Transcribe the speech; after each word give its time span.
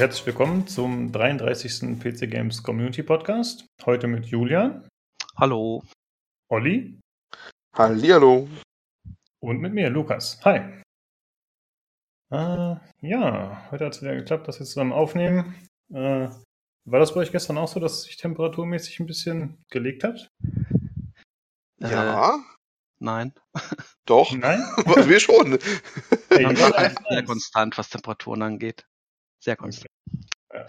herzlich 0.00 0.24
willkommen 0.24 0.66
zum 0.66 1.12
33. 1.12 2.00
PC 2.00 2.30
Games 2.30 2.62
Community 2.62 3.02
Podcast. 3.02 3.66
Heute 3.84 4.06
mit 4.06 4.24
Julian. 4.24 4.88
Hallo. 5.36 5.82
Olli. 6.48 6.98
Hallihallo. 7.76 8.48
Und 9.40 9.60
mit 9.60 9.74
mir, 9.74 9.90
Lukas. 9.90 10.40
Hi. 10.42 10.60
Äh, 12.30 12.76
ja, 13.02 13.70
heute 13.70 13.84
hat 13.84 13.94
es 13.94 14.00
wieder 14.00 14.16
geklappt, 14.16 14.48
dass 14.48 14.58
wir 14.58 14.64
zusammen 14.64 14.92
aufnehmen. 14.92 15.54
Äh, 15.92 16.30
war 16.86 16.98
das 16.98 17.12
bei 17.12 17.20
euch 17.20 17.30
gestern 17.30 17.58
auch 17.58 17.68
so, 17.68 17.78
dass 17.78 17.98
es 17.98 18.02
sich 18.04 18.16
temperaturmäßig 18.16 19.00
ein 19.00 19.06
bisschen 19.06 19.62
gelegt 19.68 20.02
hat? 20.02 20.30
Ja. 21.78 22.36
Äh, 22.36 22.38
nein. 23.00 23.34
Doch. 24.06 24.32
Nein? 24.32 24.60
Wir 25.08 25.20
schon. 25.20 25.58
Hey, 26.30 26.44
ja, 27.10 27.22
konstant, 27.22 27.76
was 27.76 27.90
Temperaturen 27.90 28.40
angeht. 28.40 28.86
Sehr 29.42 29.56
konstant. 29.56 29.90
Ja, 30.52 30.66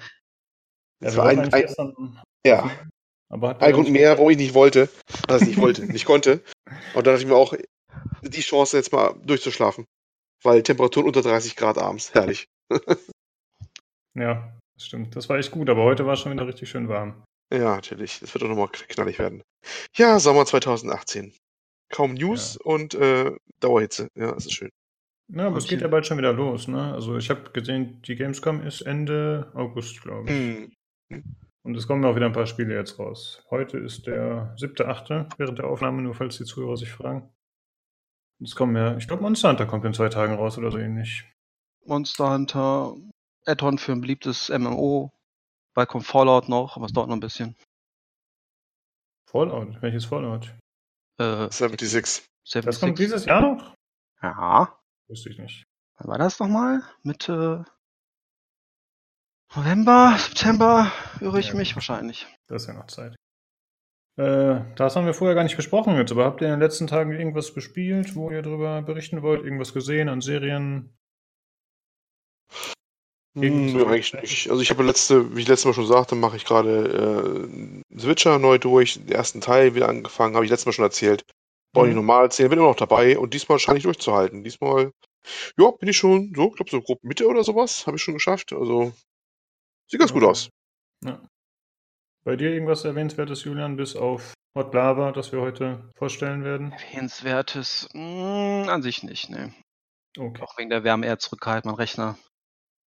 Das 0.99 1.13
wir 1.13 1.17
war 1.17 1.29
ein, 1.29 1.39
ein, 1.39 1.49
gestern, 1.49 2.21
ja, 2.45 2.71
aber 3.29 3.61
ein 3.61 3.73
Grund 3.73 3.89
mehr, 3.89 4.17
warum 4.17 4.29
ich 4.29 4.37
nicht 4.37 4.53
wollte. 4.53 4.89
Also 5.27 5.45
nicht 5.45 5.59
wollte, 5.59 5.85
nicht 5.85 6.05
konnte. 6.05 6.43
Und 6.93 7.07
da 7.07 7.11
dachte 7.11 7.23
ich 7.23 7.27
mir 7.27 7.35
auch, 7.35 7.53
die 8.21 8.41
Chance 8.41 8.77
jetzt 8.77 8.91
mal 8.91 9.13
durchzuschlafen. 9.23 9.85
Weil 10.43 10.63
Temperaturen 10.63 11.07
unter 11.07 11.21
30 11.21 11.55
Grad 11.55 11.77
abends. 11.77 12.13
Herrlich. 12.13 12.47
Ja, 14.13 14.57
das 14.73 14.85
stimmt. 14.85 15.15
Das 15.15 15.29
war 15.29 15.37
echt 15.37 15.51
gut, 15.51 15.69
aber 15.69 15.83
heute 15.83 16.05
war 16.05 16.13
es 16.13 16.19
schon 16.19 16.33
wieder 16.33 16.47
richtig 16.47 16.69
schön 16.69 16.89
warm. 16.89 17.23
Ja, 17.53 17.75
natürlich. 17.75 18.21
Es 18.21 18.33
wird 18.33 18.43
auch 18.43 18.49
nochmal 18.49 18.69
knallig 18.69 19.19
werden. 19.19 19.43
Ja, 19.95 20.19
Sommer 20.19 20.45
2018. 20.45 21.33
Kaum 21.93 22.13
News 22.13 22.57
und 22.57 22.93
äh, 22.95 23.35
Dauerhitze. 23.59 24.07
Ja, 24.15 24.31
das 24.31 24.45
ist 24.45 24.53
schön. 24.53 24.69
Ja, 25.29 25.47
aber 25.47 25.57
es 25.57 25.67
geht 25.67 25.81
ja 25.81 25.87
bald 25.87 26.05
schon 26.05 26.17
wieder 26.17 26.33
los, 26.33 26.67
ne? 26.67 26.93
Also 26.93 27.17
ich 27.17 27.29
habe 27.29 27.51
gesehen, 27.51 28.01
die 28.01 28.15
Gamescom 28.15 28.61
ist 28.61 28.81
Ende 28.81 29.51
August, 29.53 30.01
glaube 30.01 30.29
ich. 30.29 30.71
Hm. 31.09 31.35
Und 31.63 31.75
es 31.75 31.87
kommen 31.87 32.03
auch 32.05 32.15
wieder 32.15 32.25
ein 32.25 32.33
paar 32.33 32.47
Spiele 32.47 32.75
jetzt 32.75 32.97
raus. 32.97 33.45
Heute 33.49 33.77
ist 33.77 34.07
der 34.07 34.55
7.8. 34.57 35.37
während 35.37 35.59
der 35.59 35.67
Aufnahme, 35.67 36.01
nur 36.01 36.15
falls 36.15 36.37
die 36.37 36.45
Zuhörer 36.45 36.75
sich 36.75 36.91
fragen. 36.91 37.31
Und 38.39 38.47
es 38.47 38.55
kommen 38.55 38.75
ja, 38.75 38.97
ich 38.97 39.07
glaube 39.07 39.21
Monster 39.21 39.49
Hunter 39.49 39.67
kommt 39.67 39.85
in 39.85 39.93
zwei 39.93 40.09
Tagen 40.09 40.33
raus 40.33 40.57
oder 40.57 40.71
so 40.71 40.79
ähnlich. 40.79 41.23
Monster 41.85 42.33
Hunter, 42.33 42.95
Add-on 43.45 43.77
für 43.77 43.91
ein 43.91 44.01
beliebtes 44.01 44.49
MMO. 44.49 45.11
Bald 45.75 45.89
kommt 45.89 46.05
Fallout 46.05 46.49
noch, 46.49 46.75
aber 46.75 46.87
es 46.87 46.93
dauert 46.93 47.07
noch 47.07 47.15
ein 47.15 47.21
bisschen. 47.21 47.55
Fallout, 49.29 49.81
welches 49.81 50.05
Fallout? 50.05 50.53
Äh, 51.19 51.49
76. 51.49 52.25
Das 52.43 52.79
kommt 52.79 52.97
76. 52.97 52.97
dieses 52.97 53.25
Jahr 53.25 53.41
noch? 53.41 53.75
Ja. 54.21 54.80
Wüsste 55.11 55.29
ich 55.29 55.37
nicht. 55.39 55.65
Wann 55.97 56.07
war 56.07 56.17
das 56.17 56.39
nochmal? 56.39 56.81
Mitte 57.03 57.65
November, 59.53 60.15
September? 60.17 60.89
Irre 61.19 61.41
ich 61.41 61.49
Ja. 61.49 61.55
mich 61.55 61.75
wahrscheinlich. 61.75 62.27
Das 62.47 62.61
ist 62.63 62.67
ja 62.69 62.73
noch 62.73 62.87
Zeit. 62.87 63.15
Äh, 64.17 64.61
das 64.75 64.95
haben 64.95 65.05
wir 65.05 65.13
vorher 65.13 65.35
gar 65.35 65.43
nicht 65.43 65.57
besprochen 65.57 65.95
jetzt, 65.97 66.13
aber 66.13 66.23
habt 66.23 66.39
ihr 66.41 66.47
in 66.47 66.53
den 66.53 66.61
letzten 66.61 66.87
Tagen 66.87 67.11
irgendwas 67.11 67.53
gespielt, 67.53 68.15
wo 68.15 68.31
ihr 68.31 68.41
darüber 68.41 68.81
berichten 68.81 69.21
wollt? 69.21 69.43
Irgendwas 69.43 69.73
gesehen 69.73 70.07
an 70.07 70.21
Serien? 70.21 70.97
Hm, 73.33 73.73
nö, 73.73 73.85
eigentlich 73.85 74.13
nicht. 74.13 74.49
Also 74.49 74.61
ich 74.61 74.69
habe 74.69 74.83
letzte, 74.83 75.35
wie 75.35 75.41
ich 75.41 75.47
letztes 75.47 75.65
Mal 75.65 75.73
schon 75.73 75.87
sagte, 75.87 76.15
mache 76.15 76.37
ich 76.37 76.45
gerade 76.45 77.43
äh, 77.91 77.99
Switcher 77.99 78.39
neu 78.39 78.57
durch. 78.59 78.93
Den 78.93 79.09
ersten 79.09 79.41
Teil 79.41 79.75
wieder 79.75 79.89
angefangen, 79.89 80.35
habe 80.35 80.45
ich 80.45 80.51
letztes 80.51 80.67
Mal 80.67 80.73
schon 80.73 80.85
erzählt. 80.85 81.25
Brauche 81.73 81.89
ich 81.89 81.95
normal 81.95 82.25
erzählen, 82.25 82.49
bin 82.49 82.59
immer 82.59 82.67
noch 82.69 82.75
dabei 82.75 83.17
und 83.17 83.33
diesmal 83.33 83.57
scheine 83.59 83.77
ich 83.77 83.83
durchzuhalten. 83.85 84.43
Diesmal, 84.43 84.91
ja, 85.57 85.71
bin 85.71 85.87
ich 85.89 85.97
schon 85.97 86.33
so, 86.35 86.49
ich 86.49 86.55
glaube 86.55 86.69
so 86.71 86.81
grob 86.81 87.03
Mitte 87.03 87.27
oder 87.27 87.43
sowas, 87.43 87.87
habe 87.87 87.97
ich 87.97 88.03
schon 88.03 88.13
geschafft. 88.15 88.51
Also 88.53 88.91
sieht 89.89 89.99
ganz 89.99 90.11
gut 90.11 90.23
Ja. 90.23 90.29
aus. 90.29 90.49
Ja. 91.03 91.21
Bei 92.23 92.35
dir 92.35 92.51
irgendwas 92.51 92.83
Erwähnenswertes, 92.85 93.43
Julian, 93.45 93.77
bis 93.77 93.95
auf 93.95 94.33
Hot 94.55 94.73
Lava, 94.73 95.11
das 95.13 95.31
wir 95.31 95.39
heute 95.41 95.89
vorstellen 95.95 96.43
werden? 96.43 96.73
Erwähnenswertes? 96.73 97.87
Mh, 97.93 98.67
an 98.69 98.81
sich 98.81 99.01
nicht, 99.03 99.29
ne. 99.29 99.53
Okay. 100.19 100.41
Auch 100.43 100.57
wegen 100.57 100.69
der 100.69 100.83
Wärme 100.83 101.05
eher 101.05 101.19
zurückgehalten, 101.19 101.69
mein 101.71 101.77
Rechner. 101.77 102.17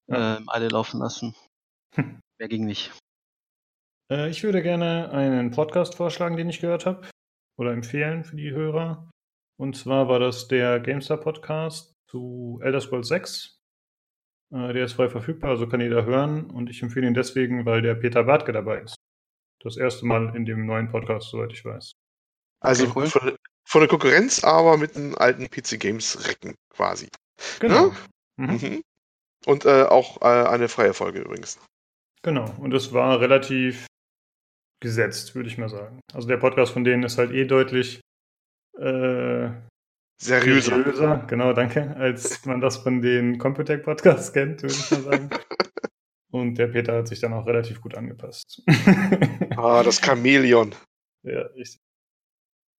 Ja. 0.08 0.36
Ähm, 0.36 0.48
alle 0.48 0.68
laufen 0.68 1.00
lassen. 1.00 1.34
Hm. 1.94 2.20
Mehr 2.38 2.48
ging 2.48 2.66
nicht. 2.66 2.92
Äh, 4.12 4.28
ich 4.28 4.42
würde 4.42 4.62
gerne 4.62 5.10
einen 5.10 5.50
Podcast 5.52 5.94
vorschlagen, 5.94 6.36
den 6.36 6.50
ich 6.50 6.60
gehört 6.60 6.84
habe. 6.84 7.08
Oder 7.56 7.72
empfehlen 7.72 8.24
für 8.24 8.36
die 8.36 8.50
Hörer. 8.50 9.10
Und 9.56 9.76
zwar 9.76 10.08
war 10.08 10.18
das 10.18 10.48
der 10.48 10.80
GameStar 10.80 11.18
Podcast 11.18 11.92
zu 12.10 12.60
Elder 12.62 12.80
Scrolls 12.80 13.08
6. 13.08 13.58
Äh, 14.52 14.72
der 14.72 14.84
ist 14.84 14.94
frei 14.94 15.08
verfügbar, 15.08 15.50
also 15.50 15.68
kann 15.68 15.80
jeder 15.80 16.04
hören. 16.04 16.50
Und 16.50 16.70
ich 16.70 16.82
empfehle 16.82 17.06
ihn 17.06 17.14
deswegen, 17.14 17.64
weil 17.64 17.82
der 17.82 17.94
Peter 17.94 18.24
Bartke 18.24 18.52
dabei 18.52 18.80
ist. 18.80 18.96
Das 19.62 19.76
erste 19.76 20.06
Mal 20.06 20.34
in 20.36 20.44
dem 20.44 20.66
neuen 20.66 20.90
Podcast, 20.90 21.30
soweit 21.30 21.52
ich 21.52 21.64
weiß. 21.64 21.92
Also 22.60 22.92
cool. 22.96 23.06
von, 23.06 23.36
von 23.66 23.80
der 23.80 23.88
Konkurrenz, 23.88 24.42
aber 24.42 24.76
mit 24.76 24.96
einem 24.96 25.14
alten 25.14 25.48
PC 25.48 25.78
Games 25.78 26.28
Recken 26.28 26.54
quasi. 26.70 27.08
Genau. 27.60 27.92
Mhm. 28.36 28.46
Mhm. 28.50 28.82
Und 29.46 29.64
äh, 29.64 29.84
auch 29.84 30.20
äh, 30.22 30.48
eine 30.48 30.68
freie 30.68 30.94
Folge 30.94 31.20
übrigens. 31.20 31.58
Genau. 32.22 32.52
Und 32.58 32.72
es 32.72 32.92
war 32.92 33.20
relativ 33.20 33.86
gesetzt, 34.84 35.34
würde 35.34 35.48
ich 35.48 35.58
mal 35.58 35.68
sagen. 35.68 35.98
Also 36.12 36.28
der 36.28 36.36
Podcast 36.36 36.72
von 36.72 36.84
denen 36.84 37.02
ist 37.02 37.18
halt 37.18 37.32
eh 37.32 37.44
deutlich 37.44 38.00
äh, 38.78 39.50
Seriöser. 40.20 40.76
seriöser, 40.76 41.24
genau, 41.26 41.52
danke, 41.52 41.96
als 41.96 42.44
man 42.44 42.60
das 42.60 42.76
von 42.76 43.02
den 43.02 43.38
Computec-Podcasts 43.38 44.32
kennt, 44.32 44.62
würde 44.62 44.74
ich 44.74 44.90
mal 44.92 45.02
sagen. 45.02 45.30
Und 46.30 46.58
der 46.58 46.68
Peter 46.68 46.94
hat 46.96 47.08
sich 47.08 47.20
dann 47.20 47.32
auch 47.32 47.46
relativ 47.46 47.80
gut 47.80 47.96
angepasst. 47.96 48.62
Ah, 49.56 49.84
das 49.84 50.00
Chamäleon. 50.00 50.74
ja, 51.22 51.42
richtig. 51.56 51.80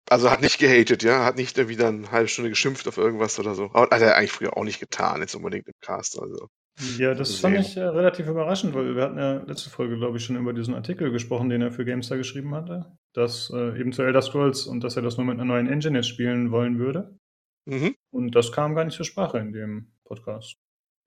Also 0.10 0.30
hat 0.30 0.42
nicht 0.42 0.60
gehatet, 0.60 1.04
ja, 1.04 1.24
hat 1.24 1.38
nicht 1.38 1.58
irgendwie 1.58 1.78
dann 1.78 2.00
eine 2.00 2.12
halbe 2.12 2.28
Stunde 2.28 2.50
geschimpft 2.50 2.88
auf 2.88 2.98
irgendwas 2.98 3.40
oder 3.40 3.56
so. 3.56 3.72
Aber 3.74 3.96
hat 3.96 4.02
er 4.02 4.18
eigentlich 4.18 4.34
früher 4.34 4.56
auch 4.56 4.64
nicht 4.66 4.80
getan, 4.80 5.22
jetzt 5.22 5.36
unbedingt 5.36 5.68
im 5.68 5.74
Cast. 5.82 6.20
Also. 6.20 6.50
Ja, 6.98 7.14
das 7.14 7.40
fand 7.40 7.56
Sehen. 7.56 7.66
ich 7.66 7.78
äh, 7.78 7.84
relativ 7.84 8.28
überraschend, 8.28 8.74
weil 8.74 8.96
wir 8.96 9.04
hatten 9.04 9.18
ja 9.18 9.38
letzte 9.44 9.70
Folge, 9.70 9.98
glaube 9.98 10.18
ich, 10.18 10.26
schon 10.26 10.36
über 10.36 10.52
diesen 10.52 10.74
Artikel 10.74 11.10
gesprochen, 11.10 11.50
den 11.50 11.62
er 11.62 11.72
für 11.72 11.86
GameStar 11.86 12.18
geschrieben 12.18 12.54
hatte, 12.54 12.98
dass 13.14 13.50
äh, 13.50 13.80
eben 13.80 13.94
zu 13.94 14.02
Elder 14.02 14.22
Scrolls 14.22 14.66
und 14.66 14.84
dass 14.84 14.98
er 14.98 15.02
das 15.02 15.16
nur 15.16 15.26
mit 15.26 15.36
einer 15.36 15.46
neuen 15.46 15.68
Engine 15.68 15.98
jetzt 15.98 16.10
spielen 16.10 16.52
wollen 16.52 16.78
würde. 16.78 17.18
Mhm. 17.66 17.96
Und 18.12 18.36
das 18.36 18.52
kam 18.52 18.76
gar 18.76 18.84
nicht 18.84 18.96
zur 18.96 19.06
Sprache 19.06 19.40
in 19.40 19.54
dem 19.54 19.94
Podcast. 20.04 20.58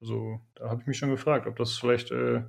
Also 0.00 0.40
da 0.54 0.70
habe 0.70 0.80
ich 0.80 0.86
mich 0.86 0.98
schon 0.98 1.10
gefragt, 1.10 1.46
ob 1.46 1.56
das 1.56 1.76
vielleicht 1.76 2.12
äh, 2.12 2.44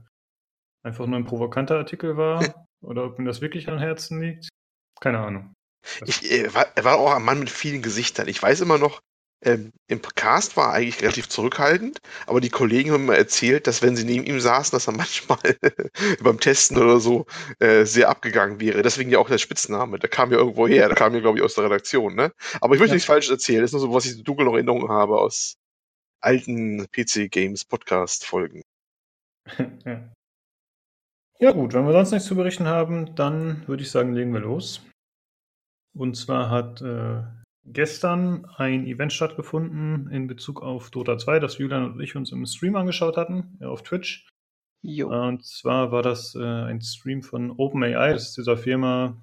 einfach 0.83 1.05
nur 1.05 1.17
ein 1.17 1.25
provokanter 1.25 1.77
Artikel 1.77 2.15
war 2.15 2.39
oder 2.81 3.05
ob 3.05 3.19
mir 3.19 3.25
das 3.25 3.41
wirklich 3.41 3.67
am 3.67 3.79
Herzen 3.79 4.21
liegt. 4.21 4.47
Keine 5.01 5.19
Ahnung. 5.19 5.53
Ich, 6.05 6.29
äh, 6.31 6.53
war, 6.53 6.67
er 6.75 6.83
war 6.85 6.97
auch 6.97 7.13
ein 7.13 7.23
Mann 7.23 7.39
mit 7.39 7.49
vielen 7.49 7.81
Gesichtern. 7.81 8.27
Ich 8.27 8.41
weiß 8.41 8.61
immer 8.61 8.77
noch, 8.77 9.01
ähm, 9.41 9.71
im 9.87 10.01
Cast 10.01 10.57
war 10.57 10.69
er 10.69 10.73
eigentlich 10.73 11.01
relativ 11.01 11.29
zurückhaltend, 11.29 11.99
aber 12.27 12.41
die 12.41 12.49
Kollegen 12.49 12.91
haben 12.91 13.05
mir 13.05 13.17
erzählt, 13.17 13.67
dass 13.67 13.81
wenn 13.81 13.95
sie 13.95 14.03
neben 14.03 14.25
ihm 14.25 14.39
saßen, 14.39 14.75
dass 14.75 14.87
er 14.87 14.93
manchmal 14.97 15.39
beim 16.21 16.39
Testen 16.39 16.77
oder 16.77 16.99
so 16.99 17.25
äh, 17.59 17.85
sehr 17.85 18.09
abgegangen 18.09 18.59
wäre. 18.59 18.81
Deswegen 18.81 19.09
ja 19.09 19.19
auch 19.19 19.29
der 19.29 19.37
Spitzname. 19.37 19.99
Der 19.99 20.09
kam 20.09 20.31
ja 20.31 20.37
irgendwo 20.37 20.67
her. 20.67 20.87
Der 20.87 20.95
kam 20.97 21.13
ja, 21.13 21.21
glaube 21.21 21.37
ich, 21.37 21.43
aus 21.43 21.55
der 21.55 21.65
Redaktion. 21.65 22.15
Ne? 22.15 22.33
Aber 22.59 22.75
ich 22.75 22.79
möchte 22.79 22.93
Ja. 22.93 22.95
nichts 22.95 23.07
Falsches 23.07 23.31
erzählen. 23.31 23.61
Das 23.61 23.69
ist 23.69 23.73
nur 23.73 23.81
so, 23.81 23.93
was 23.93 24.05
ich 24.05 24.21
dunkel 24.23 24.45
noch 24.45 24.53
in 24.53 24.67
Erinnerung 24.67 24.89
habe 24.89 25.19
aus 25.19 25.55
alten 26.21 26.85
PC-Games-Podcast-Folgen. 26.91 28.63
ja 31.39 31.51
gut, 31.51 31.73
wenn 31.73 31.85
wir 31.85 31.93
sonst 31.93 32.11
nichts 32.11 32.27
zu 32.27 32.35
berichten 32.35 32.67
haben, 32.67 33.15
dann 33.15 33.65
würde 33.67 33.83
ich 33.83 33.91
sagen, 33.91 34.13
legen 34.13 34.33
wir 34.33 34.41
los. 34.41 34.81
Und 35.95 36.15
zwar 36.15 36.49
hat 36.49 36.81
äh, 36.81 37.23
gestern 37.71 38.45
ein 38.57 38.85
Event 38.85 39.13
stattgefunden 39.13 40.09
in 40.11 40.27
Bezug 40.27 40.61
auf 40.61 40.89
Dota 40.91 41.17
2, 41.17 41.39
das 41.39 41.57
Julian 41.57 41.91
und 41.91 42.01
ich 42.01 42.15
uns 42.15 42.31
im 42.31 42.45
Stream 42.45 42.75
angeschaut 42.75 43.17
hatten, 43.17 43.57
auf 43.61 43.83
Twitch. 43.83 44.27
Jo. 44.81 45.09
Und 45.09 45.45
zwar 45.45 45.91
war 45.91 46.01
das 46.01 46.35
äh, 46.35 46.43
ein 46.43 46.81
Stream 46.81 47.21
von 47.21 47.51
OpenAI, 47.51 48.13
das 48.13 48.29
ist 48.29 48.37
dieser 48.37 48.57
Firma, 48.57 49.21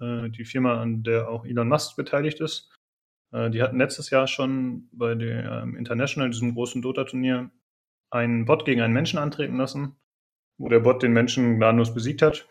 äh, 0.00 0.28
die 0.30 0.44
Firma, 0.44 0.80
an 0.80 1.02
der 1.02 1.28
auch 1.28 1.44
Elon 1.44 1.68
Musk 1.68 1.96
beteiligt 1.96 2.40
ist. 2.40 2.70
Äh, 3.32 3.50
die 3.50 3.62
hatten 3.62 3.78
letztes 3.78 4.10
Jahr 4.10 4.26
schon 4.26 4.88
bei 4.92 5.14
der 5.14 5.62
ähm, 5.62 5.76
International, 5.76 6.30
diesem 6.30 6.54
großen 6.54 6.82
Dota-Turnier, 6.82 7.50
einen 8.10 8.44
Bot 8.44 8.64
gegen 8.64 8.80
einen 8.80 8.94
Menschen 8.94 9.18
antreten 9.18 9.56
lassen, 9.56 9.96
wo 10.58 10.68
der 10.68 10.80
Bot 10.80 11.02
den 11.02 11.12
Menschen 11.12 11.56
gnadenlos 11.56 11.94
besiegt 11.94 12.22
hat. 12.22 12.48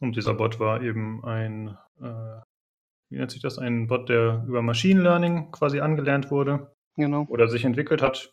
Und 0.00 0.16
dieser 0.16 0.34
Bot 0.34 0.58
war 0.60 0.82
eben 0.82 1.24
ein, 1.24 1.76
äh, 2.00 2.40
wie 3.10 3.18
nennt 3.18 3.30
sich 3.30 3.42
das, 3.42 3.58
ein 3.58 3.86
Bot, 3.86 4.08
der 4.08 4.44
über 4.48 4.62
Machine 4.62 5.02
Learning 5.02 5.50
quasi 5.52 5.80
angelernt 5.80 6.30
wurde 6.30 6.72
Genau. 6.96 7.26
oder 7.28 7.48
sich 7.48 7.64
entwickelt 7.64 8.02
hat. 8.02 8.32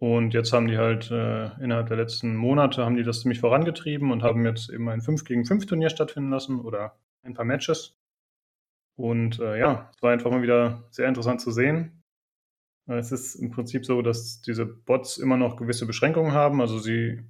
Und 0.00 0.32
jetzt 0.32 0.52
haben 0.52 0.68
die 0.68 0.78
halt 0.78 1.10
äh, 1.10 1.46
innerhalb 1.62 1.88
der 1.88 1.96
letzten 1.96 2.36
Monate 2.36 2.84
haben 2.84 2.96
die 2.96 3.02
das 3.02 3.20
ziemlich 3.22 3.40
vorangetrieben 3.40 4.12
und 4.12 4.22
haben 4.22 4.44
jetzt 4.44 4.70
eben 4.70 4.88
ein 4.88 5.00
5 5.00 5.24
gegen 5.24 5.44
5 5.44 5.66
Turnier 5.66 5.90
stattfinden 5.90 6.30
lassen 6.30 6.60
oder 6.60 6.96
ein 7.24 7.34
paar 7.34 7.44
Matches. 7.44 7.96
Und 8.96 9.38
äh, 9.40 9.58
ja, 9.58 9.90
es 9.94 10.02
war 10.02 10.12
einfach 10.12 10.30
mal 10.30 10.42
wieder 10.42 10.84
sehr 10.90 11.08
interessant 11.08 11.40
zu 11.40 11.50
sehen. 11.50 12.02
Äh, 12.88 12.98
Es 12.98 13.10
ist 13.12 13.34
im 13.36 13.50
Prinzip 13.50 13.84
so, 13.86 14.02
dass 14.02 14.40
diese 14.40 14.66
Bots 14.66 15.18
immer 15.18 15.36
noch 15.36 15.56
gewisse 15.56 15.86
Beschränkungen 15.86 16.32
haben. 16.32 16.60
Also 16.60 16.78
sie 16.78 17.24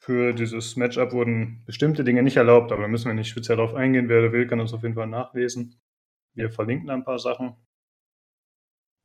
für 0.00 0.32
dieses 0.32 0.76
Matchup 0.76 1.12
wurden 1.12 1.62
bestimmte 1.66 2.04
Dinge 2.04 2.22
nicht 2.22 2.36
erlaubt, 2.36 2.72
aber 2.72 2.82
da 2.82 2.88
müssen 2.88 3.08
wir 3.08 3.14
nicht 3.14 3.28
speziell 3.28 3.56
darauf 3.56 3.74
eingehen. 3.74 4.08
Wer 4.08 4.32
will, 4.32 4.46
kann 4.46 4.60
uns 4.60 4.72
auf 4.72 4.82
jeden 4.82 4.94
Fall 4.94 5.08
nachlesen. 5.08 5.76
Wir 6.34 6.50
verlinken 6.50 6.90
ein 6.90 7.04
paar 7.04 7.18
Sachen. 7.18 7.56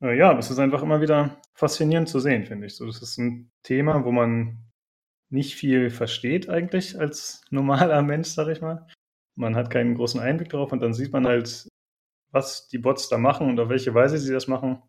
Äh, 0.02 0.16
ja, 0.16 0.36
es 0.38 0.50
ist 0.50 0.58
einfach 0.58 0.82
immer 0.82 1.00
wieder 1.00 1.40
faszinierend 1.54 2.08
zu 2.08 2.20
sehen, 2.20 2.44
finde 2.44 2.66
ich. 2.66 2.76
So, 2.76 2.86
das 2.86 3.02
ist 3.02 3.18
ein 3.18 3.50
Thema, 3.62 4.04
wo 4.04 4.12
man 4.12 4.58
nicht 5.30 5.54
viel 5.54 5.90
versteht 5.90 6.48
eigentlich 6.48 6.98
als 6.98 7.42
normaler 7.50 8.02
Mensch, 8.02 8.28
sag 8.28 8.48
ich 8.48 8.60
mal. 8.60 8.86
Man 9.36 9.56
hat 9.56 9.70
keinen 9.70 9.96
großen 9.96 10.20
Einblick 10.20 10.50
darauf 10.50 10.72
und 10.72 10.80
dann 10.80 10.94
sieht 10.94 11.12
man 11.12 11.26
halt, 11.26 11.68
was 12.30 12.68
die 12.68 12.78
Bots 12.78 13.08
da 13.08 13.18
machen 13.18 13.48
und 13.48 13.58
auf 13.60 13.68
welche 13.68 13.94
Weise 13.94 14.18
sie 14.18 14.32
das 14.32 14.46
machen. 14.46 14.82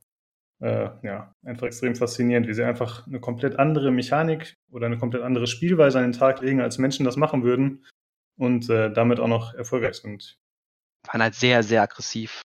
Äh, 0.62 0.90
ja, 1.04 1.34
einfach 1.44 1.68
extrem 1.68 1.96
faszinierend, 1.96 2.48
wie 2.48 2.54
sie 2.54 2.64
einfach 2.64 3.08
eine 3.08 3.20
komplett 3.20 3.60
andere 3.60 3.92
Mechanik 3.92 4.56
oder 4.72 4.86
eine 4.86 4.98
komplett 4.98 5.24
andere 5.24 5.48
Spielweise 5.48 5.98
an 5.98 6.06
den 6.06 6.20
Tag 6.20 6.42
legen, 6.42 6.62
als 6.62 6.78
Menschen 6.78 7.06
das 7.06 7.18
machen 7.18 7.44
würden 7.44 7.86
und 8.38 8.70
äh, 8.70 8.92
damit 8.92 9.20
auch 9.20 9.28
noch 9.28 9.54
erfolgreich 9.54 9.96
sind. 9.96 10.38
Waren 11.08 11.22
halt 11.22 11.36
sehr, 11.36 11.64
sehr 11.64 11.82
aggressiv 11.82 12.42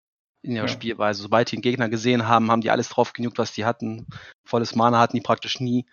in 0.43 0.53
ihrer 0.53 0.67
ja. 0.67 0.73
Spielweise. 0.73 1.23
Sobald 1.23 1.51
die 1.51 1.57
einen 1.57 1.63
Gegner 1.63 1.89
gesehen 1.89 2.27
haben, 2.29 2.51
haben 2.51 2.61
die 2.61 2.71
alles 2.71 2.89
drauf 2.89 3.13
genugt, 3.13 3.39
was 3.39 3.53
die 3.53 3.65
hatten. 3.65 4.07
Volles 4.45 4.75
Mana 4.75 4.99
hatten 4.99 5.17
die 5.17 5.23
praktisch 5.23 5.61
nie. 5.61 5.87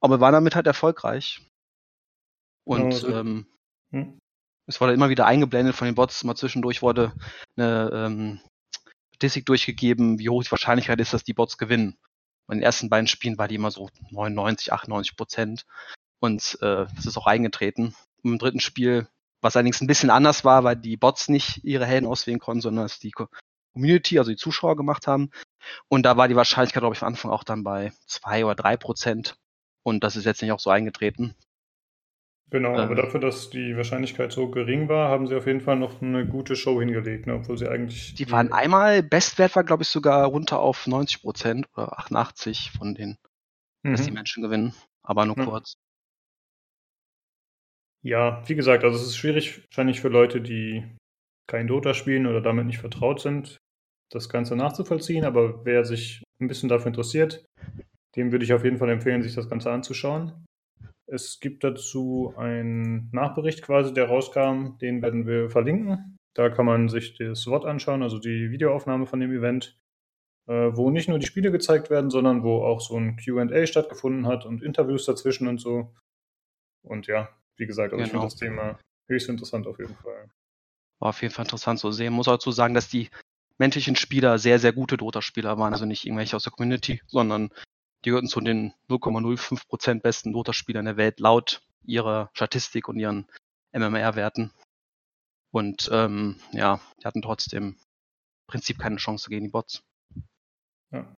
Aber 0.00 0.20
waren 0.20 0.32
damit 0.32 0.54
halt 0.54 0.66
erfolgreich. 0.66 1.40
Und 2.64 2.94
also, 2.94 3.08
ähm, 3.08 3.46
hm? 3.92 4.18
es 4.66 4.80
wurde 4.80 4.92
immer 4.92 5.08
wieder 5.08 5.26
eingeblendet 5.26 5.74
von 5.74 5.86
den 5.86 5.94
Bots. 5.94 6.24
Mal 6.24 6.36
zwischendurch 6.36 6.82
wurde 6.82 7.12
eine 7.56 7.90
ähm, 7.92 8.40
Statistik 9.14 9.46
durchgegeben, 9.46 10.18
wie 10.18 10.28
hoch 10.28 10.42
die 10.42 10.50
Wahrscheinlichkeit 10.50 11.00
ist, 11.00 11.12
dass 11.12 11.24
die 11.24 11.34
Bots 11.34 11.58
gewinnen. 11.58 11.96
Und 12.46 12.54
in 12.54 12.58
den 12.60 12.64
ersten 12.64 12.88
beiden 12.88 13.06
Spielen 13.06 13.38
war 13.38 13.48
die 13.48 13.54
immer 13.54 13.70
so 13.70 13.88
99, 14.10 14.72
98 14.72 15.16
Prozent. 15.16 15.66
Und 16.20 16.58
äh, 16.60 16.86
das 16.94 17.06
ist 17.06 17.16
auch 17.16 17.26
eingetreten. 17.26 17.94
Im 18.22 18.38
dritten 18.38 18.60
Spiel, 18.60 19.08
was 19.40 19.56
allerdings 19.56 19.80
ein 19.80 19.86
bisschen 19.86 20.10
anders 20.10 20.44
war, 20.44 20.64
weil 20.64 20.76
die 20.76 20.96
Bots 20.96 21.28
nicht 21.28 21.64
ihre 21.64 21.86
Helden 21.86 22.06
auswählen 22.06 22.38
konnten, 22.38 22.62
sondern 22.62 22.86
es 22.86 22.98
die 22.98 23.12
Community, 23.74 24.18
also 24.18 24.30
die 24.30 24.36
Zuschauer 24.36 24.76
gemacht 24.76 25.06
haben. 25.06 25.30
Und 25.88 26.04
da 26.04 26.16
war 26.16 26.28
die 26.28 26.36
Wahrscheinlichkeit, 26.36 26.82
glaube 26.82 26.94
ich, 26.94 27.02
am 27.02 27.08
Anfang 27.08 27.30
auch 27.30 27.44
dann 27.44 27.64
bei 27.64 27.92
zwei 28.06 28.44
oder 28.44 28.54
drei 28.54 28.76
Prozent. 28.76 29.36
Und 29.82 30.02
das 30.02 30.16
ist 30.16 30.24
jetzt 30.24 30.42
nicht 30.42 30.52
auch 30.52 30.60
so 30.60 30.70
eingetreten. 30.70 31.34
Genau, 32.50 32.74
ähm, 32.74 32.80
aber 32.80 32.94
dafür, 32.94 33.18
dass 33.18 33.50
die 33.50 33.76
Wahrscheinlichkeit 33.76 34.32
so 34.32 34.50
gering 34.50 34.88
war, 34.88 35.10
haben 35.10 35.26
sie 35.26 35.34
auf 35.34 35.46
jeden 35.46 35.60
Fall 35.60 35.76
noch 35.76 36.00
eine 36.00 36.26
gute 36.26 36.54
Show 36.54 36.78
hingelegt, 36.78 37.26
ne? 37.26 37.34
obwohl 37.34 37.58
sie 37.58 37.68
eigentlich. 37.68 38.14
Die 38.14 38.30
waren 38.30 38.52
einmal, 38.52 39.02
Bestwert 39.02 39.56
war, 39.56 39.64
glaube 39.64 39.82
ich, 39.82 39.88
sogar 39.88 40.24
runter 40.26 40.60
auf 40.60 40.86
90 40.86 41.22
Prozent 41.22 41.68
oder 41.76 41.98
88 41.98 42.70
von 42.70 42.94
denen, 42.94 43.18
mhm. 43.82 43.92
dass 43.92 44.02
die 44.02 44.10
mhm. 44.10 44.14
Menschen 44.14 44.42
gewinnen, 44.44 44.74
aber 45.02 45.26
nur 45.26 45.36
ja. 45.36 45.44
kurz. 45.44 45.76
Ja, 48.02 48.42
wie 48.46 48.54
gesagt, 48.54 48.84
also 48.84 48.96
es 48.96 49.06
ist 49.06 49.16
schwierig 49.16 49.64
wahrscheinlich 49.66 50.00
für 50.00 50.08
Leute, 50.08 50.40
die 50.40 50.84
kein 51.48 51.66
Dota 51.66 51.94
spielen 51.94 52.26
oder 52.26 52.40
damit 52.40 52.66
nicht 52.66 52.78
vertraut 52.78 53.20
sind, 53.20 53.58
das 54.10 54.28
Ganze 54.28 54.56
nachzuvollziehen, 54.56 55.24
aber 55.24 55.64
wer 55.64 55.84
sich 55.84 56.22
ein 56.40 56.48
bisschen 56.48 56.68
dafür 56.68 56.88
interessiert, 56.88 57.44
dem 58.16 58.32
würde 58.32 58.44
ich 58.44 58.52
auf 58.52 58.64
jeden 58.64 58.78
Fall 58.78 58.90
empfehlen, 58.90 59.22
sich 59.22 59.34
das 59.34 59.48
Ganze 59.48 59.70
anzuschauen. 59.70 60.46
Es 61.08 61.38
gibt 61.40 61.62
dazu 61.62 62.34
einen 62.36 63.10
Nachbericht 63.12 63.62
quasi, 63.62 63.94
der 63.94 64.08
rauskam, 64.08 64.76
den 64.80 65.02
werden 65.02 65.26
wir 65.26 65.50
verlinken. 65.50 66.16
Da 66.34 66.50
kann 66.50 66.66
man 66.66 66.88
sich 66.88 67.16
das 67.16 67.46
Wort 67.46 67.64
anschauen, 67.64 68.02
also 68.02 68.18
die 68.18 68.50
Videoaufnahme 68.50 69.06
von 69.06 69.20
dem 69.20 69.32
Event, 69.32 69.78
äh, 70.48 70.76
wo 70.76 70.90
nicht 70.90 71.08
nur 71.08 71.18
die 71.18 71.26
Spiele 71.26 71.52
gezeigt 71.52 71.90
werden, 71.90 72.10
sondern 72.10 72.42
wo 72.42 72.62
auch 72.62 72.80
so 72.80 72.96
ein 72.96 73.16
QA 73.16 73.66
stattgefunden 73.66 74.26
hat 74.26 74.44
und 74.44 74.62
Interviews 74.62 75.06
dazwischen 75.06 75.46
und 75.46 75.58
so. 75.58 75.94
Und 76.82 77.06
ja, 77.06 77.30
wie 77.56 77.66
gesagt, 77.66 77.92
also 77.92 77.96
genau. 77.96 78.06
ich 78.06 78.10
finde 78.10 78.26
das 78.26 78.36
Thema 78.36 78.78
höchst 79.08 79.28
interessant 79.28 79.66
auf 79.66 79.78
jeden 79.78 79.94
Fall. 79.96 80.30
War 80.98 81.10
auf 81.10 81.22
jeden 81.22 81.32
Fall 81.32 81.44
interessant 81.44 81.78
zu 81.78 81.90
sehen. 81.92 82.12
Muss 82.12 82.28
auch 82.28 82.32
dazu 82.32 82.50
sagen, 82.50 82.74
dass 82.74 82.88
die 82.88 83.10
menschlichen 83.58 83.96
Spieler 83.96 84.38
sehr, 84.38 84.58
sehr 84.58 84.72
gute 84.72 84.96
Dota-Spieler 84.96 85.58
waren. 85.58 85.72
Also 85.72 85.86
nicht 85.86 86.04
irgendwelche 86.04 86.36
aus 86.36 86.44
der 86.44 86.52
Community, 86.52 87.02
sondern 87.06 87.50
die 88.04 88.10
gehörten 88.10 88.28
zu 88.28 88.40
den 88.40 88.72
0,05% 88.88 90.00
besten 90.00 90.32
Dota-Spielern 90.32 90.84
der 90.84 90.96
Welt 90.96 91.20
laut 91.20 91.62
ihrer 91.84 92.30
Statistik 92.34 92.88
und 92.88 92.98
ihren 92.98 93.26
MMR-Werten. 93.72 94.52
Und 95.50 95.88
ähm, 95.92 96.36
ja, 96.52 96.80
die 97.00 97.06
hatten 97.06 97.22
trotzdem 97.22 97.64
im 97.64 97.76
Prinzip 98.46 98.78
keine 98.78 98.96
Chance 98.96 99.30
gegen 99.30 99.46
die 99.46 99.50
Bots. 99.50 99.82
Ja. 100.92 101.14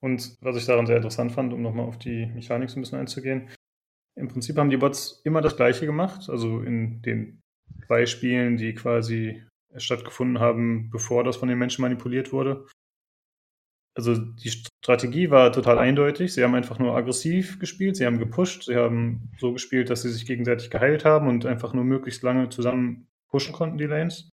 Und 0.00 0.36
was 0.40 0.56
ich 0.56 0.64
daran 0.64 0.86
sehr 0.86 0.96
interessant 0.96 1.32
fand, 1.32 1.52
um 1.52 1.62
nochmal 1.62 1.86
auf 1.86 1.98
die 1.98 2.26
Mechanik 2.26 2.70
so 2.70 2.78
ein 2.78 2.82
bisschen 2.82 2.98
einzugehen, 2.98 3.50
im 4.20 4.28
Prinzip 4.28 4.56
haben 4.56 4.70
die 4.70 4.76
Bots 4.76 5.20
immer 5.24 5.40
das 5.40 5.56
Gleiche 5.56 5.86
gemacht. 5.86 6.28
Also 6.28 6.60
in 6.60 7.02
den 7.02 7.40
zwei 7.86 8.06
Spielen, 8.06 8.56
die 8.56 8.74
quasi 8.74 9.44
stattgefunden 9.76 10.40
haben, 10.40 10.90
bevor 10.90 11.24
das 11.24 11.36
von 11.36 11.48
den 11.48 11.58
Menschen 11.58 11.82
manipuliert 11.82 12.32
wurde, 12.32 12.66
also 13.96 14.14
die 14.16 14.50
Strategie 14.50 15.30
war 15.30 15.52
total 15.52 15.78
eindeutig. 15.78 16.32
Sie 16.32 16.42
haben 16.42 16.54
einfach 16.54 16.78
nur 16.78 16.96
aggressiv 16.96 17.58
gespielt, 17.58 17.96
sie 17.96 18.06
haben 18.06 18.18
gepusht, 18.18 18.64
sie 18.64 18.76
haben 18.76 19.30
so 19.38 19.52
gespielt, 19.52 19.90
dass 19.90 20.02
sie 20.02 20.10
sich 20.10 20.26
gegenseitig 20.26 20.70
geheilt 20.70 21.04
haben 21.04 21.28
und 21.28 21.44
einfach 21.44 21.72
nur 21.74 21.84
möglichst 21.84 22.22
lange 22.22 22.48
zusammen 22.48 23.08
pushen 23.28 23.52
konnten, 23.52 23.78
die 23.78 23.86
Lanes. 23.86 24.30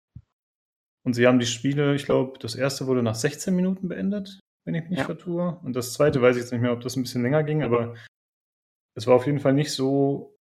Und 1.03 1.13
sie 1.13 1.25
haben 1.25 1.39
die 1.39 1.45
Spiele, 1.45 1.95
ich 1.95 2.05
glaube, 2.05 2.37
das 2.39 2.55
erste 2.55 2.85
wurde 2.87 3.01
nach 3.01 3.15
16 3.15 3.55
Minuten 3.55 3.87
beendet, 3.87 4.39
wenn 4.65 4.75
ich 4.75 4.89
mich 4.89 4.99
ja. 4.99 5.05
vertue. 5.05 5.59
Und 5.63 5.75
das 5.75 5.93
zweite 5.93 6.21
weiß 6.21 6.35
ich 6.35 6.43
jetzt 6.43 6.51
nicht 6.51 6.61
mehr, 6.61 6.73
ob 6.73 6.81
das 6.81 6.95
ein 6.95 7.03
bisschen 7.03 7.23
länger 7.23 7.43
ging, 7.43 7.63
aber 7.63 7.95
es 8.97 9.05
war 9.05 9.15
auf 9.15 9.27
jeden 9.27 9.39
Fall 9.39 9.53
nicht 9.53 9.71
so. 9.71 10.35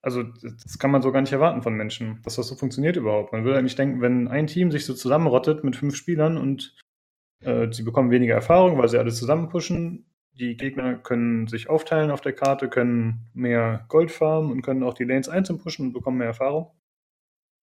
Also, 0.00 0.22
das 0.22 0.78
kann 0.78 0.92
man 0.92 1.02
so 1.02 1.10
gar 1.10 1.20
nicht 1.20 1.32
erwarten 1.32 1.62
von 1.62 1.74
Menschen, 1.74 2.22
dass 2.22 2.36
das 2.36 2.46
so 2.46 2.54
funktioniert 2.54 2.94
überhaupt. 2.94 3.32
Man 3.32 3.44
würde 3.44 3.58
eigentlich 3.58 3.74
denken, 3.74 4.00
wenn 4.00 4.28
ein 4.28 4.46
Team 4.46 4.70
sich 4.70 4.84
so 4.86 4.94
zusammenrottet 4.94 5.64
mit 5.64 5.74
fünf 5.74 5.96
Spielern 5.96 6.38
und 6.38 6.76
äh, 7.40 7.66
sie 7.72 7.82
bekommen 7.82 8.12
weniger 8.12 8.34
Erfahrung, 8.34 8.78
weil 8.78 8.88
sie 8.88 8.98
alles 8.98 9.18
zusammen 9.18 9.48
pushen. 9.48 10.06
Die 10.34 10.56
Gegner 10.56 10.94
können 10.94 11.48
sich 11.48 11.68
aufteilen 11.68 12.12
auf 12.12 12.20
der 12.20 12.34
Karte, 12.34 12.68
können 12.68 13.28
mehr 13.34 13.84
Gold 13.88 14.12
farmen 14.12 14.52
und 14.52 14.62
können 14.62 14.84
auch 14.84 14.94
die 14.94 15.04
Lanes 15.04 15.28
einzeln 15.28 15.58
pushen 15.58 15.86
und 15.86 15.92
bekommen 15.92 16.18
mehr 16.18 16.28
Erfahrung. 16.28 16.70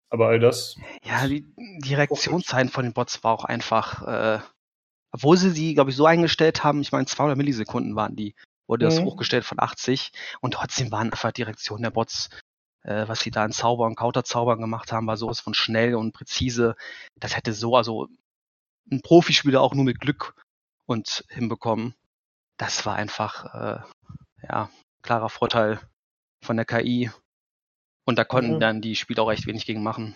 Aber 0.09 0.27
all 0.27 0.39
das. 0.39 0.75
Ja, 1.03 1.25
die, 1.25 1.53
die 1.79 1.93
Reaktionszeit 1.93 2.69
von 2.69 2.83
den 2.83 2.93
Bots 2.93 3.23
war 3.23 3.31
auch 3.31 3.45
einfach, 3.45 4.05
äh, 4.05 4.43
obwohl 5.11 5.37
sie 5.37 5.51
sie, 5.51 5.73
glaube 5.73 5.91
ich, 5.91 5.95
so 5.95 6.05
eingestellt 6.05 6.65
haben, 6.65 6.81
ich 6.81 6.91
meine, 6.91 7.05
200 7.05 7.37
Millisekunden 7.37 7.95
waren 7.95 8.17
die, 8.17 8.35
wurde 8.67 8.85
das 8.85 8.99
mhm. 8.99 9.05
hochgestellt 9.05 9.45
von 9.45 9.59
80 9.59 10.11
und 10.41 10.53
trotzdem 10.53 10.91
waren 10.91 11.11
einfach 11.11 11.31
die 11.31 11.43
Reaktionen 11.43 11.83
der 11.83 11.91
Bots, 11.91 12.29
äh, 12.83 13.07
was 13.07 13.21
sie 13.21 13.31
da 13.31 13.45
in 13.45 13.51
Zauber 13.51 13.85
und 13.85 13.95
Counterzaubern 13.95 14.59
gemacht 14.59 14.91
haben, 14.91 15.07
war 15.07 15.17
sowas 15.17 15.39
von 15.39 15.53
schnell 15.53 15.95
und 15.95 16.13
präzise. 16.13 16.75
Das 17.19 17.35
hätte 17.35 17.53
so, 17.53 17.75
also 17.75 18.07
ein 18.91 19.01
Profispieler 19.01 19.61
auch 19.61 19.73
nur 19.73 19.85
mit 19.85 19.99
Glück 19.99 20.35
und 20.85 21.23
hinbekommen. 21.29 21.95
Das 22.57 22.85
war 22.85 22.95
einfach 22.95 23.45
äh, 23.53 23.81
ja 24.47 24.69
klarer 25.01 25.29
Vorteil 25.29 25.79
von 26.43 26.57
der 26.57 26.65
KI. 26.65 27.09
Und 28.05 28.17
da 28.19 28.25
konnten 28.25 28.55
mhm. 28.55 28.59
dann 28.59 28.81
die 28.81 28.95
Spieler 28.95 29.23
auch 29.23 29.29
recht 29.29 29.47
wenig 29.47 29.65
gegen 29.65 29.81
machen. 29.81 30.15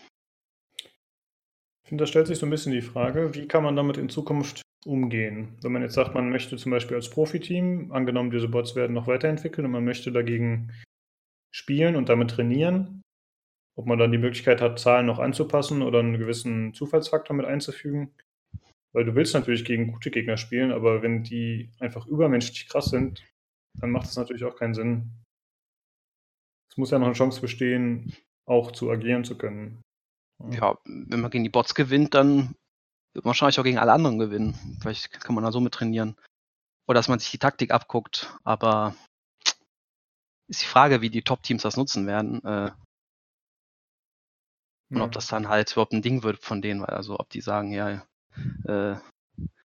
Ich 1.84 1.90
finde, 1.90 2.04
da 2.04 2.08
stellt 2.08 2.28
sich 2.28 2.38
so 2.38 2.46
ein 2.46 2.50
bisschen 2.50 2.74
die 2.74 2.82
Frage, 2.82 3.34
wie 3.34 3.48
kann 3.48 3.64
man 3.64 3.78
damit 3.78 3.96
in 3.96 4.10
Zukunft 4.10 4.62
umgehen? 4.86 5.58
Wenn 5.62 5.72
man 5.72 5.82
jetzt 5.82 5.96
sagt, 5.96 6.14
man 6.14 6.30
möchte 6.30 6.58
zum 6.58 6.72
Beispiel 6.72 6.96
als 6.96 7.10
Profiteam, 7.10 7.92
angenommen, 7.92 8.32
diese 8.32 8.48
Bots 8.48 8.76
werden 8.76 8.94
noch 8.94 9.08
weiterentwickelt 9.08 9.66
und 9.66 9.72
man 9.72 9.86
möchte 9.86 10.12
dagegen 10.12 10.72
spielen 11.52 11.96
und 11.96 12.10
damit 12.10 12.32
trainieren, 12.32 13.02
ob 13.76 13.86
man 13.86 14.00
dann 14.00 14.12
die 14.12 14.18
Möglichkeit 14.18 14.62
hat, 14.62 14.80
Zahlen 14.80 15.06
noch 15.06 15.20
anzupassen 15.20 15.82
oder 15.82 16.00
einen 16.00 16.18
gewissen 16.18 16.74
Zufallsfaktor 16.74 17.36
mit 17.36 17.46
einzufügen. 17.46 18.14
Weil 18.94 19.06
du 19.06 19.16
willst 19.16 19.34
natürlich 19.34 19.66
gegen 19.66 19.92
gute 19.92 20.12
Gegner 20.12 20.38
spielen, 20.38 20.72
aber 20.72 21.02
wenn 21.02 21.24
die 21.24 21.70
einfach 21.80 22.08
übermenschlich 22.08 22.68
krass 22.68 22.86
sind, 22.86 23.24
dann 23.80 23.92
macht 23.92 24.08
es 24.08 24.16
natürlich 24.16 24.44
auch 24.46 24.56
keinen 24.56 24.74
Sinn. 24.74 25.12
Es 26.72 26.78
muss 26.78 26.92
ja 26.92 27.00
noch 27.00 27.08
eine 27.08 27.16
Chance 27.16 27.42
bestehen, 27.42 28.14
auch 28.48 28.72
zu 28.72 28.90
agieren 28.90 29.24
zu 29.24 29.38
können. 29.38 29.82
Ja, 30.52 30.78
wenn 30.86 31.22
man 31.22 31.32
gegen 31.32 31.44
die 31.44 31.50
Bots 31.50 31.76
gewinnt, 31.76 32.14
dann 32.14 32.56
wird 33.18 33.26
man 33.26 33.32
wahrscheinlich 33.32 33.60
auch 33.60 33.64
gegen 33.64 33.80
alle 33.80 33.94
anderen 33.94 34.20
gewinnen. 34.20 34.54
Vielleicht 34.80 35.10
kann 35.22 35.34
man 35.34 35.44
da 35.44 35.52
so 35.52 35.60
mit 35.60 35.74
trainieren. 35.74 36.16
Oder 36.88 37.00
dass 37.00 37.08
man 37.08 37.18
sich 37.18 37.32
die 37.32 37.40
Taktik 37.40 37.72
abguckt. 37.72 38.32
Aber 38.44 38.96
ist 40.48 40.62
die 40.62 40.68
Frage, 40.68 41.02
wie 41.02 41.10
die 41.10 41.24
Top-Teams 41.24 41.64
das 41.64 41.78
nutzen 41.78 42.06
werden. 42.06 42.44
Äh, 42.46 42.72
und 44.92 44.98
ja. 44.98 45.04
ob 45.04 45.12
das 45.14 45.26
dann 45.26 45.50
halt 45.50 45.72
überhaupt 45.72 45.94
ein 45.94 46.04
Ding 46.04 46.22
wird 46.22 46.44
von 46.44 46.62
denen. 46.62 46.86
Also 46.86 47.20
ob 47.20 47.30
die 47.30 47.42
sagen, 47.42 47.72
ja, 47.72 48.06
äh, 48.66 48.96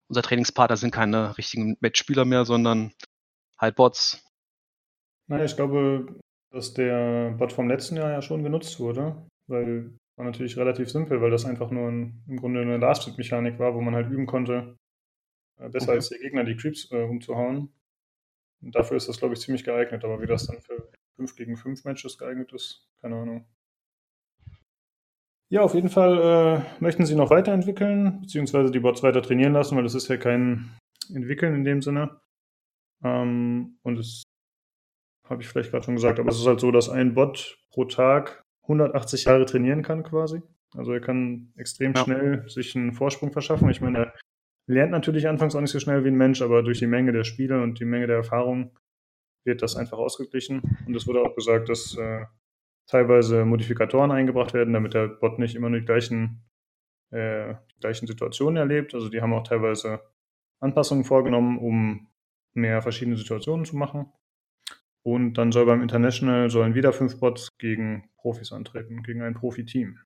unser 0.09 0.23
Trainingspartner 0.23 0.77
sind 0.77 0.93
keine 0.93 1.37
richtigen 1.37 1.77
Matchspieler 1.81 2.25
mehr, 2.25 2.45
sondern 2.45 2.93
halt 3.59 3.75
Bots. 3.75 4.25
Naja, 5.29 5.45
ich 5.45 5.57
glaube, 5.57 6.21
dass 6.53 6.73
der 6.73 7.33
Bot 7.33 7.53
vom 7.53 7.69
letzten 7.69 7.97
Jahr 7.97 8.13
ja 8.13 8.23
schon 8.23 8.45
genutzt 8.45 8.79
wurde, 8.79 9.27
weil 9.49 9.99
war 10.21 10.27
natürlich 10.27 10.59
relativ 10.59 10.91
simpel, 10.91 11.23
weil 11.23 11.31
das 11.31 11.47
einfach 11.47 11.71
nur 11.71 11.89
ein, 11.89 12.23
im 12.29 12.37
Grunde 12.37 12.61
eine 12.61 12.77
Last-Hit-Mechanik 12.77 13.59
war, 13.59 13.75
wo 13.75 13.81
man 13.81 13.95
halt 13.95 14.11
üben 14.11 14.27
konnte, 14.27 14.77
äh, 15.59 15.71
besser 15.71 15.93
mhm. 15.93 15.97
als 15.97 16.11
der 16.11 16.19
Gegner 16.19 16.45
die 16.45 16.57
Creeps 16.57 16.91
äh, 16.93 17.05
umzuhauen. 17.05 17.73
Und 18.61 18.75
dafür 18.75 18.99
ist 18.99 19.09
das, 19.09 19.19
glaube 19.19 19.33
ich, 19.33 19.41
ziemlich 19.41 19.65
geeignet, 19.65 20.05
aber 20.05 20.21
wie 20.21 20.27
das 20.27 20.47
dann 20.47 20.61
für 20.61 20.91
5 21.17 21.37
gegen 21.37 21.57
5 21.57 21.85
Matches 21.85 22.19
geeignet 22.19 22.53
ist. 22.53 22.87
Keine 23.01 23.17
Ahnung. 23.17 23.47
Ja, 25.49 25.63
auf 25.63 25.75
jeden 25.75 25.89
Fall 25.89 26.67
äh, 26.79 26.83
möchten 26.83 27.07
sie 27.07 27.17
noch 27.17 27.31
weiterentwickeln, 27.31 28.21
beziehungsweise 28.21 28.71
die 28.71 28.81
Bots 28.81 29.03
weiter 29.03 29.23
trainieren 29.23 29.55
lassen, 29.55 29.75
weil 29.75 29.85
das 29.85 29.95
ist 29.95 30.09
ja 30.09 30.19
kein 30.19 30.77
Entwickeln 31.09 31.55
in 31.55 31.65
dem 31.65 31.81
Sinne. 31.81 32.21
Ähm, 33.03 33.79
und 33.83 33.97
das 33.97 34.23
habe 35.27 35.41
ich 35.41 35.49
vielleicht 35.49 35.71
gerade 35.71 35.85
schon 35.85 35.97
gesagt, 35.97 36.21
aber 36.21 36.29
es 36.29 36.39
ist 36.39 36.47
halt 36.47 36.61
so, 36.61 36.71
dass 36.71 36.91
ein 36.91 37.15
Bot 37.15 37.59
pro 37.71 37.87
Tag 37.87 38.45
180 38.71 39.25
Jahre 39.25 39.47
trainieren 39.47 39.83
kann 39.83 40.03
quasi. 40.05 40.43
Also 40.77 40.93
er 40.93 41.01
kann 41.01 41.53
extrem 41.57 41.93
ja. 41.95 42.05
schnell 42.05 42.49
sich 42.49 42.77
einen 42.77 42.93
Vorsprung 42.93 43.33
verschaffen. 43.33 43.69
Ich 43.71 43.81
meine, 43.81 43.99
er 43.99 44.15
lernt 44.67 44.93
natürlich 44.93 45.27
anfangs 45.29 45.57
auch 45.57 45.61
nicht 45.61 45.73
so 45.73 45.81
schnell 45.81 46.05
wie 46.05 46.09
ein 46.09 46.17
Mensch, 46.17 46.41
aber 46.43 46.63
durch 46.63 46.79
die 46.79 46.87
Menge 46.87 47.13
der 47.13 47.25
Spiele 47.25 47.63
und 47.63 47.81
die 47.81 47.85
Menge 47.85 48.07
der 48.07 48.17
Erfahrung 48.17 48.79
wird 49.45 49.63
das 49.63 49.75
einfach 49.75 49.99
ausgeglichen. 49.99 50.63
Und 50.87 50.95
es 50.95 51.07
wurde 51.07 51.23
auch 51.23 51.35
gesagt, 51.35 51.69
dass 51.69 51.97
äh, 51.97 52.25
teilweise 52.87 53.45
Modifikatoren 53.45 54.13
eingebracht 54.13 54.55
werden, 54.55 54.73
damit 54.73 54.95
der 54.95 55.09
Bot 55.09 55.39
nicht 55.39 55.57
immer 55.57 55.71
nur 55.71 55.81
die 55.81 55.87
gleichen, 55.87 56.45
äh, 57.11 57.55
die 57.75 57.81
gleichen 57.81 58.07
Situationen 58.07 58.57
erlebt. 58.57 58.95
Also 58.95 59.09
die 59.09 59.21
haben 59.21 59.33
auch 59.33 59.47
teilweise 59.47 60.01
Anpassungen 60.61 61.05
vorgenommen, 61.05 61.59
um 61.59 62.09
mehr 62.53 62.83
verschiedene 62.83 63.17
Situationen 63.17 63.65
zu 63.65 63.77
machen. 63.77 64.13
Und 65.03 65.35
dann 65.35 65.53
soll 65.53 65.67
beim 65.67 65.83
International 65.83 66.51
sollen 66.51 66.75
wieder 66.75 66.93
fünf 66.93 67.19
Bots 67.21 67.57
gegen 67.59 68.11
Profis 68.19 68.53
antreten, 68.53 69.03
gegen 69.03 69.23
ein 69.23 69.35
Profi-Team. 69.35 69.99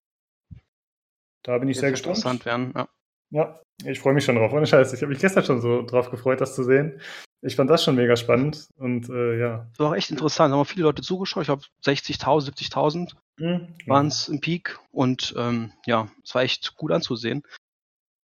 Da 1.43 1.59
bin 1.59 1.69
ich 1.69 1.77
Jetzt 1.77 1.81
sehr 1.81 1.91
gespannt. 1.91 2.17
Interessant 2.17 2.47
werden, 2.47 2.73
ja. 2.75 2.89
Ja, 3.31 3.61
ich 3.85 3.99
freue 3.99 4.15
mich 4.15 4.25
schon 4.25 4.37
drauf. 4.37 4.53
Ohne 4.53 4.67
Scheiß. 4.67 4.93
Ich 4.93 5.03
habe 5.03 5.11
mich 5.11 5.19
gestern 5.19 5.45
schon 5.45 5.61
so 5.61 5.83
drauf 5.83 6.11
gefreut, 6.11 6.41
das 6.41 6.55
zu 6.55 6.63
sehen. 6.63 7.01
Ich 7.43 7.57
fand 7.57 7.69
das 7.69 7.85
schon 7.85 7.97
mega 7.97 8.17
spannend 8.17 8.69
und 8.77 9.11
äh, 9.11 9.39
ja. 9.39 9.67
Das 9.71 9.79
war 9.79 9.91
auch 9.91 9.95
echt 9.95 10.11
interessant. 10.11 10.53
Da 10.53 10.57
haben 10.57 10.65
viele 10.65 10.85
Leute 10.85 11.03
zugeschaut. 11.03 11.43
Ich 11.43 11.49
glaube 11.49 11.65
60.000, 11.85 12.55
70.000 12.55 13.15
mhm. 13.39 13.75
waren 13.87 14.07
es 14.07 14.29
im 14.29 14.41
Peak 14.41 14.79
und 14.93 15.35
ähm, 15.37 15.73
ja, 15.85 16.09
es 16.23 16.35
war 16.35 16.43
echt 16.43 16.77
gut 16.77 16.93
anzusehen. 16.93 17.43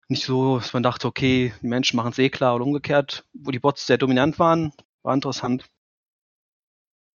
Nicht 0.09 0.25
so, 0.25 0.59
dass 0.59 0.73
man 0.73 0.83
dachte, 0.83 1.07
okay, 1.07 1.53
die 1.61 1.67
Menschen 1.67 1.97
machen 1.97 2.13
es 2.13 2.19
eh 2.19 2.31
klar 2.31 2.55
oder 2.55 2.65
umgekehrt. 2.65 3.27
Wo 3.33 3.51
die 3.51 3.59
Bots 3.59 3.87
sehr 3.87 3.99
dominant 3.99 4.39
waren, 4.39 4.73
war 5.03 5.15
interessant. 5.15 5.67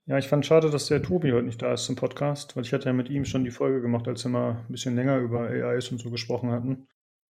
Ja, 0.06 0.18
ich 0.18 0.28
fand 0.28 0.46
schade, 0.46 0.70
dass 0.70 0.88
der 0.88 1.02
Tobi 1.02 1.32
heute 1.32 1.46
nicht 1.46 1.62
da 1.62 1.74
ist 1.74 1.86
zum 1.86 1.96
Podcast, 1.96 2.58
weil 2.58 2.66
ich 2.66 2.74
hatte 2.74 2.88
ja 2.88 2.94
mit 2.94 3.10
ihm 3.10 3.24
schon 3.24 3.46
die 3.46 3.52
Folge 3.52 3.80
gemacht, 3.80 4.06
als 4.08 4.26
wir 4.26 4.32
mal 4.32 4.52
ein 4.52 4.66
bisschen 4.72 4.96
länger 4.96 5.18
über 5.20 5.50
AIs 5.50 5.92
und 5.92 6.00
so 6.00 6.10
gesprochen 6.12 6.52
hatten. 6.52 6.88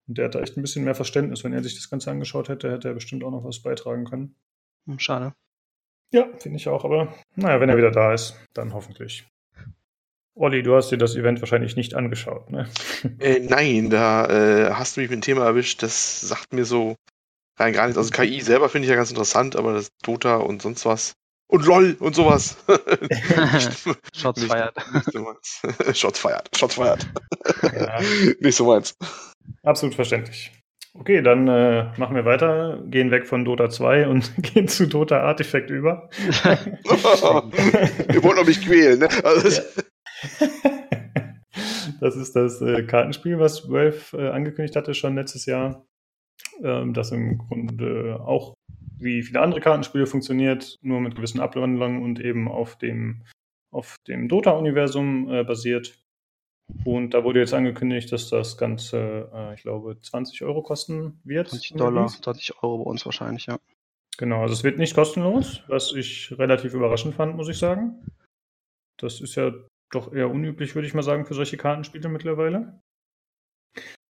Und 0.06 0.18
der 0.18 0.26
hatte 0.26 0.42
echt 0.42 0.58
ein 0.58 0.62
bisschen 0.62 0.84
mehr 0.84 0.94
Verständnis. 0.94 1.44
Wenn 1.44 1.54
er 1.54 1.62
sich 1.62 1.76
das 1.76 1.88
Ganze 1.88 2.10
angeschaut 2.10 2.50
hätte, 2.50 2.70
hätte 2.70 2.88
er 2.88 2.94
bestimmt 2.94 3.24
auch 3.24 3.30
noch 3.30 3.44
was 3.44 3.62
beitragen 3.62 4.04
können. 4.04 4.36
Hm, 4.86 4.98
schade. 4.98 5.34
Ja, 6.12 6.28
finde 6.38 6.58
ich 6.58 6.68
auch. 6.68 6.84
Aber 6.84 7.14
naja, 7.36 7.58
wenn 7.58 7.70
er 7.70 7.78
wieder 7.78 7.90
da 7.90 8.12
ist, 8.12 8.36
dann 8.52 8.74
hoffentlich. 8.74 9.26
Olli, 10.34 10.62
du 10.62 10.76
hast 10.76 10.90
dir 10.90 10.98
das 10.98 11.16
Event 11.16 11.40
wahrscheinlich 11.40 11.74
nicht 11.74 11.94
angeschaut, 11.94 12.50
ne? 12.50 12.68
Äh, 13.18 13.40
nein, 13.40 13.88
da 13.88 14.26
äh, 14.26 14.72
hast 14.74 14.96
du 14.96 15.00
mich 15.00 15.08
mit 15.08 15.20
dem 15.20 15.22
Thema 15.22 15.46
erwischt. 15.46 15.82
Das 15.82 16.20
sagt 16.20 16.52
mir 16.52 16.66
so 16.66 16.96
rein 17.56 17.72
gar 17.72 17.86
nichts. 17.86 17.98
Also 17.98 18.10
KI 18.10 18.42
selber 18.42 18.68
finde 18.68 18.84
ich 18.84 18.90
ja 18.90 18.96
ganz 18.96 19.10
interessant, 19.10 19.56
aber 19.56 19.72
das 19.72 19.88
Dota 20.02 20.36
und 20.36 20.60
sonst 20.60 20.84
was 20.84 21.14
und 21.48 21.66
LOL 21.66 21.96
und 21.98 22.14
sowas. 22.14 22.56
Shots 24.14 24.44
feiert. 24.44 24.76
Nicht 24.92 25.12
so 25.12 25.20
meins. 25.20 25.62
Shots 25.98 26.20
feiert. 26.20 26.48
Shots 26.56 26.76
feiert. 26.76 27.06
Ja. 27.62 28.00
nicht 28.40 28.56
so 28.56 28.66
meins. 28.66 28.96
Absolut 29.62 29.94
verständlich. 29.94 30.52
Okay, 30.94 31.22
dann 31.22 31.48
äh, 31.48 31.92
machen 31.96 32.16
wir 32.16 32.24
weiter, 32.24 32.82
gehen 32.86 33.10
weg 33.10 33.26
von 33.26 33.44
Dota 33.44 33.70
2 33.70 34.08
und 34.08 34.32
gehen 34.42 34.68
zu 34.68 34.86
Dota 34.86 35.20
Artifact 35.20 35.70
über. 35.70 36.08
wir 36.42 38.22
wollen 38.22 38.36
doch 38.36 38.46
nicht 38.46 38.64
quälen, 38.64 39.00
ne? 39.00 39.08
Also 39.22 39.62
das 42.00 42.16
ist 42.16 42.34
das 42.34 42.60
äh, 42.60 42.82
Kartenspiel, 42.82 43.38
was 43.38 43.70
Valve 43.70 44.16
äh, 44.16 44.30
angekündigt 44.30 44.76
hatte 44.76 44.94
schon 44.94 45.14
letztes 45.14 45.46
Jahr. 45.46 45.86
Ähm, 46.62 46.94
das 46.94 47.12
im 47.12 47.38
Grunde 47.38 48.20
auch 48.20 48.54
wie 48.98 49.22
viele 49.22 49.40
andere 49.40 49.60
Kartenspiele 49.60 50.06
funktioniert, 50.06 50.78
nur 50.82 51.00
mit 51.00 51.14
gewissen 51.14 51.40
Abwandlungen 51.40 52.02
und 52.02 52.20
eben 52.20 52.48
auf 52.48 52.76
dem, 52.76 53.22
auf 53.70 53.96
dem 54.06 54.28
Dota-Universum 54.28 55.30
äh, 55.30 55.44
basiert. 55.44 56.02
Und 56.84 57.14
da 57.14 57.24
wurde 57.24 57.40
jetzt 57.40 57.54
angekündigt, 57.54 58.12
dass 58.12 58.28
das 58.28 58.58
Ganze, 58.58 59.30
äh, 59.32 59.54
ich 59.54 59.62
glaube, 59.62 59.98
20 60.00 60.42
Euro 60.42 60.62
kosten 60.62 61.20
wird. 61.24 61.48
20 61.48 61.76
Dollar, 61.76 62.08
20 62.08 62.62
Euro 62.62 62.84
bei 62.84 62.90
uns 62.90 63.06
wahrscheinlich, 63.06 63.46
ja. 63.46 63.58
Genau, 64.18 64.42
also 64.42 64.52
es 64.52 64.64
wird 64.64 64.78
nicht 64.78 64.94
kostenlos, 64.94 65.62
was 65.68 65.92
ich 65.92 66.36
relativ 66.38 66.74
überraschend 66.74 67.14
fand, 67.14 67.36
muss 67.36 67.48
ich 67.48 67.58
sagen. 67.58 68.04
Das 68.98 69.20
ist 69.20 69.36
ja 69.36 69.52
doch 69.90 70.12
eher 70.12 70.28
unüblich, 70.28 70.74
würde 70.74 70.88
ich 70.88 70.94
mal 70.94 71.04
sagen, 71.04 71.24
für 71.24 71.34
solche 71.34 71.56
Kartenspiele 71.56 72.08
mittlerweile. 72.08 72.80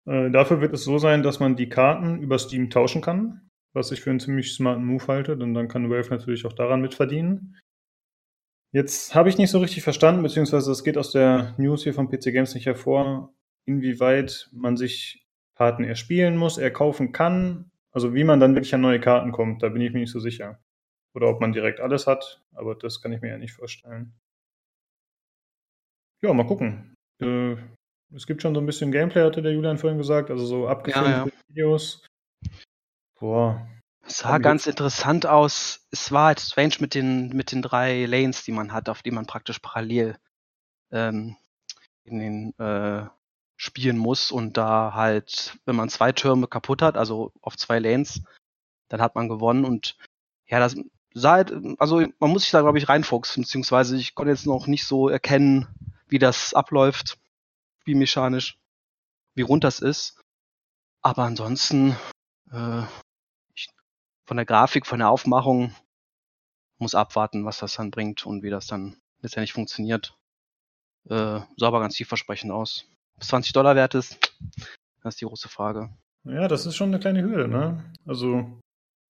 Äh, 0.06 0.30
dafür 0.30 0.60
wird 0.60 0.72
es 0.72 0.84
so 0.84 0.98
sein, 0.98 1.22
dass 1.22 1.40
man 1.40 1.56
die 1.56 1.68
Karten 1.68 2.20
über 2.20 2.38
Steam 2.38 2.70
tauschen 2.70 3.02
kann 3.02 3.46
was 3.76 3.92
ich 3.92 4.00
für 4.00 4.10
einen 4.10 4.20
ziemlich 4.20 4.54
smarten 4.54 4.84
Move 4.84 5.06
halte, 5.06 5.36
denn 5.36 5.54
dann 5.54 5.68
kann 5.68 5.90
Valve 5.90 6.10
natürlich 6.10 6.46
auch 6.46 6.54
daran 6.54 6.80
mitverdienen. 6.80 7.60
Jetzt 8.72 9.14
habe 9.14 9.28
ich 9.28 9.38
nicht 9.38 9.50
so 9.50 9.58
richtig 9.60 9.84
verstanden, 9.84 10.22
beziehungsweise 10.22 10.72
es 10.72 10.82
geht 10.82 10.98
aus 10.98 11.12
der 11.12 11.54
News 11.58 11.84
hier 11.84 11.94
von 11.94 12.08
PC 12.08 12.32
Games 12.32 12.54
nicht 12.54 12.66
hervor, 12.66 13.34
inwieweit 13.66 14.48
man 14.52 14.76
sich 14.76 15.26
Karten 15.54 15.84
erspielen 15.84 16.36
muss, 16.36 16.58
erkaufen 16.58 17.12
kann, 17.12 17.70
also 17.92 18.14
wie 18.14 18.24
man 18.24 18.40
dann 18.40 18.54
wirklich 18.54 18.74
an 18.74 18.80
neue 18.80 19.00
Karten 19.00 19.30
kommt, 19.30 19.62
da 19.62 19.68
bin 19.68 19.82
ich 19.82 19.92
mir 19.92 20.00
nicht 20.00 20.12
so 20.12 20.20
sicher. 20.20 20.58
Oder 21.14 21.28
ob 21.28 21.40
man 21.40 21.52
direkt 21.52 21.80
alles 21.80 22.06
hat, 22.06 22.42
aber 22.54 22.74
das 22.74 23.00
kann 23.00 23.12
ich 23.12 23.20
mir 23.20 23.30
ja 23.30 23.38
nicht 23.38 23.52
vorstellen. 23.52 24.14
Ja, 26.22 26.32
mal 26.32 26.46
gucken. 26.46 26.94
Äh, 27.20 27.56
es 28.14 28.26
gibt 28.26 28.42
schon 28.42 28.54
so 28.54 28.60
ein 28.60 28.66
bisschen 28.66 28.92
Gameplay, 28.92 29.24
hatte 29.24 29.42
der 29.42 29.52
Julian 29.52 29.78
vorhin 29.78 29.98
gesagt, 29.98 30.30
also 30.30 30.44
so 30.46 30.68
abgefilmte 30.68 31.10
ja, 31.10 31.26
ja. 31.26 31.32
Videos. 31.48 32.06
Boah. 33.18 33.66
Es 34.06 34.18
sah 34.18 34.38
ganz 34.38 34.66
interessant 34.68 35.26
aus. 35.26 35.86
Es 35.90 36.12
war 36.12 36.26
halt 36.26 36.40
strange 36.40 36.74
mit 36.78 36.94
den, 36.94 37.30
mit 37.30 37.50
den 37.50 37.60
drei 37.60 38.06
Lanes, 38.06 38.44
die 38.44 38.52
man 38.52 38.72
hat, 38.72 38.88
auf 38.88 39.02
die 39.02 39.10
man 39.10 39.26
praktisch 39.26 39.58
parallel 39.58 40.16
ähm, 40.92 41.36
in 42.04 42.18
den 42.20 42.58
äh, 42.58 43.08
spielen 43.56 43.98
muss 43.98 44.30
und 44.30 44.56
da 44.56 44.94
halt, 44.94 45.58
wenn 45.64 45.76
man 45.76 45.88
zwei 45.88 46.12
Türme 46.12 46.46
kaputt 46.46 46.82
hat, 46.82 46.96
also 46.96 47.32
auf 47.40 47.56
zwei 47.56 47.78
Lanes, 47.78 48.22
dann 48.88 49.00
hat 49.00 49.14
man 49.14 49.28
gewonnen 49.28 49.64
und 49.64 49.96
ja, 50.46 50.60
das 50.60 50.76
sah 51.14 51.32
halt, 51.32 51.52
also 51.78 52.06
man 52.20 52.30
muss 52.30 52.42
sich 52.42 52.52
da 52.52 52.60
glaube 52.60 52.78
ich 52.78 52.88
reinfuchsen, 52.88 53.42
beziehungsweise 53.42 53.96
ich 53.96 54.14
konnte 54.14 54.30
jetzt 54.30 54.46
noch 54.46 54.66
nicht 54.66 54.84
so 54.86 55.08
erkennen, 55.08 55.66
wie 56.06 56.18
das 56.18 56.54
abläuft, 56.54 57.18
spielmechanisch, 57.86 58.58
wie 59.36 59.42
rund 59.42 59.62
das 59.62 59.78
ist. 59.78 60.20
Aber 61.02 61.22
ansonsten, 61.22 61.94
äh, 62.50 62.82
von 64.26 64.36
der 64.36 64.44
Grafik, 64.44 64.86
von 64.86 64.98
der 64.98 65.08
Aufmachung 65.08 65.72
muss 66.78 66.96
abwarten, 66.96 67.44
was 67.44 67.58
das 67.58 67.74
dann 67.74 67.92
bringt 67.92 68.26
und 68.26 68.42
wie 68.42 68.50
das 68.50 68.66
dann 68.66 68.96
letztendlich 69.22 69.52
funktioniert. 69.52 70.18
Äh, 71.08 71.40
sah 71.56 71.66
aber 71.68 71.78
ganz 71.78 71.96
vielversprechend 71.96 72.50
aus. 72.50 72.90
Bis 73.20 73.28
20 73.28 73.52
Dollar 73.52 73.76
wert 73.76 73.94
ist, 73.94 74.34
das 75.04 75.14
ist 75.14 75.20
die 75.20 75.26
große 75.26 75.48
Frage. 75.48 75.90
Ja, 76.24 76.48
das 76.48 76.66
ist 76.66 76.74
schon 76.74 76.88
eine 76.88 76.98
kleine 76.98 77.22
Hürde, 77.22 77.46
ne? 77.46 77.84
Also, 78.04 78.60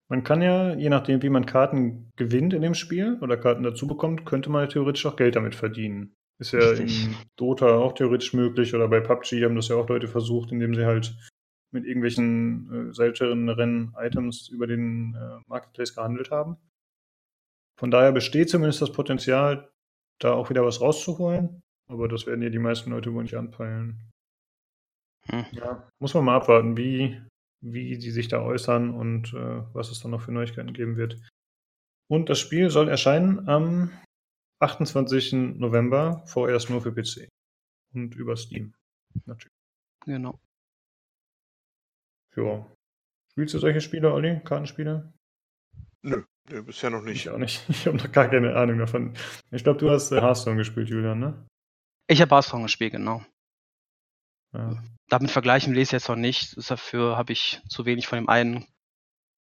man 0.09 0.25
kann 0.25 0.43
ja, 0.43 0.75
je 0.75 0.89
nachdem, 0.89 1.23
wie 1.23 1.31
man 1.31 1.47
Karten 1.47 2.11
gewinnt 2.17 2.53
in 2.53 2.63
dem 2.63 2.75
Spiel 2.75 3.21
oder 3.21 3.37
Karten 3.37 3.63
dazu 3.63 3.87
bekommt, 3.87 4.27
könnte 4.27 4.51
man 4.51 4.69
theoretisch 4.69 5.07
auch 5.07 5.15
Geld 5.15 5.37
damit 5.37 5.55
verdienen. 5.55 6.17
Ist 6.41 6.53
ja 6.53 6.59
Richtig. 6.61 7.07
in 7.07 7.17
Dota 7.37 7.77
auch 7.77 7.93
theoretisch 7.93 8.35
möglich 8.35 8.75
oder 8.75 8.89
bei 8.89 9.01
PUBG 9.01 9.45
haben 9.45 9.55
das 9.55 9.69
ja 9.69 9.77
auch 9.77 9.89
Leute 9.89 10.09
versucht, 10.09 10.51
indem 10.51 10.75
sie 10.75 10.85
halt 10.85 11.17
mit 11.73 11.85
irgendwelchen 11.85 12.91
äh, 12.91 12.95
selteneren 12.95 13.95
Items 13.99 14.49
über 14.49 14.67
den 14.67 15.15
äh, 15.15 15.41
Marketplace 15.47 15.95
gehandelt 15.95 16.31
haben. 16.31 16.57
Von 17.79 17.91
daher 17.91 18.13
besteht 18.13 18.49
zumindest 18.49 18.81
das 18.83 18.93
Potenzial, 18.93 19.71
da 20.21 20.33
auch 20.33 20.51
wieder 20.51 20.65
was 20.65 20.81
rauszuholen. 20.81 21.61
Aber 21.91 22.09
das 22.09 22.27
werden 22.27 22.43
ja 22.43 22.51
die 22.51 22.59
meisten 22.59 22.91
Leute 22.91 23.13
wohl 23.13 23.23
nicht 23.23 23.37
anpeilen. 23.37 24.11
Hm. 25.27 25.45
Ja, 25.53 25.89
muss 25.99 26.15
man 26.15 26.25
mal 26.25 26.37
abwarten, 26.37 26.77
wie, 26.77 27.21
wie 27.61 27.99
die 27.99 28.11
sich 28.11 28.29
da 28.29 28.43
äußern 28.43 28.95
und 28.95 29.35
äh, 29.35 29.63
was 29.75 29.91
es 29.91 30.01
dann 30.01 30.13
noch 30.13 30.23
für 30.23 30.33
Neuigkeiten 30.33 30.73
geben 30.73 30.97
wird. 30.97 31.21
Und 32.09 32.29
das 32.29 32.39
Spiel 32.39 32.71
soll 32.71 32.89
erscheinen 32.89 33.49
am 33.49 33.91
28. 34.65 35.33
November, 35.59 36.23
vorerst 36.27 36.71
nur 36.71 36.81
für 36.81 36.93
PC 36.93 37.29
und 37.93 38.15
über 38.15 38.37
Steam. 38.37 38.75
Natürlich. 39.27 39.55
Genau. 40.05 40.41
Ja. 42.37 42.67
Spielst 43.31 43.55
du 43.55 43.59
solche 43.59 43.81
Spiele, 43.81 44.13
Olli? 44.13 44.41
Kartenspiele? 44.45 45.13
Nö, 46.03 46.23
nö 46.51 46.63
bisher 46.63 46.91
noch 46.91 47.03
nicht. 47.03 47.27
Ich 47.27 47.31
auch 47.31 47.39
nicht. 47.39 47.65
Ich 47.69 47.87
habe 47.87 47.97
noch 47.97 48.11
gar 48.13 48.29
keine 48.29 48.57
Ahnung 48.57 48.79
davon. 48.79 49.15
Ich 49.51 49.65
glaube, 49.65 49.79
du 49.79 49.91
hast 49.91 50.13
äh, 50.13 50.21
Hearthstone 50.21 50.57
gespielt, 50.57 50.89
Julian, 50.89 51.19
ne? 51.19 51.47
Ich 52.07 52.21
habe 52.21 52.35
Hearthstone 52.35 52.65
gespielt, 52.65 52.93
genau. 52.93 53.25
Ja. 54.53 54.83
Damit 55.09 55.31
vergleichen 55.31 55.75
lese 55.75 55.89
ich 55.89 55.93
jetzt 55.93 56.09
noch 56.09 56.17
nicht. 56.17 56.57
Dafür 56.71 57.17
habe 57.17 57.33
ich 57.33 57.61
zu 57.69 57.87
wenig 57.87 58.07
von 58.07 58.19
dem 58.19 58.29
einen 58.29 58.67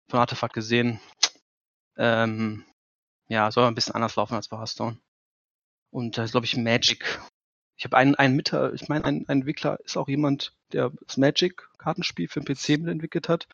von 0.09 0.19
Artefakt 0.19 0.53
gesehen. 0.53 0.99
Ähm, 1.97 2.65
ja, 3.27 3.51
soll 3.51 3.65
ein 3.65 3.75
bisschen 3.75 3.95
anders 3.95 4.15
laufen 4.15 4.35
als 4.35 4.47
bei 4.47 4.57
Hearthstone. 4.57 4.97
Und 5.93 6.17
da 6.17 6.23
ist, 6.23 6.31
glaube 6.31 6.47
ich, 6.47 6.57
Magic. 6.57 7.21
Ich 7.77 7.85
habe 7.85 7.97
einen, 7.97 8.15
einen 8.15 8.35
Mitte, 8.35 8.71
ich 8.73 8.89
meine, 8.89 9.05
ein, 9.05 9.25
ein 9.27 9.41
Entwickler 9.41 9.79
ist 9.85 9.95
auch 9.95 10.07
jemand, 10.07 10.55
der 10.71 10.91
das 11.05 11.17
Magic-Kartenspiel 11.17 12.27
für 12.27 12.41
den 12.41 12.45
PC 12.45 12.81
mitentwickelt 12.81 13.29
hat. 13.29 13.47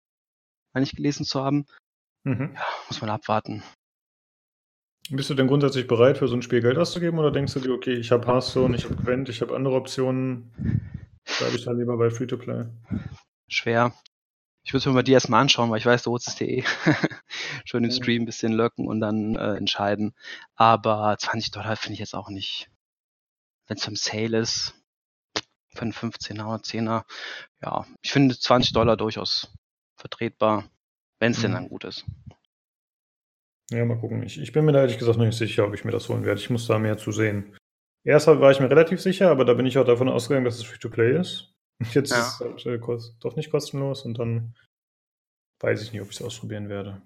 Meine 0.73 0.85
ich 0.85 0.95
gelesen 0.95 1.25
zu 1.25 1.43
haben. 1.43 1.65
Mhm. 2.23 2.51
Ja, 2.55 2.65
muss 2.87 3.01
man 3.01 3.09
abwarten. 3.09 3.61
Bist 5.09 5.29
du 5.29 5.33
denn 5.33 5.47
grundsätzlich 5.47 5.87
bereit, 5.87 6.17
für 6.17 6.29
so 6.29 6.35
ein 6.35 6.41
Spiel 6.41 6.61
Geld 6.61 6.77
auszugeben 6.77 7.19
oder 7.19 7.31
denkst 7.31 7.53
du 7.55 7.59
dir, 7.59 7.73
okay, 7.73 7.95
ich 7.95 8.11
habe 8.11 8.25
Hearthstone, 8.27 8.75
ich 8.75 8.85
habe 8.85 8.95
Gwent, 8.95 9.27
ich 9.27 9.41
habe 9.41 9.55
andere 9.55 9.75
Optionen, 9.75 10.53
bleibe 11.39 11.55
ich 11.55 11.65
da 11.65 11.71
lieber 11.71 11.97
bei 11.97 12.09
Free-to-Play? 12.09 12.65
Schwer. 13.49 13.93
Ich 14.63 14.73
würde 14.73 14.91
mir 14.91 15.03
die 15.03 15.13
erstmal 15.13 15.41
anschauen, 15.41 15.69
weil 15.71 15.79
ich 15.79 15.85
weiß, 15.85 16.03
du 16.03 16.11
holst 16.11 16.27
es 16.27 16.35
dir 16.35 16.47
eh. 16.47 16.63
Schön 17.65 17.83
im. 17.83 17.91
Stream 17.91 18.23
ein 18.23 18.25
bisschen 18.25 18.51
löcken 18.53 18.87
und 18.87 18.99
dann 18.99 19.35
äh, 19.35 19.55
entscheiden. 19.55 20.13
Aber 20.55 21.15
20 21.17 21.51
Dollar 21.51 21.75
finde 21.75 21.93
ich 21.93 21.99
jetzt 21.99 22.13
auch 22.13 22.29
nicht. 22.29 22.69
Wenn 23.67 23.77
es 23.77 23.87
im 23.87 23.95
Sale 23.95 24.37
ist, 24.39 24.75
für 25.73 25.81
einen 25.83 25.93
15er 25.93 26.45
oder 26.45 26.61
10er, 26.63 27.03
ja, 27.61 27.85
ich 28.01 28.11
finde 28.11 28.37
20 28.37 28.73
Dollar 28.73 28.97
durchaus 28.97 29.53
vertretbar, 29.95 30.69
wenn 31.19 31.31
es 31.31 31.41
denn 31.41 31.51
Mhm. 31.51 31.55
dann 31.55 31.69
gut 31.69 31.83
ist. 31.85 32.05
Ja, 33.71 33.85
mal 33.85 33.97
gucken. 33.99 34.23
Ich, 34.23 34.39
ich 34.39 34.51
bin 34.51 34.65
mir 34.65 34.71
da 34.71 34.81
ehrlich 34.81 34.97
gesagt 34.97 35.17
noch 35.17 35.25
nicht 35.25 35.37
sicher, 35.37 35.65
ob 35.65 35.73
ich 35.75 35.85
mir 35.85 35.91
das 35.91 36.09
holen 36.09 36.25
werde. 36.25 36.39
Ich 36.41 36.49
muss 36.49 36.67
da 36.67 36.79
mehr 36.79 36.97
zu 36.97 37.11
sehen. 37.11 37.55
Erst 38.03 38.27
war 38.27 38.51
ich 38.51 38.59
mir 38.59 38.69
relativ 38.69 38.99
sicher, 39.01 39.29
aber 39.29 39.45
da 39.45 39.53
bin 39.53 39.65
ich 39.67 39.77
auch 39.77 39.85
davon 39.85 40.09
ausgegangen, 40.09 40.45
dass 40.45 40.55
es 40.55 40.63
Free-to-Play 40.63 41.19
ist. 41.19 41.53
Jetzt 41.81 42.11
Ja. 42.11 42.19
ist 42.19 42.33
es 42.33 42.39
halt, 42.39 42.65
äh, 42.65 42.77
kost- 42.79 43.15
doch 43.23 43.35
nicht 43.35 43.51
kostenlos 43.51 44.03
und 44.03 44.19
dann 44.19 44.53
weiß 45.61 45.81
ich 45.81 45.91
nicht, 45.93 46.01
ob 46.01 46.09
ich 46.09 46.19
es 46.19 46.25
ausprobieren 46.25 46.69
werde. 46.69 47.01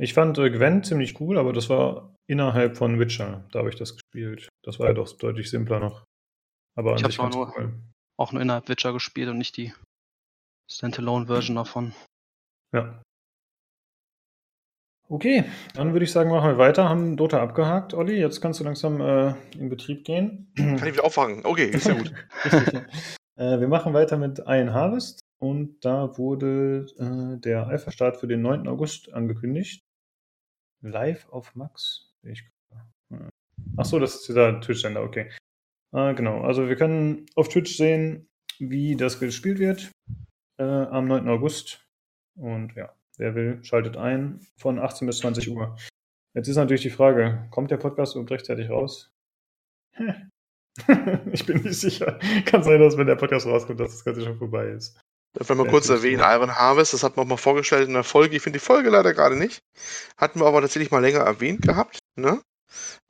Ich 0.00 0.14
fand 0.14 0.38
äh, 0.38 0.50
Gwent 0.50 0.86
ziemlich 0.86 1.20
cool, 1.20 1.38
aber 1.38 1.52
das 1.52 1.68
war 1.68 2.14
innerhalb 2.28 2.76
von 2.76 3.00
Witcher. 3.00 3.44
Da 3.50 3.58
habe 3.60 3.68
ich 3.70 3.74
das 3.76 3.94
gespielt. 3.96 4.48
Das 4.64 4.78
war 4.78 4.86
ja 4.88 4.92
doch 4.94 5.10
deutlich 5.16 5.50
simpler 5.50 5.80
noch. 5.80 6.04
Aber 6.76 6.92
an 6.92 6.98
Ich 6.98 7.06
sich 7.06 7.18
auch 7.18 7.56
cool. 7.56 7.74
Auch 8.16 8.32
nur 8.32 8.42
innerhalb 8.42 8.68
Witcher 8.68 8.92
gespielt 8.92 9.28
und 9.28 9.38
nicht 9.38 9.56
die 9.56 9.72
Standalone-Version 10.70 11.56
davon. 11.56 11.94
Ja. 12.72 13.02
Okay, 15.10 15.44
dann 15.74 15.92
würde 15.92 16.04
ich 16.04 16.12
sagen, 16.12 16.28
machen 16.28 16.50
wir 16.50 16.58
weiter. 16.58 16.88
Haben 16.88 17.16
Dota 17.16 17.42
abgehakt, 17.42 17.94
Olli. 17.94 18.18
Jetzt 18.18 18.42
kannst 18.42 18.60
du 18.60 18.64
langsam 18.64 19.00
äh, 19.00 19.34
in 19.58 19.70
Betrieb 19.70 20.04
gehen. 20.04 20.52
Kann 20.54 20.76
ich 20.76 20.92
wieder 20.92 21.04
auffangen. 21.04 21.46
Okay, 21.46 21.70
ist 21.70 21.86
ja 21.86 21.94
gut. 21.94 22.12
Richtig. 22.44 22.74
äh, 23.36 23.58
wir 23.58 23.68
machen 23.68 23.94
weiter 23.94 24.18
mit 24.18 24.40
Iron 24.46 24.74
Harvest 24.74 25.20
und 25.40 25.82
da 25.82 26.18
wurde 26.18 26.86
äh, 26.98 27.40
der 27.40 27.68
Alpha-Start 27.68 28.18
für 28.18 28.26
den 28.26 28.42
9. 28.42 28.68
August 28.68 29.12
angekündigt. 29.14 29.82
Live 30.82 31.26
auf 31.30 31.54
Max. 31.54 32.12
Ich 32.22 32.44
Ach 33.76 33.84
so, 33.84 33.98
das 33.98 34.16
ist 34.16 34.28
dieser 34.28 34.60
Twitch-Sender, 34.60 35.02
okay. 35.02 35.30
Äh, 35.92 36.14
genau, 36.14 36.42
also 36.42 36.68
wir 36.68 36.76
können 36.76 37.26
auf 37.34 37.48
Twitch 37.48 37.76
sehen, 37.76 38.28
wie 38.58 38.96
das 38.96 39.20
gespielt 39.20 39.58
wird 39.58 39.90
äh, 40.58 40.64
am 40.64 41.06
9. 41.06 41.28
August. 41.28 41.86
Und 42.36 42.74
ja, 42.74 42.94
wer 43.18 43.34
will, 43.34 43.62
schaltet 43.62 43.96
ein 43.96 44.40
von 44.56 44.78
18 44.78 45.06
bis 45.06 45.18
20 45.18 45.50
Uhr. 45.50 45.76
Jetzt 46.34 46.48
ist 46.48 46.56
natürlich 46.56 46.82
die 46.82 46.90
Frage, 46.90 47.46
kommt 47.50 47.70
der 47.70 47.76
Podcast 47.76 48.14
überhaupt 48.14 48.30
rechtzeitig 48.30 48.70
raus? 48.70 49.10
ich 51.32 51.44
bin 51.46 51.62
nicht 51.62 51.80
sicher. 51.80 52.18
Kann 52.46 52.62
sein, 52.62 52.80
dass 52.80 52.96
wenn 52.96 53.06
der 53.06 53.16
Podcast 53.16 53.46
rauskommt, 53.46 53.80
dass 53.80 53.90
das 53.92 54.04
Ganze 54.04 54.22
schon 54.24 54.38
vorbei 54.38 54.68
ist. 54.68 54.98
Darf 55.34 55.50
ich 55.50 55.56
mal 55.56 55.64
Ja, 55.64 55.70
kurz 55.70 55.88
erwähnen. 55.88 56.22
Iron 56.24 56.54
Harvest, 56.54 56.94
das 56.94 57.02
hat 57.02 57.16
man 57.16 57.26
auch 57.26 57.30
mal 57.30 57.36
vorgestellt 57.36 57.88
in 57.88 57.94
der 57.94 58.04
Folge. 58.04 58.36
Ich 58.36 58.42
finde 58.42 58.58
die 58.58 58.64
Folge 58.64 58.88
leider 58.90 59.12
gerade 59.12 59.36
nicht. 59.36 59.60
Hatten 60.16 60.40
wir 60.40 60.46
aber 60.46 60.60
tatsächlich 60.60 60.90
mal 60.90 61.00
länger 61.00 61.20
erwähnt 61.20 61.62
gehabt. 61.62 61.98
Ne? 62.16 62.40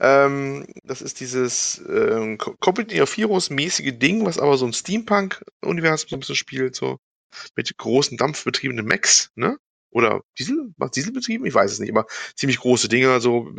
Ähm, 0.00 0.66
das 0.84 1.02
ist 1.02 1.20
dieses 1.20 1.82
ähm, 1.88 2.38
Co- 2.38 2.54
Company 2.60 3.00
of 3.02 3.16
Heroes 3.16 3.50
mäßige 3.50 3.98
Ding, 3.98 4.24
was 4.24 4.38
aber 4.38 4.56
so 4.56 4.66
ein 4.66 4.72
Steampunk-Universum 4.72 6.08
so 6.08 6.16
ein 6.16 6.20
bisschen 6.20 6.36
spielt, 6.36 6.74
so 6.74 6.96
mit 7.56 7.76
großen 7.76 8.16
dampfbetriebenen 8.16 8.86
Mechs, 8.86 9.30
ne? 9.34 9.58
Oder 9.90 10.22
Diesel? 10.38 10.72
Was 10.76 10.90
Diesel 10.90 11.12
betrieben? 11.12 11.46
Ich 11.46 11.54
weiß 11.54 11.72
es 11.72 11.78
nicht, 11.78 11.90
aber 11.90 12.06
ziemlich 12.34 12.58
große 12.58 12.88
Dinger, 12.88 13.20
so 13.20 13.52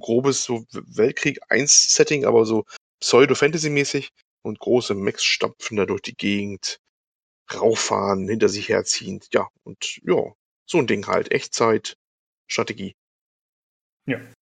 grobes 0.00 0.44
so 0.44 0.64
Weltkrieg 0.72 1.38
1 1.48 1.94
Setting, 1.94 2.24
aber 2.24 2.44
so 2.44 2.64
Pseudo-Fantasy-mäßig 3.00 4.10
und 4.42 4.58
große 4.58 4.94
Mechs 4.94 5.24
stapfen 5.24 5.76
da 5.76 5.86
durch 5.86 6.02
die 6.02 6.16
Gegend 6.16 6.78
rauffahren, 7.54 8.28
hinter 8.28 8.48
sich 8.48 8.68
herziehend. 8.68 9.28
Ja, 9.32 9.48
und 9.64 10.00
ja, 10.02 10.32
so 10.68 10.78
ein 10.78 10.86
Ding 10.86 11.06
halt. 11.06 11.30
Echtzeit-Strategie. 11.30 12.94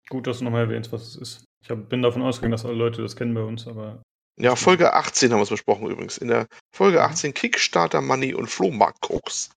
Gut, 0.09 0.27
dass 0.27 0.39
du 0.39 0.43
nochmal 0.43 0.65
erwähnst, 0.65 0.91
was 0.91 1.07
es 1.07 1.15
ist. 1.15 1.45
Ich 1.63 1.69
hab, 1.69 1.89
bin 1.89 2.01
davon 2.01 2.21
ausgegangen, 2.21 2.51
dass 2.51 2.65
alle 2.65 2.75
Leute 2.75 3.01
das 3.01 3.15
kennen 3.15 3.33
bei 3.33 3.41
uns, 3.41 3.67
aber 3.67 4.01
Ja, 4.37 4.55
Folge 4.55 4.93
18 4.93 5.31
haben 5.31 5.39
wir 5.39 5.43
es 5.43 5.49
besprochen 5.49 5.89
übrigens. 5.89 6.17
In 6.17 6.27
der 6.27 6.47
Folge 6.75 7.01
18 7.01 7.33
Kickstarter 7.33 8.01
Money 8.01 8.33
und 8.33 8.47
Flohmarkt-Koks. 8.47 9.49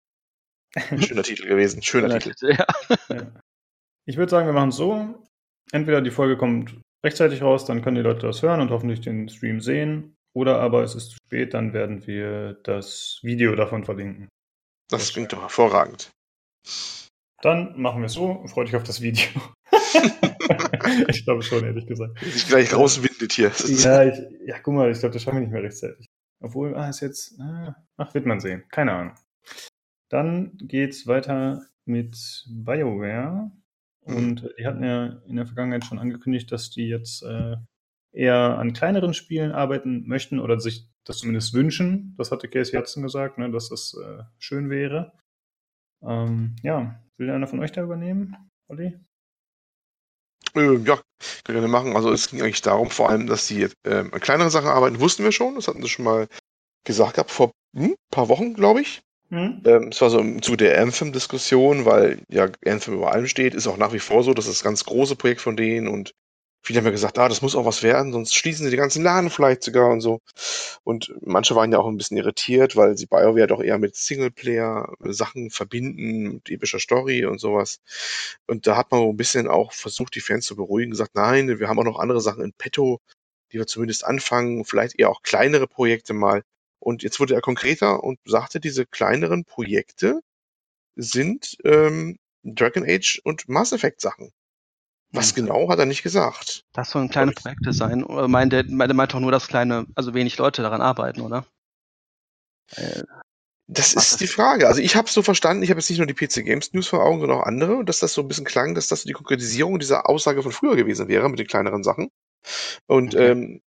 Schöner 0.99 1.23
Titel 1.23 1.47
gewesen. 1.47 1.83
Schöner 1.83 2.19
Titel. 2.19 2.53
Ja. 2.53 2.67
Ja. 3.09 3.33
Ich 4.07 4.17
würde 4.17 4.31
sagen, 4.31 4.47
wir 4.47 4.53
machen 4.53 4.69
es 4.69 4.77
so. 4.77 5.27
Entweder 5.73 6.01
die 6.01 6.11
Folge 6.11 6.37
kommt 6.37 6.81
rechtzeitig 7.05 7.43
raus, 7.43 7.65
dann 7.65 7.83
können 7.83 7.97
die 7.97 8.03
Leute 8.03 8.27
das 8.27 8.43
hören 8.43 8.61
und 8.61 8.71
hoffentlich 8.71 9.01
den 9.01 9.29
Stream 9.29 9.61
sehen. 9.61 10.17
Oder 10.35 10.61
aber 10.61 10.83
es 10.83 10.95
ist 10.95 11.11
zu 11.11 11.17
spät, 11.25 11.55
dann 11.55 11.73
werden 11.73 12.07
wir 12.07 12.55
das 12.63 13.21
Video 13.23 13.55
davon 13.57 13.85
verlinken. 13.85 14.29
Das 14.89 15.13
klingt 15.13 15.33
doch 15.33 15.41
hervorragend. 15.41 16.11
Dann 17.43 17.81
machen 17.81 18.03
wir 18.03 18.07
es 18.07 18.13
so. 18.13 18.47
Freue 18.47 18.67
dich 18.67 18.77
auf 18.77 18.83
das 18.83 19.01
Video. 19.01 19.29
ich 21.09 21.25
glaube 21.25 21.43
schon, 21.43 21.65
ehrlich 21.65 21.87
gesagt. 21.87 22.21
Wie 22.23 22.31
sich 22.31 22.47
gleich 22.49 22.75
rauswindet 22.75 23.33
hier. 23.33 23.49
Das 23.49 23.83
Ja, 23.83 24.05
ich, 24.05 24.19
ja, 24.47 24.59
guck 24.59 24.75
mal, 24.75 24.91
ich 24.91 25.01
glaube, 25.01 25.15
das 25.15 25.23
schaffen 25.23 25.37
wir 25.37 25.41
nicht 25.41 25.53
mehr 25.53 25.63
rechtzeitig. 25.63 26.07
Obwohl, 26.41 26.77
ah, 26.77 26.89
ist 26.89 27.01
jetzt, 27.01 27.41
ah, 27.41 27.75
ach, 27.97 28.15
wird 28.15 28.27
man 28.27 28.41
sehen. 28.41 28.65
Keine 28.71 28.93
Ahnung. 28.93 29.15
Dann 30.09 30.57
geht's 30.59 31.07
weiter 31.07 31.67
mit 31.85 32.45
BioWare. 32.49 33.51
Und 34.03 34.45
äh, 34.45 34.55
die 34.59 34.67
hatten 34.67 34.85
ja 34.85 35.07
in 35.27 35.37
der 35.37 35.47
Vergangenheit 35.47 35.85
schon 35.85 35.99
angekündigt, 35.99 36.51
dass 36.53 36.71
die 36.71 36.89
jetzt 36.89 37.23
äh, 37.23 37.57
eher 38.13 38.59
an 38.59 38.73
kleineren 38.73 39.15
Spielen 39.15 39.53
arbeiten 39.53 40.07
möchten 40.07 40.39
oder 40.39 40.61
sich 40.61 40.89
das 41.05 41.19
zumindest 41.19 41.55
wünschen. 41.55 42.15
Das 42.17 42.31
hatte 42.31 42.49
Casey 42.49 42.79
Hudson 42.79 43.03
gesagt, 43.03 43.39
ne, 43.39 43.51
dass 43.51 43.69
das 43.69 43.95
äh, 43.95 44.23
schön 44.39 44.71
wäre. 44.71 45.13
Ähm, 46.03 46.57
ja, 46.63 47.01
will 47.17 47.31
einer 47.31 47.47
von 47.47 47.61
euch 47.61 47.73
da 47.73 47.83
übernehmen, 47.83 48.37
Olli? 48.69 48.99
Äh, 50.55 50.77
ja, 50.79 51.01
wir 51.47 51.69
machen. 51.69 51.97
Also 51.97 52.13
es 52.13 52.31
ging 52.31 52.43
eigentlich 52.43 52.63
darum, 52.63 52.91
vor 52.91 53.11
allem, 53.11 53.27
dass 53.27 53.49
die 53.49 53.69
ähm, 53.85 54.13
an 54.13 54.21
kleineren 54.21 54.51
Sachen 54.51 54.69
arbeiten, 54.69 55.01
wussten 55.01 55.25
wir 55.25 55.33
schon. 55.33 55.55
Das 55.55 55.69
hatten 55.69 55.83
sie 55.83 55.89
schon 55.89 56.05
mal 56.05 56.29
gesagt 56.85 57.15
gehabt, 57.15 57.31
vor 57.31 57.53
ein 57.75 57.95
paar 58.11 58.29
Wochen, 58.29 58.55
glaube 58.55 58.81
ich. 58.81 59.03
Hm? 59.31 59.63
Ähm, 59.65 59.89
es 59.89 60.01
war 60.01 60.11
so 60.11 60.21
im 60.21 60.41
Zuge 60.43 60.59
der 60.59 60.81
Anthem-Diskussion, 60.81 61.85
weil 61.85 62.23
ja 62.29 62.49
Anthem 62.65 62.95
über 62.95 63.13
allem 63.13 63.27
steht, 63.27 63.55
ist 63.55 63.67
auch 63.67 63.77
nach 63.77 63.93
wie 63.93 63.99
vor 63.99 64.23
so, 64.23 64.35
das 64.35 64.47
ist 64.47 64.59
das 64.59 64.65
ganz 64.65 64.85
große 64.85 65.17
Projekt 65.17 65.41
von 65.41 65.57
denen 65.57 65.89
und 65.89 66.15
viele 66.67 66.79
haben 66.79 66.87
ja 66.87 66.91
gesagt, 66.91 67.19
ah, 67.19 67.29
das 67.29 67.43
muss 67.43 67.55
auch 67.55 67.65
was 67.65 67.83
werden, 67.85 68.13
sonst 68.13 68.35
schließen 68.35 68.65
sie 68.65 68.71
die 68.71 68.77
ganzen 68.77 69.03
Laden 69.03 69.31
vielleicht 69.31 69.63
sogar 69.63 69.89
und 69.91 70.01
so. 70.01 70.21
Und 70.83 71.15
manche 71.21 71.55
waren 71.55 71.71
ja 71.71 71.79
auch 71.79 71.87
ein 71.87 71.97
bisschen 71.97 72.17
irritiert, 72.17 72.75
weil 72.75 72.97
sie 72.99 73.07
BioWare 73.07 73.47
doch 73.47 73.63
eher 73.63 73.79
mit 73.79 73.95
Singleplayer-Sachen 73.95 75.51
verbinden, 75.51 76.35
mit 76.35 76.51
epischer 76.51 76.81
Story 76.81 77.25
und 77.25 77.39
sowas. 77.39 77.79
Und 78.49 78.67
da 78.67 78.77
hat 78.77 78.91
man 78.91 79.01
so 79.01 79.11
ein 79.11 79.17
bisschen 79.17 79.47
auch 79.47 79.73
versucht, 79.73 80.17
die 80.17 80.21
Fans 80.21 80.47
zu 80.47 80.57
beruhigen, 80.57 80.91
gesagt, 80.91 81.15
nein, 81.15 81.61
wir 81.61 81.69
haben 81.69 81.79
auch 81.79 81.85
noch 81.85 82.01
andere 82.01 82.21
Sachen 82.21 82.43
in 82.43 82.53
petto, 82.53 83.01
die 83.53 83.59
wir 83.59 83.67
zumindest 83.69 84.05
anfangen, 84.05 84.65
vielleicht 84.65 84.99
eher 84.99 85.11
auch 85.11 85.23
kleinere 85.23 85.69
Projekte 85.69 86.15
mal. 86.15 86.43
Und 86.79 87.03
jetzt 87.03 87.21
wurde 87.21 87.35
er 87.35 87.41
konkreter 87.41 88.05
und 88.05 88.19
sagte, 88.25 88.61
diese 88.61 88.87
kleineren 88.87 89.45
Projekte 89.45 90.21
sind 90.97 91.57
ähm, 91.65 92.19
Dragon 92.45 92.85
Age 92.87 93.21
und 93.25 93.49
Mass 93.49 93.73
Effect 93.73 94.01
Sachen. 94.01 94.31
Was 95.13 95.35
Hm. 95.35 95.47
genau 95.47 95.69
hat 95.69 95.79
er 95.79 95.87
nicht 95.87 96.03
gesagt. 96.03 96.65
Das 96.73 96.91
sollen 96.91 97.09
kleine 97.09 97.33
Projekte 97.33 97.73
sein. 97.73 98.05
Oder 98.05 98.29
meint 98.29 98.53
der, 98.53 98.65
meint 98.69 98.95
meint 98.95 99.15
doch 99.15 99.21
nur, 99.21 99.33
dass 99.33 99.49
kleine, 99.49 99.87
also 99.95 100.15
wenig 100.15 100.37
Leute 100.39 100.63
daran 100.63 100.81
arbeiten, 100.81 101.21
oder? 101.23 101.45
Äh, 102.77 103.03
Das 103.69 103.95
ist 103.95 104.21
die 104.21 104.27
Frage. 104.29 104.69
Also 104.69 104.81
ich 104.81 104.95
habe 104.97 105.09
es 105.09 105.15
so 105.15 105.23
verstanden, 105.23 105.63
ich 105.63 105.71
habe 105.71 105.81
jetzt 105.81 105.91
nicht 105.91 105.99
nur 105.99 106.07
die 106.07 106.15
PC 106.15 106.45
Games 106.45 106.73
News 106.73 106.89
vor 106.89 107.05
Augen, 107.05 107.21
sondern 107.21 107.39
auch 107.39 107.45
andere, 107.45 107.77
und 107.77 107.89
dass 107.89 107.99
das 108.01 108.15
so 108.15 108.23
ein 108.23 108.29
bisschen 108.29 108.45
klang, 108.45 108.75
dass 108.75 108.89
das 108.89 109.03
so 109.03 109.09
die 109.09 109.13
Konkretisierung 109.13 109.79
dieser 109.81 110.09
Aussage 110.09 110.43
von 110.43 110.53
früher 110.53 110.77
gewesen 110.77 111.09
wäre 111.09 111.29
mit 111.29 111.39
den 111.41 111.49
kleineren 111.49 111.83
Sachen. 111.83 112.11
Und 112.87 113.15
Okay. 113.15 113.31
ähm, 113.33 113.63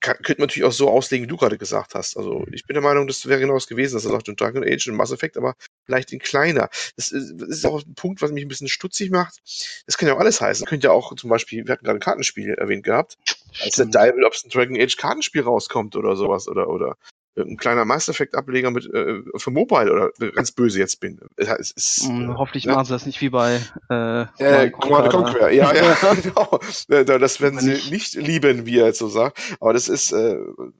kann, 0.00 0.16
könnte 0.16 0.40
man 0.40 0.46
natürlich 0.48 0.66
auch 0.66 0.72
so 0.72 0.90
auslegen, 0.90 1.24
wie 1.24 1.28
du 1.28 1.36
gerade 1.36 1.58
gesagt 1.58 1.94
hast. 1.94 2.16
Also 2.16 2.46
ich 2.52 2.64
bin 2.66 2.74
der 2.74 2.82
Meinung, 2.82 3.06
das 3.06 3.26
wäre 3.26 3.40
genau 3.40 3.54
das 3.54 3.66
gewesen, 3.66 3.94
dass 3.94 4.04
er 4.04 4.10
sagt, 4.10 4.28
in 4.28 4.36
Dragon 4.36 4.64
Age 4.64 4.88
und 4.88 4.96
Mass 4.96 5.12
Effect, 5.12 5.36
aber 5.36 5.54
vielleicht 5.84 6.12
in 6.12 6.18
kleiner. 6.18 6.68
Das 6.96 7.10
ist, 7.10 7.34
das 7.36 7.48
ist 7.48 7.66
auch 7.66 7.82
ein 7.84 7.94
Punkt, 7.94 8.22
was 8.22 8.32
mich 8.32 8.44
ein 8.44 8.48
bisschen 8.48 8.68
stutzig 8.68 9.10
macht. 9.10 9.38
Das 9.86 9.98
kann 9.98 10.08
ja 10.08 10.14
auch 10.14 10.20
alles 10.20 10.40
heißen. 10.40 10.66
Könnte 10.66 10.88
ja 10.88 10.92
auch 10.92 11.14
zum 11.14 11.30
Beispiel, 11.30 11.66
wir 11.66 11.72
hatten 11.72 11.84
gerade 11.84 11.98
ein 11.98 12.02
Kartenspiel 12.02 12.54
erwähnt 12.54 12.84
gehabt, 12.84 13.16
als 13.62 13.76
der. 13.76 13.86
Dival, 13.86 14.24
ob 14.24 14.32
es 14.32 14.44
ein 14.44 14.50
Dragon 14.50 14.80
Age 14.80 14.96
Kartenspiel 14.96 15.42
rauskommt 15.42 15.96
oder 15.96 16.16
sowas 16.16 16.48
oder 16.48 16.68
oder 16.68 16.96
ein 17.36 17.56
kleiner 17.56 17.84
Mass 17.84 18.08
Effect-Ableger 18.08 18.70
mit 18.70 18.86
äh, 18.92 19.22
für 19.36 19.50
Mobile 19.50 19.92
oder 19.92 20.30
ganz 20.32 20.52
böse 20.52 20.78
jetzt 20.78 21.00
bin. 21.00 21.20
Es 21.36 21.70
ist, 21.70 22.08
mm, 22.08 22.36
Hoffentlich 22.36 22.66
ne? 22.66 22.72
machen 22.72 22.86
sie 22.86 22.92
das 22.92 23.06
nicht 23.06 23.20
wie 23.20 23.30
bei 23.30 23.60
äh, 23.88 24.22
äh, 24.38 24.70
Command 24.70 25.10
Conquer. 25.10 25.50
Ja, 25.50 25.72
ja, 25.72 25.96
genau. 26.22 26.60
Das 27.04 27.40
werden 27.40 27.60
sie 27.60 27.70
nicht. 27.70 27.90
nicht 27.90 28.14
lieben, 28.14 28.66
wie 28.66 28.78
er 28.78 28.86
jetzt 28.86 28.98
so 28.98 29.08
sagt. 29.08 29.40
Aber 29.60 29.72
das 29.72 29.88
ist, 29.88 30.12
äh, 30.12 30.36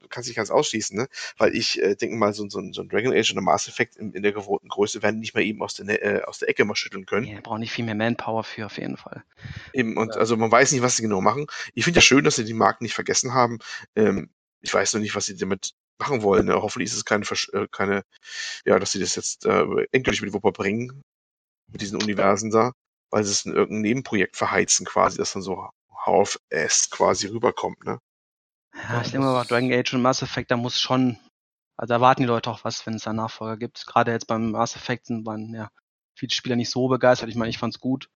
kann 0.09 0.23
sich 0.23 0.35
ganz 0.35 0.51
ausschließen, 0.51 0.97
ne? 0.97 1.07
Weil 1.37 1.55
ich 1.55 1.81
äh, 1.81 1.95
denke 1.95 2.17
mal, 2.17 2.33
so, 2.33 2.47
so, 2.49 2.61
so 2.71 2.81
ein 2.81 2.89
Dragon 2.89 3.13
Age 3.13 3.31
und 3.31 3.37
ein 3.37 3.43
Mass 3.43 3.67
Effect 3.67 3.95
in, 3.95 4.11
in 4.13 4.23
der 4.23 4.33
gewohnten 4.33 4.67
Größe 4.67 5.01
werden 5.01 5.19
nicht 5.19 5.33
mal 5.33 5.43
eben 5.43 5.61
aus 5.61 5.75
der, 5.75 5.85
ne, 5.85 6.01
äh, 6.01 6.23
aus 6.23 6.39
der 6.39 6.49
Ecke 6.49 6.65
mal 6.65 6.75
schütteln 6.75 7.05
können. 7.05 7.27
Ja, 7.27 7.39
brauchen 7.41 7.61
nicht 7.61 7.71
viel 7.71 7.85
mehr 7.85 7.95
Manpower 7.95 8.43
für, 8.43 8.65
auf 8.65 8.77
jeden 8.77 8.97
Fall. 8.97 9.23
Eben, 9.73 9.97
und 9.97 10.15
ja. 10.15 10.19
also 10.19 10.35
man 10.35 10.51
weiß 10.51 10.73
nicht, 10.73 10.81
was 10.81 10.97
sie 10.97 11.03
genau 11.03 11.21
machen. 11.21 11.47
Ich 11.73 11.85
finde 11.85 11.97
ja 11.97 12.01
schön, 12.01 12.23
dass 12.23 12.35
sie 12.35 12.45
die 12.45 12.53
Marken 12.53 12.83
nicht 12.83 12.93
vergessen 12.93 13.33
haben. 13.33 13.59
Ähm, 13.95 14.29
ich 14.61 14.73
weiß 14.73 14.93
noch 14.93 15.01
nicht, 15.01 15.15
was 15.15 15.25
sie 15.25 15.37
damit 15.37 15.73
machen 16.01 16.23
wollen. 16.23 16.47
Ne? 16.47 16.55
Hoffentlich 16.55 16.91
ist 16.91 16.97
es 16.97 17.05
keine, 17.05 17.25
äh, 17.53 17.67
keine, 17.71 18.03
ja, 18.65 18.79
dass 18.79 18.91
sie 18.91 18.99
das 18.99 19.15
jetzt 19.15 19.45
äh, 19.45 19.65
endgültig 19.91 20.21
mit 20.21 20.33
Wupper 20.33 20.51
bringen, 20.51 21.01
mit 21.71 21.81
diesen 21.81 22.01
Universen 22.01 22.51
da, 22.51 22.73
weil 23.11 23.23
sie 23.23 23.31
es 23.31 23.45
in 23.45 23.53
irgendein 23.53 23.81
Nebenprojekt 23.81 24.35
verheizen 24.35 24.85
quasi, 24.85 25.17
dass 25.17 25.33
dann 25.33 25.41
so 25.41 25.69
Half 26.05 26.39
S 26.49 26.89
quasi 26.89 27.27
rüberkommt, 27.27 27.83
ne? 27.85 27.99
Ja, 28.73 29.01
ich 29.01 29.11
denke 29.11 29.27
mal, 29.27 29.43
Dragon 29.45 29.71
Age 29.71 29.93
und 29.93 30.01
Mass 30.01 30.21
Effect, 30.21 30.49
da 30.49 30.57
muss 30.57 30.79
schon, 30.79 31.19
also 31.77 31.93
erwarten 31.93 32.23
die 32.23 32.27
Leute 32.27 32.49
auch 32.49 32.63
was, 32.63 32.85
wenn 32.85 32.95
es 32.95 33.05
einen 33.05 33.17
Nachfolger 33.17 33.57
gibt. 33.57 33.85
Gerade 33.85 34.11
jetzt 34.11 34.27
beim 34.27 34.51
Mass 34.51 34.75
Effect 34.75 35.07
sind 35.07 35.25
waren 35.25 35.53
ja 35.53 35.69
viele 36.15 36.31
Spieler 36.31 36.55
nicht 36.55 36.69
so 36.69 36.87
begeistert. 36.87 37.29
Ich 37.29 37.35
meine, 37.35 37.49
ich 37.49 37.57
fand's 37.57 37.79
gut. 37.79 38.09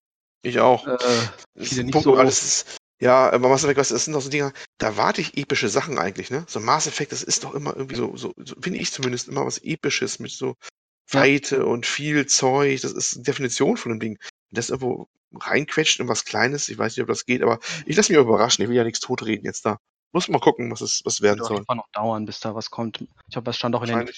Ich 0.44 0.60
auch. 0.60 0.88
Äh, 0.88 0.98
viele 1.58 1.84
nicht 1.84 1.94
Punkt, 1.94 2.06
so. 2.06 2.16
Alles 2.16 2.44
ist, 2.44 2.78
ja, 3.00 3.32
aber 3.32 3.50
Mass 3.50 3.64
Effect, 3.64 3.80
das 3.80 3.90
sind 3.90 4.14
doch 4.14 4.22
so 4.22 4.30
Dinger, 4.30 4.54
da 4.78 4.96
warte 4.96 5.22
ich 5.22 5.38
epische 5.38 5.68
Sachen 5.68 5.98
eigentlich, 5.98 6.32
ne? 6.32 6.46
So 6.48 6.60
Mass 6.60 6.88
Effect, 6.88 7.12
das 7.12 7.24
ist 7.24 7.44
doch 7.44 7.54
immer 7.54 7.76
irgendwie 7.76 7.96
so, 7.96 8.16
so, 8.16 8.34
so 8.38 8.56
finde 8.60 8.80
ich 8.80 8.92
zumindest 8.92 9.28
immer 9.28 9.46
was 9.46 9.58
Episches 9.60 10.20
mit 10.20 10.32
so 10.32 10.56
Weite 11.12 11.58
ja. 11.58 11.64
und 11.64 11.86
viel 11.86 12.26
Zeug. 12.26 12.82
Das 12.82 12.94
ist 12.94 13.16
eine 13.16 13.24
Definition 13.24 13.78
von 13.78 13.92
einem 13.92 14.00
Ding. 14.00 14.18
Wenn 14.50 14.56
das 14.56 14.70
irgendwo 14.70 15.08
reinquetscht 15.34 16.00
in 16.00 16.08
was 16.08 16.26
Kleines, 16.26 16.70
ich 16.70 16.78
weiß 16.78 16.96
nicht, 16.96 17.04
ob 17.04 17.10
das 17.10 17.26
geht, 17.26 17.44
aber 17.44 17.60
ich 17.86 17.98
lasse 17.98 18.12
mich 18.12 18.22
überraschen. 18.22 18.64
Ich 18.64 18.70
will 18.70 18.78
ja 18.78 18.84
nichts 18.84 19.02
totreden 19.02 19.46
jetzt 19.46 19.66
da. 19.66 19.78
Muss 20.14 20.30
mal 20.30 20.40
gucken, 20.40 20.72
was 20.72 20.80
es 20.80 21.02
was 21.04 21.22
werden 21.22 21.44
soll. 21.44 21.66
Das 21.68 21.76
noch 21.76 21.90
dauern, 21.92 22.26
bis 22.26 22.40
da 22.40 22.56
was 22.56 22.72
kommt. 22.72 23.02
Ich 23.02 23.34
glaube, 23.34 23.46
das 23.46 23.58
stand 23.58 23.76
auch 23.76 23.84
in 23.84 23.90
den, 23.90 24.10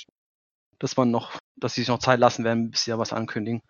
dass 0.78 0.96
man 0.96 1.10
noch, 1.10 1.40
dass 1.56 1.74
sie 1.74 1.82
sich 1.82 1.88
noch 1.88 2.00
Zeit 2.00 2.20
lassen 2.20 2.44
werden, 2.44 2.70
bis 2.70 2.84
sie 2.84 2.92
da 2.92 3.00
was 3.00 3.14
ankündigen. 3.14 3.64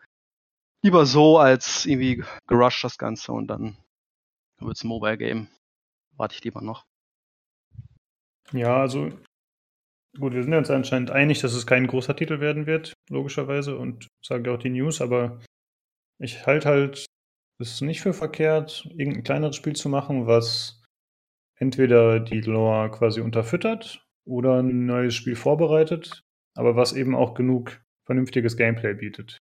Lieber 0.83 1.05
so 1.05 1.39
als 1.39 1.85
irgendwie 1.85 2.23
gerusht 2.47 2.83
das 2.83 2.97
Ganze 2.97 3.31
und 3.31 3.47
dann 3.47 3.77
es 4.61 4.83
ein 4.83 4.87
Mobile 4.87 5.17
Game. 5.17 5.47
Warte 6.15 6.35
ich 6.35 6.43
lieber 6.43 6.61
noch. 6.61 6.85
Ja, 8.51 8.81
also 8.81 9.09
gut, 10.17 10.33
wir 10.33 10.43
sind 10.43 10.53
uns 10.53 10.69
anscheinend 10.69 11.11
einig, 11.11 11.41
dass 11.41 11.53
es 11.53 11.67
kein 11.67 11.87
großer 11.87 12.15
Titel 12.15 12.39
werden 12.39 12.65
wird, 12.65 12.93
logischerweise, 13.09 13.77
und 13.77 14.07
sage 14.25 14.51
auch 14.51 14.57
die 14.57 14.69
News, 14.69 15.01
aber 15.01 15.41
ich 16.19 16.45
halte 16.45 16.69
halt 16.69 17.05
es 17.59 17.81
nicht 17.81 18.01
für 18.01 18.13
verkehrt, 18.13 18.85
irgendein 18.95 19.23
kleineres 19.23 19.55
Spiel 19.55 19.75
zu 19.75 19.89
machen, 19.89 20.27
was 20.27 20.83
entweder 21.59 22.19
die 22.19 22.41
Lore 22.41 22.91
quasi 22.91 23.21
unterfüttert 23.21 24.03
oder 24.25 24.59
ein 24.59 24.85
neues 24.85 25.15
Spiel 25.15 25.35
vorbereitet, 25.35 26.21
aber 26.55 26.75
was 26.75 26.93
eben 26.93 27.15
auch 27.15 27.33
genug 27.33 27.81
vernünftiges 28.05 28.57
Gameplay 28.57 28.93
bietet. 28.93 29.37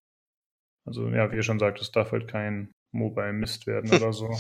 Also 0.87 1.09
ja, 1.09 1.31
wie 1.31 1.37
ihr 1.37 1.43
schon 1.43 1.59
sagt, 1.59 1.81
es 1.81 1.91
darf 1.93 2.13
halt 2.13 2.29
kein 2.29 2.71
Mobile 2.93 3.33
Mist 3.33 3.67
werden 3.67 3.91
oder 3.95 4.13
so. 4.13 4.31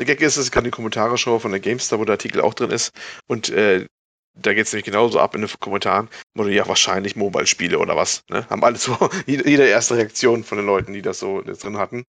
Der 0.00 0.06
Gag 0.06 0.22
ist, 0.22 0.38
dass 0.38 0.46
ich 0.46 0.50
gerade 0.50 0.64
die 0.64 0.70
Kommentare 0.70 1.18
schaue 1.18 1.40
von 1.40 1.50
der 1.50 1.60
GameStar, 1.60 1.98
wo 1.98 2.06
der 2.06 2.14
Artikel 2.14 2.40
auch 2.40 2.54
drin 2.54 2.70
ist. 2.70 2.90
Und 3.26 3.50
äh, 3.50 3.84
da 4.32 4.54
geht 4.54 4.64
es 4.64 4.72
nämlich 4.72 4.86
genauso 4.86 5.20
ab 5.20 5.34
in 5.34 5.42
den 5.42 5.50
Kommentaren. 5.60 6.08
Wo 6.32 6.44
ja, 6.44 6.66
wahrscheinlich 6.66 7.16
Mobile-Spiele 7.16 7.78
oder 7.78 7.96
was. 7.96 8.24
Ne? 8.30 8.48
Haben 8.48 8.64
alle 8.64 8.78
so, 8.78 8.96
jede 9.26 9.66
erste 9.66 9.98
Reaktion 9.98 10.42
von 10.42 10.56
den 10.56 10.66
Leuten, 10.66 10.94
die 10.94 11.02
das 11.02 11.18
so 11.18 11.42
drin 11.42 11.76
hatten. 11.76 12.04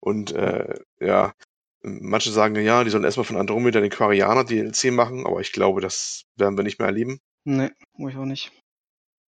Und 0.00 0.32
äh, 0.32 0.80
ja, 1.00 1.32
manche 1.82 2.30
sagen 2.30 2.56
ja, 2.56 2.84
die 2.84 2.90
sollen 2.90 3.04
erstmal 3.04 3.24
von 3.24 3.38
Andromeda 3.38 3.80
den 3.80 3.88
Quarianer 3.88 4.44
DLC 4.44 4.92
machen, 4.92 5.26
aber 5.26 5.40
ich 5.40 5.52
glaube, 5.52 5.80
das 5.80 6.24
werden 6.36 6.58
wir 6.58 6.64
nicht 6.64 6.78
mehr 6.78 6.88
erleben. 6.88 7.20
Nee, 7.44 7.70
wo 7.94 8.08
ich 8.08 8.16
auch 8.16 8.26
nicht. 8.26 8.52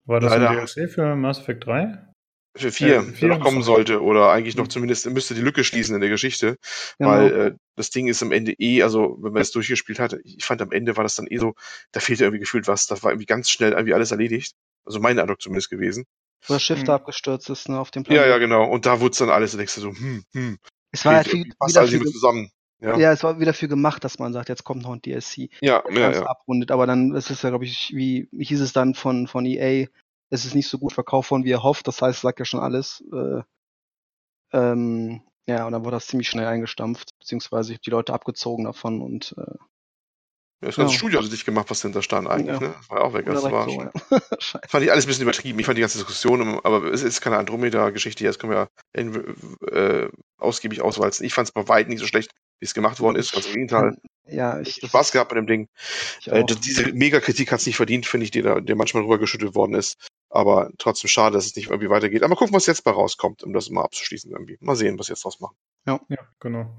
War 0.04 0.20
das 0.20 0.30
Leider. 0.30 0.50
ein 0.50 0.56
DLC 0.56 0.90
für 0.90 1.16
Mass 1.16 1.38
Effect 1.38 1.64
3? 1.64 2.13
Für 2.56 2.70
vier, 2.70 3.00
äh, 3.00 3.12
der 3.20 3.28
noch 3.30 3.40
kommen 3.40 3.62
sollte. 3.62 4.00
Oder 4.00 4.30
eigentlich 4.30 4.56
noch 4.56 4.66
mhm. 4.66 4.70
zumindest 4.70 5.10
müsste 5.10 5.34
die 5.34 5.40
Lücke 5.40 5.64
schließen 5.64 5.94
in 5.94 6.00
der 6.00 6.10
Geschichte. 6.10 6.56
Genau. 6.98 7.10
Weil 7.10 7.32
äh, 7.32 7.52
das 7.74 7.90
Ding 7.90 8.06
ist 8.06 8.22
am 8.22 8.30
Ende 8.30 8.52
eh, 8.52 8.82
also 8.82 9.16
wenn 9.20 9.32
man 9.32 9.42
es 9.42 9.50
durchgespielt 9.50 9.98
hat, 9.98 10.16
ich 10.22 10.44
fand 10.44 10.62
am 10.62 10.70
Ende 10.70 10.96
war 10.96 11.02
das 11.02 11.16
dann 11.16 11.26
eh 11.28 11.38
so, 11.38 11.54
da 11.90 12.00
fehlte 12.00 12.24
irgendwie 12.24 12.40
gefühlt 12.40 12.68
was. 12.68 12.86
Das 12.86 13.02
war 13.02 13.10
irgendwie 13.10 13.26
ganz 13.26 13.50
schnell 13.50 13.72
irgendwie 13.72 13.94
alles 13.94 14.12
erledigt. 14.12 14.54
Also 14.84 15.00
mein 15.00 15.18
Eindruck 15.18 15.40
zumindest 15.40 15.70
gewesen. 15.70 16.04
Wo 16.46 16.54
das 16.54 16.62
Schiff 16.62 16.78
hm. 16.78 16.84
da 16.86 16.94
abgestürzt 16.96 17.50
ist, 17.50 17.68
ne, 17.68 17.80
auf 17.80 17.90
dem 17.90 18.04
Planeten. 18.04 18.24
Ja, 18.24 18.30
ja, 18.30 18.38
genau. 18.38 18.68
Und 18.68 18.86
da 18.86 19.00
wurde 19.00 19.12
es 19.12 19.18
dann 19.18 19.30
alles, 19.30 19.52
da 19.52 19.56
denkst 19.56 19.74
du 19.76 19.80
so, 19.80 19.88
hm, 19.90 20.24
hm. 20.32 20.58
Es 20.92 21.04
war 21.04 21.16
halt 21.16 21.28
viel, 21.28 21.50
passt 21.58 21.76
alles 21.76 21.90
viel, 21.90 22.04
zusammen. 22.04 22.50
Ja. 22.80 22.98
ja, 22.98 23.12
es 23.12 23.24
war 23.24 23.40
wieder 23.40 23.54
für 23.54 23.66
gemacht, 23.66 24.04
dass 24.04 24.18
man 24.18 24.32
sagt, 24.32 24.50
jetzt 24.50 24.62
kommt 24.62 24.82
noch 24.82 24.92
ein 24.92 25.00
DLC. 25.00 25.48
Ja, 25.60 25.82
ja, 25.90 26.12
ja. 26.12 26.26
abrundet. 26.26 26.70
Aber 26.70 26.86
dann 26.86 27.14
ist 27.14 27.30
es 27.30 27.40
ja, 27.42 27.48
glaube 27.48 27.64
ich, 27.64 27.92
wie, 27.94 28.28
wie 28.30 28.44
hieß 28.44 28.60
es 28.60 28.74
dann 28.74 28.94
von, 28.94 29.26
von 29.26 29.46
EA, 29.46 29.86
es 30.30 30.44
ist 30.44 30.54
nicht 30.54 30.68
so 30.68 30.78
gut 30.78 30.92
verkauft 30.92 31.30
worden, 31.30 31.44
wie 31.44 31.52
er 31.52 31.62
hofft. 31.62 31.86
Das 31.86 32.02
heißt, 32.02 32.20
sagt 32.20 32.38
ja 32.38 32.44
schon 32.44 32.60
alles. 32.60 33.04
Äh, 33.12 33.42
ähm, 34.52 35.22
ja, 35.46 35.66
und 35.66 35.72
dann 35.72 35.84
wurde 35.84 35.96
das 35.96 36.06
ziemlich 36.06 36.28
schnell 36.28 36.46
eingestampft, 36.46 37.10
beziehungsweise 37.18 37.76
die 37.78 37.90
Leute 37.90 38.14
abgezogen 38.14 38.64
davon 38.64 39.02
und 39.02 39.34
äh, 39.36 39.56
das 40.64 40.76
ganze 40.76 40.92
ja. 40.92 40.98
Studio 40.98 41.20
hat 41.20 41.30
sich 41.30 41.44
gemacht, 41.44 41.68
was 41.68 41.80
dahinter 41.80 42.02
stand 42.02 42.28
eigentlich, 42.28 42.60
ja. 42.60 42.68
ne? 42.68 42.74
Das 42.78 42.90
war 42.90 43.04
auch 43.04 43.12
weg. 43.12 43.26
Das 43.26 43.42
war 43.42 43.68
so, 43.68 43.82
ja. 43.82 43.92
fand 44.68 44.84
ich 44.84 44.90
alles 44.90 45.04
ein 45.04 45.08
bisschen 45.08 45.22
übertrieben. 45.22 45.58
Ich 45.58 45.66
fand 45.66 45.76
die 45.76 45.82
ganze 45.82 45.98
Diskussion, 45.98 46.60
aber 46.64 46.84
es 46.84 47.02
ist 47.02 47.20
keine 47.20 47.36
Andromeda-Geschichte, 47.36 48.24
jetzt 48.24 48.38
können 48.38 48.52
wir 48.52 48.68
ja 48.96 49.72
äh, 49.72 50.08
ausgiebig 50.38 50.80
auswalzen. 50.80 51.26
Ich 51.26 51.34
fand 51.34 51.48
es 51.48 51.52
bei 51.52 51.68
weitem 51.68 51.90
nicht 51.90 52.00
so 52.00 52.06
schlecht, 52.06 52.30
wie 52.60 52.64
es 52.64 52.74
gemacht 52.74 53.00
worden 53.00 53.16
ist. 53.16 53.34
Also 53.34 53.48
im 53.48 53.54
Gegenteil. 53.54 53.96
Ja, 54.26 54.58
ich. 54.60 54.76
Spaß 54.76 55.12
gehabt 55.12 55.30
bei 55.30 55.36
dem 55.36 55.46
Ding. 55.46 55.68
Äh, 56.24 56.44
diese 56.44 56.92
Megakritik 56.92 57.52
hat 57.52 57.60
es 57.60 57.66
nicht 57.66 57.76
verdient, 57.76 58.06
finde 58.06 58.24
ich, 58.24 58.30
die 58.30 58.40
da 58.40 58.60
der 58.60 58.76
manchmal 58.76 59.02
rübergeschüttet 59.02 59.54
worden 59.54 59.74
ist. 59.74 59.96
Aber 60.34 60.70
trotzdem 60.78 61.08
schade, 61.08 61.34
dass 61.34 61.46
es 61.46 61.54
nicht 61.54 61.70
irgendwie 61.70 61.90
weitergeht. 61.90 62.24
Aber 62.24 62.34
gucken, 62.34 62.54
was 62.54 62.66
jetzt 62.66 62.82
bei 62.82 62.90
rauskommt, 62.90 63.44
um 63.44 63.52
das 63.52 63.70
mal 63.70 63.84
abzuschließen 63.84 64.32
irgendwie. 64.32 64.58
Mal 64.60 64.74
sehen, 64.74 64.98
was 64.98 65.06
jetzt 65.06 65.24
draus 65.24 65.38
machen. 65.38 65.56
Ja, 65.86 66.00
ja 66.08 66.18
genau. 66.40 66.76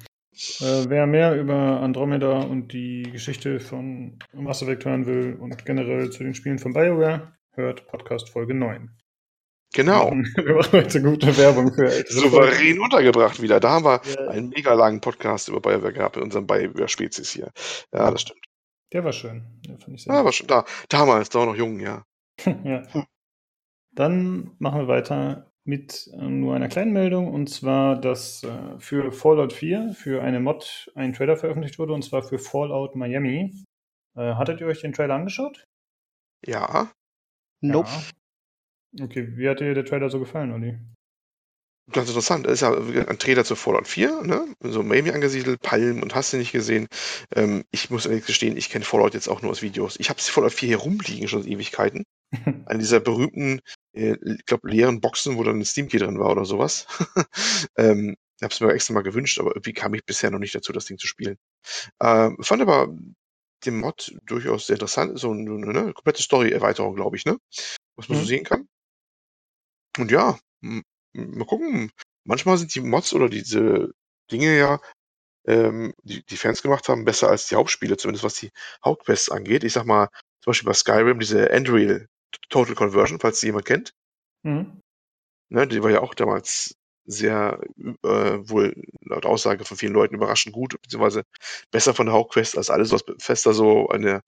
Äh, 0.60 0.89
wer 0.89 1.08
mehr 1.08 1.39
über 1.39 1.80
Andromeda 1.80 2.41
und 2.41 2.74
die 2.74 3.04
Geschichte 3.04 3.62
von 3.62 4.20
Mass 4.34 4.62
Effect 4.62 4.84
hören 4.84 5.06
will 5.06 5.38
und 5.39 5.65
generell 5.65 6.10
zu 6.10 6.24
den 6.24 6.34
Spielen 6.34 6.60
von 6.60 6.74
BioWare, 6.74 7.32
hört 7.54 7.88
Podcast 7.88 8.30
Folge 8.30 8.54
9. 8.54 8.89
Genau. 9.74 10.12
Wir 10.36 10.56
machen 10.56 10.72
heute 10.74 11.02
gute 11.02 11.38
Werbung 11.38 11.74
für 11.74 11.89
Souverän 12.10 12.82
untergebracht 12.82 13.41
wieder. 13.41 13.62
Da 13.62 13.70
haben 13.70 13.86
wir 13.86 14.02
ja. 14.06 14.28
einen 14.28 14.50
mega 14.50 14.74
langen 14.74 15.00
Podcast 15.00 15.48
über 15.48 15.62
BioWare 15.62 15.94
gehabt 15.94 16.18
in 16.18 16.24
unserem 16.24 16.46
BioWare-Spezies 16.46 17.32
hier. 17.32 17.52
Ja, 17.94 18.12
das 18.12 18.22
stimmt. 18.22 18.46
Der 18.91 19.06
war 19.06 19.13
schön. 19.13 19.62
Der 19.65 19.78
fand 19.78 19.96
ich 19.96 20.04
sehr 20.04 20.13
ja, 20.13 20.26
war 20.26 20.34
schon 20.34 20.48
da. 20.48 20.65
Damals, 20.89 21.30
da 21.30 21.39
war 21.39 21.46
noch 21.46 21.56
jung, 21.56 21.80
ja. 21.80 22.04
ja. 22.65 22.84
Dann 23.95 24.51
machen 24.60 24.81
wir 24.81 24.88
weiter 24.88 25.51
mit 25.63 26.10
äh, 26.13 26.17
nur 26.17 26.55
einer 26.55 26.67
kleinen 26.67 26.93
Meldung 26.93 27.34
und 27.34 27.49
zwar, 27.49 27.99
dass 27.99 28.43
äh, 28.43 28.79
für 28.79 29.12
Fallout 29.12 29.53
4 29.53 29.93
für 29.93 30.21
eine 30.21 30.39
Mod 30.39 30.91
ein 30.95 31.13
Trailer 31.13 31.38
veröffentlicht 31.38 31.79
wurde 31.79 31.93
und 31.93 32.03
zwar 32.03 32.21
für 32.21 32.38
Fallout 32.38 32.95
Miami. 32.95 33.63
Äh, 34.15 34.36
hattet 34.36 34.62
ihr 34.62 34.67
euch 34.67 34.81
den 34.81 34.93
Trailer 34.93 35.15
angeschaut? 35.15 35.65
Ja. 36.45 36.91
Nope. 37.62 37.89
Ja. 38.93 39.05
Okay, 39.05 39.36
wie 39.36 39.49
hat 39.49 39.60
dir 39.60 39.73
der 39.73 39.86
Trailer 39.86 40.10
so 40.10 40.19
gefallen, 40.19 40.51
Olli? 40.51 40.77
Ganz 41.91 42.10
interessant. 42.10 42.45
Das 42.45 42.53
ist 42.53 42.62
ja 42.62 42.73
ein 42.73 43.19
Trailer 43.19 43.43
zu 43.43 43.55
Fallout 43.55 43.88
4, 43.88 44.23
ne? 44.23 44.55
So 44.62 44.81
Miami 44.81 45.12
angesiedelt, 45.12 45.62
Palmen 45.62 46.01
und 46.01 46.15
hast 46.15 46.34
du 46.34 46.38
nicht 46.38 46.51
gesehen. 46.51 46.88
Ähm, 47.36 47.63
ich 47.71 47.89
muss 47.89 48.05
ehrlich 48.05 48.25
gestehen, 48.25 48.58
ich 48.58 48.69
kenne 48.69 48.86
Fallout 48.86 49.13
jetzt 49.13 49.27
auch 49.27 49.41
nur 49.41 49.51
aus 49.51 49.62
Videos. 49.62 49.99
Ich 49.99 50.10
habe 50.10 50.19
Fallout 50.19 50.53
4 50.53 50.67
hier 50.67 50.77
rumliegen 50.77 51.27
schon 51.27 51.43
seit 51.43 51.51
Ewigkeiten. 51.51 52.03
An 52.66 52.80
dieser 52.80 53.00
berühmten 53.00 53.62
äh, 53.96 54.18
ich 54.26 54.46
glaube, 54.46 54.70
leeren 54.70 55.02
Boxen, 55.02 55.38
wo 55.38 55.44
dann 55.44 55.60
ein 55.60 55.66
Steam-Key 55.66 55.98
drin 55.98 56.20
war 56.20 56.32
oder 56.32 56.46
sowas. 56.46 56.88
ähm, 57.78 58.16
habe 58.42 58.54
es 58.54 58.60
mir 58.60 58.74
extra 58.74 58.94
mal 58.94 59.02
gewünscht, 59.02 59.40
aber 59.40 59.52
irgendwie 59.52 59.74
kam 59.74 59.94
ich 59.94 60.06
bisher 60.06 60.30
noch 60.30 60.40
nicht 60.40 60.54
dazu, 60.54 60.74
das 60.74 60.86
Ding 60.86 60.98
zu 60.98 61.08
spielen. 61.08 61.38
Ähm, 62.02 62.38
fand 62.42 62.62
aber 62.62 62.94
den 63.66 63.80
Mod 63.80 64.16
durchaus 64.26 64.68
sehr 64.68 64.76
interessant. 64.76 65.18
So 65.18 65.32
eine, 65.32 65.52
eine 65.52 65.94
komplette 65.94 66.22
Story-Erweiterung, 66.22 66.96
glaube 66.96 67.16
ich, 67.16 67.26
ne? 67.26 67.38
Was 67.96 68.10
man 68.10 68.18
mhm. 68.18 68.22
so 68.22 68.28
sehen 68.28 68.44
kann. 68.44 68.68
Und 69.98 70.12
ja, 70.12 70.38
mal 70.62 71.46
gucken. 71.46 71.92
Manchmal 72.26 72.58
sind 72.58 72.76
die 72.76 72.82
Mods 72.82 73.14
oder 73.14 73.30
diese 73.30 73.92
Dinge 74.32 74.58
ja, 74.58 74.82
ähm, 75.48 75.94
die 76.04 76.26
die 76.26 76.38
Fans 76.38 76.62
gemacht 76.62 76.90
haben, 76.90 77.06
besser 77.06 77.30
als 77.30 77.48
die 77.48 77.56
Hauptspiele, 77.56 77.98
zumindest 77.98 78.24
was 78.26 78.36
die 78.36 78.52
Hauptquests 78.84 79.30
angeht. 79.30 79.64
Ich 79.64 79.74
sag 79.74 79.86
mal, 79.86 80.10
zum 80.42 80.52
Beispiel 80.52 80.68
bei 80.68 80.74
Skyrim, 80.74 81.20
diese 81.20 81.52
Andreal 81.52 82.08
Total 82.50 82.76
Conversion, 82.76 83.19
falls 83.19 83.39
sie 83.39 83.48
jemand 83.48 83.65
kennt. 83.65 83.93
Mhm. 84.43 84.82
Ne, 85.50 85.67
die 85.67 85.84
war 85.84 85.91
ja 85.91 86.02
auch 86.02 86.15
damals 86.15 86.76
sehr 87.06 87.60
äh, 88.04 88.50
wohl 88.50 88.74
laut 89.02 89.26
Aussage 89.26 89.63
von 89.63 89.78
vielen 89.78 89.93
Leuten 89.93 90.15
überraschend 90.15 90.54
gut, 90.54 90.82
beziehungsweise 90.82 91.24
besser 91.71 91.93
von 91.93 92.08
der 92.08 92.15
Hauptquest 92.15 92.58
als 92.58 92.69
alles, 92.69 92.91
was 92.91 93.04
Fester 93.19 93.54
so 93.54 93.88
an 93.89 94.02
der 94.02 94.21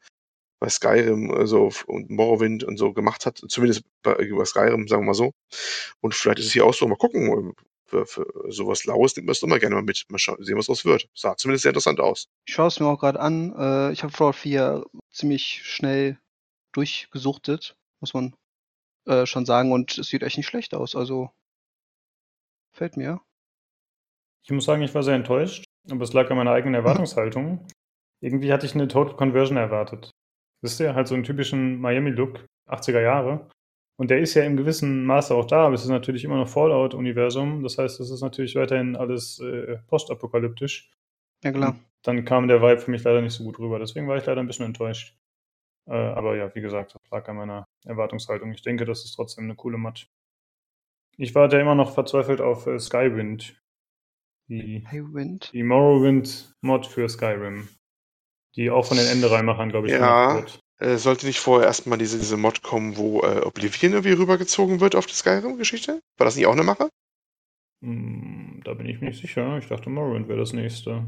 bei 0.60 0.70
Skyrim 0.70 1.32
also, 1.32 1.72
und 1.86 2.10
Morrowind 2.10 2.64
und 2.64 2.78
so 2.78 2.94
gemacht 2.94 3.26
hat, 3.26 3.42
zumindest 3.48 3.84
bei, 4.02 4.16
bei 4.16 4.46
Skyrim, 4.46 4.88
sagen 4.88 5.04
wir 5.04 5.08
mal 5.08 5.14
so. 5.14 5.32
Und 6.02 6.16
vielleicht 6.16 6.40
ist 6.40 6.48
es 6.48 6.54
hier 6.54 6.66
auch 6.66 6.74
so, 6.74 6.88
mal 6.88 6.96
gucken, 6.96 7.28
ähm, 7.28 7.54
für, 7.86 8.06
für 8.06 8.26
sowas 8.50 8.84
Laues 8.86 9.16
nimmt 9.16 9.28
man 9.28 9.34
es 9.34 9.44
immer 9.44 9.60
gerne 9.60 9.76
mal 9.76 9.84
mit. 9.84 10.04
Mal 10.10 10.18
schauen, 10.18 10.44
sehen, 10.44 10.58
was 10.58 10.66
das 10.66 10.84
wird. 10.84 11.08
Sah 11.14 11.38
zumindest 11.38 11.64
sehr 11.64 11.70
interessant 11.70 12.00
aus. 12.00 12.28
Ich 12.46 12.54
schaue 12.54 12.68
es 12.68 12.80
mir 12.80 12.88
auch 12.88 13.00
gerade 13.00 13.20
an. 13.20 13.54
Äh, 13.58 13.94
ich 13.94 14.04
habe 14.04 14.12
Fallout 14.12 14.36
4 14.36 14.84
ziemlich 15.12 15.62
schnell 15.64 16.20
durchgesuchtet, 16.74 17.77
muss 18.00 18.14
man 18.14 18.36
äh, 19.06 19.26
schon 19.26 19.46
sagen. 19.46 19.72
Und 19.72 19.98
es 19.98 20.08
sieht 20.08 20.24
echt 20.24 20.38
nicht 20.38 20.48
schlecht 20.48 20.74
aus. 20.74 20.96
Also 20.96 21.32
fällt 22.74 22.98
mir. 22.98 23.22
Ich 24.44 24.52
muss 24.52 24.66
sagen, 24.66 24.82
ich 24.82 24.96
war 24.96 25.04
sehr 25.04 25.16
enttäuscht, 25.16 25.66
aber 25.90 26.04
es 26.04 26.14
lag 26.14 26.30
an 26.30 26.38
meiner 26.38 26.52
eigenen 26.52 26.76
Erwartungshaltung. 26.76 27.66
Irgendwie 28.22 28.52
hatte 28.52 28.66
ich 28.66 28.76
eine 28.76 28.88
Total 28.88 29.16
Conversion 29.16 29.58
erwartet. 29.58 30.12
Wisst 30.62 30.80
ihr, 30.80 30.96
halt 30.96 31.08
so 31.08 31.16
einen 31.16 31.24
typischen 31.24 31.80
Miami-Look, 31.80 32.46
80er 32.68 33.02
Jahre. 33.02 33.50
Und 34.00 34.12
der 34.12 34.20
ist 34.20 34.36
ja 34.36 34.44
im 34.44 34.58
gewissen 34.58 35.06
Maße 35.06 35.34
auch 35.34 35.46
da, 35.46 35.66
aber 35.66 35.76
es 35.76 35.82
ist 35.82 35.90
natürlich 35.90 36.24
immer 36.24 36.38
noch 36.38 36.48
Fallout-Universum. 36.48 37.64
Das 37.64 37.78
heißt, 37.78 38.00
es 38.00 38.10
ist 38.10 38.22
natürlich 38.22 38.56
weiterhin 38.56 38.96
alles 38.96 39.40
äh, 39.40 39.78
postapokalyptisch. 39.88 40.92
Ja, 41.44 41.52
klar. 41.52 41.72
Und 41.72 41.84
dann 42.04 42.26
kam 42.26 42.48
der 42.48 42.62
Vibe 42.62 42.80
für 42.80 42.92
mich 42.92 43.04
leider 43.04 43.22
nicht 43.22 43.34
so 43.34 43.44
gut 43.44 43.60
rüber. 43.60 43.80
Deswegen 43.80 44.08
war 44.08 44.18
ich 44.18 44.26
leider 44.26 44.42
ein 44.42 44.48
bisschen 44.48 44.66
enttäuscht. 44.66 45.16
Äh, 45.88 45.94
aber 45.94 46.36
ja, 46.36 46.54
wie 46.54 46.62
gesagt, 46.62 46.94
das 46.96 47.02
lag 47.12 47.28
an 47.30 47.38
meiner 47.38 47.68
Erwartungshaltung. 47.86 48.52
Ich 48.52 48.62
denke, 48.62 48.86
das 48.86 49.06
ist 49.06 49.14
trotzdem 49.14 49.46
eine 49.46 49.56
coole 49.56 49.78
Mod. 49.78 50.08
Ich 51.18 51.34
warte 51.34 51.58
immer 51.58 51.76
noch 51.76 51.94
verzweifelt 51.94 52.42
auf 52.42 52.68
äh, 52.68 52.80
Skywind. 52.80 53.60
Die, 54.50 54.86
die 55.52 55.64
Morrowind-Mod 55.64 56.88
für 56.88 57.10
Skyrim. 57.10 57.68
Die 58.56 58.70
auch 58.70 58.86
von 58.86 58.98
den 58.98 59.08
Endereimachern, 59.08 59.70
glaube 59.70 59.88
ich, 59.88 59.94
Ja. 59.94 60.28
gemacht 60.30 60.52
wird. 60.52 60.60
Äh, 60.80 60.98
sollte 60.98 61.26
nicht 61.26 61.40
vorher 61.40 61.68
erstmal 61.68 61.98
diese, 61.98 62.20
diese 62.20 62.38
Mod 62.38 62.62
kommen, 62.62 62.98
wo 62.98 63.22
äh, 63.22 63.42
Oblivion 63.42 63.94
irgendwie 63.94 64.14
rübergezogen 64.14 64.80
wird 64.80 64.96
auf 64.96 65.06
die 65.06 65.16
Skyrim-Geschichte? 65.16 66.02
War 66.18 66.26
das 66.26 66.36
nicht 66.36 66.46
auch 66.46 66.54
eine 66.54 66.64
Mache? 66.64 66.90
Hm, 67.82 68.62
da 68.64 68.74
bin 68.74 68.88
ich 68.88 69.02
mir 69.02 69.08
nicht 69.08 69.22
sicher. 69.22 69.58
Ich 69.58 69.68
dachte, 69.68 69.90
Morrowind 69.90 70.28
wäre 70.28 70.40
das 70.40 70.54
nächste. 70.54 71.08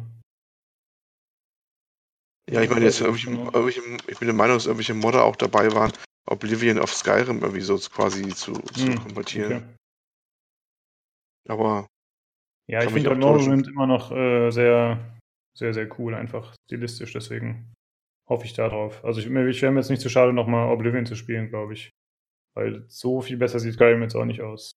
Ja, 2.51 2.62
ich 2.62 2.69
meine, 2.69 2.85
jetzt 2.85 2.99
nicht 2.99 3.07
irgendwelche, 3.07 3.27
genau. 3.27 3.51
irgendwelche, 3.51 3.81
ich 4.07 4.17
bin 4.17 4.27
der 4.27 4.35
Meinung, 4.35 4.57
dass 4.57 4.65
irgendwelche 4.65 4.93
Modder 4.93 5.23
auch 5.23 5.35
dabei 5.35 5.71
waren, 5.73 5.91
Oblivion 6.27 6.79
auf 6.79 6.93
Skyrim 6.93 7.41
irgendwie 7.41 7.62
so 7.62 7.77
quasi 7.77 8.27
zu, 8.29 8.53
zu 8.53 8.88
Hm, 8.88 8.99
konvertieren. 8.99 9.53
okay. 9.53 9.75
Aber 11.47 11.88
Ja, 12.67 12.83
ich 12.83 12.91
finde. 12.91 13.15
Morrowind 13.15 13.67
immer 13.67 13.88
noch 13.88 14.12
äh, 14.12 14.51
sehr, 14.51 15.17
sehr, 15.57 15.73
sehr 15.73 15.99
cool, 15.99 16.13
einfach 16.15 16.55
stilistisch. 16.65 17.13
Deswegen 17.13 17.73
hoffe 18.29 18.45
ich 18.45 18.53
da 18.53 18.69
drauf. 18.69 19.03
Also 19.03 19.19
ich, 19.19 19.25
ich 19.27 19.62
wäre 19.62 19.71
mir 19.71 19.79
jetzt 19.79 19.89
nicht 19.89 20.01
zu 20.01 20.09
schade, 20.09 20.33
nochmal 20.33 20.71
Oblivion 20.71 21.05
zu 21.05 21.15
spielen, 21.15 21.49
glaube 21.49 21.73
ich. 21.73 21.89
Weil 22.55 22.85
so 22.88 23.21
viel 23.21 23.38
besser 23.38 23.59
sieht 23.59 23.73
Skyrim 23.73 24.01
jetzt 24.01 24.15
auch 24.15 24.25
nicht 24.25 24.41
aus. 24.41 24.71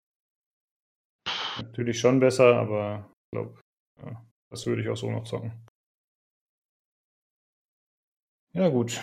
Natürlich 1.61 2.01
schon 2.01 2.21
besser, 2.21 2.57
aber 2.57 3.11
ich 3.27 3.39
glaube, 3.39 3.61
ja, 4.03 4.25
das 4.51 4.67
würde 4.67 4.83
ich 4.83 4.89
auch 4.89 4.97
so 4.97 5.11
noch 5.11 5.25
zocken. 5.25 5.53
Ja, 8.53 8.69
gut. 8.69 9.01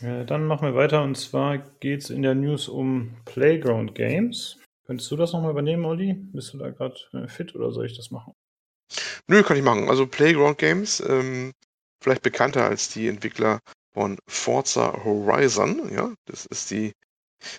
Äh, 0.00 0.24
dann 0.24 0.46
machen 0.46 0.68
wir 0.68 0.74
weiter 0.74 1.02
und 1.02 1.16
zwar 1.16 1.58
geht 1.58 2.02
es 2.02 2.10
in 2.10 2.22
der 2.22 2.34
News 2.34 2.68
um 2.68 3.16
Playground 3.24 3.94
Games. 3.94 4.58
Könntest 4.86 5.10
du 5.10 5.16
das 5.16 5.32
nochmal 5.32 5.50
übernehmen, 5.50 5.84
Olli? 5.84 6.14
Bist 6.14 6.54
du 6.54 6.58
da 6.58 6.70
gerade 6.70 6.96
äh, 7.12 7.28
fit 7.28 7.54
oder 7.54 7.72
soll 7.72 7.86
ich 7.86 7.96
das 7.96 8.10
machen? 8.10 8.34
nö, 9.28 9.42
kann 9.42 9.56
ich 9.56 9.62
machen. 9.62 9.88
Also 9.88 10.06
Playground 10.06 10.58
Games, 10.58 11.00
ähm, 11.00 11.52
vielleicht 12.02 12.22
bekannter 12.22 12.64
als 12.64 12.88
die 12.88 13.08
Entwickler 13.08 13.60
von 13.92 14.18
Forza 14.26 15.04
Horizon, 15.04 15.92
ja, 15.92 16.12
das 16.26 16.46
ist 16.46 16.70
die 16.70 16.92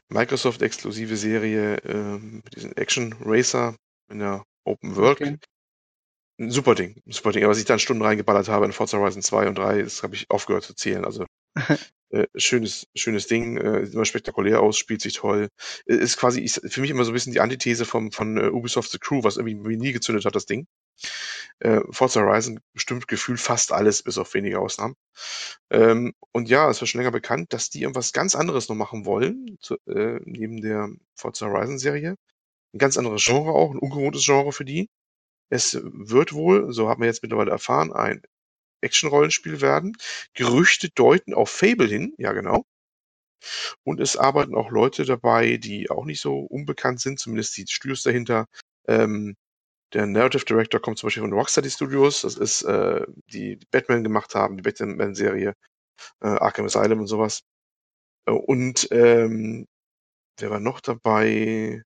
Microsoft-exklusive 0.10 1.15
Serie 1.15 1.78
ähm, 1.86 2.41
mit 2.43 2.56
diesem 2.56 2.74
Action 2.74 3.15
Racer 3.22 3.76
in 4.12 4.19
der 4.19 4.43
Open 4.65 4.95
World. 4.95 5.22
Okay. 5.22 5.38
Ein 6.39 6.52
super 6.52 6.73
Ding, 6.73 7.02
ein 7.06 7.12
super 7.12 7.32
Ding. 7.32 7.43
Aber 7.43 7.52
was 7.52 7.60
ich 7.60 7.65
dann 7.65 7.80
Stunden 7.80 8.04
reingeballert 8.04 8.47
habe 8.47 8.65
in 8.65 8.71
Forza 8.71 8.97
Horizon 8.97 9.21
2 9.21 9.47
und 9.47 9.58
3, 9.58 9.82
das 9.82 10.04
habe 10.04 10.15
ich 10.15 10.30
aufgehört 10.30 10.63
zu 10.63 10.73
zählen. 10.73 11.04
Also 11.04 11.25
äh, 12.12 12.28
schönes, 12.36 12.88
schönes 12.95 13.28
Ding, 13.28 13.58
äh, 13.58 13.86
sieht 13.86 13.93
immer 13.95 14.06
spektakulär 14.06 14.62
aus, 14.62 14.78
spielt 14.78 15.02
sich 15.02 15.13
toll. 15.15 15.49
Äh, 15.86 15.95
Ist 15.95 16.15
quasi 16.17 16.41
ist 16.41 16.62
für 16.71 16.80
mich 16.82 16.91
immer 16.91 17.04
so 17.04 17.12
ein 17.12 17.13
bisschen 17.13 17.34
die 17.34 17.41
Antithese 17.41 17.84
vom, 17.86 18.12
von 18.13 18.38
äh, 18.38 18.49
Ubisoft 18.49 18.89
The 18.91 18.99
Crew, 18.99 19.23
was 19.23 19.36
irgendwie 19.36 19.75
nie 19.75 19.91
gezündet 19.91 20.23
hat, 20.25 20.36
das 20.36 20.45
Ding. 20.45 20.65
Äh, 21.60 21.82
Forza 21.91 22.21
Horizon 22.21 22.60
bestimmt 22.73 23.08
gefühlt 23.08 23.39
fast 23.39 23.71
alles, 23.73 24.04
bis 24.04 24.17
auf 24.17 24.34
wenige 24.34 24.60
Ausnahmen. 24.60 24.95
Ähm, 25.71 26.13
und 26.34 26.49
ja, 26.49 26.69
es 26.69 26.82
war 26.82 26.88
schon 26.88 26.99
länger 27.02 27.12
bekannt, 27.12 27.54
dass 27.54 27.69
die 27.69 27.82
irgendwas 27.82 28.13
ganz 28.13 28.36
anderes 28.36 28.69
noch 28.69 28.75
machen 28.75 29.06
wollen, 29.06 29.58
zu, 29.62 29.75
äh, 29.88 30.19
neben 30.25 30.62
der 30.62 30.89
Forza 31.15 31.47
Horizon 31.47 31.80
Serie. 31.80 32.15
Ein 32.73 32.80
ganz 32.80 32.97
anderes 32.97 33.23
Genre 33.25 33.52
auch, 33.54 33.71
ein 33.71 33.80
ungewohntes 33.80 34.25
Genre 34.25 34.52
für 34.54 34.65
die. 34.65 34.89
Es 35.50 35.80
wird 35.84 36.34
wohl, 36.34 36.72
so 36.74 36.90
haben 36.90 37.02
wir 37.02 37.08
jetzt 37.08 37.24
mittlerweile 37.24 37.52
erfahren, 37.52 37.92
ein 37.94 38.22
Action-Rollenspiel 38.82 39.62
werden. 39.62 39.98
Gerüchte 40.34 40.90
deuten 40.90 41.34
auf 41.34 41.50
Fable 41.50 41.88
hin, 41.88 42.14
ja 42.18 42.34
genau. 42.34 42.66
Und 43.84 44.00
es 44.00 44.18
arbeiten 44.18 44.56
auch 44.56 44.70
Leute 44.72 45.06
dabei, 45.06 45.58
die 45.58 45.90
auch 45.90 46.06
nicht 46.06 46.22
so 46.22 46.40
unbekannt 46.40 47.00
sind, 47.02 47.20
zumindest 47.20 47.56
die 47.58 47.66
Studios 47.68 48.04
dahinter. 48.04 48.46
Ähm, 48.88 49.36
der 49.94 50.08
Narrative 50.08 50.46
Director 50.46 50.82
kommt 50.82 51.00
zum 51.00 51.08
Beispiel 51.08 51.24
von 51.24 51.34
Rocksteady 51.34 51.70
Studios, 51.72 52.22
das 52.22 52.38
ist, 52.38 52.64
äh, 52.64 53.06
die, 53.28 53.60
Batman 53.72 54.04
gemacht 54.04 54.36
haben, 54.36 54.58
die 54.58 54.64
Batman-Serie, 54.64 55.54
äh, 56.22 56.28
Arkham 56.28 56.66
Asylum 56.66 57.02
und 57.02 57.08
sowas. 57.08 57.42
Äh, 58.28 58.32
Und 58.32 58.88
ähm, 58.92 59.68
wer 60.40 60.52
war 60.52 60.60
noch 60.60 60.82
dabei? 60.82 61.84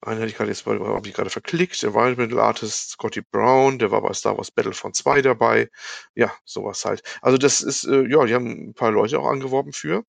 Einen 0.00 0.20
hatte 0.20 0.28
ich 0.30 0.36
gerade 0.36 0.50
jetzt 0.50 0.64
habe 0.66 1.08
ich 1.08 1.14
gerade 1.14 1.30
verklickt, 1.30 1.82
Environmental 1.82 2.38
Artist 2.38 2.90
Scotty 2.90 3.20
Brown, 3.20 3.78
der 3.78 3.90
war 3.90 4.00
bei 4.02 4.12
Star 4.14 4.36
Wars 4.36 4.50
Battlefront 4.50 4.94
2 4.96 5.22
dabei. 5.22 5.68
Ja, 6.14 6.32
sowas 6.44 6.84
halt. 6.84 7.02
Also 7.20 7.36
das 7.38 7.60
ist, 7.60 7.84
äh, 7.84 8.06
ja, 8.08 8.24
die 8.24 8.34
haben 8.34 8.68
ein 8.70 8.74
paar 8.74 8.92
Leute 8.92 9.18
auch 9.18 9.26
angeworben 9.26 9.72
für. 9.72 10.04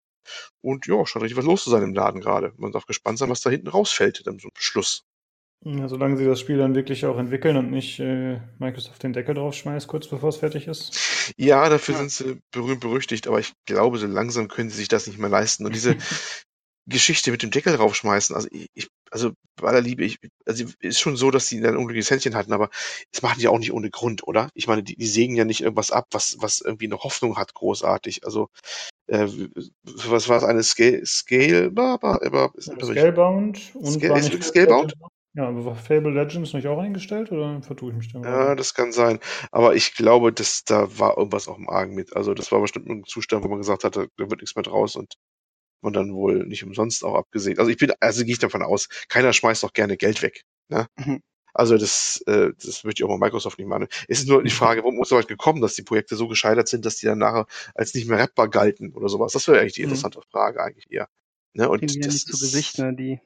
Und 0.62 0.88
ja, 0.88 1.06
scheint 1.06 1.24
richtig 1.24 1.38
was 1.38 1.46
los 1.46 1.64
zu 1.64 1.70
sein 1.72 1.84
im 1.84 1.94
Laden 1.94 2.22
gerade. 2.22 2.54
Man 2.58 2.72
darf 2.72 2.86
gespannt 2.86 3.20
sein, 3.20 3.30
was 3.30 3.42
da 3.42 3.50
hinten 3.50 3.70
rausfällt, 3.70 4.26
dann 4.28 4.40
so 4.40 4.50
ein 4.50 4.54
Beschluss. 4.54 5.04
Ja, 5.66 5.90
solange 5.90 6.16
sie 6.18 6.26
das 6.26 6.40
Spiel 6.40 6.58
dann 6.58 6.74
wirklich 6.74 7.06
auch 7.06 7.18
entwickeln 7.18 7.58
und 7.58 7.70
nicht 7.70 8.00
äh, 8.00 8.40
Microsoft 8.60 9.04
den 9.04 9.12
Deckel 9.12 9.36
draufschmeißt, 9.36 9.88
kurz 9.88 10.08
bevor 10.08 10.30
es 10.30 10.38
fertig 10.38 10.68
ist. 10.68 11.34
Ja, 11.38 11.68
dafür 11.68 11.96
Ja. 11.96 12.00
sind 12.00 12.12
sie 12.12 12.42
berühmt 12.52 12.80
berüchtigt, 12.80 13.28
aber 13.28 13.40
ich 13.40 13.54
glaube, 13.66 13.98
so 13.98 14.08
langsam 14.08 14.48
können 14.48 14.70
sie 14.70 14.78
sich 14.78 14.88
das 14.88 15.06
nicht 15.08 15.20
mehr 15.20 15.30
leisten. 15.30 15.66
Und 15.66 15.76
diese 15.76 15.96
Geschichte 16.90 17.32
mit 17.32 17.44
dem 17.44 17.52
Deckel 17.52 17.76
raufschmeißen, 17.76 18.36
also 18.36 18.48
ich, 18.52 18.90
also 19.12 19.32
bei 19.56 19.68
aller 19.70 19.82
Liebe, 19.82 20.04
ich, 20.04 20.18
also 20.46 20.66
ist 20.80 21.00
schon 21.00 21.16
so, 21.16 21.32
dass 21.32 21.48
sie 21.48 21.62
dann 21.62 21.74
ein 21.74 21.78
unglückliches 21.78 22.12
Händchen 22.12 22.36
hatten, 22.36 22.54
aber 22.54 22.70
das 23.12 23.22
machen 23.22 23.40
die 23.40 23.48
auch 23.48 23.60
nicht 23.60 23.74
ohne 23.74 23.90
Grund, 23.90 24.28
oder? 24.28 24.50
Ich 24.54 24.68
meine, 24.68 24.84
die, 24.84 24.96
die 24.96 25.08
sägen 25.08 25.36
ja 25.36 25.46
nicht 25.46 25.62
irgendwas 25.62 25.92
ab, 25.92 26.08
was, 26.12 26.38
was 26.40 26.62
irgendwie 26.62 26.86
eine 26.86 27.00
Hoffnung 27.00 27.38
hat, 27.38 27.54
großartig. 27.54 28.26
Also, 28.26 28.50
äh, 29.08 29.28
was 29.84 30.30
war 30.30 30.38
es, 30.38 30.44
eine 30.44 30.64
Scale, 30.64 31.06
Scale, 31.06 31.72
ba, 31.72 31.96
ist, 32.56 32.68
Ja, 32.68 32.86
Scalebound 32.86 33.72
und 33.76 33.86
Scale- 33.88 34.20
ist 34.20 34.44
Scalebound? 34.44 34.94
Ja, 35.36 35.48
aber 35.48 35.64
war 35.64 35.76
Fable 35.76 36.12
Legends 36.12 36.54
nicht 36.54 36.68
auch 36.68 36.80
eingestellt 36.80 37.32
oder 37.32 37.62
vertue 37.62 37.92
ich 37.92 37.98
mich 37.98 38.12
da? 38.12 38.20
Ja, 38.22 38.56
das 38.56 38.74
kann 38.74 38.92
sein. 38.92 39.20
Aber 39.52 39.76
ich 39.76 39.94
glaube, 39.94 40.34
dass 40.34 40.64
da 40.64 40.98
war 40.98 41.18
irgendwas 41.18 41.48
auch 41.48 41.58
im 41.58 41.70
Argen 41.70 41.94
mit. 41.94 42.16
Also 42.16 42.34
das 42.34 42.52
war 42.52 42.60
bestimmt 42.62 42.88
ein 42.90 43.04
Zustand, 43.06 43.44
wo 43.44 43.48
man 43.48 43.60
gesagt 43.60 43.84
hatte, 43.84 44.10
da 44.18 44.30
wird 44.30 44.42
nichts 44.42 44.56
mehr 44.56 44.64
draus 44.64 44.96
und 44.96 45.14
man 45.82 45.94
dann 45.94 46.14
wohl 46.14 46.46
nicht 46.46 46.64
umsonst 46.64 47.04
auch 47.04 47.16
abgesehen. 47.16 47.60
Also 47.60 47.72
ich 47.72 47.78
bin, 47.78 47.92
also 48.00 48.24
gehe 48.24 48.34
ich 48.34 48.40
davon 48.40 48.64
aus, 48.64 48.90
keiner 49.10 49.34
schmeißt 49.34 49.64
doch 49.64 49.74
gerne 49.74 49.98
Geld 49.98 50.22
weg. 50.22 50.44
Ne? 50.70 50.88
Mhm. 50.98 51.22
Also 51.54 51.78
das, 51.78 52.22
äh, 52.28 52.52
das 52.64 52.84
möchte 52.84 53.02
ich 53.02 53.06
auch 53.06 53.10
mal 53.10 53.18
Microsoft 53.26 53.58
nicht 53.60 53.68
machen. 53.68 53.88
Es 54.08 54.20
ist 54.20 54.28
nur 54.30 54.44
die 54.44 54.50
Frage, 54.52 54.82
warum 54.84 55.02
ist 55.02 55.10
so 55.10 55.18
weit 55.18 55.28
gekommen, 55.28 55.62
dass 55.62 55.74
die 55.76 55.82
Projekte 55.84 56.16
so 56.16 56.28
gescheitert 56.28 56.68
sind, 56.68 56.86
dass 56.86 56.98
die 56.98 57.08
dann 57.08 57.18
nachher 57.18 57.48
als 57.76 57.94
nicht 57.94 58.08
mehr 58.08 58.20
rettbar 58.20 58.50
galten 58.50 58.94
oder 58.94 59.10
sowas. 59.10 59.34
Das 59.34 59.48
wäre 59.48 59.60
eigentlich 59.60 59.74
die 59.74 59.82
Mhm. 59.82 59.86
interessante 59.86 60.22
Frage 60.32 60.62
eigentlich 60.64 60.92
eher. 60.92 61.10
Ne? 61.54 61.68
Und 61.70 61.82
wir 61.82 61.90
ja 62.02 62.06
das 62.06 62.14
nicht 62.14 62.28
zu 62.28 62.38
Gesicht, 62.38 62.78
ne? 62.78 62.96
Die, 62.96 63.20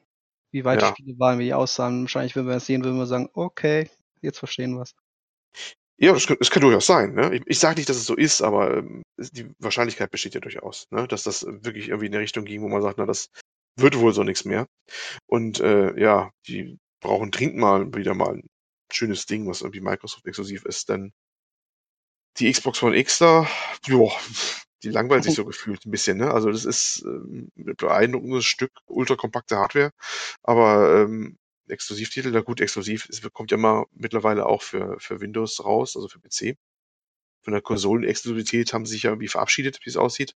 wie 0.52 0.64
weit 0.64 0.80
die 0.82 0.86
Ja. 0.86 0.90
Spiele 0.90 1.18
waren, 1.18 1.38
wie 1.38 1.44
die 1.44 1.54
aussahen. 1.54 2.02
Wahrscheinlich, 2.02 2.36
wenn 2.36 2.46
wir 2.46 2.54
das 2.54 2.66
sehen, 2.66 2.84
würden 2.84 2.98
wir 2.98 3.06
sagen, 3.06 3.28
okay, 3.34 3.90
jetzt 4.22 4.38
verstehen 4.38 4.74
wir 4.74 4.82
es. 4.82 4.94
Ja, 5.96 6.12
das 6.12 6.26
kann, 6.26 6.36
das 6.40 6.50
kann 6.50 6.62
durchaus 6.62 6.86
sein. 6.86 7.14
Ne? 7.14 7.34
Ich, 7.36 7.42
ich 7.46 7.58
sage 7.58 7.76
nicht, 7.76 7.88
dass 7.88 7.96
es 7.96 8.06
so 8.06 8.16
ist, 8.16 8.42
aber 8.42 8.78
ähm, 8.78 9.02
es- 9.16 9.30
die 9.30 9.50
Wahrscheinlichkeit 9.60 10.10
besteht 10.10 10.34
ja 10.34 10.40
durchaus, 10.40 10.86
ne? 10.90 11.06
dass 11.06 11.22
das 11.22 11.44
wirklich 11.46 11.88
irgendwie 11.88 12.06
in 12.06 12.14
eine 12.14 12.22
Richtung 12.22 12.44
ging, 12.44 12.62
wo 12.62 12.68
man 12.68 12.82
sagt, 12.82 12.98
na, 12.98 13.06
das 13.06 13.28
wird 13.76 13.98
wohl 13.98 14.12
so 14.12 14.24
nichts 14.24 14.44
mehr. 14.44 14.66
Und 15.26 15.60
äh, 15.60 15.98
ja, 16.00 16.30
die 16.48 16.78
brauchen 17.00 17.30
dringend 17.30 17.56
mal 17.56 17.94
wieder 17.94 18.14
mal 18.14 18.34
ein 18.36 18.46
schönes 18.92 19.26
Ding, 19.26 19.48
was 19.48 19.62
irgendwie 19.62 19.80
Microsoft 19.80 20.26
exklusiv 20.26 20.64
ist, 20.64 20.88
denn 20.88 21.12
die 22.38 22.50
Xbox 22.52 22.82
One 22.82 22.96
X 22.96 23.18
da, 23.18 23.46
joa, 23.86 24.12
die 24.82 24.90
langweilt 24.90 25.24
sich 25.24 25.34
so 25.34 25.44
gefühlt 25.44 25.84
ein 25.86 25.90
bisschen. 25.90 26.18
Ne? 26.18 26.30
Also 26.32 26.50
das 26.50 26.64
ist 26.64 27.02
ähm, 27.06 27.50
ein 27.56 27.74
beeindruckendes 27.76 28.44
Stück 28.44 28.72
ultrakompakte 28.86 29.56
Hardware, 29.56 29.90
aber 30.42 31.02
ähm, 31.02 31.36
Exklusivtitel, 31.68 32.30
na 32.30 32.40
gut, 32.40 32.60
exklusiv, 32.60 33.08
es 33.10 33.22
kommt 33.32 33.50
ja 33.50 33.56
mal 33.56 33.86
mittlerweile 33.92 34.46
auch 34.46 34.62
für, 34.62 34.98
für 35.00 35.20
Windows 35.20 35.64
raus, 35.64 35.96
also 35.96 36.08
für 36.08 36.20
PC. 36.20 36.56
Von 37.44 37.52
der 37.52 37.62
Konsolenexklusivität 37.62 38.72
haben 38.72 38.86
sie 38.86 38.94
sich 38.94 39.04
ja 39.04 39.10
irgendwie 39.10 39.28
verabschiedet, 39.28 39.80
wie 39.84 39.90
es 39.90 39.96
aussieht. 39.96 40.34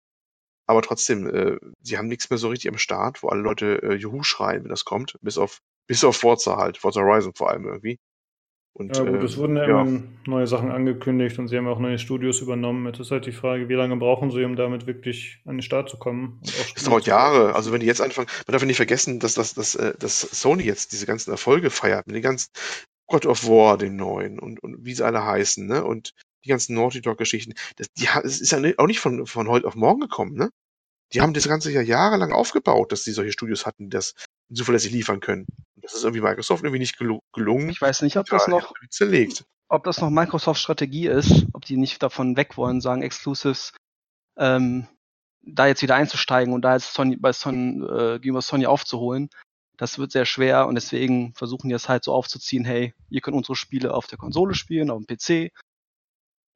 aber 0.66 0.82
trotzdem, 0.82 1.26
äh, 1.28 1.58
sie 1.82 1.98
haben 1.98 2.08
nichts 2.08 2.30
mehr 2.30 2.38
so 2.38 2.48
richtig 2.48 2.70
am 2.70 2.78
Start, 2.78 3.22
wo 3.22 3.28
alle 3.28 3.42
Leute 3.42 3.82
äh, 3.82 3.94
Juhu 3.94 4.22
schreien, 4.22 4.64
wenn 4.64 4.70
das 4.70 4.84
kommt, 4.84 5.18
bis 5.22 5.38
auf, 5.38 5.60
bis 5.86 6.04
auf 6.04 6.16
Forza 6.16 6.56
halt, 6.56 6.78
Forza 6.78 7.00
Horizon 7.02 7.34
vor 7.34 7.50
allem 7.50 7.66
irgendwie. 7.66 7.98
Und, 8.76 8.96
ja 8.96 9.04
gut, 9.04 9.22
es 9.22 9.36
wurden 9.36 9.56
ja, 9.56 9.64
immer 9.66 10.02
neue 10.26 10.48
Sachen 10.48 10.72
angekündigt 10.72 11.38
und 11.38 11.46
sie 11.46 11.56
haben 11.56 11.68
auch 11.68 11.78
neue 11.78 11.98
Studios 12.00 12.40
übernommen. 12.40 12.86
Jetzt 12.86 12.98
ist 12.98 13.12
halt 13.12 13.24
die 13.24 13.32
Frage, 13.32 13.68
wie 13.68 13.74
lange 13.74 13.96
brauchen 13.96 14.32
sie, 14.32 14.42
um 14.42 14.56
damit 14.56 14.88
wirklich 14.88 15.40
an 15.44 15.56
den 15.56 15.62
Start 15.62 15.88
zu 15.88 15.96
kommen? 15.96 16.40
Es 16.74 16.82
dauert 16.82 17.06
Jahre. 17.06 17.54
Also 17.54 17.72
wenn 17.72 17.78
die 17.78 17.86
jetzt 17.86 18.00
anfangen, 18.00 18.26
man 18.46 18.52
darf 18.52 18.62
ja 18.62 18.66
nicht 18.66 18.76
vergessen, 18.76 19.20
dass, 19.20 19.34
dass, 19.34 19.54
dass, 19.54 19.76
äh, 19.76 19.94
dass 19.96 20.20
Sony 20.20 20.64
jetzt 20.64 20.90
diese 20.90 21.06
ganzen 21.06 21.30
Erfolge 21.30 21.70
feiert, 21.70 22.08
mit 22.08 22.16
den 22.16 22.22
ganzen 22.22 22.50
God 23.06 23.26
of 23.26 23.46
War, 23.46 23.78
den 23.78 23.94
neuen 23.94 24.40
und, 24.40 24.60
und 24.60 24.84
wie 24.84 24.94
sie 24.94 25.04
alle 25.04 25.24
heißen, 25.24 25.64
ne? 25.64 25.84
Und 25.84 26.12
die 26.44 26.48
ganzen 26.48 26.74
Naughty 26.74 27.00
Dog-Geschichten. 27.00 27.54
Das, 27.76 27.86
die, 27.96 28.06
das 28.06 28.40
ist 28.40 28.50
ja 28.50 28.58
auch 28.78 28.86
nicht 28.88 28.98
von, 28.98 29.24
von 29.26 29.48
heute 29.48 29.68
auf 29.68 29.76
morgen 29.76 30.00
gekommen, 30.00 30.34
ne? 30.34 30.50
Die 31.12 31.20
haben 31.20 31.32
das 31.32 31.46
ganze 31.46 31.70
Jahr 31.70 31.84
jahrelang 31.84 32.32
aufgebaut, 32.32 32.90
dass 32.90 33.04
sie 33.04 33.12
solche 33.12 33.30
Studios 33.30 33.66
hatten, 33.66 33.84
die 33.84 33.90
das 33.90 34.14
zuverlässig 34.52 34.92
liefern 34.92 35.20
können. 35.20 35.46
Das 35.76 35.94
ist 35.94 36.04
irgendwie 36.04 36.22
Microsoft 36.22 36.64
irgendwie 36.64 36.80
nicht 36.80 36.96
gelungen. 36.98 37.68
Ich 37.68 37.80
weiß 37.80 38.02
nicht, 38.02 38.16
ob 38.16 38.26
das 38.26 38.48
noch 38.48 38.72
zerlegt. 38.90 39.44
Ob 39.68 39.84
das 39.84 40.00
noch 40.00 40.10
Microsoft 40.10 40.60
Strategie 40.60 41.06
ist, 41.06 41.46
ob 41.52 41.64
die 41.64 41.76
nicht 41.76 42.02
davon 42.02 42.36
weg 42.36 42.56
wollen, 42.56 42.80
sagen 42.80 43.02
Exclusives, 43.02 43.72
ähm, 44.36 44.86
da 45.42 45.66
jetzt 45.66 45.82
wieder 45.82 45.94
einzusteigen 45.94 46.54
und 46.54 46.62
da 46.62 46.74
jetzt 46.74 46.92
Sony, 46.94 47.16
bei 47.16 47.32
Sony, 47.32 47.84
äh, 47.84 48.18
gegenüber 48.18 48.42
Sony 48.42 48.66
aufzuholen. 48.66 49.30
Das 49.76 49.98
wird 49.98 50.12
sehr 50.12 50.24
schwer 50.24 50.66
und 50.66 50.76
deswegen 50.76 51.34
versuchen 51.34 51.68
die 51.68 51.74
es 51.74 51.88
halt 51.88 52.04
so 52.04 52.12
aufzuziehen, 52.12 52.64
hey, 52.64 52.94
ihr 53.10 53.20
könnt 53.20 53.36
unsere 53.36 53.56
Spiele 53.56 53.92
auf 53.92 54.06
der 54.06 54.18
Konsole 54.18 54.54
spielen, 54.54 54.90
auf 54.90 55.02
dem 55.04 55.06
PC 55.06 55.52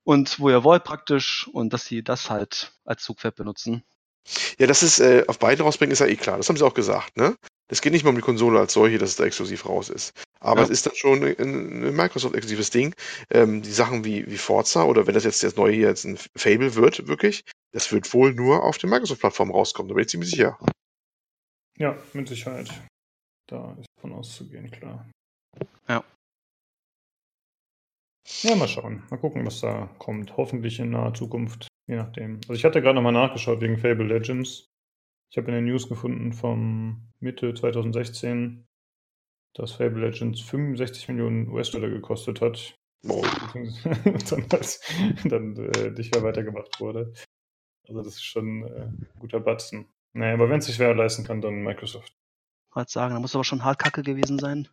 und 0.05 0.39
wo 0.41 0.49
ihr 0.49 0.65
wollt 0.65 0.85
praktisch 0.85 1.49
und 1.49 1.73
dass 1.73 1.85
sie 1.85 2.03
das 2.03 2.31
halt 2.31 2.73
als 2.85 3.03
Zugpferd 3.03 3.35
benutzen. 3.35 3.85
Ja, 4.59 4.67
das 4.67 4.83
ist 4.83 5.01
äh, 5.01 5.25
auf 5.27 5.39
beide 5.39 5.65
rausbringen, 5.65 5.93
ist 5.93 5.99
ja 5.99 6.07
eh 6.07 6.17
klar. 6.17 6.37
Das 6.37 6.49
haben 6.49 6.57
sie 6.57 6.65
auch 6.65 6.75
gesagt, 6.75 7.17
ne? 7.17 7.37
Es 7.71 7.83
geht 7.83 7.93
nicht 7.93 8.03
mal 8.05 8.11
um 8.11 8.17
die 8.17 8.23
Konsole 8.23 8.59
als 8.59 8.73
solche, 8.73 8.99
dass 8.99 9.11
es 9.11 9.17
da 9.17 9.25
exklusiv 9.25 9.67
raus 9.67 9.91
ist. 9.91 10.13
Aber 10.41 10.61
ja. 10.61 10.65
es 10.65 10.71
ist 10.71 10.87
dann 10.87 10.95
schon 10.95 11.23
ein, 11.23 11.37
ein 11.39 11.95
Microsoft-exklusives 11.95 12.71
Ding. 12.71 12.95
Ähm, 13.31 13.63
die 13.63 13.73
Sachen 13.73 14.05
wie, 14.05 14.27
wie 14.31 14.39
Forza 14.39 14.85
oder 14.85 15.07
wenn 15.07 15.15
das 15.15 15.25
jetzt 15.25 15.43
das 15.43 15.57
neue 15.57 15.73
hier 15.73 15.89
jetzt 15.89 16.05
ein 16.05 16.19
Fable 16.37 16.75
wird, 16.75 17.07
wirklich, 17.09 17.45
das 17.73 17.93
wird 17.93 18.13
wohl 18.15 18.33
nur 18.33 18.65
auf 18.65 18.79
der 18.79 18.89
Microsoft-Plattform 18.89 19.51
rauskommen, 19.51 19.89
da 19.89 19.95
bin 19.95 20.03
ich 20.03 20.09
ziemlich 20.09 20.31
sicher. 20.31 20.59
Ja, 21.77 21.97
mit 22.13 22.29
Sicherheit. 22.29 22.71
Da 23.49 23.77
ist 23.79 23.87
von 24.01 24.13
auszugehen, 24.13 24.71
klar. 24.71 25.09
Ja. 25.89 26.05
Ja, 28.43 28.55
mal 28.57 28.69
schauen. 28.69 29.03
Mal 29.11 29.17
gucken, 29.17 29.47
was 29.47 29.61
da 29.61 29.89
kommt. 29.99 30.37
Hoffentlich 30.37 30.79
in 30.81 30.91
naher 30.91 31.15
Zukunft. 31.15 31.69
Je 31.89 31.97
nachdem. 31.97 32.37
Also 32.43 32.55
ich 32.55 32.65
hatte 32.65 32.83
gerade 32.83 32.97
nochmal 32.97 33.13
nachgeschaut 33.13 33.61
wegen 33.61 33.79
Fable 33.79 34.07
Legends. 34.07 34.67
Ich 35.31 35.37
habe 35.37 35.49
in 35.49 35.55
den 35.55 35.65
News 35.67 35.89
gefunden 35.89 36.33
vom 36.33 37.11
Mitte 37.21 37.53
2016, 37.53 38.67
dass 39.55 39.73
Fable 39.73 40.09
Legends 40.09 40.41
65 40.41 41.09
Millionen 41.09 41.49
US-Dollar 41.49 41.91
gekostet 41.91 42.41
hat. 42.41 42.75
Oh. 43.07 43.25
dann 44.31 44.47
als, 44.51 44.81
dann 45.25 45.57
äh, 45.57 45.91
nicht 45.91 46.15
mehr 46.15 46.25
weitergemacht 46.25 46.81
wurde. 46.81 47.13
Also 47.87 48.03
das 48.03 48.15
ist 48.15 48.25
schon 48.25 48.65
äh, 48.65 48.87
ein 48.87 49.09
guter 49.19 49.41
Batzen. 49.41 49.87
Naja, 50.13 50.35
aber 50.35 50.49
wenn 50.51 50.59
es 50.59 50.67
sich 50.67 50.79
wer 50.79 50.95
leisten 50.95 51.25
kann, 51.25 51.41
dann 51.41 51.63
Microsoft. 51.63 52.13
Wollte 52.75 52.93
sagen, 52.93 53.15
da 53.15 53.21
muss 53.21 53.35
aber 53.35 53.45
schon 53.45 53.65
Hardkacke 53.65 54.03
gewesen 54.03 54.39
sein. 54.39 54.69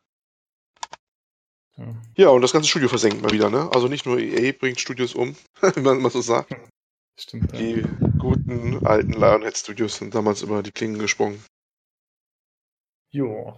Ja. 1.77 1.95
ja, 2.15 2.29
und 2.29 2.41
das 2.41 2.53
ganze 2.53 2.69
Studio 2.69 2.87
versenkt 2.87 3.21
mal 3.21 3.31
wieder, 3.31 3.49
ne? 3.49 3.69
Also 3.73 3.89
nicht 3.89 4.05
nur 4.05 4.17
EA 4.17 4.53
bringt 4.53 4.79
Studios 4.79 5.13
um, 5.13 5.35
wie 5.75 5.81
man 5.81 5.97
immer 5.97 6.09
so 6.09 6.21
sagt. 6.21 6.55
Stimmt. 7.17 7.51
Ja. 7.53 7.59
Die 7.59 7.83
guten 8.17 8.85
alten 8.85 9.13
Lionhead 9.13 9.57
Studios 9.57 9.97
sind 9.97 10.13
damals 10.13 10.41
immer 10.41 10.63
die 10.63 10.71
Klingen 10.71 10.99
gesprungen. 10.99 11.43
Jo. 13.11 13.55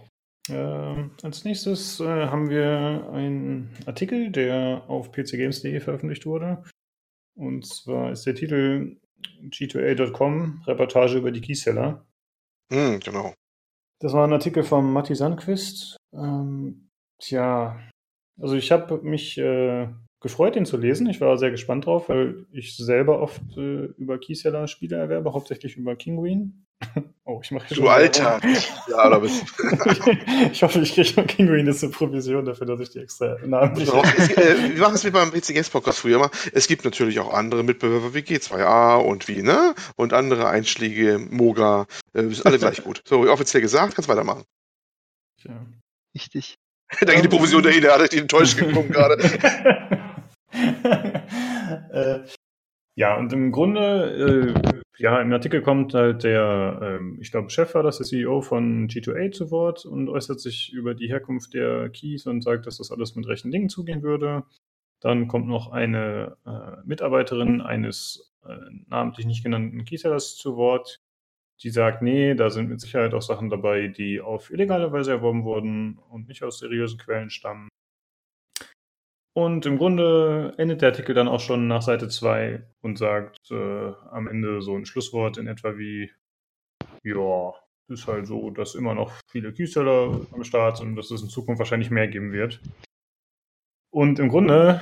Äh, 0.48 1.08
als 1.22 1.44
nächstes 1.44 2.00
äh, 2.00 2.26
haben 2.26 2.48
wir 2.48 3.10
einen 3.12 3.76
Artikel, 3.86 4.30
der 4.30 4.84
auf 4.88 5.12
pcgames.de 5.12 5.80
veröffentlicht 5.80 6.24
wurde. 6.24 6.62
Und 7.36 7.66
zwar 7.66 8.12
ist 8.12 8.24
der 8.24 8.34
Titel 8.34 8.98
G2A.com, 9.42 10.62
Reportage 10.66 11.18
über 11.18 11.32
die 11.32 11.40
Keyseller. 11.40 12.06
Hm, 12.72 13.00
genau. 13.00 13.34
Das 14.00 14.12
war 14.12 14.26
ein 14.26 14.32
Artikel 14.32 14.62
von 14.62 14.92
Matti 14.92 15.14
Sandquist. 15.14 15.96
Ähm, 16.12 16.88
tja, 17.20 17.80
also 18.40 18.54
ich 18.54 18.70
habe 18.70 19.02
mich 19.02 19.38
äh, 19.38 19.88
gefreut, 20.20 20.56
ihn 20.56 20.66
zu 20.66 20.76
lesen. 20.76 21.08
Ich 21.08 21.20
war 21.20 21.38
sehr 21.38 21.50
gespannt 21.50 21.86
drauf, 21.86 22.08
weil 22.08 22.46
ich 22.52 22.76
selber 22.76 23.20
oft 23.20 23.40
äh, 23.56 23.86
über 23.96 24.18
Keyseller 24.18 24.66
Spiele 24.66 24.96
erwerbe, 24.96 25.32
hauptsächlich 25.32 25.76
über 25.76 25.94
Kinguin. 25.96 26.66
oh, 27.24 27.40
ich 27.42 27.50
mache 27.50 27.74
Du 27.74 27.88
Alter! 27.88 28.40
ja, 28.88 29.10
da 29.10 29.18
bist 29.18 29.44
Ich 30.52 30.62
hoffe, 30.62 30.80
ich 30.80 30.94
kriege 30.94 31.12
von 31.12 31.26
Kinguin 31.26 31.66
jetzt 31.66 31.82
eine 31.82 31.92
Provision 31.92 32.44
dafür, 32.44 32.66
dass 32.66 32.80
ich 32.80 32.90
die 32.90 33.00
extra 33.00 33.36
namentlich. 33.44 33.88
äh, 33.88 34.74
wir 34.74 34.80
machen 34.80 34.94
es 34.94 35.04
wie 35.04 35.10
beim 35.10 35.30
PC 35.30 35.48
Games 35.54 35.70
Podcast 35.70 36.00
früher 36.00 36.16
immer. 36.16 36.30
Es 36.52 36.66
gibt 36.66 36.84
natürlich 36.84 37.20
auch 37.20 37.32
andere 37.32 37.62
Mitbewerber 37.62 38.14
wie 38.14 38.20
G2A 38.20 38.96
und 38.96 39.28
wie, 39.28 39.42
ne? 39.42 39.74
Und 39.96 40.12
andere 40.12 40.48
Einschläge, 40.48 41.18
Moga. 41.18 41.86
Äh, 42.12 42.22
sind 42.28 42.46
alle 42.46 42.58
gleich 42.58 42.82
gut. 42.82 43.02
So, 43.04 43.28
offiziell 43.30 43.60
gesagt, 43.60 43.94
kannst 43.94 44.08
weitermachen. 44.08 44.44
Ja. 45.44 45.64
Richtig. 46.14 46.58
da 47.00 47.14
geht 47.14 47.24
die 47.24 47.28
Provision 47.28 47.62
dahin, 47.62 47.82
der 47.82 47.94
hat 47.94 48.12
dich 48.12 48.20
enttäuscht 48.20 48.58
gekommen 48.58 48.90
gerade. 48.90 49.18
äh, 51.92 52.20
ja, 52.94 53.16
und 53.16 53.32
im 53.32 53.52
Grunde, 53.52 54.54
äh, 54.56 54.80
ja, 54.98 55.20
im 55.20 55.32
Artikel 55.32 55.62
kommt 55.62 55.94
halt 55.94 56.24
der, 56.24 56.80
ähm, 56.82 57.18
ich 57.20 57.30
glaube, 57.30 57.50
Chef 57.50 57.74
war 57.74 57.84
das, 57.84 57.98
der 57.98 58.06
CEO 58.06 58.40
von 58.40 58.88
G2A 58.88 59.30
zu 59.30 59.50
Wort 59.52 59.84
und 59.86 60.08
äußert 60.08 60.40
sich 60.40 60.72
über 60.72 60.94
die 60.94 61.08
Herkunft 61.08 61.54
der 61.54 61.90
Keys 61.90 62.26
und 62.26 62.42
sagt, 62.42 62.66
dass 62.66 62.78
das 62.78 62.90
alles 62.90 63.14
mit 63.14 63.28
rechten 63.28 63.52
Dingen 63.52 63.68
zugehen 63.68 64.02
würde. 64.02 64.44
Dann 65.00 65.28
kommt 65.28 65.46
noch 65.46 65.70
eine 65.70 66.36
äh, 66.44 66.84
Mitarbeiterin 66.84 67.60
eines 67.60 68.34
äh, 68.44 68.56
namentlich 68.88 69.26
nicht 69.26 69.44
genannten 69.44 69.84
Keysellers 69.84 70.36
zu 70.36 70.56
Wort, 70.56 71.00
die 71.62 71.70
sagt, 71.70 72.02
nee, 72.02 72.34
da 72.34 72.50
sind 72.50 72.68
mit 72.68 72.80
Sicherheit 72.80 73.14
auch 73.14 73.22
Sachen 73.22 73.50
dabei, 73.50 73.88
die 73.88 74.20
auf 74.20 74.50
illegale 74.50 74.90
Weise 74.92 75.12
erworben 75.12 75.44
wurden 75.44 75.98
und 76.10 76.28
nicht 76.28 76.42
aus 76.42 76.58
seriösen 76.58 76.98
Quellen 76.98 77.30
stammen. 77.30 77.68
Und 79.38 79.66
im 79.66 79.78
Grunde 79.78 80.52
endet 80.56 80.82
der 80.82 80.88
Artikel 80.88 81.14
dann 81.14 81.28
auch 81.28 81.38
schon 81.38 81.68
nach 81.68 81.82
Seite 81.82 82.08
2 82.08 82.60
und 82.82 82.98
sagt 82.98 83.52
äh, 83.52 83.92
am 84.10 84.26
Ende 84.26 84.60
so 84.62 84.74
ein 84.74 84.84
Schlusswort 84.84 85.38
in 85.38 85.46
etwa 85.46 85.78
wie, 85.78 86.10
ja, 87.04 87.54
ist 87.86 88.08
halt 88.08 88.26
so, 88.26 88.50
dass 88.50 88.74
immer 88.74 88.96
noch 88.96 89.12
viele 89.30 89.52
Keyseller 89.52 90.26
am 90.32 90.42
Start 90.42 90.78
sind 90.78 90.88
und 90.88 90.96
dass 90.96 91.12
es 91.12 91.22
in 91.22 91.28
Zukunft 91.28 91.60
wahrscheinlich 91.60 91.92
mehr 91.92 92.08
geben 92.08 92.32
wird. 92.32 92.60
Und 93.92 94.18
im 94.18 94.28
Grunde, 94.28 94.80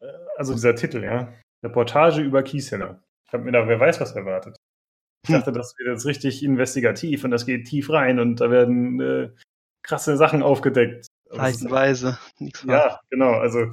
äh, 0.00 0.06
also 0.38 0.54
dieser 0.54 0.76
Titel, 0.76 1.04
ja, 1.04 1.34
Reportage 1.62 2.22
über 2.22 2.42
Keyseller. 2.42 3.02
Ich 3.26 3.34
habe 3.34 3.44
mir 3.44 3.52
da, 3.52 3.68
wer 3.68 3.80
weiß 3.80 4.00
was 4.00 4.16
erwartet. 4.16 4.56
Ich 5.24 5.28
hm. 5.28 5.40
dachte, 5.40 5.52
das 5.52 5.74
wird 5.76 5.90
jetzt 5.90 6.06
richtig 6.06 6.42
investigativ 6.42 7.22
und 7.24 7.32
das 7.32 7.44
geht 7.44 7.66
tief 7.66 7.90
rein 7.90 8.18
und 8.18 8.40
da 8.40 8.50
werden 8.50 8.98
äh, 8.98 9.28
krasse 9.82 10.16
Sachen 10.16 10.42
aufgedeckt. 10.42 11.06
Leichenweise. 11.30 12.18
Ja, 12.64 12.98
genau. 13.10 13.34
Also 13.34 13.70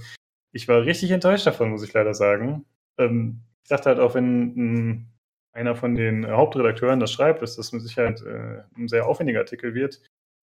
ich 0.52 0.68
war 0.68 0.84
richtig 0.84 1.12
enttäuscht 1.12 1.48
davon, 1.48 1.70
muss 1.70 1.84
ich 1.84 1.94
leider 1.94 2.14
sagen. 2.14 2.66
Ähm, 2.98 3.42
ich 3.64 3.70
dachte 3.70 3.90
halt 3.90 4.00
auch, 4.00 4.16
wenn 4.16 4.56
m, 4.56 5.08
einer 5.54 5.76
von 5.76 5.96
den 5.96 6.26
Hauptredakteuren 6.28 7.00
das 7.00 7.12
schreibt, 7.12 7.42
dass 7.42 7.56
das 7.56 7.72
mit 7.72 7.82
Sicherheit 7.82 8.22
äh, 8.22 8.64
ein 8.76 8.88
sehr 8.88 9.08
aufwendiger 9.08 9.40
Artikel 9.40 9.74
wird. 9.74 10.02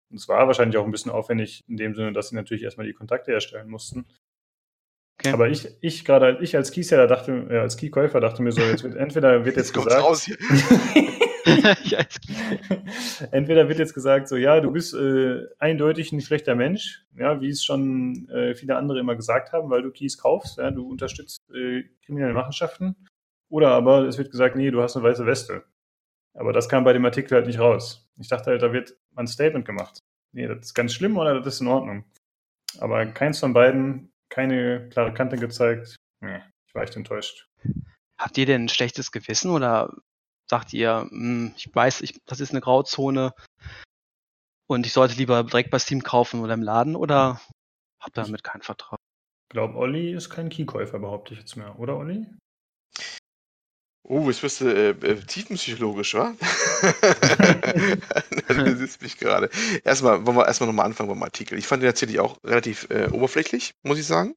Und 0.09 0.17
es 0.17 0.27
war 0.27 0.47
wahrscheinlich 0.47 0.77
auch 0.77 0.85
ein 0.85 0.91
bisschen 0.91 1.11
aufwendig 1.11 1.61
in 1.67 1.77
dem 1.77 1.95
Sinne, 1.95 2.13
dass 2.13 2.29
sie 2.29 2.35
natürlich 2.35 2.63
erstmal 2.63 2.87
die 2.87 2.93
Kontakte 2.93 3.31
herstellen 3.31 3.69
mussten. 3.69 4.05
Okay. 5.19 5.31
Aber 5.31 5.47
ich, 5.47 5.69
ich 5.81 6.05
gerade, 6.05 6.39
ich 6.41 6.55
als 6.55 6.71
Keyseller 6.71 7.07
dachte, 7.07 7.47
äh, 7.49 7.59
als 7.59 7.77
Keykäufer 7.77 8.19
dachte 8.19 8.41
mir 8.41 8.51
so, 8.51 8.61
jetzt 8.61 8.83
wird, 8.83 8.95
entweder 8.97 9.45
wird 9.45 9.55
jetzt, 9.55 9.75
jetzt 9.75 9.85
gesagt, 9.85 10.03
raus 10.03 10.23
hier. 10.23 10.37
Entweder 13.31 13.67
wird 13.67 13.79
jetzt 13.79 13.93
gesagt, 13.93 14.27
so 14.27 14.35
ja, 14.35 14.59
du 14.59 14.71
bist 14.71 14.93
äh, 14.93 15.45
eindeutig 15.59 16.11
ein 16.11 16.21
schlechter 16.21 16.55
Mensch, 16.55 17.05
ja, 17.15 17.41
wie 17.41 17.49
es 17.49 17.63
schon 17.63 18.29
äh, 18.29 18.55
viele 18.55 18.75
andere 18.75 18.99
immer 18.99 19.15
gesagt 19.15 19.51
haben, 19.51 19.69
weil 19.69 19.81
du 19.81 19.91
Keys 19.91 20.17
kaufst, 20.17 20.57
ja, 20.57 20.71
du 20.71 20.89
unterstützt 20.89 21.39
äh, 21.53 21.83
kriminelle 22.05 22.33
Machenschaften. 22.33 22.95
Oder 23.49 23.69
aber 23.69 24.07
es 24.07 24.17
wird 24.17 24.31
gesagt, 24.31 24.55
nee, 24.55 24.71
du 24.71 24.81
hast 24.81 24.95
eine 24.95 25.05
weiße 25.05 25.25
Weste. 25.25 25.63
Aber 26.33 26.53
das 26.53 26.69
kam 26.69 26.83
bei 26.83 26.93
dem 26.93 27.05
Artikel 27.05 27.35
halt 27.35 27.45
nicht 27.45 27.59
raus. 27.59 28.09
Ich 28.19 28.27
dachte 28.27 28.51
halt, 28.51 28.61
da 28.61 28.73
wird 28.73 28.97
ein 29.15 29.27
Statement 29.27 29.65
gemacht. 29.65 29.99
Nee, 30.31 30.47
das 30.47 30.65
ist 30.67 30.73
ganz 30.73 30.93
schlimm 30.93 31.17
oder 31.17 31.39
das 31.39 31.55
ist 31.55 31.61
in 31.61 31.67
Ordnung. 31.67 32.05
Aber 32.79 33.05
keins 33.05 33.39
von 33.39 33.53
beiden, 33.53 34.11
keine 34.29 34.89
klare 34.89 35.13
Kante 35.13 35.37
gezeigt. 35.37 35.95
Nee, 36.21 36.41
ich 36.67 36.73
war 36.73 36.83
echt 36.83 36.95
enttäuscht. 36.95 37.47
Habt 38.17 38.37
ihr 38.37 38.45
denn 38.45 38.65
ein 38.65 38.69
schlechtes 38.69 39.11
Gewissen 39.11 39.51
oder 39.51 39.93
sagt 40.49 40.73
ihr, 40.73 41.07
hm, 41.09 41.53
ich 41.57 41.73
weiß, 41.73 42.01
ich, 42.01 42.19
das 42.25 42.39
ist 42.39 42.51
eine 42.51 42.61
Grauzone 42.61 43.33
und 44.67 44.85
ich 44.85 44.93
sollte 44.93 45.15
lieber 45.15 45.43
direkt 45.43 45.71
bei 45.71 45.79
Steam 45.79 46.03
kaufen 46.03 46.41
oder 46.41 46.53
im 46.53 46.63
Laden 46.63 46.95
oder 46.95 47.41
habt 47.99 48.17
ihr 48.17 48.23
damit 48.23 48.43
kein 48.43 48.61
Vertrauen? 48.61 48.99
Ich 49.49 49.55
glaube, 49.55 49.77
Olli 49.77 50.13
ist 50.13 50.29
kein 50.29 50.49
Keykäufer, 50.49 50.99
behaupte 50.99 51.33
ich 51.33 51.39
jetzt 51.39 51.55
mehr, 51.55 51.77
oder 51.79 51.97
Olli? 51.97 52.25
Oh, 54.05 54.27
jetzt 54.27 54.41
bist 54.41 54.59
du 54.59 54.65
äh, 54.65 54.89
äh, 54.89 55.21
tiefenpsychologisch, 55.21 56.15
wa? 56.15 56.35
du 58.49 58.75
siehst 58.75 59.01
mich 59.01 59.17
gerade. 59.17 59.49
Erstmal, 59.85 60.25
wollen 60.25 60.35
wir 60.35 60.45
erstmal 60.45 60.67
nochmal 60.67 60.87
anfangen 60.87 61.07
beim 61.07 61.23
Artikel. 61.23 61.57
Ich 61.57 61.67
fand 61.67 61.81
den 61.81 61.87
tatsächlich 61.87 62.19
auch 62.19 62.37
relativ 62.43 62.89
äh, 62.89 63.07
oberflächlich, 63.09 63.71
muss 63.81 63.99
ich 63.99 64.05
sagen. 64.05 64.35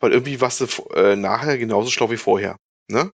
Weil 0.00 0.12
irgendwie 0.12 0.40
warst 0.40 0.62
du 0.62 0.66
äh, 0.94 1.14
nachher 1.14 1.58
genauso 1.58 1.90
schlau 1.90 2.10
wie 2.10 2.16
vorher. 2.16 2.56
Ne? 2.90 3.10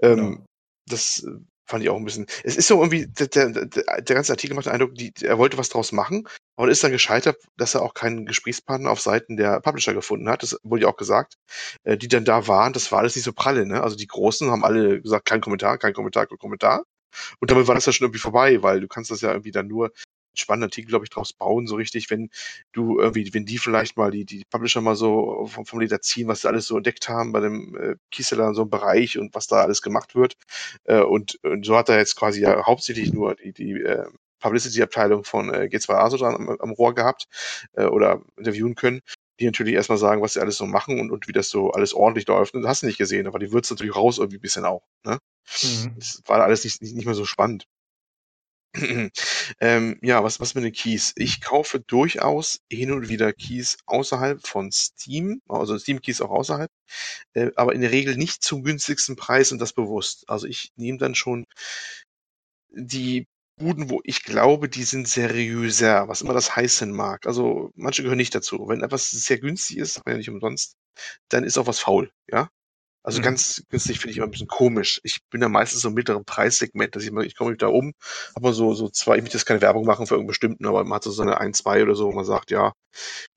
Ähm, 0.00 0.16
Genau. 0.16 0.44
Das 0.86 1.24
äh, 1.24 1.30
fand 1.66 1.82
ich 1.82 1.90
auch 1.90 1.96
ein 1.96 2.04
bisschen. 2.04 2.26
Es 2.42 2.56
ist 2.56 2.68
so 2.68 2.80
irgendwie, 2.80 3.06
der, 3.06 3.28
der, 3.28 3.66
der, 3.66 4.14
ganze 4.14 4.32
Artikel 4.32 4.54
macht 4.54 4.66
den 4.66 4.72
Eindruck, 4.72 4.94
die, 4.94 5.12
er 5.22 5.38
wollte 5.38 5.58
was 5.58 5.70
draus 5.70 5.92
machen, 5.92 6.28
aber 6.56 6.68
ist 6.68 6.84
dann 6.84 6.92
gescheitert, 6.92 7.36
dass 7.56 7.74
er 7.74 7.82
auch 7.82 7.94
keinen 7.94 8.26
Gesprächspartner 8.26 8.90
auf 8.90 9.00
Seiten 9.00 9.36
der 9.36 9.60
Publisher 9.60 9.94
gefunden 9.94 10.28
hat. 10.28 10.42
Das 10.42 10.58
wurde 10.62 10.82
ja 10.82 10.88
auch 10.88 10.96
gesagt. 10.96 11.34
Äh, 11.84 11.96
die 11.96 12.08
dann 12.08 12.24
da 12.24 12.46
waren, 12.48 12.72
das 12.72 12.92
war 12.92 13.00
alles 13.00 13.16
nicht 13.16 13.24
so 13.24 13.32
pralle, 13.32 13.66
ne? 13.66 13.82
Also 13.82 13.96
die 13.96 14.06
Großen 14.06 14.50
haben 14.50 14.64
alle 14.64 15.00
gesagt, 15.00 15.26
kein 15.26 15.40
Kommentar, 15.40 15.78
kein 15.78 15.94
Kommentar, 15.94 16.26
kein 16.26 16.38
Kommentar. 16.38 16.84
Und 17.40 17.50
damit 17.50 17.66
war 17.68 17.74
das 17.74 17.86
ja 17.86 17.92
schon 17.92 18.06
irgendwie 18.06 18.20
vorbei, 18.20 18.62
weil 18.62 18.80
du 18.80 18.88
kannst 18.88 19.10
das 19.10 19.20
ja 19.20 19.30
irgendwie 19.30 19.52
dann 19.52 19.68
nur 19.68 19.92
spannenden 20.34 20.68
Artikel, 20.68 20.88
glaube 20.88 21.04
ich, 21.04 21.10
draus 21.10 21.32
bauen, 21.32 21.66
so 21.66 21.76
richtig, 21.76 22.10
wenn 22.10 22.30
du 22.72 22.98
irgendwie, 23.00 23.32
wenn 23.32 23.44
die 23.46 23.58
vielleicht 23.58 23.96
mal 23.96 24.10
die, 24.10 24.24
die 24.24 24.44
Publisher 24.50 24.80
mal 24.80 24.96
so 24.96 25.46
vom, 25.46 25.66
vom 25.66 25.80
Leder 25.80 26.00
ziehen, 26.00 26.28
was 26.28 26.42
sie 26.42 26.48
alles 26.48 26.66
so 26.66 26.76
entdeckt 26.76 27.08
haben 27.08 27.32
bei 27.32 27.40
dem 27.40 27.76
äh, 27.76 27.96
Kieseler 28.10 28.54
so 28.54 28.62
einem 28.62 28.70
Bereich 28.70 29.18
und 29.18 29.34
was 29.34 29.46
da 29.46 29.62
alles 29.62 29.82
gemacht 29.82 30.14
wird. 30.14 30.36
Äh, 30.84 31.00
und, 31.00 31.38
und 31.44 31.64
so 31.64 31.76
hat 31.76 31.88
er 31.88 31.98
jetzt 31.98 32.16
quasi 32.16 32.42
ja 32.42 32.66
hauptsächlich 32.66 33.12
nur 33.12 33.34
die, 33.36 33.52
die 33.52 33.72
äh, 33.72 34.06
Publicity-Abteilung 34.40 35.24
von 35.24 35.52
äh, 35.52 35.68
G2A 35.72 36.10
so 36.10 36.18
dran 36.18 36.34
am, 36.34 36.48
am 36.58 36.70
Rohr 36.70 36.94
gehabt 36.94 37.28
äh, 37.72 37.86
oder 37.86 38.22
interviewen 38.36 38.74
können, 38.74 39.00
die 39.40 39.46
natürlich 39.46 39.74
erstmal 39.74 39.98
sagen, 39.98 40.22
was 40.22 40.34
sie 40.34 40.40
alles 40.40 40.56
so 40.56 40.66
machen 40.66 41.00
und, 41.00 41.10
und 41.10 41.26
wie 41.28 41.32
das 41.32 41.48
so 41.48 41.70
alles 41.70 41.94
ordentlich 41.94 42.26
läuft. 42.28 42.54
Und 42.54 42.62
das 42.62 42.68
hast 42.68 42.82
du 42.82 42.86
nicht 42.86 42.98
gesehen, 42.98 43.26
aber 43.26 43.38
die 43.38 43.52
würzt 43.52 43.70
natürlich 43.70 43.96
raus 43.96 44.18
irgendwie 44.18 44.38
ein 44.38 44.42
bisschen 44.42 44.66
auch. 44.66 44.82
Ne? 45.04 45.18
Mhm. 45.62 45.94
Das 45.96 46.22
war 46.26 46.42
alles 46.42 46.64
nicht, 46.64 46.82
nicht, 46.82 46.94
nicht 46.94 47.06
mehr 47.06 47.14
so 47.14 47.24
spannend. 47.24 47.66
ähm, 49.60 49.98
ja, 50.02 50.24
was, 50.24 50.40
was 50.40 50.54
mit 50.54 50.64
den 50.64 50.72
Keys? 50.72 51.12
Ich 51.16 51.40
kaufe 51.40 51.80
durchaus 51.80 52.60
hin 52.70 52.92
und 52.92 53.08
wieder 53.08 53.32
Keys 53.32 53.78
außerhalb 53.86 54.46
von 54.46 54.72
Steam, 54.72 55.40
also 55.48 55.78
Steam-Keys 55.78 56.20
auch 56.20 56.30
außerhalb, 56.30 56.70
äh, 57.34 57.50
aber 57.56 57.74
in 57.74 57.82
der 57.82 57.92
Regel 57.92 58.16
nicht 58.16 58.42
zum 58.42 58.64
günstigsten 58.64 59.16
Preis 59.16 59.52
und 59.52 59.60
das 59.60 59.72
bewusst. 59.72 60.24
Also 60.28 60.46
ich 60.46 60.72
nehme 60.76 60.98
dann 60.98 61.14
schon 61.14 61.46
die 62.70 63.26
Buden, 63.56 63.88
wo 63.90 64.00
ich 64.04 64.22
glaube, 64.24 64.68
die 64.68 64.82
sind 64.84 65.06
seriöser, 65.08 66.08
was 66.08 66.22
immer 66.22 66.34
das 66.34 66.56
heißen 66.56 66.90
mag. 66.90 67.26
Also 67.26 67.70
manche 67.76 68.02
gehören 68.02 68.18
nicht 68.18 68.34
dazu. 68.34 68.66
Wenn 68.68 68.82
etwas 68.82 69.10
sehr 69.10 69.38
günstig 69.38 69.78
ist, 69.78 69.98
aber 69.98 70.12
ja 70.12 70.16
nicht 70.18 70.30
umsonst, 70.30 70.76
dann 71.28 71.44
ist 71.44 71.58
auch 71.58 71.66
was 71.66 71.80
faul, 71.80 72.10
ja. 72.28 72.48
Also 73.04 73.20
Mhm. 73.20 73.24
ganz 73.24 73.62
günstig 73.70 74.00
finde 74.00 74.12
ich 74.12 74.16
immer 74.18 74.26
ein 74.26 74.32
bisschen 74.32 74.48
komisch. 74.48 75.00
Ich 75.04 75.20
bin 75.30 75.40
da 75.42 75.48
meistens 75.48 75.82
so 75.82 75.88
im 75.88 75.94
mittleren 75.94 76.24
Preissegment, 76.24 76.96
dass 76.96 77.04
ich 77.04 77.12
mal, 77.12 77.26
ich 77.26 77.36
komme 77.36 77.56
da 77.56 77.68
um, 77.68 77.92
aber 78.34 78.52
so, 78.54 78.74
so 78.74 78.88
zwei, 78.88 79.16
ich 79.16 79.22
möchte 79.22 79.38
jetzt 79.38 79.46
keine 79.46 79.60
Werbung 79.62 79.86
machen 79.86 80.06
für 80.06 80.14
irgendeinen 80.14 80.28
bestimmten, 80.28 80.66
aber 80.66 80.84
man 80.84 80.96
hat 80.96 81.04
so 81.04 81.12
seine 81.12 81.38
ein, 81.40 81.54
zwei 81.54 81.82
oder 81.82 81.94
so, 81.96 82.06
wo 82.08 82.12
man 82.12 82.24
sagt, 82.24 82.50
ja, 82.50 82.72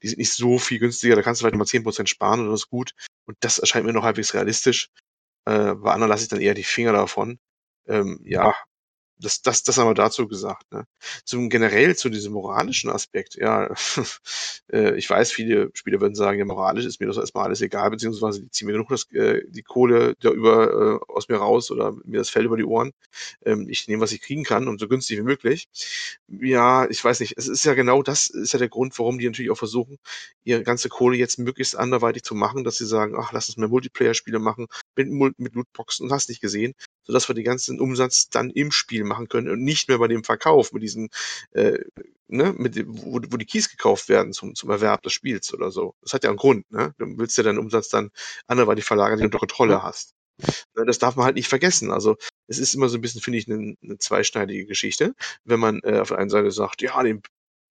die 0.03 0.07
sind 0.09 0.19
nicht 0.19 0.33
so 0.33 0.59
viel 0.59 0.79
günstiger, 0.79 1.15
da 1.15 1.21
kannst 1.21 1.41
du 1.41 1.43
vielleicht 1.45 1.57
mal 1.57 1.65
10% 1.65 2.09
sparen 2.09 2.41
und 2.41 2.51
das 2.51 2.61
ist 2.61 2.69
gut. 2.69 2.91
Und 3.25 3.37
das 3.41 3.59
erscheint 3.59 3.85
mir 3.85 3.93
noch 3.93 4.03
halbwegs 4.03 4.33
realistisch. 4.33 4.89
Äh, 5.45 5.75
bei 5.75 5.91
anderen 5.93 6.09
lasse 6.09 6.23
ich 6.23 6.29
dann 6.29 6.41
eher 6.41 6.53
die 6.53 6.63
Finger 6.63 6.93
davon. 6.93 7.39
Ähm, 7.87 8.19
ja, 8.25 8.53
das, 9.19 9.41
das, 9.41 9.63
das 9.63 9.77
haben 9.77 9.89
wir 9.89 9.93
dazu 9.93 10.27
gesagt. 10.27 10.71
Ne? 10.71 10.85
Zum 11.25 11.49
generell 11.49 11.95
zu 11.95 12.09
diesem 12.09 12.33
moralischen 12.33 12.89
Aspekt, 12.89 13.35
ja, 13.35 13.73
äh, 14.71 14.95
ich 14.97 15.09
weiß, 15.09 15.31
viele 15.31 15.71
Spieler 15.73 16.01
würden 16.01 16.15
sagen, 16.15 16.39
ja, 16.39 16.45
moralisch 16.45 16.85
ist 16.85 16.99
mir 16.99 17.07
das 17.07 17.17
erstmal 17.17 17.45
alles 17.45 17.61
egal, 17.61 17.89
beziehungsweise 17.89 18.41
die 18.41 18.51
ziehen 18.51 18.67
mir 18.67 18.73
genug 18.73 18.89
das, 18.89 19.11
äh, 19.11 19.41
die 19.47 19.63
Kohle 19.63 20.15
da 20.19 20.29
über 20.29 20.99
äh, 21.07 21.11
aus 21.11 21.29
mir 21.29 21.37
raus 21.37 21.71
oder 21.71 21.93
mir 22.05 22.19
das 22.19 22.29
Fell 22.29 22.45
über 22.45 22.57
die 22.57 22.65
Ohren. 22.65 22.91
Ähm, 23.45 23.67
ich 23.69 23.87
nehme, 23.87 24.01
was 24.01 24.11
ich 24.11 24.21
kriegen 24.21 24.43
kann 24.43 24.67
und 24.67 24.79
so 24.79 24.87
günstig 24.87 25.17
wie 25.17 25.23
möglich. 25.23 25.67
Ja, 26.27 26.87
ich 26.89 27.03
weiß 27.03 27.19
nicht. 27.19 27.37
Es 27.37 27.47
ist 27.47 27.65
ja 27.65 27.73
genau 27.73 28.03
das 28.03 28.27
ist 28.27 28.53
ja 28.53 28.59
der 28.59 28.69
Grund, 28.69 28.97
warum 28.99 29.17
die 29.19 29.25
natürlich 29.25 29.51
auch 29.51 29.57
versuchen, 29.57 29.97
ihre 30.43 30.63
ganze 30.63 30.89
Kohle 30.89 31.17
jetzt 31.17 31.39
möglichst 31.39 31.75
anderweitig 31.75 32.23
zu 32.23 32.35
machen, 32.35 32.63
dass 32.63 32.77
sie 32.77 32.85
sagen, 32.85 33.15
ach, 33.17 33.31
lass 33.31 33.49
uns 33.49 33.57
mehr 33.57 33.67
Multiplayer-Spiele 33.69 34.39
machen, 34.39 34.67
mit, 34.95 35.09
mit 35.39 35.55
Lootboxen 35.55 36.05
und 36.05 36.11
hast 36.11 36.29
nicht 36.29 36.41
gesehen, 36.41 36.73
sodass 37.07 37.27
wir 37.29 37.35
den 37.35 37.45
ganzen 37.45 37.79
Umsatz 37.79 38.29
dann 38.29 38.49
im 38.51 38.71
Spiel 38.71 39.03
machen 39.03 39.27
können 39.29 39.49
und 39.49 39.63
nicht 39.63 39.87
mehr 39.89 39.97
bei 39.97 40.07
dem 40.07 40.23
Verkauf 40.23 40.73
mit 40.73 40.83
diesen, 40.83 41.09
äh, 41.51 41.79
ne, 42.27 42.53
mit 42.57 42.75
dem, 42.75 42.87
wo, 43.03 43.19
wo 43.29 43.37
die 43.37 43.45
Keys 43.45 43.69
gekauft 43.69 44.09
werden 44.09 44.33
zum, 44.33 44.55
zum 44.55 44.69
Erwerb 44.69 45.01
des 45.03 45.13
Spiels 45.13 45.53
oder 45.53 45.71
so. 45.71 45.95
Das 46.01 46.13
hat 46.13 46.23
ja 46.23 46.29
einen 46.29 46.37
Grund, 46.37 46.69
ne? 46.71 46.93
Du 46.97 47.05
willst 47.17 47.37
ja 47.37 47.43
deinen 47.43 47.59
Umsatz 47.59 47.89
dann 47.89 48.11
anderweitig 48.47 48.85
verlagern, 48.85 49.17
die 49.17 49.23
du 49.23 49.27
unter 49.27 49.39
Kontrolle 49.39 49.83
hast. 49.83 50.13
Ne, 50.75 50.85
Das 50.85 50.99
darf 50.99 51.15
man 51.15 51.25
halt 51.25 51.35
nicht 51.35 51.47
vergessen. 51.49 51.91
Also 51.91 52.15
es 52.47 52.59
ist 52.59 52.75
immer 52.75 52.89
so 52.89 52.97
ein 52.97 53.01
bisschen, 53.01 53.21
finde 53.21 53.39
ich, 53.39 53.49
eine, 53.49 53.75
eine 53.83 53.97
zweischneidige 53.97 54.65
Geschichte, 54.65 55.13
wenn 55.43 55.59
man 55.59 55.81
äh, 55.83 55.99
auf 55.99 56.09
der 56.09 56.19
einen 56.19 56.29
Seite 56.29 56.51
sagt, 56.51 56.81
ja, 56.81 57.01
dem 57.03 57.21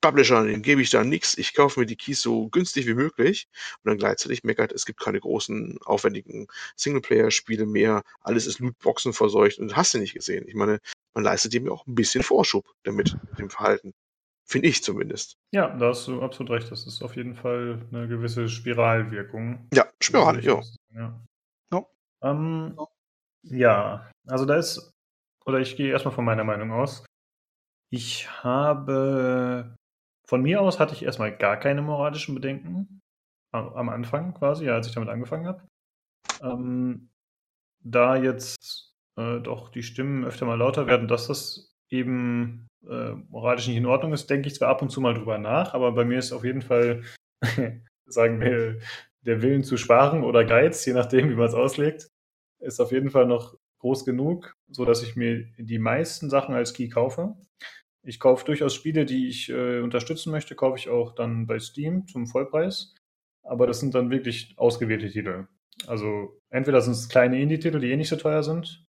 Publisher, 0.00 0.44
dem 0.44 0.62
gebe 0.62 0.82
ich 0.82 0.90
da 0.90 1.04
nichts, 1.04 1.36
ich 1.36 1.54
kaufe 1.54 1.80
mir 1.80 1.86
die 1.86 1.96
Keys 1.96 2.20
so 2.20 2.48
günstig 2.48 2.86
wie 2.86 2.94
möglich 2.94 3.48
und 3.82 3.90
dann 3.90 3.98
gleichzeitig 3.98 4.44
meckert, 4.44 4.72
es 4.72 4.86
gibt 4.86 5.00
keine 5.00 5.20
großen, 5.20 5.78
aufwendigen 5.84 6.46
Singleplayer-Spiele 6.76 7.66
mehr, 7.66 8.02
alles 8.20 8.46
ist 8.46 8.60
Lootboxen 8.60 9.12
verseucht 9.12 9.58
und 9.58 9.76
hast 9.76 9.94
du 9.94 9.98
nicht 9.98 10.14
gesehen. 10.14 10.46
Ich 10.46 10.54
meine, 10.54 10.80
man 11.14 11.24
leistet 11.24 11.54
dem 11.54 11.66
ja 11.66 11.72
auch 11.72 11.86
ein 11.86 11.94
bisschen 11.94 12.22
Vorschub 12.22 12.66
damit, 12.82 13.16
mit 13.30 13.38
dem 13.38 13.50
Verhalten. 13.50 13.94
Finde 14.44 14.68
ich 14.68 14.84
zumindest. 14.84 15.38
Ja, 15.50 15.76
da 15.76 15.88
hast 15.88 16.06
du 16.06 16.22
absolut 16.22 16.52
recht. 16.52 16.70
Das 16.70 16.86
ist 16.86 17.02
auf 17.02 17.16
jeden 17.16 17.34
Fall 17.34 17.84
eine 17.90 18.06
gewisse 18.06 18.48
Spiralwirkung. 18.48 19.66
Ja, 19.74 19.86
Spiral, 20.00 20.36
Würde 20.36 20.38
ich 20.38 20.44
ja. 20.94 21.00
ja. 21.00 21.20
Ja. 21.72 21.86
Ähm, 22.22 22.78
ja, 23.42 24.08
also 24.28 24.44
da 24.44 24.56
ist, 24.56 24.92
oder 25.44 25.58
ich 25.58 25.76
gehe 25.76 25.90
erstmal 25.90 26.14
von 26.14 26.24
meiner 26.24 26.44
Meinung 26.44 26.70
aus. 26.70 27.04
Ich 27.90 28.30
habe, 28.44 29.74
von 30.28 30.42
mir 30.42 30.60
aus 30.60 30.78
hatte 30.80 30.94
ich 30.94 31.04
erstmal 31.04 31.36
gar 31.36 31.56
keine 31.56 31.82
moralischen 31.82 32.34
Bedenken. 32.34 33.00
Am, 33.52 33.88
Anfang 33.88 34.34
quasi, 34.34 34.68
als 34.68 34.86
ich 34.86 34.92
damit 34.92 35.08
angefangen 35.08 35.46
habe. 35.46 35.66
Ähm, 36.42 37.08
da 37.80 38.16
jetzt 38.16 38.92
äh, 39.16 39.40
doch 39.40 39.70
die 39.70 39.82
Stimmen 39.82 40.24
öfter 40.24 40.44
mal 40.44 40.58
lauter 40.58 40.86
werden, 40.86 41.08
dass 41.08 41.28
das 41.28 41.74
eben 41.88 42.66
äh, 42.86 43.12
moralisch 43.30 43.66
nicht 43.68 43.76
in 43.76 43.86
Ordnung 43.86 44.12
ist, 44.12 44.28
denke 44.28 44.48
ich 44.48 44.56
zwar 44.56 44.68
ab 44.68 44.82
und 44.82 44.90
zu 44.90 45.00
mal 45.00 45.14
drüber 45.14 45.38
nach, 45.38 45.72
aber 45.72 45.92
bei 45.92 46.04
mir 46.04 46.18
ist 46.18 46.32
auf 46.32 46.44
jeden 46.44 46.60
Fall, 46.60 47.02
sagen 48.06 48.40
wir, 48.40 48.80
der 49.22 49.42
Willen 49.42 49.64
zu 49.64 49.76
sparen 49.76 50.22
oder 50.22 50.44
Geiz, 50.44 50.84
je 50.84 50.92
nachdem, 50.92 51.30
wie 51.30 51.34
man 51.34 51.46
es 51.46 51.54
auslegt, 51.54 52.10
ist 52.60 52.80
auf 52.80 52.92
jeden 52.92 53.10
Fall 53.10 53.26
noch 53.26 53.56
groß 53.80 54.04
genug, 54.04 54.54
so 54.68 54.84
dass 54.84 55.02
ich 55.02 55.16
mir 55.16 55.44
die 55.58 55.78
meisten 55.78 56.30
Sachen 56.30 56.54
als 56.54 56.74
Key 56.74 56.88
kaufe. 56.88 57.36
Ich 58.06 58.20
kaufe 58.20 58.44
durchaus 58.44 58.74
Spiele, 58.74 59.04
die 59.04 59.28
ich 59.28 59.48
äh, 59.48 59.80
unterstützen 59.80 60.30
möchte, 60.30 60.54
kaufe 60.54 60.78
ich 60.78 60.88
auch 60.88 61.14
dann 61.14 61.46
bei 61.46 61.58
Steam 61.58 62.06
zum 62.06 62.26
Vollpreis. 62.26 62.94
Aber 63.42 63.66
das 63.66 63.80
sind 63.80 63.94
dann 63.94 64.10
wirklich 64.10 64.54
ausgewählte 64.56 65.10
Titel. 65.10 65.48
Also 65.86 66.40
entweder 66.50 66.80
sind 66.80 66.92
es 66.92 67.08
kleine 67.08 67.40
Indie-Titel, 67.40 67.80
die 67.80 67.90
eh 67.90 67.96
nicht 67.96 68.08
so 68.08 68.16
teuer 68.16 68.42
sind. 68.42 68.84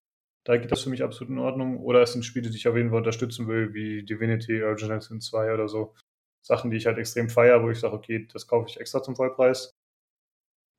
Da 0.46 0.58
geht 0.58 0.72
das 0.72 0.84
für 0.84 0.90
mich 0.90 1.04
absolut 1.04 1.32
in 1.32 1.40
Ordnung. 1.40 1.80
Oder 1.80 2.02
es 2.02 2.14
sind 2.14 2.24
Spiele, 2.24 2.50
die 2.50 2.58
ich 2.58 2.68
auf 2.68 2.76
jeden 2.76 2.90
Fall 2.90 3.00
unterstützen 3.00 3.48
will, 3.48 3.74
wie 3.74 4.04
Divinity, 4.04 4.64
Original 4.64 5.02
Sin 5.02 5.20
2 5.20 5.54
oder 5.54 5.68
so. 5.68 5.96
Sachen, 6.46 6.72
die 6.72 6.78
ich 6.78 6.86
halt 6.86 6.98
extrem 6.98 7.30
feiere, 7.30 7.62
wo 7.64 7.70
ich 7.70 7.80
sage, 7.80 7.96
okay, 7.96 8.28
das 8.32 8.48
kaufe 8.48 8.70
ich 8.70 8.80
extra 8.80 9.04
zum 9.04 9.16
Vollpreis. 9.16 9.76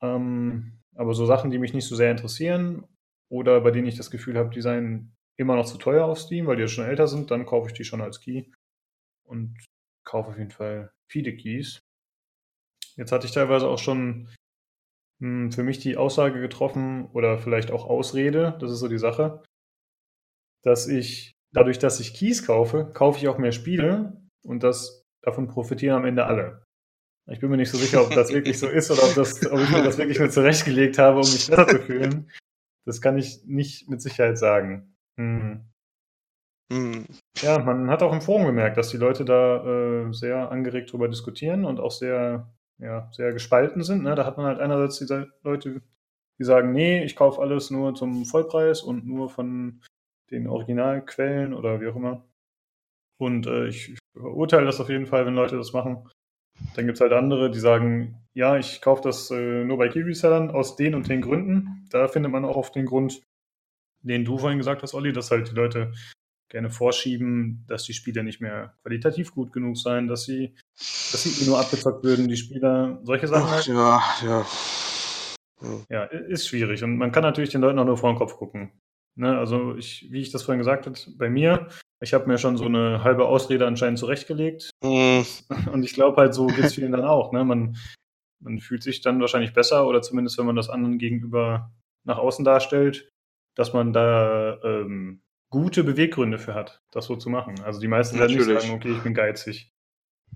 Ähm, 0.00 0.78
aber 0.94 1.12
so 1.12 1.26
Sachen, 1.26 1.50
die 1.50 1.58
mich 1.58 1.74
nicht 1.74 1.86
so 1.86 1.96
sehr 1.96 2.10
interessieren 2.10 2.86
oder 3.30 3.60
bei 3.60 3.70
denen 3.70 3.88
ich 3.88 3.96
das 3.96 4.10
Gefühl 4.10 4.38
habe, 4.38 4.50
die 4.50 4.62
seien 4.62 5.14
immer 5.38 5.56
noch 5.56 5.66
zu 5.66 5.78
teuer 5.78 6.04
auf 6.04 6.18
Steam, 6.18 6.46
weil 6.46 6.56
die 6.56 6.62
ja 6.62 6.68
schon 6.68 6.84
älter 6.84 7.06
sind, 7.06 7.30
dann 7.30 7.46
kaufe 7.46 7.68
ich 7.68 7.74
die 7.74 7.84
schon 7.84 8.00
als 8.00 8.20
Key 8.20 8.44
und 9.24 9.56
kaufe 10.04 10.30
auf 10.30 10.38
jeden 10.38 10.50
Fall 10.50 10.90
viele 11.10 11.36
Keys. 11.36 11.80
Jetzt 12.96 13.12
hatte 13.12 13.26
ich 13.26 13.32
teilweise 13.32 13.68
auch 13.68 13.78
schon 13.78 14.28
hm, 15.20 15.52
für 15.52 15.62
mich 15.62 15.78
die 15.78 15.96
Aussage 15.96 16.40
getroffen 16.40 17.06
oder 17.12 17.38
vielleicht 17.38 17.70
auch 17.70 17.86
Ausrede, 17.86 18.56
das 18.60 18.72
ist 18.72 18.80
so 18.80 18.88
die 18.88 18.98
Sache, 18.98 19.42
dass 20.64 20.88
ich 20.88 21.32
dadurch, 21.52 21.78
dass 21.78 22.00
ich 22.00 22.14
Keys 22.14 22.44
kaufe, 22.44 22.90
kaufe 22.92 23.18
ich 23.18 23.28
auch 23.28 23.38
mehr 23.38 23.52
Spiele 23.52 24.20
und 24.44 24.62
das 24.62 25.04
davon 25.22 25.46
profitieren 25.46 25.96
am 25.96 26.04
Ende 26.04 26.26
alle. 26.26 26.64
Ich 27.30 27.40
bin 27.40 27.50
mir 27.50 27.58
nicht 27.58 27.70
so 27.70 27.78
sicher, 27.78 28.02
ob 28.02 28.10
das 28.10 28.32
wirklich 28.32 28.58
so 28.58 28.68
ist 28.68 28.90
oder 28.90 29.04
ob, 29.04 29.14
das, 29.14 29.46
ob 29.50 29.60
ich 29.60 29.70
mir 29.70 29.84
das 29.84 29.98
wirklich 29.98 30.18
nur 30.18 30.30
zurechtgelegt 30.30 30.98
habe, 30.98 31.20
um 31.20 31.30
mich 31.30 31.46
besser 31.48 31.68
zu 31.68 31.80
fühlen. 31.80 32.30
Das 32.86 33.02
kann 33.02 33.18
ich 33.18 33.44
nicht 33.44 33.88
mit 33.90 34.00
Sicherheit 34.00 34.38
sagen. 34.38 34.96
Hm. 35.18 35.64
Hm. 36.72 37.06
Ja, 37.40 37.58
man 37.58 37.90
hat 37.90 38.02
auch 38.02 38.12
im 38.12 38.20
Forum 38.20 38.46
gemerkt, 38.46 38.76
dass 38.76 38.90
die 38.90 38.98
Leute 38.98 39.24
da 39.24 39.64
äh, 39.64 40.12
sehr 40.12 40.50
angeregt 40.50 40.92
drüber 40.92 41.08
diskutieren 41.08 41.64
und 41.64 41.80
auch 41.80 41.90
sehr, 41.90 42.52
ja, 42.78 43.10
sehr 43.12 43.32
gespalten 43.32 43.82
sind. 43.82 44.02
Ne? 44.02 44.14
Da 44.14 44.26
hat 44.26 44.36
man 44.36 44.46
halt 44.46 44.60
einerseits 44.60 44.98
diese 44.98 45.32
Leute, 45.42 45.82
die 46.38 46.44
sagen, 46.44 46.72
nee, 46.72 47.02
ich 47.04 47.16
kaufe 47.16 47.40
alles 47.40 47.70
nur 47.70 47.94
zum 47.94 48.24
Vollpreis 48.26 48.82
und 48.82 49.06
nur 49.06 49.30
von 49.30 49.80
den 50.30 50.46
Originalquellen 50.46 51.54
oder 51.54 51.80
wie 51.80 51.88
auch 51.88 51.96
immer. 51.96 52.28
Und 53.18 53.46
äh, 53.46 53.68
ich 53.68 53.98
verurteile 54.16 54.66
das 54.66 54.80
auf 54.80 54.90
jeden 54.90 55.06
Fall, 55.06 55.26
wenn 55.26 55.34
Leute 55.34 55.56
das 55.56 55.72
machen. 55.72 56.08
Dann 56.74 56.86
gibt 56.86 56.96
es 56.96 57.00
halt 57.00 57.12
andere, 57.12 57.50
die 57.50 57.58
sagen, 57.58 58.26
ja, 58.34 58.56
ich 58.56 58.82
kaufe 58.82 59.02
das 59.02 59.30
äh, 59.30 59.64
nur 59.64 59.78
bei 59.78 59.88
Key-Resellern 59.88 60.50
aus 60.50 60.76
den 60.76 60.94
und 60.94 61.08
den 61.08 61.22
Gründen. 61.22 61.86
Da 61.90 62.08
findet 62.08 62.30
man 62.30 62.44
auch 62.44 62.56
oft 62.56 62.74
den 62.74 62.86
Grund, 62.86 63.22
den 64.08 64.24
du 64.24 64.38
vorhin 64.38 64.58
gesagt 64.58 64.82
hast, 64.82 64.94
Olli, 64.94 65.12
dass 65.12 65.30
halt 65.30 65.50
die 65.50 65.54
Leute 65.54 65.92
gerne 66.50 66.70
vorschieben, 66.70 67.64
dass 67.68 67.84
die 67.84 67.92
Spiele 67.92 68.24
nicht 68.24 68.40
mehr 68.40 68.74
qualitativ 68.82 69.34
gut 69.34 69.52
genug 69.52 69.76
seien, 69.76 70.08
dass 70.08 70.24
sie, 70.24 70.54
dass 70.78 71.22
sie 71.22 71.44
eh 71.44 71.46
nur 71.46 71.60
abgezockt 71.60 72.02
würden, 72.04 72.28
die 72.28 72.36
Spieler, 72.36 73.00
solche 73.02 73.28
Sachen. 73.28 73.44
Ach, 73.46 73.52
halt. 73.52 73.66
ja, 73.66 74.02
ja. 74.26 74.46
Ja, 75.90 76.04
ist 76.04 76.48
schwierig. 76.48 76.82
Und 76.84 76.96
man 76.96 77.12
kann 77.12 77.22
natürlich 77.22 77.50
den 77.50 77.60
Leuten 77.60 77.78
auch 77.78 77.84
nur 77.84 77.98
vor 77.98 78.12
den 78.12 78.18
Kopf 78.18 78.36
gucken. 78.36 78.72
Ne, 79.16 79.36
also 79.36 79.74
ich, 79.74 80.06
wie 80.10 80.20
ich 80.20 80.30
das 80.30 80.44
vorhin 80.44 80.60
gesagt 80.60 80.86
habe, 80.86 80.96
bei 81.16 81.28
mir, 81.28 81.68
ich 82.00 82.14
habe 82.14 82.28
mir 82.28 82.38
schon 82.38 82.56
so 82.56 82.66
eine 82.66 83.02
halbe 83.02 83.26
Ausrede 83.26 83.66
anscheinend 83.66 83.98
zurechtgelegt. 83.98 84.70
Hm, 84.84 85.26
Und 85.72 85.82
ich 85.82 85.92
glaube 85.94 86.16
halt, 86.18 86.34
so 86.34 86.46
geht 86.46 86.64
es 86.66 86.74
vielen 86.74 86.92
dann 86.92 87.04
auch. 87.04 87.32
Ne? 87.32 87.44
Man, 87.44 87.76
man 88.40 88.60
fühlt 88.60 88.84
sich 88.84 89.00
dann 89.00 89.20
wahrscheinlich 89.20 89.52
besser 89.52 89.88
oder 89.88 90.02
zumindest, 90.02 90.38
wenn 90.38 90.46
man 90.46 90.54
das 90.54 90.70
anderen 90.70 90.98
gegenüber 90.98 91.72
nach 92.04 92.18
außen 92.18 92.44
darstellt, 92.44 93.08
dass 93.58 93.72
man 93.72 93.92
da 93.92 94.60
ähm, 94.62 95.20
gute 95.50 95.82
Beweggründe 95.82 96.38
für 96.38 96.54
hat, 96.54 96.80
das 96.92 97.06
so 97.06 97.16
zu 97.16 97.28
machen. 97.28 97.60
Also 97.64 97.80
die 97.80 97.88
meisten 97.88 98.18
werden 98.18 98.36
nicht 98.36 98.46
Natürlich. 98.46 98.62
sagen, 98.62 98.74
okay, 98.74 98.92
ich 98.92 99.02
bin 99.02 99.14
geizig. 99.14 99.72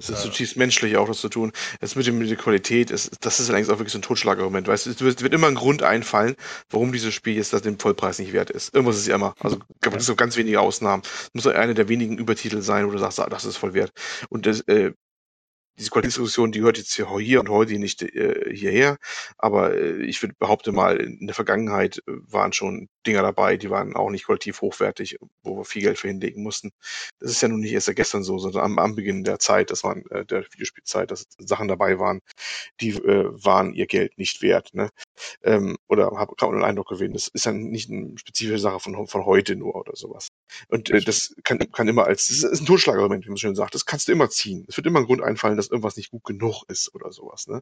Es 0.00 0.08
ist 0.08 0.24
Ja. 0.24 0.30
zutiefst 0.30 0.56
menschlich 0.56 0.96
auch, 0.96 1.06
das 1.06 1.20
zu 1.20 1.28
tun. 1.28 1.52
Es 1.80 1.94
mit, 1.94 2.06
dem, 2.06 2.18
mit 2.18 2.30
der 2.30 2.36
Qualität, 2.36 2.90
ist, 2.90 3.24
das 3.24 3.38
ist 3.38 3.50
eigentlich 3.50 3.68
auch 3.68 3.78
wirklich 3.78 3.92
so 3.92 3.98
ein 3.98 4.02
Totschlagargument. 4.02 4.66
Weißt 4.66 4.86
du, 4.86 4.90
es 4.90 5.20
wird, 5.20 5.34
immer 5.34 5.46
ein 5.46 5.54
Grund 5.54 5.84
einfallen, 5.84 6.34
warum 6.70 6.92
dieses 6.92 7.14
Spiel 7.14 7.36
jetzt 7.36 7.52
das 7.52 7.62
den 7.62 7.78
Vollpreis 7.78 8.18
nicht 8.18 8.32
wert 8.32 8.50
ist. 8.50 8.74
Irgendwas 8.74 8.96
ist 8.96 9.06
ja 9.06 9.14
immer. 9.14 9.34
Also 9.38 9.58
gibt 9.82 9.96
es 9.96 10.06
so 10.06 10.16
ganz 10.16 10.36
wenige 10.36 10.60
Ausnahmen. 10.60 11.02
Es 11.04 11.30
muss 11.34 11.44
so 11.44 11.50
eine 11.50 11.74
der 11.74 11.88
wenigen 11.88 12.18
Übertitel 12.18 12.60
sein, 12.62 12.86
wo 12.88 12.90
du 12.90 12.98
sagst, 12.98 13.20
ah, 13.20 13.28
das 13.28 13.44
ist 13.44 13.58
voll 13.58 13.74
wert. 13.74 13.92
Und 14.30 14.46
das, 14.46 14.62
äh, 14.62 14.92
diese 15.78 15.90
Qualitätsdiskussion, 15.90 16.52
die 16.52 16.62
hört 16.62 16.78
jetzt 16.78 16.94
hier, 16.94 17.08
hier 17.18 17.40
und 17.40 17.48
heute 17.48 17.78
nicht 17.78 18.02
äh, 18.02 18.54
hierher, 18.54 18.98
aber 19.38 19.74
äh, 19.74 20.02
ich 20.02 20.22
würde 20.22 20.34
behaupte 20.38 20.72
mal, 20.72 20.96
in 20.96 21.26
der 21.26 21.34
Vergangenheit 21.34 21.98
äh, 22.06 22.12
waren 22.30 22.52
schon 22.52 22.88
Dinger 23.06 23.22
dabei, 23.22 23.56
die 23.56 23.70
waren 23.70 23.96
auch 23.96 24.10
nicht 24.10 24.26
qualitativ 24.26 24.60
hochwertig, 24.60 25.18
wo 25.42 25.58
wir 25.58 25.64
viel 25.64 25.82
Geld 25.82 25.98
für 25.98 26.08
hinlegen 26.08 26.42
mussten. 26.42 26.72
Das 27.20 27.30
ist 27.30 27.42
ja 27.42 27.48
nun 27.48 27.60
nicht 27.60 27.72
erst 27.72 27.86
seit 27.86 27.96
gestern 27.96 28.22
so, 28.22 28.38
sondern 28.38 28.62
am, 28.62 28.78
am 28.78 28.94
Beginn 28.94 29.24
der 29.24 29.38
Zeit, 29.38 29.70
das 29.70 29.84
waren 29.84 30.04
äh, 30.10 30.24
der 30.24 30.44
Videospielzeit, 30.52 31.10
dass 31.10 31.26
Sachen 31.38 31.68
dabei 31.68 31.98
waren, 31.98 32.20
die 32.80 32.90
äh, 32.90 33.28
waren 33.44 33.74
ihr 33.74 33.86
Geld 33.86 34.18
nicht 34.18 34.42
wert. 34.42 34.72
Ne? 34.74 34.90
Ähm, 35.42 35.76
oder 35.88 36.10
habe 36.16 36.34
gerade 36.36 36.54
einen 36.54 36.64
Eindruck 36.64 36.88
gewinnen. 36.88 37.14
Das 37.14 37.28
ist 37.28 37.46
ja 37.46 37.52
nicht 37.52 37.90
eine 37.90 38.16
spezifische 38.18 38.58
Sache 38.58 38.80
von, 38.80 39.06
von 39.06 39.24
heute 39.24 39.56
nur 39.56 39.74
oder 39.74 39.96
sowas. 39.96 40.28
Und 40.68 40.90
äh, 40.90 41.00
das 41.00 41.34
kann, 41.44 41.58
kann 41.72 41.88
immer 41.88 42.04
als, 42.06 42.28
das 42.28 42.42
ist 42.42 42.60
ein 42.60 42.66
Totschlagargument, 42.66 43.24
wie 43.24 43.30
man 43.30 43.38
schön 43.38 43.54
sagt. 43.54 43.74
Das 43.74 43.86
kannst 43.86 44.08
du 44.08 44.12
immer 44.12 44.30
ziehen. 44.30 44.64
Es 44.68 44.76
wird 44.76 44.86
immer 44.86 45.00
ein 45.00 45.06
Grund 45.06 45.22
einfallen, 45.22 45.56
dass 45.56 45.68
irgendwas 45.68 45.96
nicht 45.96 46.10
gut 46.10 46.24
genug 46.24 46.64
ist 46.68 46.94
oder 46.94 47.12
sowas. 47.12 47.46
Ne? 47.46 47.60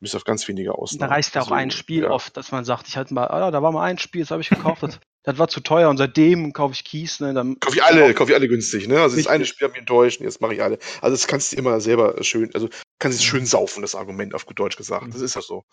Bis 0.00 0.14
auf 0.14 0.24
ganz 0.24 0.48
wenige 0.48 0.70
Da 0.70 0.74
Ausnahmen. 0.76 1.12
reicht 1.12 1.34
ja 1.34 1.42
auch 1.42 1.46
Also, 1.46 1.54
ein 1.54 1.70
Spiel 1.70 2.04
ja. 2.04 2.10
oft, 2.10 2.36
dass 2.36 2.52
man 2.52 2.64
sagt, 2.64 2.88
ich 2.88 2.96
hatte 2.96 3.12
mal, 3.12 3.26
ah, 3.28 3.50
da 3.50 3.62
war 3.62 3.70
mal 3.72 3.84
ein 3.84 3.98
Spiel, 3.98 4.22
das 4.22 4.30
habe 4.30 4.40
ich 4.42 4.48
gekauft, 4.48 4.82
das, 4.82 4.98
das 5.24 5.38
war 5.38 5.48
zu 5.48 5.60
teuer 5.60 5.90
und 5.90 5.98
seitdem 5.98 6.52
kaufe 6.54 6.72
ich 6.72 6.84
Keys, 6.84 7.20
ne, 7.20 7.34
dann 7.34 7.60
Kauf 7.60 7.74
ich 7.74 7.82
alle, 7.82 8.14
kauf 8.14 8.30
ich 8.30 8.34
alle 8.34 8.48
günstig, 8.48 8.88
ne? 8.88 9.00
Also 9.00 9.16
das 9.16 9.26
eine 9.26 9.44
Spiel 9.44 9.66
hat 9.66 9.72
mich 9.72 9.80
enttäuscht 9.80 10.20
und 10.20 10.24
jetzt 10.24 10.40
mache 10.40 10.54
ich 10.54 10.62
alle. 10.62 10.78
Also 11.02 11.14
das 11.14 11.26
kannst 11.26 11.52
du 11.52 11.56
immer 11.56 11.80
selber 11.80 12.22
schön, 12.24 12.50
also 12.54 12.70
kannst 12.98 13.18
es 13.18 13.24
schön 13.24 13.44
saufen, 13.46 13.82
das 13.82 13.94
Argument, 13.94 14.34
auf 14.34 14.46
gut 14.46 14.58
Deutsch 14.58 14.76
gesagt. 14.76 15.12
Das 15.12 15.20
ist 15.20 15.34
ja 15.34 15.42
so. 15.42 15.64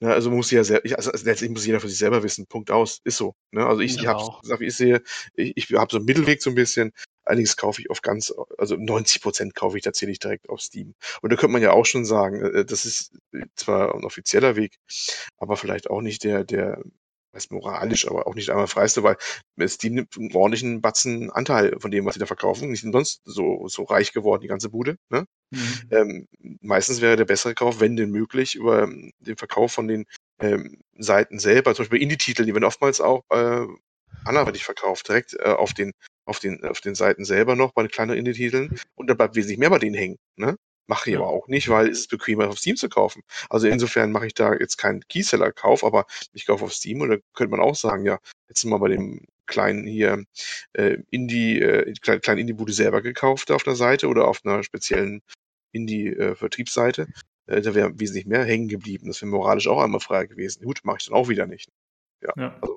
Ne? 0.00 0.12
Also 0.12 0.30
muss 0.30 0.50
ja 0.50 0.62
sehr, 0.64 0.84
ich, 0.84 0.96
also 0.96 1.10
letztendlich 1.10 1.50
muss 1.50 1.66
jeder 1.66 1.80
für 1.80 1.88
sich 1.88 1.98
selber 1.98 2.22
wissen. 2.22 2.46
Punkt 2.46 2.70
aus. 2.70 3.00
Ist 3.04 3.16
so. 3.16 3.34
Ne? 3.52 3.66
Also 3.66 3.80
ich, 3.80 3.96
Ich 3.96 4.02
ich 4.02 4.08
habe 4.08 4.64
ich 4.64 4.76
sehe, 4.76 5.02
ich, 5.34 5.56
ich 5.56 5.72
habe 5.72 5.90
so 5.90 5.98
einen 5.98 6.06
Mittelweg 6.06 6.42
so 6.42 6.50
ein 6.50 6.56
bisschen. 6.56 6.92
Allerdings 7.24 7.56
kaufe 7.56 7.80
ich 7.80 7.90
auf 7.90 8.02
ganz, 8.02 8.32
also 8.58 8.76
90 8.76 9.22
Prozent 9.22 9.54
kaufe 9.54 9.76
ich 9.76 9.84
tatsächlich 9.84 10.18
direkt 10.18 10.48
auf 10.48 10.60
Steam. 10.60 10.94
Und 11.20 11.32
da 11.32 11.36
könnte 11.36 11.52
man 11.52 11.62
ja 11.62 11.72
auch 11.72 11.86
schon 11.86 12.04
sagen, 12.04 12.42
äh, 12.42 12.64
das 12.64 12.84
ist 12.84 13.12
zwar 13.54 13.94
ein 13.94 14.04
offizieller 14.04 14.56
Weg, 14.56 14.78
aber 15.38 15.56
vielleicht 15.56 15.90
auch 15.90 16.00
nicht 16.00 16.24
der, 16.24 16.44
der, 16.44 16.82
weiß 17.32 17.50
moralisch, 17.50 18.06
aber 18.06 18.26
auch 18.26 18.34
nicht 18.34 18.50
einmal 18.50 18.66
freiste, 18.66 19.02
weil 19.02 19.16
Steam 19.66 19.94
nimmt 19.94 20.16
einen 20.16 20.34
ordentlichen 20.34 20.80
Batzen 20.80 21.30
Anteil 21.30 21.76
von 21.80 21.90
dem, 21.90 22.04
was 22.04 22.14
sie 22.14 22.20
da 22.20 22.26
verkaufen. 22.26 22.70
Nicht 22.70 22.84
umsonst 22.84 23.22
so, 23.24 23.66
so 23.68 23.84
reich 23.84 24.12
geworden, 24.12 24.42
die 24.42 24.48
ganze 24.48 24.68
Bude. 24.68 24.98
Ne? 25.08 25.24
Mhm. 25.50 25.80
Ähm, 25.90 26.28
meistens 26.60 27.00
wäre 27.00 27.16
der 27.16 27.24
bessere 27.24 27.54
Kauf, 27.54 27.80
wenn 27.80 27.96
denn 27.96 28.10
möglich, 28.10 28.54
über 28.54 28.82
ähm, 28.82 29.12
den 29.20 29.36
Verkauf 29.36 29.72
von 29.72 29.88
den 29.88 30.04
ähm, 30.40 30.82
Seiten 30.98 31.38
selber, 31.38 31.74
zum 31.74 31.84
Beispiel 31.84 32.02
Indie-Titel, 32.02 32.44
die 32.44 32.52
werden 32.54 32.64
oftmals 32.64 33.00
auch 33.00 33.22
äh, 33.30 33.66
anderweitig 34.24 34.64
verkauft, 34.64 35.08
direkt 35.08 35.34
äh, 35.34 35.44
auf 35.44 35.72
den 35.72 35.92
auf 36.24 36.38
den 36.38 36.64
auf 36.64 36.80
den 36.80 36.94
Seiten 36.94 37.24
selber 37.24 37.56
noch 37.56 37.72
bei 37.72 37.82
den 37.82 37.90
kleineren 37.90 38.18
Indie-Titeln 38.18 38.78
und 38.94 39.06
dann 39.08 39.16
bleibt 39.16 39.36
wesentlich 39.36 39.58
mehr 39.58 39.70
bei 39.70 39.78
denen 39.78 39.94
hängen. 39.94 40.18
Ne? 40.36 40.56
Mache 40.88 41.10
ich 41.10 41.16
aber 41.16 41.28
auch 41.28 41.48
nicht, 41.48 41.68
weil 41.68 41.88
es 41.88 42.00
ist 42.00 42.10
bequemer 42.10 42.48
auf 42.48 42.58
Steam 42.58 42.76
zu 42.76 42.88
kaufen. 42.88 43.22
Also 43.48 43.68
insofern 43.68 44.10
mache 44.12 44.26
ich 44.26 44.34
da 44.34 44.52
jetzt 44.52 44.78
keinen 44.78 45.00
Keyseller-Kauf, 45.08 45.84
aber 45.84 46.06
ich 46.32 46.46
kaufe 46.46 46.64
auf 46.64 46.72
Steam 46.72 47.00
und 47.00 47.10
da 47.10 47.16
könnte 47.34 47.52
man 47.52 47.60
auch 47.60 47.76
sagen, 47.76 48.04
ja, 48.04 48.18
jetzt 48.48 48.60
sind 48.60 48.70
wir 48.70 48.78
bei 48.78 48.88
dem 48.88 49.24
kleinen 49.46 49.86
hier 49.86 50.24
äh, 50.72 50.98
Indie, 51.10 51.60
äh, 51.60 51.92
kleinen, 52.00 52.20
kleinen 52.20 52.40
Indie-Bude 52.40 52.72
selber 52.72 53.00
gekauft 53.02 53.50
auf 53.50 53.66
einer 53.66 53.76
Seite 53.76 54.08
oder 54.08 54.26
auf 54.26 54.40
einer 54.44 54.62
speziellen 54.64 55.22
Indie-Vertriebsseite. 55.72 57.06
Äh, 57.46 57.62
da 57.62 57.74
wäre 57.74 57.98
wesentlich 57.98 58.26
mehr 58.26 58.44
hängen 58.44 58.68
geblieben. 58.68 59.06
Das 59.08 59.22
wäre 59.22 59.30
moralisch 59.30 59.68
auch 59.68 59.80
einmal 59.80 60.00
freier 60.00 60.26
gewesen. 60.26 60.64
Gut, 60.64 60.80
mache 60.84 60.98
ich 61.00 61.06
dann 61.06 61.14
auch 61.14 61.28
wieder 61.28 61.46
nicht. 61.46 61.68
Ja, 62.22 62.34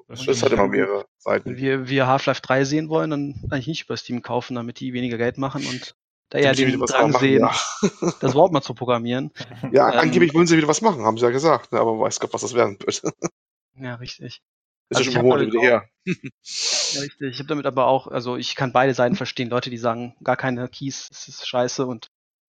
Also 0.07 0.25
das 0.25 0.43
hat 0.43 0.51
immer 0.51 0.67
mehrere 0.67 1.05
wenn 1.45 1.55
Seiten. 1.55 1.57
wir, 1.57 1.87
wir 1.89 2.07
Half-Life 2.07 2.41
3 2.41 2.63
sehen 2.65 2.89
wollen, 2.89 3.09
dann 3.11 3.35
eigentlich 3.49 3.67
nicht 3.67 3.83
über 3.85 3.97
Steam 3.97 4.21
kaufen, 4.21 4.55
damit 4.55 4.79
die 4.79 4.93
weniger 4.93 5.17
Geld 5.17 5.37
machen 5.37 5.65
und 5.65 5.95
da 6.29 6.39
eher 6.39 6.53
Damit 6.53 6.57
die 6.57 6.65
den 6.65 6.79
Drang 6.85 7.11
machen, 7.11 7.19
sehen, 7.19 7.41
ja. 7.41 7.55
das 8.19 8.33
Wort 8.33 8.51
mal 8.51 8.61
zu 8.61 8.73
programmieren. 8.73 9.31
Ja, 9.71 9.91
Ähm, 9.91 9.99
angeblich 9.99 10.33
wollen 10.33 10.47
sie 10.47 10.57
wieder 10.57 10.67
was 10.67 10.81
machen, 10.81 11.03
haben 11.05 11.17
sie 11.17 11.25
ja 11.25 11.31
gesagt. 11.31 11.71
Ne? 11.71 11.79
Aber 11.79 11.99
weiß 11.99 12.19
Gott, 12.19 12.33
was 12.33 12.41
das 12.41 12.53
werden 12.53 12.77
wird. 12.79 13.01
Ja, 13.77 13.95
richtig. 13.95 14.41
Ist 14.89 14.97
Also 14.97 15.03
ja 15.03 15.09
ich 15.09 15.13
schon 15.15 15.29
damit 15.29 15.47
wieder 15.47 15.61
her. 15.61 15.89
Ja, 16.05 17.01
richtig. 17.01 17.33
Ich 17.33 17.39
habe 17.39 17.47
damit 17.47 17.65
aber 17.65 17.87
auch, 17.87 18.07
also 18.07 18.37
ich 18.37 18.55
kann 18.55 18.71
beide 18.71 18.93
Seiten 18.93 19.15
verstehen. 19.15 19.49
Leute, 19.49 19.69
die 19.69 19.77
sagen, 19.77 20.15
gar 20.23 20.37
keine 20.37 20.69
Keys, 20.69 21.07
das 21.09 21.27
ist 21.27 21.47
scheiße. 21.47 21.85
Und 21.85 22.07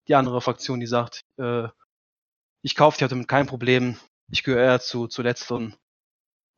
die 0.07 0.15
andere 0.15 0.41
Fraktion, 0.41 0.79
die 0.81 0.87
sagt, 0.87 1.21
äh, 1.37 1.67
ich 2.61 2.75
kaufe 2.75 2.97
die, 2.97 3.03
habe 3.03 3.11
damit 3.11 3.27
kein 3.27 3.47
Problem. 3.47 3.97
Ich 4.31 4.43
gehöre 4.43 4.63
eher 4.63 4.79
zu, 4.81 5.07
zu 5.07 5.21
letzteren. 5.21 5.75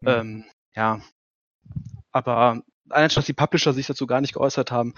Mhm. 0.05 0.11
Ähm, 0.11 0.45
ja. 0.75 1.01
Aber 2.11 2.61
allein 2.89 3.09
schon, 3.09 3.21
dass 3.21 3.25
die 3.25 3.33
Publisher 3.33 3.73
sich 3.73 3.87
dazu 3.87 4.07
gar 4.07 4.21
nicht 4.21 4.33
geäußert 4.33 4.71
haben. 4.71 4.93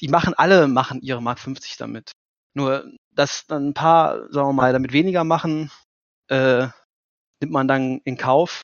Die 0.00 0.08
machen, 0.08 0.34
alle 0.34 0.68
machen 0.68 1.00
ihre 1.02 1.22
Mark 1.22 1.38
50 1.38 1.76
damit. 1.76 2.12
Nur, 2.54 2.90
dass 3.10 3.46
dann 3.46 3.68
ein 3.68 3.74
paar, 3.74 4.30
sagen 4.32 4.48
wir 4.48 4.52
mal, 4.52 4.72
damit 4.72 4.92
weniger 4.92 5.24
machen, 5.24 5.70
äh, 6.28 6.68
nimmt 7.40 7.52
man 7.52 7.68
dann 7.68 8.00
in 8.04 8.16
Kauf. 8.16 8.62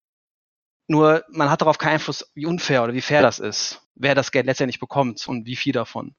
Nur, 0.89 1.25
man 1.29 1.51
hat 1.51 1.61
darauf 1.61 1.79
keinen 1.79 1.95
Einfluss, 1.95 2.31
wie 2.35 2.47
unfair 2.47 2.83
oder 2.85 2.93
wie 2.95 3.01
fair 3.01 3.23
das 3.23 3.39
ist. 3.39 3.83
Wer 3.95 4.15
das 4.15 4.31
Geld 4.33 4.47
letztendlich 4.47 4.81
bekommt 4.81 5.27
und 5.29 5.47
wie 5.47 5.57
viel 5.57 5.73
davon. 5.73 6.15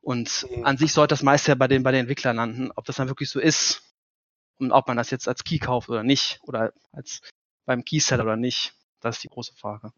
Und 0.00 0.46
Mhm. 0.50 0.64
an 0.64 0.76
sich 0.76 0.92
sollte 0.92 1.12
das 1.12 1.22
meiste 1.22 1.52
ja 1.52 1.54
bei 1.54 1.68
den, 1.68 1.82
bei 1.82 1.92
den 1.92 2.00
Entwicklern 2.00 2.36
landen, 2.36 2.70
ob 2.74 2.84
das 2.84 2.96
dann 2.96 3.08
wirklich 3.08 3.30
so 3.30 3.38
ist. 3.40 3.82
Und 4.58 4.72
ob 4.72 4.86
man 4.88 4.96
das 4.96 5.10
jetzt 5.10 5.28
als 5.28 5.44
Key 5.44 5.58
kauft 5.58 5.88
oder 5.88 6.02
nicht. 6.02 6.40
Oder 6.42 6.72
als 6.92 7.20
beim 7.66 7.84
Keyseller 7.84 8.24
oder 8.24 8.36
nicht. 8.36 8.74
Das 9.02 9.16
ist 9.16 9.24
die 9.24 9.28
große 9.28 9.54
Frage. 9.56 9.92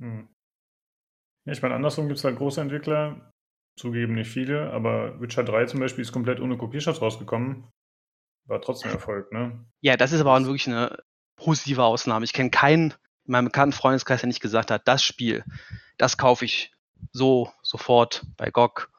Hm. 0.00 0.28
Ja, 1.44 1.52
ich 1.52 1.62
meine, 1.62 1.74
andersrum 1.74 2.08
gibt 2.08 2.18
es 2.18 2.24
halt 2.24 2.36
große 2.36 2.60
Entwickler, 2.60 3.30
zugeben 3.78 4.14
nicht 4.14 4.30
viele, 4.30 4.72
aber 4.72 5.20
Witcher 5.20 5.44
3 5.44 5.66
zum 5.66 5.80
Beispiel 5.80 6.02
ist 6.02 6.12
komplett 6.12 6.40
ohne 6.40 6.56
Kopierschutz 6.56 7.00
rausgekommen. 7.00 7.68
War 8.48 8.60
trotzdem 8.60 8.90
Erfolg, 8.90 9.30
ne? 9.32 9.64
Ja, 9.80 9.96
das 9.96 10.12
ist 10.12 10.20
aber 10.20 10.36
auch 10.36 10.40
wirklich 10.40 10.66
eine 10.66 10.98
positive 11.36 11.84
Ausnahme. 11.84 12.24
Ich 12.24 12.32
kenne 12.32 12.50
keinen 12.50 12.92
in 13.24 13.32
meinem 13.32 13.46
bekannten 13.46 13.72
Freundeskreis, 13.72 14.20
der 14.20 14.28
nicht 14.28 14.40
gesagt 14.40 14.70
hat, 14.70 14.88
das 14.88 15.04
Spiel, 15.04 15.44
das 15.96 16.16
kaufe 16.16 16.44
ich 16.44 16.72
so 17.12 17.52
sofort 17.62 18.24
bei 18.36 18.50
GOG. 18.50 18.90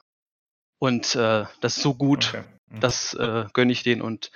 Und 0.80 1.16
äh, 1.16 1.46
das 1.62 1.78
ist 1.78 1.84
so 1.84 1.94
gut, 1.94 2.30
Okay. 2.30 2.44
Mhm. 2.68 2.80
das 2.80 3.14
äh, 3.14 3.46
gönne 3.54 3.72
ich 3.72 3.84
denen 3.84 4.02
und 4.02 4.32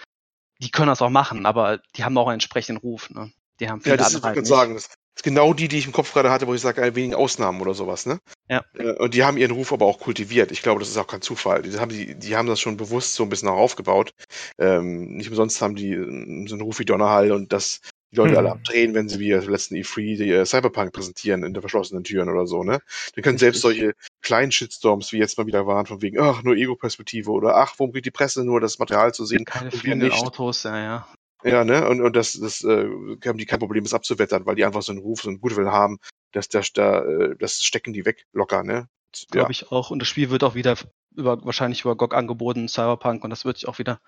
die 0.59 0.71
können 0.71 0.87
das 0.87 1.01
auch 1.01 1.09
machen, 1.09 1.45
aber 1.45 1.79
die 1.95 2.03
haben 2.03 2.17
auch 2.17 2.27
einen 2.27 2.35
entsprechenden 2.35 2.81
Ruf. 2.81 3.09
Ne? 3.09 3.31
Die 3.59 3.69
haben 3.69 3.81
viele 3.81 3.93
Ja, 3.93 3.97
das 3.97 4.09
ist, 4.09 4.15
andere 4.15 4.27
halt 4.27 4.37
ich 4.37 4.41
nicht. 4.41 4.49
sagen. 4.49 4.73
Das 4.75 4.85
ist 4.85 5.23
genau 5.23 5.53
die, 5.53 5.67
die 5.67 5.79
ich 5.79 5.87
im 5.87 5.93
Kopf 5.93 6.13
gerade 6.13 6.29
hatte, 6.29 6.47
wo 6.47 6.53
ich 6.53 6.61
sage, 6.61 6.81
ein 6.83 6.95
wenig 6.95 7.15
Ausnahmen 7.15 7.59
oder 7.61 7.73
sowas, 7.73 8.05
ne? 8.05 8.19
Ja. 8.49 8.63
Äh, 8.77 8.93
Und 8.93 9.13
die 9.13 9.23
haben 9.23 9.37
ihren 9.37 9.51
Ruf 9.51 9.73
aber 9.73 9.85
auch 9.85 9.99
kultiviert. 9.99 10.51
Ich 10.51 10.61
glaube, 10.61 10.79
das 10.79 10.89
ist 10.89 10.97
auch 10.97 11.07
kein 11.07 11.21
Zufall. 11.21 11.63
Die 11.63 11.77
haben, 11.79 11.89
die, 11.89 12.15
die 12.15 12.35
haben 12.35 12.47
das 12.47 12.59
schon 12.59 12.77
bewusst 12.77 13.15
so 13.15 13.23
ein 13.23 13.29
bisschen 13.29 13.49
auch 13.49 13.57
aufgebaut. 13.57 14.11
Ähm, 14.59 15.15
nicht 15.15 15.29
umsonst 15.29 15.61
haben 15.61 15.75
die 15.75 15.91
äh, 15.93 16.47
so 16.47 16.55
einen 16.55 16.61
Ruf 16.61 16.79
wie 16.79 16.85
Donnerhall 16.85 17.31
und 17.31 17.51
das 17.51 17.81
die 18.11 18.15
Leute 18.15 18.31
Hm. 18.31 18.37
alle 18.37 18.51
abdrehen, 18.51 18.93
wenn 18.93 19.09
sie 19.09 19.19
wie 19.19 19.31
im 19.31 19.49
letzten 19.49 19.75
E3 19.75 20.17
die 20.17 20.31
äh, 20.31 20.45
Cyberpunk 20.45 20.93
präsentieren 20.93 21.43
in 21.43 21.53
der 21.53 21.61
verschlossenen 21.61 22.05
Türen 22.05 22.29
oder 22.29 22.47
so, 22.47 22.63
ne? 22.63 22.79
Dann 23.15 23.23
können 23.23 23.37
selbst 23.37 23.61
solche 23.61 23.95
kleinen 24.21 24.53
Shitstorms, 24.53 25.11
wie 25.11 25.17
jetzt 25.17 25.37
mal 25.37 25.45
wieder 25.45 25.67
waren, 25.67 25.85
von 25.85 26.01
wegen, 26.01 26.17
ach, 26.17 26.41
nur 26.41 26.55
Ego-Perspektive 26.55 27.29
oder 27.31 27.57
ach, 27.57 27.73
warum 27.77 27.91
kriegt 27.91 28.05
die 28.05 28.11
Presse 28.11 28.45
nur 28.45 28.61
das 28.61 28.79
Material 28.79 29.13
zu 29.13 29.25
sehen 29.25 29.43
Keine 29.43 29.71
fliegenden? 29.71 30.11
Autos, 30.13 30.63
ja, 30.63 30.77
ja. 30.77 31.07
Ja, 31.43 31.63
ne? 31.63 31.87
Und, 31.87 32.01
und 32.01 32.15
das, 32.15 32.33
das 32.33 32.63
äh, 32.63 32.87
haben 33.25 33.37
die 33.37 33.45
kein 33.45 33.59
Problem, 33.59 33.83
das 33.83 33.93
abzuwettern, 33.93 34.45
weil 34.45 34.55
die 34.55 34.65
einfach 34.65 34.81
so 34.81 34.91
einen 34.91 35.01
Ruf, 35.01 35.21
so 35.21 35.29
einen 35.29 35.39
Goodwill 35.39 35.67
haben, 35.67 35.99
dass 36.31 36.49
das 36.49 36.73
da, 36.73 37.03
äh, 37.03 37.35
das 37.37 37.61
stecken 37.61 37.93
die 37.93 38.05
weg 38.05 38.25
locker, 38.33 38.63
ne? 38.63 38.89
Ja, 39.15 39.25
Glaube 39.31 39.51
ich 39.51 39.71
auch. 39.71 39.89
Und 39.91 39.99
das 39.99 40.07
Spiel 40.07 40.29
wird 40.29 40.43
auch 40.43 40.55
wieder 40.55 40.75
über, 41.15 41.43
wahrscheinlich 41.45 41.81
über 41.81 41.95
GOG 41.95 42.13
angeboten, 42.13 42.67
Cyberpunk, 42.67 43.23
und 43.23 43.29
das 43.29 43.45
wird 43.45 43.57
sich 43.57 43.67
auch 43.67 43.79
wieder 43.79 43.99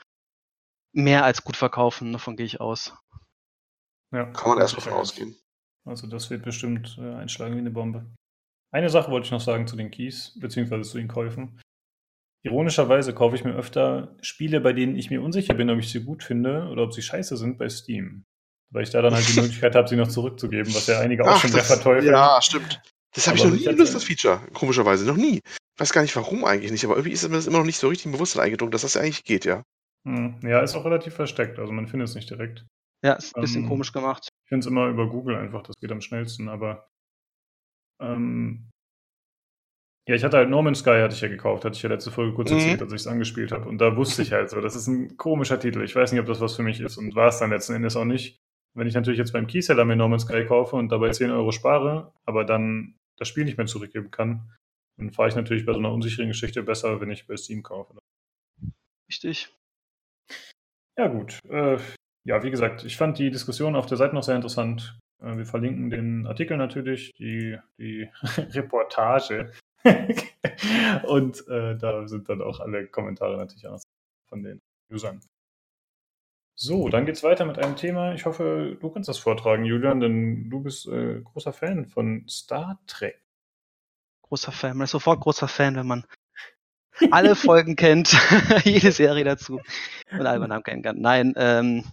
mehr 0.91 1.23
als 1.23 1.43
gut 1.43 1.55
verkaufen, 1.55 2.13
davon 2.13 2.35
gehe 2.35 2.45
ich 2.45 2.59
aus. 2.59 2.93
Ja, 4.11 4.25
kann 4.25 4.49
man 4.49 4.59
erstmal 4.59 4.81
von 4.81 4.93
ausgehen. 4.93 5.37
Also 5.85 6.07
das 6.07 6.29
wird 6.29 6.43
bestimmt 6.43 6.97
äh, 6.99 7.13
einschlagen 7.15 7.55
wie 7.55 7.59
eine 7.59 7.71
Bombe. 7.71 8.05
Eine 8.71 8.89
Sache 8.89 9.11
wollte 9.11 9.25
ich 9.25 9.31
noch 9.31 9.41
sagen 9.41 9.67
zu 9.67 9.75
den 9.75 9.91
Keys, 9.91 10.37
beziehungsweise 10.39 10.89
zu 10.89 10.97
den 10.97 11.07
Käufen. 11.07 11.59
Ironischerweise 12.43 13.13
kaufe 13.13 13.35
ich 13.35 13.43
mir 13.43 13.53
öfter 13.55 14.15
Spiele, 14.21 14.61
bei 14.61 14.73
denen 14.73 14.95
ich 14.95 15.09
mir 15.09 15.21
unsicher 15.21 15.53
bin, 15.53 15.69
ob 15.69 15.79
ich 15.79 15.89
sie 15.91 16.03
gut 16.03 16.23
finde 16.23 16.67
oder 16.69 16.83
ob 16.83 16.93
sie 16.93 17.01
scheiße 17.01 17.35
sind 17.37 17.57
bei 17.57 17.67
Steam. 17.69 18.23
Weil 18.71 18.83
ich 18.83 18.91
da 18.91 19.01
dann 19.01 19.13
halt 19.13 19.27
die 19.27 19.33
Möglichkeit 19.41 19.75
habe, 19.75 19.87
sie 19.87 19.95
noch 19.97 20.07
zurückzugeben, 20.07 20.73
was 20.73 20.87
ja 20.87 20.99
einige 20.99 21.25
auch 21.25 21.31
Ach, 21.31 21.39
schon 21.41 21.51
sehr 21.51 21.59
das, 21.61 21.67
verteufeln. 21.67 22.05
ja, 22.05 22.41
stimmt. 22.41 22.81
Das 23.13 23.27
habe 23.27 23.37
ich 23.37 23.43
noch 23.43 23.51
nie 23.51 23.65
benutzt, 23.65 23.95
das 23.95 24.03
Feature. 24.03 24.41
Komischerweise. 24.53 25.05
Noch 25.05 25.17
nie. 25.17 25.37
Ich 25.45 25.79
weiß 25.81 25.91
gar 25.93 26.01
nicht, 26.01 26.15
warum 26.15 26.45
eigentlich 26.45 26.71
nicht, 26.71 26.85
aber 26.85 26.95
irgendwie 26.95 27.13
ist 27.13 27.27
mir 27.27 27.35
das 27.35 27.47
immer 27.47 27.57
noch 27.59 27.65
nicht 27.65 27.79
so 27.79 27.87
richtig 27.87 28.05
im 28.05 28.11
Bewusstsein 28.13 28.43
eingedrungen, 28.45 28.71
dass 28.71 28.83
das 28.83 28.93
ja 28.93 29.01
eigentlich 29.01 29.23
geht, 29.23 29.45
ja. 29.45 29.63
Hm, 30.05 30.39
Ja, 30.43 30.59
ist 30.61 30.75
auch 30.75 30.85
relativ 30.85 31.13
versteckt, 31.15 31.57
also 31.59 31.71
man 31.73 31.87
findet 31.87 32.09
es 32.09 32.15
nicht 32.15 32.29
direkt. 32.29 32.65
Ja, 33.03 33.13
ist 33.13 33.35
ein 33.35 33.41
bisschen 33.41 33.63
Ähm, 33.63 33.69
komisch 33.69 33.91
gemacht. 33.91 34.27
Ich 34.45 34.49
finde 34.49 34.59
es 34.59 34.67
immer 34.67 34.87
über 34.87 35.09
Google 35.09 35.35
einfach, 35.37 35.63
das 35.63 35.75
geht 35.79 35.91
am 35.91 36.01
schnellsten, 36.01 36.49
aber 36.49 36.87
ähm, 38.01 38.69
ja, 40.09 40.15
ich 40.15 40.23
hatte 40.23 40.37
halt 40.37 40.49
No 40.49 40.63
Man's 40.63 40.79
Sky 40.79 41.01
hatte 41.01 41.13
ich 41.13 41.21
ja 41.21 41.27
gekauft, 41.27 41.65
hatte 41.65 41.75
ich 41.75 41.83
ja 41.83 41.89
letzte 41.89 42.09
Folge 42.09 42.33
kurz 42.33 42.49
Mhm. 42.49 42.57
erzählt, 42.57 42.81
als 42.81 42.91
ich 42.93 43.01
es 43.01 43.07
angespielt 43.07 43.51
habe. 43.51 43.69
Und 43.69 43.77
da 43.77 43.95
wusste 43.95 44.23
ich 44.23 44.31
halt 44.31 44.49
so, 44.49 44.59
das 44.59 44.75
ist 44.75 44.87
ein 44.87 45.15
komischer 45.17 45.59
Titel. 45.59 45.83
Ich 45.83 45.95
weiß 45.95 46.11
nicht, 46.11 46.19
ob 46.19 46.25
das 46.25 46.41
was 46.41 46.55
für 46.55 46.63
mich 46.63 46.79
ist 46.81 46.97
und 46.97 47.13
war 47.13 47.27
es 47.27 47.37
dann 47.37 47.51
letzten 47.51 47.73
Endes 47.75 47.95
auch 47.95 48.05
nicht. 48.05 48.39
Wenn 48.75 48.87
ich 48.87 48.95
natürlich 48.95 49.19
jetzt 49.19 49.33
beim 49.33 49.45
Keyseller 49.45 49.85
mir 49.85 49.95
No 49.95 50.07
Man's 50.07 50.23
Sky 50.23 50.45
kaufe 50.45 50.75
und 50.77 50.89
dabei 50.91 51.11
10 51.11 51.29
Euro 51.29 51.51
spare, 51.51 52.11
aber 52.25 52.43
dann 52.43 52.95
das 53.19 53.27
Spiel 53.27 53.45
nicht 53.45 53.57
mehr 53.57 53.67
zurückgeben 53.67 54.09
kann, 54.09 54.51
dann 54.97 55.11
fahre 55.11 55.29
ich 55.29 55.35
natürlich 55.35 55.65
bei 55.67 55.73
so 55.73 55.79
einer 55.79 55.91
unsicheren 55.93 56.27
Geschichte 56.29 56.63
besser, 56.63 56.99
wenn 57.01 57.11
ich 57.11 57.27
bei 57.27 57.37
Steam 57.37 57.61
kaufe. 57.61 57.95
Richtig. 59.11 59.55
Ja, 60.97 61.07
gut. 61.07 61.39
Äh, 61.49 61.77
ja, 62.27 62.41
wie 62.43 62.51
gesagt, 62.51 62.83
ich 62.83 62.97
fand 62.97 63.17
die 63.19 63.29
Diskussion 63.29 63.75
auf 63.75 63.85
der 63.85 63.97
Seite 63.97 64.15
noch 64.15 64.23
sehr 64.23 64.35
interessant. 64.35 64.97
Äh, 65.21 65.37
wir 65.37 65.45
verlinken 65.45 65.89
den 65.91 66.25
Artikel 66.25 66.57
natürlich, 66.57 67.11
die, 67.17 67.57
die 67.77 68.09
Reportage. 68.53 69.51
Und 71.07 71.47
äh, 71.47 71.77
da 71.77 72.07
sind 72.07 72.29
dann 72.29 72.41
auch 72.41 72.59
alle 72.59 72.87
Kommentare 72.87 73.37
natürlich 73.37 73.67
auch 73.67 73.79
von 74.27 74.43
den 74.43 74.61
Usern. 74.91 75.21
So, 76.55 76.89
dann 76.89 77.05
geht's 77.05 77.23
weiter 77.23 77.45
mit 77.45 77.57
einem 77.57 77.77
Thema. 77.77 78.13
Ich 78.13 78.25
hoffe, 78.25 78.77
du 78.79 78.89
kannst 78.89 79.07
das 79.07 79.17
vortragen, 79.17 79.63
Julian, 79.63 80.01
denn 80.01 80.49
du 80.49 80.61
bist 80.61 80.87
äh, 80.87 81.21
großer 81.21 81.53
Fan 81.53 81.85
von 81.85 82.25
Star 82.27 82.79
Trek. 82.85 83.21
Großer 84.23 84.51
Fan. 84.51 84.75
Man 84.75 84.83
ist 84.83 84.91
sofort 84.91 85.21
großer 85.21 85.47
Fan, 85.47 85.77
wenn 85.77 85.87
man 85.87 86.05
alle 87.11 87.35
Folgen 87.35 87.77
kennt, 87.77 88.11
jede 88.65 88.91
Serie 88.91 89.23
dazu 89.23 89.61
und 90.11 90.25
alle 90.25 90.45
Namen 90.47 90.63
kennen 90.63 90.83
kann. 90.83 90.99
Nein, 90.99 91.33
ähm, 91.37 91.85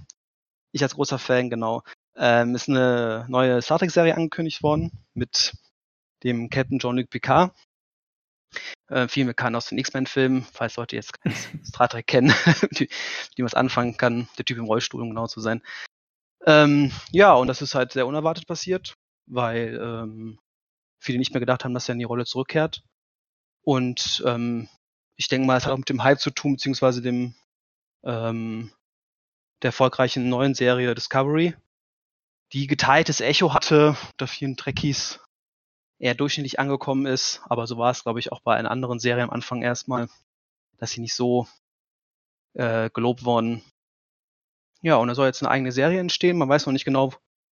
ich 0.72 0.82
als 0.82 0.94
großer 0.94 1.18
Fan, 1.18 1.48
genau. 1.48 1.82
Ähm, 2.16 2.54
ist 2.54 2.68
eine 2.68 3.24
neue 3.28 3.62
Star 3.62 3.78
Trek-Serie 3.78 4.16
angekündigt 4.16 4.62
worden 4.62 4.90
mit 5.14 5.54
dem 6.24 6.50
Captain 6.50 6.78
Jean-Luc 6.78 7.10
Picard. 7.10 7.54
Äh, 8.88 9.08
viel 9.08 9.24
bekannt 9.24 9.56
aus 9.56 9.66
den 9.66 9.78
X-Men-Filmen, 9.78 10.46
falls 10.52 10.76
Leute 10.76 10.96
jetzt 10.96 11.12
Star 11.64 11.88
Trek 11.88 12.06
kennen, 12.06 12.32
die, 12.72 12.88
die 13.36 13.44
was 13.44 13.54
anfangen 13.54 13.96
kann. 13.96 14.28
Der 14.38 14.44
Typ 14.44 14.58
im 14.58 14.66
Rollstuhl, 14.66 15.02
um 15.02 15.10
genau 15.10 15.26
zu 15.26 15.40
sein. 15.40 15.62
Ähm, 16.44 16.92
ja, 17.10 17.34
und 17.34 17.48
das 17.48 17.62
ist 17.62 17.74
halt 17.74 17.92
sehr 17.92 18.06
unerwartet 18.06 18.46
passiert, 18.46 18.94
weil 19.26 19.78
ähm, 19.82 20.38
viele 21.00 21.18
nicht 21.18 21.32
mehr 21.32 21.40
gedacht 21.40 21.64
haben, 21.64 21.74
dass 21.74 21.88
er 21.88 21.94
in 21.94 21.98
die 21.98 22.04
Rolle 22.04 22.24
zurückkehrt. 22.24 22.82
Und 23.62 24.22
ähm, 24.24 24.68
ich 25.16 25.28
denke 25.28 25.46
mal, 25.46 25.56
es 25.56 25.66
hat 25.66 25.72
auch 25.72 25.78
mit 25.78 25.88
dem 25.88 26.04
Hype 26.04 26.20
zu 26.20 26.30
tun, 26.30 26.52
beziehungsweise 26.52 27.02
dem 27.02 27.34
ähm, 28.04 28.72
der 29.62 29.68
erfolgreichen 29.68 30.28
neuen 30.28 30.54
Serie 30.54 30.94
Discovery, 30.94 31.54
die 32.52 32.66
geteiltes 32.66 33.20
Echo 33.20 33.52
hatte, 33.54 33.96
da 34.16 34.26
vielen 34.26 34.56
Trekkies 34.56 35.18
eher 35.98 36.14
durchschnittlich 36.14 36.58
angekommen 36.58 37.06
ist, 37.06 37.40
aber 37.44 37.66
so 37.66 37.78
war 37.78 37.90
es, 37.90 38.02
glaube 38.02 38.18
ich, 38.18 38.32
auch 38.32 38.40
bei 38.40 38.56
einer 38.56 38.70
anderen 38.70 38.98
Serie 38.98 39.24
am 39.24 39.30
Anfang 39.30 39.62
erstmal, 39.62 40.08
dass 40.78 40.90
sie 40.90 41.00
nicht 41.00 41.14
so 41.14 41.46
äh, 42.54 42.90
gelobt 42.90 43.24
worden. 43.24 43.62
Ja, 44.82 44.96
und 44.96 45.08
da 45.08 45.14
soll 45.14 45.26
jetzt 45.26 45.42
eine 45.42 45.50
eigene 45.50 45.72
Serie 45.72 46.00
entstehen. 46.00 46.38
Man 46.38 46.48
weiß 46.48 46.66
noch 46.66 46.72
nicht 46.72 46.84
genau, 46.84 47.12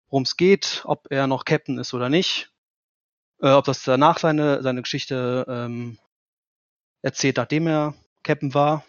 worum 0.08 0.24
es 0.24 0.36
geht, 0.36 0.82
ob 0.84 1.06
er 1.10 1.26
noch 1.26 1.44
Captain 1.44 1.78
ist 1.78 1.94
oder 1.94 2.08
nicht. 2.08 2.52
Äh, 3.40 3.52
ob 3.52 3.64
das 3.64 3.82
danach 3.82 4.18
seine, 4.18 4.62
seine 4.62 4.82
Geschichte 4.82 5.44
ähm, 5.48 5.98
erzählt, 7.02 7.36
nachdem 7.36 7.66
er 7.66 7.94
Captain 8.22 8.54
war. 8.54 8.84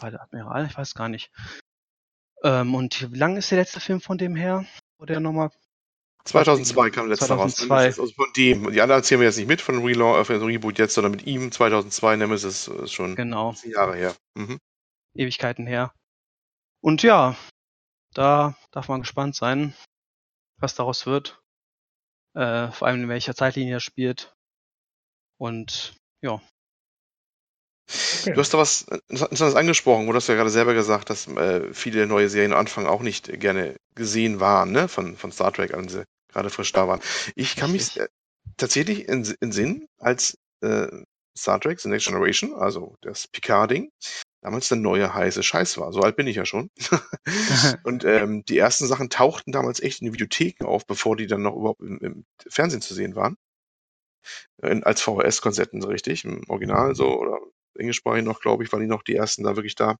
Bei 0.00 0.10
der 0.10 0.22
Admiral, 0.22 0.66
ich 0.66 0.76
weiß 0.76 0.94
gar 0.94 1.08
nicht. 1.08 1.30
Ähm, 2.42 2.74
und 2.74 3.12
wie 3.12 3.18
lang 3.18 3.36
ist 3.36 3.50
der 3.50 3.58
letzte 3.58 3.80
Film 3.80 4.00
von 4.00 4.18
dem 4.18 4.34
her? 4.34 4.64
Oder 4.98 5.20
nochmal 5.20 5.50
2002 6.24 6.90
kam 6.90 7.08
letzter 7.08 7.34
raus. 7.34 7.56
2002. 7.56 7.84
Also 7.84 8.06
von 8.14 8.26
dem. 8.36 8.72
Die 8.72 8.80
anderen 8.80 9.00
erzählen 9.00 9.20
wir 9.20 9.26
jetzt 9.26 9.38
nicht 9.38 9.48
mit 9.48 9.60
von 9.60 9.84
Relaunch, 9.84 10.20
äh, 10.20 10.24
von 10.24 10.46
Reboot 10.46 10.78
jetzt, 10.78 10.94
sondern 10.94 11.12
mit 11.12 11.26
ihm. 11.26 11.50
2002 11.50 12.16
Nemesis 12.16 12.68
ist 12.68 12.92
schon 12.92 13.16
genau, 13.16 13.52
zehn 13.52 13.72
Jahre 13.72 13.96
her. 13.96 14.14
Mhm. 14.34 14.58
Ewigkeiten 15.14 15.66
her. 15.66 15.92
Und 16.80 17.02
ja, 17.02 17.36
da 18.14 18.56
darf 18.70 18.88
man 18.88 19.00
gespannt 19.00 19.34
sein, 19.34 19.74
was 20.58 20.74
daraus 20.74 21.06
wird. 21.06 21.40
Äh, 22.34 22.70
vor 22.70 22.88
allem 22.88 23.02
in 23.02 23.08
welcher 23.08 23.34
Zeitlinie 23.34 23.74
er 23.76 23.80
spielt. 23.80 24.34
Und 25.38 25.94
ja, 26.22 26.40
Okay. 28.22 28.32
Du 28.32 28.40
hast 28.40 28.54
da 28.54 28.58
was 28.58 28.86
Interessantes 29.08 29.54
angesprochen, 29.54 30.06
wo 30.06 30.12
du 30.12 30.16
hast 30.16 30.28
ja 30.28 30.34
gerade 30.34 30.50
selber 30.50 30.74
gesagt, 30.74 31.10
dass 31.10 31.26
äh, 31.28 31.72
viele 31.72 32.06
neue 32.06 32.28
Serien 32.28 32.52
am 32.52 32.60
Anfang 32.60 32.86
auch 32.86 33.02
nicht 33.02 33.40
gerne 33.40 33.76
gesehen 33.94 34.40
waren, 34.40 34.72
ne? 34.72 34.88
Von, 34.88 35.16
von 35.16 35.32
Star 35.32 35.52
Trek, 35.52 35.74
als 35.74 35.92
sie 35.92 36.04
gerade 36.28 36.50
frisch 36.50 36.72
da 36.72 36.88
waren. 36.88 37.00
Ich 37.34 37.56
kann 37.56 37.72
mich 37.72 37.98
äh, 38.00 38.08
tatsächlich 38.56 39.08
in, 39.08 39.24
in 39.40 39.52
Sinn, 39.52 39.86
als 39.98 40.38
äh, 40.62 40.88
Star 41.36 41.60
Trek 41.60 41.80
The 41.80 41.88
Next 41.88 42.06
Generation, 42.06 42.54
also 42.54 42.96
das 43.00 43.26
Picard-Ding, 43.28 43.90
damals 44.42 44.68
der 44.68 44.78
neue 44.78 45.14
heiße 45.14 45.42
Scheiß 45.42 45.78
war. 45.78 45.92
So 45.92 46.00
alt 46.00 46.16
bin 46.16 46.26
ich 46.26 46.36
ja 46.36 46.44
schon. 46.44 46.70
Und 47.84 48.04
ähm, 48.04 48.44
die 48.44 48.58
ersten 48.58 48.86
Sachen 48.86 49.08
tauchten 49.08 49.52
damals 49.52 49.80
echt 49.80 50.00
in 50.00 50.06
den 50.06 50.14
Videotheken 50.14 50.66
auf, 50.66 50.86
bevor 50.86 51.16
die 51.16 51.26
dann 51.26 51.42
noch 51.42 51.56
überhaupt 51.56 51.80
im, 51.80 51.98
im 51.98 52.24
Fernsehen 52.48 52.82
zu 52.82 52.94
sehen 52.94 53.14
waren. 53.14 53.36
In, 54.62 54.84
als 54.84 55.00
VHS-Konzerten 55.00 55.80
so 55.80 55.88
richtig, 55.88 56.24
im 56.24 56.48
Original 56.48 56.94
so 56.94 57.18
oder 57.18 57.38
englischsprachig 57.76 58.24
noch, 58.24 58.40
glaube 58.40 58.64
ich, 58.64 58.72
waren 58.72 58.80
die 58.80 58.86
noch 58.86 59.02
die 59.02 59.14
ersten 59.14 59.42
da 59.44 59.56
wirklich 59.56 59.74
da. 59.74 59.96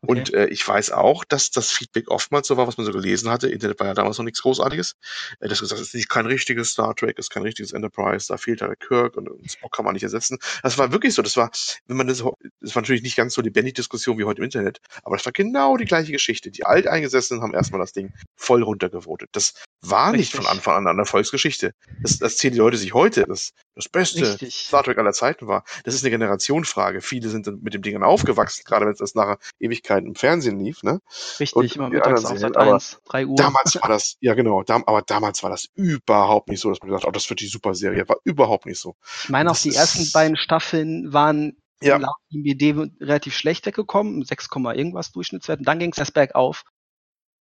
Und 0.00 0.34
äh, 0.34 0.46
ich 0.46 0.66
weiß 0.66 0.92
auch, 0.92 1.24
dass 1.24 1.50
das 1.50 1.70
Feedback 1.70 2.10
oftmals 2.10 2.46
so 2.46 2.56
war, 2.56 2.66
was 2.66 2.76
man 2.76 2.86
so 2.86 2.92
gelesen 2.92 3.30
hatte. 3.30 3.48
Internet 3.48 3.80
war 3.80 3.86
ja 3.86 3.94
damals 3.94 4.18
noch 4.18 4.24
nichts 4.24 4.42
Großartiges. 4.42 4.96
Äh, 5.40 5.48
dass 5.48 5.60
gesagt, 5.60 5.80
es 5.80 5.88
ist 5.88 5.94
nicht 5.94 6.08
kein 6.08 6.26
richtiges 6.26 6.70
Star 6.70 6.94
Trek, 6.94 7.18
es 7.18 7.26
ist 7.26 7.30
kein 7.30 7.42
richtiges 7.42 7.72
Enterprise, 7.72 8.26
da 8.28 8.36
fehlt 8.36 8.60
halt 8.60 8.70
der 8.70 8.76
Kirk 8.76 9.16
und, 9.16 9.28
und 9.28 9.50
Spock 9.50 9.72
kann 9.72 9.84
man 9.84 9.94
nicht 9.94 10.02
ersetzen. 10.02 10.38
Das 10.62 10.78
war 10.78 10.92
wirklich 10.92 11.14
so. 11.14 11.22
Das 11.22 11.36
war, 11.36 11.50
wenn 11.86 11.96
man 11.96 12.06
das, 12.06 12.22
das 12.60 12.74
war 12.74 12.82
natürlich 12.82 13.02
nicht 13.02 13.16
ganz 13.16 13.34
so 13.34 13.42
lebendig 13.42 13.74
Diskussion 13.74 14.18
wie 14.18 14.24
heute 14.24 14.38
im 14.38 14.44
Internet, 14.44 14.80
aber 15.02 15.16
das 15.16 15.24
war 15.24 15.32
genau 15.32 15.76
die 15.76 15.84
gleiche 15.84 16.12
Geschichte. 16.12 16.50
Die 16.50 16.64
Alteingesessenen 16.64 17.42
haben 17.42 17.54
erstmal 17.54 17.80
das 17.80 17.92
Ding 17.92 18.12
voll 18.36 18.62
runtergevotet. 18.62 19.30
Das 19.32 19.54
war 19.90 20.12
nicht 20.12 20.34
Richtig. 20.34 20.40
von 20.40 20.46
Anfang 20.46 20.76
an 20.76 20.86
eine 20.86 21.00
Erfolgsgeschichte. 21.00 21.72
Das, 22.02 22.18
das 22.18 22.36
zählen 22.36 22.52
die 22.52 22.58
Leute 22.58 22.76
sich 22.76 22.94
heute, 22.94 23.24
das 23.24 23.52
das 23.74 23.88
beste 23.88 24.22
Richtig. 24.22 24.54
Star 24.54 24.84
Trek 24.84 24.98
aller 24.98 25.12
Zeiten 25.12 25.46
war. 25.48 25.64
Das 25.84 25.94
ist 25.94 26.04
eine 26.04 26.10
Generationenfrage. 26.10 27.00
Viele 27.00 27.28
sind 27.28 27.46
dann 27.46 27.60
mit 27.60 27.74
dem 27.74 27.82
Ding 27.82 27.94
dann 27.94 28.04
aufgewachsen, 28.04 28.62
gerade 28.64 28.86
wenn 28.86 28.92
es 28.92 28.98
das 28.98 29.14
nachher 29.14 29.38
Ewigkeiten 29.58 30.06
im 30.06 30.14
Fernsehen 30.14 30.58
lief. 30.60 30.82
Ne? 30.82 31.00
richtig, 31.40 31.54
und 31.54 31.74
immer 31.74 31.88
mittags 31.90 32.24
auf 32.24 32.38
Sat 32.38 32.56
aber 32.56 32.74
1, 32.74 33.00
3 33.04 33.26
Uhr. 33.26 33.36
Damals 33.36 33.74
war 33.76 33.88
das, 33.88 34.16
ja 34.20 34.34
genau, 34.34 34.62
dam, 34.62 34.84
aber 34.86 35.02
damals 35.02 35.42
war 35.42 35.50
das 35.50 35.66
überhaupt 35.74 36.48
nicht 36.48 36.60
so, 36.60 36.70
dass 36.70 36.80
man 36.80 36.88
gesagt 36.88 37.04
hat, 37.04 37.08
oh, 37.08 37.12
das 37.12 37.28
wird 37.30 37.40
die 37.40 37.46
super 37.46 37.74
Serie. 37.74 38.08
War 38.08 38.18
überhaupt 38.24 38.66
nicht 38.66 38.78
so. 38.78 38.96
Ich 39.24 39.28
meine, 39.28 39.50
auch 39.50 39.54
Das 39.54 39.62
die 39.62 39.74
ersten 39.74 40.10
beiden 40.12 40.36
Staffeln 40.36 41.12
waren 41.12 41.56
Ja. 41.82 41.96
laut 41.96 42.14
IMDb 42.30 42.90
relativ 43.00 43.36
schlecht 43.36 43.66
weggekommen, 43.66 44.24
6, 44.24 44.48
irgendwas 44.74 45.10
Durchschnittswert. 45.12 45.58
Und 45.60 45.68
dann 45.68 45.78
ging 45.78 45.90
es 45.90 45.98
erst 45.98 46.14
bergauf. 46.14 46.64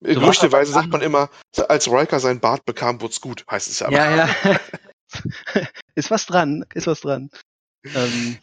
So 0.04 0.20
Gerüchteweise 0.20 0.72
sagt 0.72 0.90
man 0.90 1.02
immer, 1.02 1.30
als 1.70 1.88
Riker 1.88 2.20
seinen 2.20 2.40
Bart 2.40 2.66
bekam, 2.66 3.02
wurde 3.02 3.12
es 3.12 3.22
gut, 3.22 3.46
heißt 3.50 3.68
es 3.70 3.80
ja. 3.80 3.88
aber- 3.88 3.96
Ja, 3.98 4.16
ja. 4.28 4.60
ist 5.96 6.10
was 6.10 6.26
dran, 6.26 6.66
ist 6.74 6.88
was 6.88 7.02
dran. 7.02 7.30
Ähm, 7.84 8.38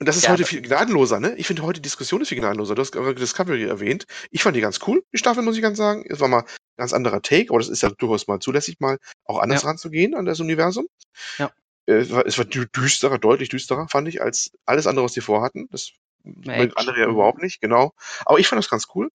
Und 0.00 0.08
das 0.08 0.16
ist 0.16 0.24
Ja, 0.24 0.30
heute 0.30 0.44
viel 0.44 0.62
gnadenloser, 0.62 1.20
ne? 1.20 1.34
Ich 1.36 1.46
finde 1.46 1.62
heute 1.62 1.78
die 1.80 1.82
Diskussion 1.88 2.20
ist 2.20 2.30
viel 2.30 2.38
gnadenloser. 2.38 2.74
Du 2.74 2.82
hast 2.82 2.92
Discovery 2.94 3.62
erwähnt. 3.64 4.06
Ich 4.32 4.42
fand 4.42 4.56
die 4.56 4.60
ganz 4.60 4.80
cool, 4.86 5.04
die 5.12 5.18
Staffel, 5.18 5.44
muss 5.44 5.54
ich 5.56 5.62
ganz 5.62 5.78
sagen. 5.78 6.04
Es 6.08 6.18
war 6.18 6.26
mal 6.26 6.40
ein 6.40 6.46
ganz 6.76 6.92
anderer 6.92 7.22
Take, 7.22 7.50
aber 7.50 7.58
das 7.60 7.68
ist 7.68 7.82
ja 7.82 7.90
durchaus 7.90 8.26
mal 8.26 8.40
zulässig, 8.40 8.80
mal 8.80 8.98
auch 9.24 9.38
anders 9.38 9.62
Ja. 9.62 9.68
ranzugehen 9.68 10.16
an 10.16 10.24
das 10.24 10.40
Universum. 10.40 10.88
Ja. 11.38 11.52
Es 11.86 12.10
war, 12.10 12.26
es 12.26 12.38
war 12.38 12.44
dü- 12.44 12.66
düsterer, 12.72 13.18
deutlich 13.18 13.48
düsterer, 13.50 13.86
fand 13.88 14.08
ich, 14.08 14.20
als 14.22 14.50
alles 14.66 14.88
andere, 14.88 15.04
was 15.04 15.12
die 15.12 15.20
vorhatten. 15.20 15.68
Das 15.70 15.92
andere 16.24 16.98
ja 16.98 17.06
überhaupt 17.06 17.40
nicht, 17.42 17.60
genau. 17.60 17.92
Aber 18.24 18.38
ich 18.40 18.48
fand 18.48 18.58
das 18.58 18.70
ganz 18.70 18.86
cool. 18.96 19.10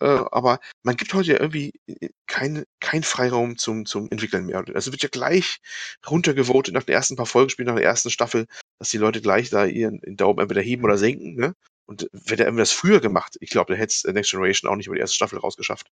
Äh, 0.00 0.24
aber 0.30 0.60
man 0.82 0.96
gibt 0.96 1.12
heute 1.14 1.32
ja 1.32 1.40
irgendwie 1.40 1.72
äh, 1.86 2.10
kein, 2.26 2.64
kein 2.80 3.02
Freiraum 3.02 3.58
zum, 3.58 3.84
zum 3.86 4.08
Entwickeln 4.10 4.46
mehr. 4.46 4.64
Also 4.74 4.92
wird 4.92 5.02
ja 5.02 5.08
gleich 5.08 5.60
runtergevotet 6.08 6.74
nach 6.74 6.84
den 6.84 6.94
ersten 6.94 7.16
paar 7.16 7.26
Folgespielen, 7.26 7.68
nach 7.68 7.80
der 7.80 7.88
ersten 7.88 8.10
Staffel, 8.10 8.46
dass 8.78 8.90
die 8.90 8.98
Leute 8.98 9.20
gleich 9.20 9.50
da 9.50 9.64
ihren 9.64 10.00
den 10.00 10.16
Daumen 10.16 10.38
entweder 10.38 10.62
heben 10.62 10.84
oder 10.84 10.98
senken. 10.98 11.34
Ne? 11.34 11.54
Und 11.86 12.08
der 12.12 12.38
irgendwie 12.38 12.60
das 12.60 12.72
früher 12.72 13.00
gemacht, 13.00 13.36
ich 13.40 13.50
glaube, 13.50 13.72
der 13.72 13.80
hätte 13.80 13.92
es 13.92 14.04
Next 14.04 14.30
Generation 14.30 14.70
auch 14.70 14.76
nicht 14.76 14.86
über 14.86 14.94
die 14.94 15.00
erste 15.00 15.16
Staffel 15.16 15.38
rausgeschafft. 15.38 15.88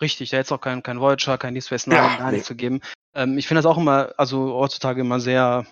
Richtig, 0.00 0.30
da 0.30 0.38
hätte 0.38 0.46
es 0.46 0.52
auch 0.52 0.60
kein, 0.60 0.82
kein 0.82 1.00
Voyager, 1.00 1.38
kein 1.38 1.54
Deep 1.54 1.62
Space 1.62 1.86
Nine, 1.86 2.00
Ja, 2.00 2.16
gar 2.16 2.26
nee. 2.26 2.32
nichts 2.32 2.48
zu 2.48 2.56
geben. 2.56 2.80
Ähm, 3.14 3.38
ich 3.38 3.46
finde 3.46 3.62
das 3.62 3.70
auch 3.70 3.78
immer, 3.78 4.12
also 4.18 4.52
heutzutage 4.54 5.00
immer 5.00 5.20
sehr, 5.20 5.64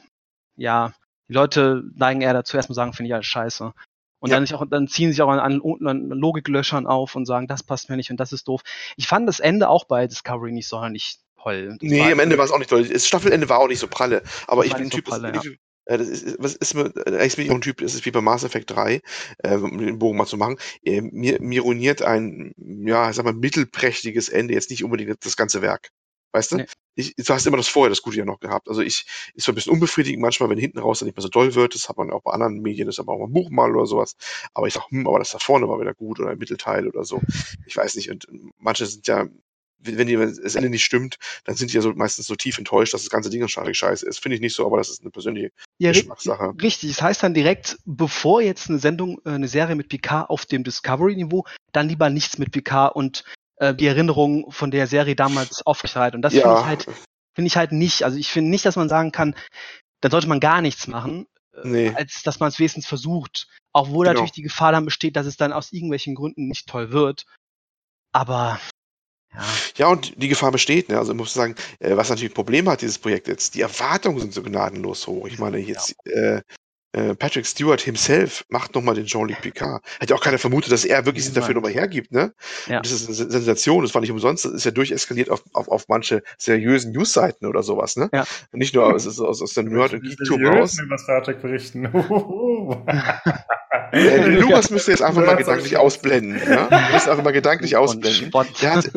ja, 0.57 0.95
die 1.29 1.35
Leute 1.35 1.83
neigen 1.97 2.21
eher 2.21 2.33
dazu, 2.33 2.57
erstmal 2.57 2.75
sagen, 2.75 2.93
finde 2.93 3.09
ich 3.09 3.15
alles 3.15 3.27
scheiße. 3.27 3.73
Und 4.21 4.31
Ja. 4.31 4.37
dann, 4.37 4.47
sich 4.47 4.55
auch, 4.55 4.65
dann 4.69 4.87
ziehen 4.87 5.11
sich 5.11 5.21
auch 5.23 5.29
an, 5.29 5.41
an, 5.41 5.87
an 5.87 6.09
Logiklöchern 6.11 6.87
auf 6.87 7.17
und 7.17 7.27
sagen, 7.27 7.47
das 7.47 7.63
passt 7.63 7.89
mir 7.89 7.97
nicht 7.97 8.11
und 8.11 8.21
das 8.21 8.33
ist 8.33 8.47
doof. 8.47 8.63
Ich 8.97 9.09
fand 9.09 9.29
das 9.29 9.41
Ende 9.41 9.69
auch 9.69 9.85
bei 9.85 10.07
Discovery 10.07 10.53
nicht 10.53 10.69
sonderlich 10.69 11.17
toll. 11.43 11.77
Das 11.81 11.91
Nee, 11.91 12.13
am 12.13 12.19
Ende 12.21 12.39
war 12.39 12.45
es 12.45 12.51
auch 12.51 12.59
nicht 12.59 12.71
toll. 12.71 12.87
Das 12.87 13.07
Staffelende 13.07 13.49
war 13.49 13.59
auch 13.59 13.69
nicht 13.69 13.79
so 13.79 13.89
pralle. 13.89 14.23
Aber 14.47 14.65
ich 14.65 14.73
bin 14.73 14.83
ein 14.83 14.85
nicht 14.85 14.93
so 14.93 14.99
Typ, 14.99 15.07
das, 15.87 16.07
ja. 16.07 16.13
ist, 16.13 16.37
was 16.39 16.55
ist 16.55 16.75
mir, 16.75 16.93
äh, 17.07 17.19
eigentlich 17.19 17.37
bin 17.37 17.47
ich 17.47 17.51
auch 17.51 17.57
ein 17.57 17.63
Typ, 17.63 17.79
das 17.79 17.95
ist 17.95 18.05
wie 18.05 18.11
bei 18.11 18.21
Mass 18.21 18.45
Effect 18.45 18.71
3, 18.71 19.01
äh, 19.39 19.57
um 19.57 19.79
den 19.79 19.99
Bogen 19.99 20.19
mal 20.19 20.27
zu 20.27 20.37
machen. 20.37 20.57
Äh, 20.85 21.01
mir, 21.01 21.41
mir 21.41 21.63
ruiniert 21.63 22.03
ein, 22.03 22.53
ja, 22.57 23.11
ich 23.11 23.17
sag 23.17 23.25
mal, 23.25 23.33
mittelprächtiges 23.33 24.29
Ende 24.29 24.55
jetzt 24.55 24.71
nicht 24.71 24.85
unbedingt 24.85 25.25
das 25.25 25.37
ganze 25.37 25.63
Werk. 25.63 25.91
Weißt 26.33 26.53
du? 26.53 26.57
Nee. 26.59 26.67
Ich, 27.01 27.15
du 27.17 27.35
hast 27.35 27.47
immer 27.47 27.57
das 27.57 27.69
vorher, 27.69 27.91
das 27.91 28.03
Gute 28.03 28.19
ja 28.19 28.25
noch 28.25 28.41
gehabt. 28.41 28.69
Also 28.69 28.83
ich, 28.83 29.07
ist 29.35 29.45
so 29.45 29.53
ein 29.53 29.55
bisschen 29.55 29.73
unbefriedigend 29.73 30.21
manchmal, 30.21 30.51
wenn 30.51 30.59
hinten 30.59 30.79
raus 30.79 31.01
dann 31.01 31.07
nicht 31.07 31.17
mehr 31.17 31.23
so 31.23 31.29
doll 31.29 31.55
wird. 31.55 31.75
Das 31.75 31.89
hat 31.89 31.97
man 31.97 32.11
auch 32.11 32.23
bei 32.23 32.33
anderen 32.33 32.61
Medien, 32.61 32.87
das 32.87 32.99
hat 32.99 33.07
man 33.07 33.17
auch 33.17 33.27
im 33.27 33.33
Buch 33.33 33.51
mal 33.51 33.75
oder 33.75 33.87
sowas. 33.87 34.17
Aber 34.55 34.67
ich 34.67 34.75
sag, 34.75 34.91
hm, 34.91 35.07
aber 35.07 35.19
das 35.19 35.31
da 35.31 35.39
vorne 35.39 35.69
war 35.69 35.81
wieder 35.81 35.95
gut 35.95 36.21
oder 36.21 36.31
ein 36.31 36.39
Mittelteil 36.39 36.87
oder 36.87 37.05
so. 37.05 37.21
Ich 37.67 37.77
weiß 37.77 37.97
nicht. 37.97 38.11
Und 38.11 38.27
manche 38.59 38.87
sind 38.87 39.07
ja, 39.07 39.27
wenn 39.83 40.07
die, 40.07 40.19
wenn 40.19 40.37
das 40.43 40.55
Ende 40.55 40.69
nicht 40.69 40.85
stimmt, 40.85 41.17
dann 41.45 41.57
sind 41.57 41.73
die 41.73 41.77
ja 41.77 41.83
so 41.83 41.93
meistens 41.93 42.27
so 42.27 42.35
tief 42.35 42.59
enttäuscht, 42.59 42.93
dass 42.95 43.03
das 43.03 43.11
ganze 43.11 43.31
Ding 43.31 43.47
schon 43.49 43.75
scheiße 43.75 44.07
ist. 44.07 44.19
Finde 44.21 44.35
ich 44.35 44.41
nicht 44.41 44.55
so, 44.55 44.67
aber 44.67 44.77
das 44.77 44.91
ist 44.91 45.01
eine 45.01 45.11
persönliche 45.11 45.53
Ja, 45.79 45.93
Geschmackssache. 45.93 46.55
Richtig, 46.61 46.91
das 46.91 47.03
heißt 47.03 47.23
dann 47.23 47.35
direkt, 47.35 47.79
bevor 47.87 48.43
jetzt 48.43 48.69
eine 48.69 48.79
Sendung, 48.79 49.21
äh, 49.25 49.31
eine 49.31 49.49
Serie 49.49 49.77
mit 49.77 49.89
Picard 49.89 50.29
auf 50.29 50.45
dem 50.47 50.65
Discovery-Niveau, 50.65 51.45
dann 51.73 51.89
lieber 51.89 52.11
nichts 52.11 52.39
mit 52.39 52.51
Picard 52.53 52.95
und 52.95 53.25
äh, 53.61 53.75
die 53.75 53.87
Erinnerung 53.87 54.51
von 54.51 54.71
der 54.71 54.87
Serie 54.87 55.15
damals 55.15 55.65
aufrechterhalten. 55.65 56.17
Und 56.17 56.23
das 56.23 56.33
finde 56.33 56.59
ich 56.59 56.65
halt, 56.67 56.85
finde 57.35 57.47
ich 57.47 57.57
halt 57.57 57.73
nicht. 57.73 58.03
Also 58.05 58.19
ich 58.19 58.29
finde 58.31 58.51
nicht, 58.51 58.65
dass 58.65 58.77
man 58.77 58.89
sagen 58.89 59.13
kann, 59.13 59.37
dann 60.01 60.11
sollte 60.11 60.29
man 60.29 60.41
gar 60.41 60.61
nichts 60.63 60.87
machen, 60.87 61.27
äh, 61.55 61.69
Nee. 61.69 61.93
als 61.95 62.23
dass 62.23 62.41
man 62.41 62.49
es 62.49 62.59
wenigstens 62.59 62.87
versucht. 62.87 63.47
Auch 63.73 63.91
wo 63.91 63.99
Genau. 64.01 64.13
natürlich 64.13 64.33
die 64.33 64.43
Gefahr 64.43 64.73
dann 64.73 64.85
besteht, 64.85 65.15
dass 65.15 65.27
es 65.27 65.37
dann 65.37 65.53
aus 65.53 65.73
irgendwelchen 65.73 66.15
Gründen 66.15 66.49
nicht 66.49 66.67
toll 66.69 66.91
wird. 66.91 67.25
Aber 68.13 68.59
ja, 69.33 69.45
Ja, 69.77 69.87
und 69.89 70.21
die 70.21 70.29
Gefahr 70.29 70.51
besteht, 70.51 70.89
ne? 70.89 70.99
Also 70.99 71.13
ich 71.13 71.19
muss 71.19 71.33
sagen, 71.35 71.55
äh, 71.79 71.97
was 71.97 72.09
natürlich 72.09 72.33
ein 72.33 72.35
Problem 72.35 72.69
hat, 72.69 72.81
dieses 72.83 72.99
Projekt 72.99 73.29
jetzt, 73.29 73.55
die 73.55 73.61
Erwartungen 73.61 74.19
sind 74.19 74.33
so 74.35 74.43
gnadenlos 74.43 75.07
hoch. 75.07 75.29
Ich 75.29 75.39
meine, 75.39 75.59
jetzt 75.59 75.95
äh, 76.07 76.39
äh, 76.39 76.43
Patrick 76.93 77.47
Stewart 77.47 77.81
himself 77.81 78.45
macht 78.49 78.75
nochmal 78.75 78.95
den 78.97 79.07
Jean-Luc 79.07 79.41
Picard. 79.43 79.83
Hat 80.01 80.11
ja 80.11 80.17
auch 80.17 80.21
keiner 80.21 80.39
vermutet, 80.39 80.73
dass 80.73 80.85
er 80.85 81.07
wirklich 81.07 81.25
sich 81.25 81.35
dafür 81.35 81.55
nochmal 81.55 81.73
hergibt, 81.73 82.11
ne? 82.11 82.33
Ja. 82.67 82.81
Das 82.81 82.91
ist 82.91 83.07
eine 83.07 83.15
Se- 83.15 83.31
Sensation, 83.31 83.83
das 83.83 83.95
war 83.95 84.01
nicht 84.01 84.11
umsonst, 84.11 84.45
das 84.45 84.53
ist 84.53 84.65
ja 84.65 84.71
durcheskaliert 84.73 85.31
auf, 85.31 85.43
auf, 85.53 85.69
auf 85.69 85.89
manche 85.89 86.23
seriösen 86.37 86.93
Newsseiten 86.93 87.47
oder 87.47 87.63
sowas, 87.63 87.97
ne? 87.97 88.09
Ja. 88.13 88.25
Nicht 88.53 88.75
nur 88.75 88.93
aus, 88.93 89.07
aus, 89.07 89.21
aus 89.43 89.55
der 89.55 89.63
Nerd- 89.65 89.93
und 89.93 90.03
Geek-Tube 90.03 90.45
raus. 90.47 90.79
über 90.81 90.99
Star 90.99 91.23
Trek 91.23 91.41
berichten. 91.43 91.89
Äh, 93.93 94.27
Lukas 94.27 94.71
müsste 94.71 94.93
jetzt 94.93 95.03
einfach 95.03 95.25
mal 95.27 95.35
gedanklich 95.37 95.77
aus- 95.77 95.95
ausblenden, 95.97 96.41
ja? 96.49 96.67
Du 96.69 96.93
musst 96.93 97.09
einfach 97.09 97.25
mal 97.25 97.33
gedanklich 97.33 97.77
ausblenden. 97.77 98.31
Der 98.63 98.75
hat, 98.75 98.91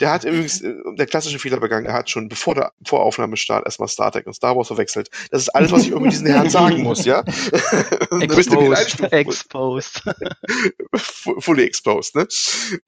der 0.00 0.10
hat 0.10 0.24
übrigens 0.24 0.60
äh, 0.62 0.74
der 0.96 1.06
klassische 1.06 1.38
Fehler 1.38 1.60
begangen. 1.60 1.86
Er 1.86 1.92
hat 1.92 2.10
schon 2.10 2.28
bevor 2.28 2.54
der 2.56 2.72
vor 2.84 3.02
Aufnahmestart 3.02 3.64
erstmal 3.66 3.88
Star 3.88 4.10
Trek 4.10 4.26
und 4.26 4.32
Star 4.34 4.56
Wars 4.56 4.66
verwechselt. 4.66 5.10
Das 5.30 5.42
ist 5.42 5.48
alles, 5.50 5.70
was 5.70 5.82
ich 5.82 5.90
über 5.90 6.08
diesen 6.08 6.26
Herrn 6.26 6.50
sagen 6.50 6.82
muss, 6.82 7.04
ja? 7.04 7.22
Exposed. 8.20 9.00
Exposed. 9.12 10.02
Fu- 10.96 11.40
fully 11.40 11.64
exposed, 11.64 12.14
ne? 12.14 12.26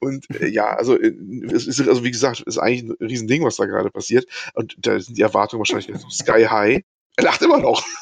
Und 0.00 0.26
äh, 0.40 0.46
ja, 0.48 0.66
also 0.76 0.98
äh, 0.98 1.12
es 1.52 1.66
ist 1.66 1.80
also 1.86 2.04
wie 2.04 2.10
gesagt, 2.10 2.40
es 2.40 2.46
ist 2.56 2.58
eigentlich 2.58 2.82
ein 2.84 2.96
Riesending, 3.06 3.44
was 3.44 3.56
da 3.56 3.66
gerade 3.66 3.90
passiert. 3.90 4.26
Und 4.54 4.76
da 4.78 4.98
sind 5.00 5.16
die 5.18 5.22
Erwartungen 5.22 5.60
wahrscheinlich 5.60 6.00
so 6.00 6.08
sky 6.10 6.44
high. 6.44 6.80
Er 7.16 7.24
lacht 7.24 7.42
immer 7.42 7.58
noch. 7.58 7.84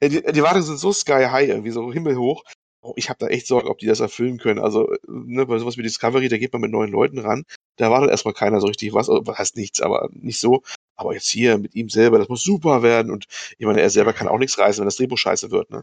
Äh, 0.00 0.08
Die, 0.08 0.20
die 0.22 0.38
Erwartungen 0.38 0.64
sind 0.64 0.78
so 0.78 0.92
sky 0.92 1.26
high, 1.30 1.48
irgendwie 1.48 1.70
so 1.70 1.92
himmelhoch. 1.92 2.44
Oh, 2.82 2.94
ich 2.96 3.08
habe 3.10 3.18
da 3.20 3.26
echt 3.28 3.46
Sorge, 3.46 3.68
ob 3.68 3.78
die 3.78 3.86
das 3.86 4.00
erfüllen 4.00 4.38
können. 4.38 4.58
Also, 4.58 4.90
äh, 4.92 4.98
ne, 5.06 5.46
bei 5.46 5.58
sowas 5.58 5.76
wie 5.76 5.82
Discovery, 5.82 6.28
da 6.28 6.38
geht 6.38 6.52
man 6.52 6.62
mit 6.62 6.70
neuen 6.70 6.90
Leuten 6.90 7.18
ran. 7.18 7.44
Da 7.76 7.86
erwartet 7.86 8.10
erstmal 8.10 8.34
keiner 8.34 8.60
so 8.60 8.66
richtig 8.66 8.92
was. 8.94 9.08
Also, 9.08 9.26
was 9.26 9.38
heißt 9.38 9.56
nichts, 9.56 9.80
aber 9.80 10.08
nicht 10.12 10.40
so. 10.40 10.62
Aber 11.00 11.14
jetzt 11.14 11.28
hier 11.28 11.58
mit 11.58 11.74
ihm 11.74 11.88
selber, 11.88 12.18
das 12.18 12.28
muss 12.28 12.42
super 12.42 12.82
werden. 12.82 13.10
Und 13.10 13.26
ich 13.58 13.66
meine, 13.66 13.80
er 13.80 13.90
selber 13.90 14.12
kann 14.12 14.28
auch 14.28 14.38
nichts 14.38 14.58
reißen, 14.58 14.80
wenn 14.80 14.86
das 14.86 14.96
Drehbuch 14.96 15.18
scheiße 15.18 15.50
wird, 15.50 15.70
ne? 15.70 15.82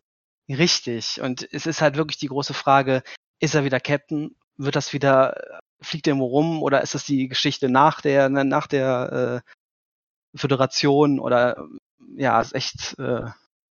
Richtig. 0.49 1.19
Und 1.21 1.47
es 1.51 1.65
ist 1.65 1.81
halt 1.81 1.97
wirklich 1.97 2.17
die 2.17 2.27
große 2.27 2.53
Frage, 2.53 3.03
ist 3.39 3.55
er 3.55 3.65
wieder 3.65 3.79
Captain? 3.79 4.35
Wird 4.55 4.75
das 4.75 4.93
wieder, 4.93 5.59
fliegt 5.81 6.07
er 6.07 6.11
irgendwo 6.11 6.27
rum? 6.27 6.63
Oder 6.63 6.81
ist 6.81 6.95
das 6.95 7.05
die 7.05 7.27
Geschichte 7.27 7.69
nach 7.69 8.01
der, 8.01 8.29
ne, 8.29 8.45
nach 8.45 8.67
der 8.67 9.43
äh, 9.43 10.37
Föderation? 10.37 11.19
Oder 11.19 11.67
ja, 12.15 12.39
ist 12.39 12.55
echt 12.55 12.97
äh, 12.99 13.25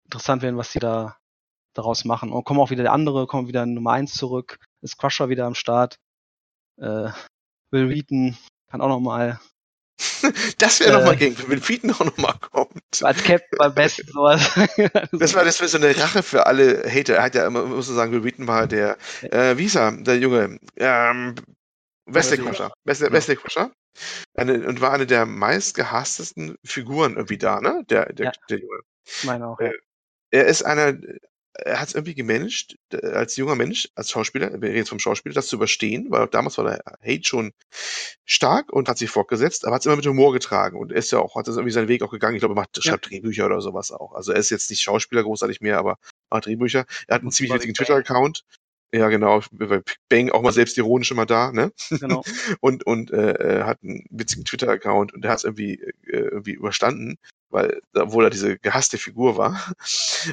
interessant 0.05 0.41
werden, 0.41 0.57
was 0.57 0.71
die 0.71 0.79
da 0.79 1.17
daraus 1.73 2.05
machen. 2.05 2.31
Und 2.31 2.43
kommen 2.45 2.59
auch 2.59 2.69
wieder 2.69 2.83
der 2.83 2.93
andere, 2.93 3.27
kommen 3.27 3.47
wieder 3.47 3.65
Nummer 3.65 3.91
eins 3.91 4.13
zurück, 4.13 4.59
ist 4.81 4.97
Crusher 4.97 5.29
wieder 5.29 5.45
am 5.45 5.55
Start. 5.55 5.97
Äh, 6.77 7.09
Will 7.71 7.89
Wheaton 7.89 8.37
kann 8.67 8.81
auch 8.81 8.89
noch 8.89 8.99
mal 8.99 9.39
Das 10.58 10.80
wäre 10.80 10.91
Äh. 10.91 10.93
noch 10.99 11.06
mal 11.06 11.16
gegen, 11.16 11.36
wenn 11.47 11.91
auch 11.93 12.06
noch 12.06 12.18
mal 12.18 12.34
kommt. 12.39 13.04
als 13.04 13.24
Captain 13.24 13.58
beim 13.58 13.74
besten 13.74 14.08
sowas. 14.08 14.41
Das 15.12 15.34
war, 15.34 15.43
das 15.45 15.60
war 15.62 15.68
so 15.68 15.78
eine 15.78 15.95
Rache 15.97 16.24
für 16.24 16.45
alle 16.45 16.84
Hater. 16.89 17.16
Er 17.16 17.24
hat 17.24 17.36
ja 17.36 17.45
immer, 17.47 17.66
muss 17.66 17.88
man 17.88 17.95
sagen, 17.97 18.12
Will 18.12 18.24
Wheaton 18.24 18.47
war 18.47 18.68
der, 18.68 18.97
äh, 19.22 19.58
wie 19.58 19.64
hieß 19.64 19.76
er, 19.76 19.91
der 19.91 20.18
Junge, 20.18 20.60
ähm, 20.78 21.36
Wesley 22.06 22.38
Crusher. 22.39 22.72
Wesley, 22.84 23.08
Ja. 23.08 23.14
Wesley 23.14 23.36
Crusher. 23.36 23.72
Eine, 24.36 24.66
und 24.68 24.82
war 24.82 24.93
eine 24.93 25.06
der 25.06 25.26
meistgehasstesten 25.26 26.56
Figuren 26.66 27.16
irgendwie 27.16 27.38
da, 27.38 27.60
ne? 27.62 27.84
Der, 27.89 28.12
der, 28.14 28.28
Ja. 28.28 28.32
der 28.49 28.60
Junge. 28.60 28.80
ich 29.06 29.24
meine 29.26 29.47
auch. 29.47 29.60
Äh, 29.60 29.72
Er 30.32 30.45
ist 30.45 30.64
einer, 30.64 30.93
er 31.54 31.80
hat 31.80 31.89
es 31.89 31.95
irgendwie 31.95 32.16
gemanagt, 32.16 32.78
als 33.04 33.36
junger 33.36 33.56
Mensch, 33.56 33.89
als 33.95 34.10
Schauspieler, 34.10 34.52
wir 34.54 34.70
reden 34.70 34.78
jetzt 34.78 34.89
vom 34.89 34.99
Schauspieler, 34.99 35.36
das 35.36 35.47
zu 35.47 35.58
überstehen, 35.58 36.08
weil 36.10 36.28
damals 36.28 36.58
war 36.58 36.66
der 36.66 36.82
Hate 37.02 37.24
schon 37.28 37.52
stark 38.26 38.72
und 38.72 38.88
hat 38.88 38.97
sich 38.97 39.10
fortgesetzt, 39.10 39.66
aber 39.66 39.76
hat 39.76 39.82
es 39.82 39.86
immer 39.86 39.97
mit 39.97 40.06
Humor 40.06 40.34
getragen 40.34 40.78
und 40.80 40.91
ist 40.91 41.12
ja 41.12 41.20
auch, 41.20 41.36
hat 41.36 41.47
das 41.47 41.56
irgendwie 41.56 41.74
seinen 41.74 41.88
Weg 41.89 42.04
auch 42.04 42.12
gegangen. 42.12 42.36
Ich 42.36 42.41
glaube, 42.41 42.54
er 42.54 42.62
macht, 42.62 42.78
Ja. 42.78 42.84
schreibt 42.84 43.10
Drehbücher 43.10 43.45
oder 43.45 43.62
sowas 43.62 43.91
auch. 43.91 44.14
Also 44.14 44.32
er 44.32 44.39
ist 44.39 44.49
jetzt 44.49 44.70
nicht 44.70 44.82
Schauspieler 44.82 45.24
großartig 45.24 45.62
mehr, 45.62 45.78
aber 45.78 45.97
macht 46.30 46.45
Drehbücher. 46.45 46.86
Er 47.08 47.16
hat 47.16 47.22
einen 47.22 47.32
ziemlich 47.32 47.54
witzigen. 47.54 47.74
Twitter-Account. 47.76 48.43
Ja, 48.93 49.07
genau, 49.07 49.41
bei 49.51 49.67
Big 49.67 49.97
Bang 50.09 50.31
auch 50.31 50.41
mal 50.41 50.51
selbstironisch 50.51 51.11
immer 51.11 51.25
da, 51.25 51.51
ne? 51.51 51.71
Genau. 51.89 52.23
und 52.59 52.85
und 52.85 53.11
äh, 53.11 53.31
äh, 53.31 53.63
hat 53.63 53.79
einen 53.83 54.05
witzigen 54.09 54.43
Twitter-Account 54.43 55.13
und 55.13 55.23
der 55.23 55.31
hat 55.31 55.39
es 55.39 55.43
irgendwie, 55.45 55.75
äh, 55.79 56.17
irgendwie 56.17 56.51
überstanden, 56.51 57.17
weil 57.49 57.81
obwohl 57.93 58.25
er 58.25 58.29
diese 58.29 58.57
gehasste 58.57 58.97
Figur 58.97 59.37
war. 59.37 59.73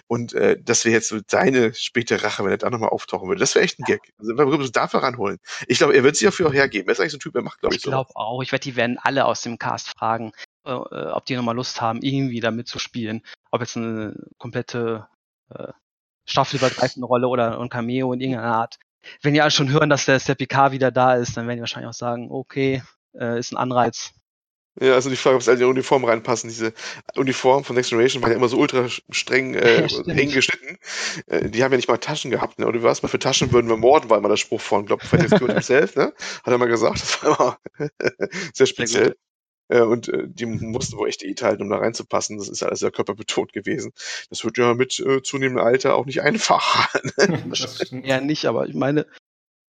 Und 0.09 0.33
äh, 0.33 0.61
das 0.61 0.85
wäre 0.85 0.95
jetzt 0.95 1.09
so 1.09 1.21
seine 1.29 1.73
späte 1.75 2.23
Rache, 2.23 2.45
wenn 2.45 2.51
er 2.51 2.59
da 2.59 2.71
nochmal 2.71 2.89
auftauchen 2.89 3.29
würde. 3.29 3.39
Das 3.39 3.55
wäre 3.55 3.65
echt 3.65 3.79
ein 3.79 3.85
Gag. 3.85 4.13
Also 4.19 4.37
wir 4.37 4.47
müssen 4.47 4.73
dafür 4.73 5.03
ranholen. 5.03 5.39
Ich 5.69 5.79
glaube, 5.79 5.95
er 5.95 6.03
wird 6.03 6.17
sich 6.17 6.27
dafür 6.27 6.49
auch 6.49 6.55
hergeben. 6.55 6.89
Er 6.89 6.93
ist 6.93 7.01
eigentlich 7.01 7.13
so 7.13 7.19
ein 7.19 7.21
Typ, 7.21 7.35
der 7.35 7.43
macht, 7.43 7.61
glaube 7.61 7.75
ich, 7.75 7.79
Ich 7.79 7.85
so. 7.85 7.91
glaube 7.91 8.11
auch. 8.15 8.43
Ich 8.43 8.51
wette, 8.51 8.69
die 8.69 8.77
werden 8.77 8.99
alle 8.99 9.25
aus 9.25 9.43
dem 9.43 9.59
Cast 9.59 9.89
fragen, 9.89 10.33
äh, 10.65 10.73
äh, 10.73 11.11
ob 11.11 11.27
die 11.27 11.37
nochmal 11.37 11.55
Lust 11.55 11.81
haben, 11.81 12.03
irgendwie 12.03 12.41
da 12.41 12.51
mitzuspielen. 12.51 13.23
Ob 13.53 13.61
jetzt 13.61 13.77
eine 13.77 14.15
komplette 14.39 15.07
äh, 15.51 15.69
staffelübergreifende 16.29 17.07
Rolle 17.07 17.29
oder 17.29 17.61
ein 17.61 17.69
Cameo 17.69 18.13
in 18.13 18.21
irgendeiner 18.21 18.55
Art. 18.55 18.79
Wenn 19.23 19.35
die 19.35 19.41
alle 19.41 19.51
schon 19.51 19.71
hören, 19.71 19.91
dass 19.91 20.05
der, 20.05 20.17
dass 20.17 20.25
der 20.25 20.35
PK 20.35 20.73
wieder 20.73 20.91
da 20.91 21.15
ist, 21.15 21.37
dann 21.37 21.47
werden 21.47 21.59
die 21.59 21.63
wahrscheinlich 21.63 21.89
auch 21.89 21.95
sagen, 21.95 22.29
okay, 22.31 22.83
äh, 23.19 23.39
ist 23.39 23.53
ein 23.53 23.57
Anreiz. 23.57 24.13
Ja, 24.81 24.95
also 24.95 25.11
die 25.11 25.17
Frage, 25.17 25.35
ob 25.35 25.43
es 25.43 25.49
alle 25.49 25.57
in 25.57 25.65
die 25.65 25.67
Uniform 25.67 26.05
reinpassen. 26.05 26.49
Diese 26.49 26.73
Uniform 27.17 27.65
von 27.65 27.75
Next 27.75 27.91
Generation 27.91 28.23
waren 28.23 28.31
ja 28.31 28.37
immer 28.37 28.49
so 28.49 28.59
ultra 28.59 28.89
streng 29.11 29.55
äh, 29.55 29.87
Ja, 30.07 30.15
eng 30.15 30.31
geschnitten. 30.31 30.79
Äh, 31.27 31.49
die 31.51 31.65
haben 31.65 31.73
ja 31.73 31.77
nicht 31.77 31.89
mal 31.89 31.99
Taschen 31.99 32.31
gehabt. 32.31 32.59
Ne? 32.59 32.67
Und 32.67 32.81
was 32.83 33.03
mal 33.03 33.09
für 33.09 33.19
Taschen 33.19 33.51
würden 33.51 33.69
wir 33.69 33.77
morden, 33.77 34.09
war 34.09 34.19
immer 34.19 34.29
der 34.29 34.37
Spruch 34.37 34.61
von, 34.61 34.87
glaube 34.87 35.03
ich, 35.03 35.09
Frederick 35.09 35.35
Stewart 35.35 35.53
himself, 35.53 35.97
ne? 35.97 36.13
Hat 36.45 36.53
er 36.53 36.59
mal 36.59 36.69
gesagt. 36.69 37.01
Das 37.03 37.23
war 37.23 37.59
immer 37.79 37.91
sehr 38.55 38.67
speziell. 38.67 39.17
Äh, 39.69 39.83
und 39.83 40.09
äh, 40.09 40.25
die 40.27 40.47
mussten 40.47 40.97
wohl 40.97 41.09
echt 41.09 41.23
Diät 41.23 41.43
halten, 41.43 41.63
um 41.63 41.71
da 41.71 41.77
reinzupassen. 41.79 42.39
Das 42.39 42.49
ist 42.49 42.63
alles 42.63 42.81
sehr 42.81 42.91
körperbetont 42.91 43.53
gewesen. 43.53 43.93
Das 44.31 44.45
wird 44.45 44.57
ja 44.59 44.75
mit 44.75 44.99
äh, 45.01 45.23
zunehmendem 45.23 45.65
Alter 45.65 45.95
auch 45.95 46.07
nicht 46.07 46.23
einfacher. 46.23 46.89
Ne? 47.19 47.53
Ja, 48.05 48.21
nicht, 48.21 48.47
aber 48.47 48.67
ich 48.67 48.75
meine, 48.75 49.07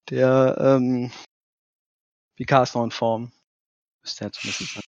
der 0.10 0.58
ähm, 0.60 1.12
PK 2.38 2.64
ist 2.64 2.76
noch 2.76 2.84
in 2.84 2.92
Form. 2.92 3.32
Müsste 4.04 4.26
er 4.26 4.32
zumindest 4.32 4.74
sein. 4.76 4.84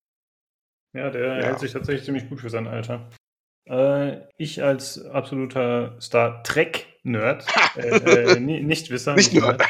Ja, 0.95 1.11
der 1.11 1.39
Ja. 1.39 1.47
hält 1.47 1.61
sich 1.61 1.73
tatsächlich 1.73 2.05
ziemlich 2.05 2.29
gut 2.29 2.41
für 2.41 2.51
sein 2.51 2.67
Alter. 2.67 3.09
Äh, 3.67 4.27
ich 4.37 4.63
als 4.63 5.03
absoluter 5.05 5.97
Star 6.01 6.43
Trek-Nerd, 6.43 7.47
äh, 7.77 7.89
äh, 8.35 8.41
ni- 8.41 8.63
Nichtwisser, 8.63 9.15
Nicht 9.15 9.33
Nerd. 9.35 9.63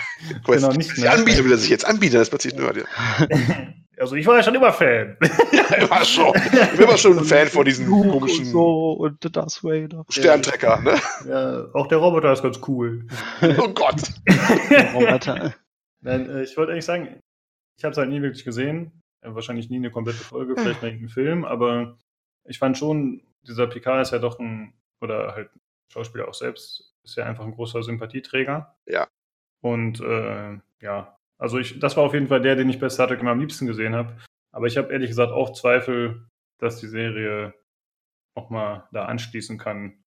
Genau, 0.45 0.73
nicht 0.73 0.97
Nerd. 0.99 1.19
Anbieter 1.19 1.45
will 1.45 1.53
er 1.53 1.59
sich 1.59 1.71
jetzt 1.71 1.85
anbieten, 1.85 2.15
das 2.15 2.23
ist 2.23 2.31
plötzlich 2.31 2.55
Nerd. 2.55 2.77
Ja. 2.77 2.85
Also 4.01 4.17
ich 4.17 4.27
war 4.27 4.37
ja 4.37 4.43
schon 4.43 4.55
immer 4.55 4.73
Fan. 4.73 5.17
Er 5.71 5.91
war 5.91 6.05
schon, 6.05 6.35
ich 6.35 6.71
bin 6.71 6.81
immer 6.81 6.97
schon 6.97 7.19
ein 7.19 7.25
Fan 7.25 7.47
von 7.49 7.65
diesen 7.65 7.87
Luke 7.87 8.09
komischen 8.09 8.47
und 8.47 8.51
so 8.51 8.93
und 8.93 9.37
Darth 9.37 9.63
Vader. 9.63 10.05
Sterntrecker, 10.09 10.81
ne? 10.81 10.99
ja, 11.29 11.67
auch 11.75 11.87
der 11.89 11.99
Roboter 11.99 12.33
ist 12.33 12.43
ganz 12.43 12.59
cool. 12.67 13.07
Oh 13.43 13.69
Gott. 13.69 14.03
Roboter. 14.95 15.55
Nein, 16.01 16.31
äh, 16.31 16.43
ich 16.43 16.57
wollte 16.57 16.73
eigentlich 16.73 16.87
sagen, 16.87 17.21
ich 17.77 17.85
habe 17.85 17.93
es 17.93 17.99
halt 17.99 18.09
nie 18.09 18.23
wirklich 18.23 18.45
gesehen. 18.45 19.03
Äh, 19.21 19.35
wahrscheinlich 19.35 19.69
nie 19.69 19.77
eine 19.77 19.91
komplette 19.91 20.25
Folge, 20.25 20.55
vielleicht 20.55 20.81
mal 20.81 20.89
irgendeinen 20.89 21.11
Film, 21.11 21.45
aber 21.45 21.99
ich 22.45 22.59
fand 22.59 22.79
schon, 22.79 23.23
dieser 23.43 23.67
Picard 23.67 24.03
ist 24.03 24.13
ja 24.13 24.19
doch 24.19 24.39
ein, 24.39 24.73
oder 25.01 25.35
halt 25.35 25.51
Schauspieler 25.93 26.29
auch 26.29 26.35
selbst, 26.35 26.95
ist 27.03 27.17
ja 27.17 27.25
einfach 27.25 27.45
ein 27.45 27.55
großer 27.55 27.83
Sympathieträger. 27.83 28.75
Ja. 28.87 29.09
Und 29.61 30.01
äh, 30.01 30.59
ja, 30.81 31.18
also 31.39 31.59
ich, 31.59 31.79
das 31.79 31.97
war 31.97 32.05
auf 32.05 32.15
jeden 32.15 32.27
Fall 32.27 32.43
der, 32.43 32.57
den 32.57 32.69
ich 32.69 32.81
bei 32.81 32.89
Star 32.89 33.09
Trek 33.09 33.21
immer 33.21 33.31
am 33.31 33.41
liebsten 33.41 33.67
gesehen 33.67 33.95
habe. 33.95 34.17
Aber 34.53 34.67
ich 34.67 34.77
habe 34.77 34.93
ehrlich 34.93 35.09
gesagt 35.09 35.33
auch 35.33 35.53
Zweifel, 35.53 36.27
dass 36.59 36.81
die 36.81 36.89
Serie 36.89 37.55
auch 38.35 38.51
mal 38.51 38.89
da 38.93 39.05
anschließen 39.07 39.59
kann, 39.59 40.03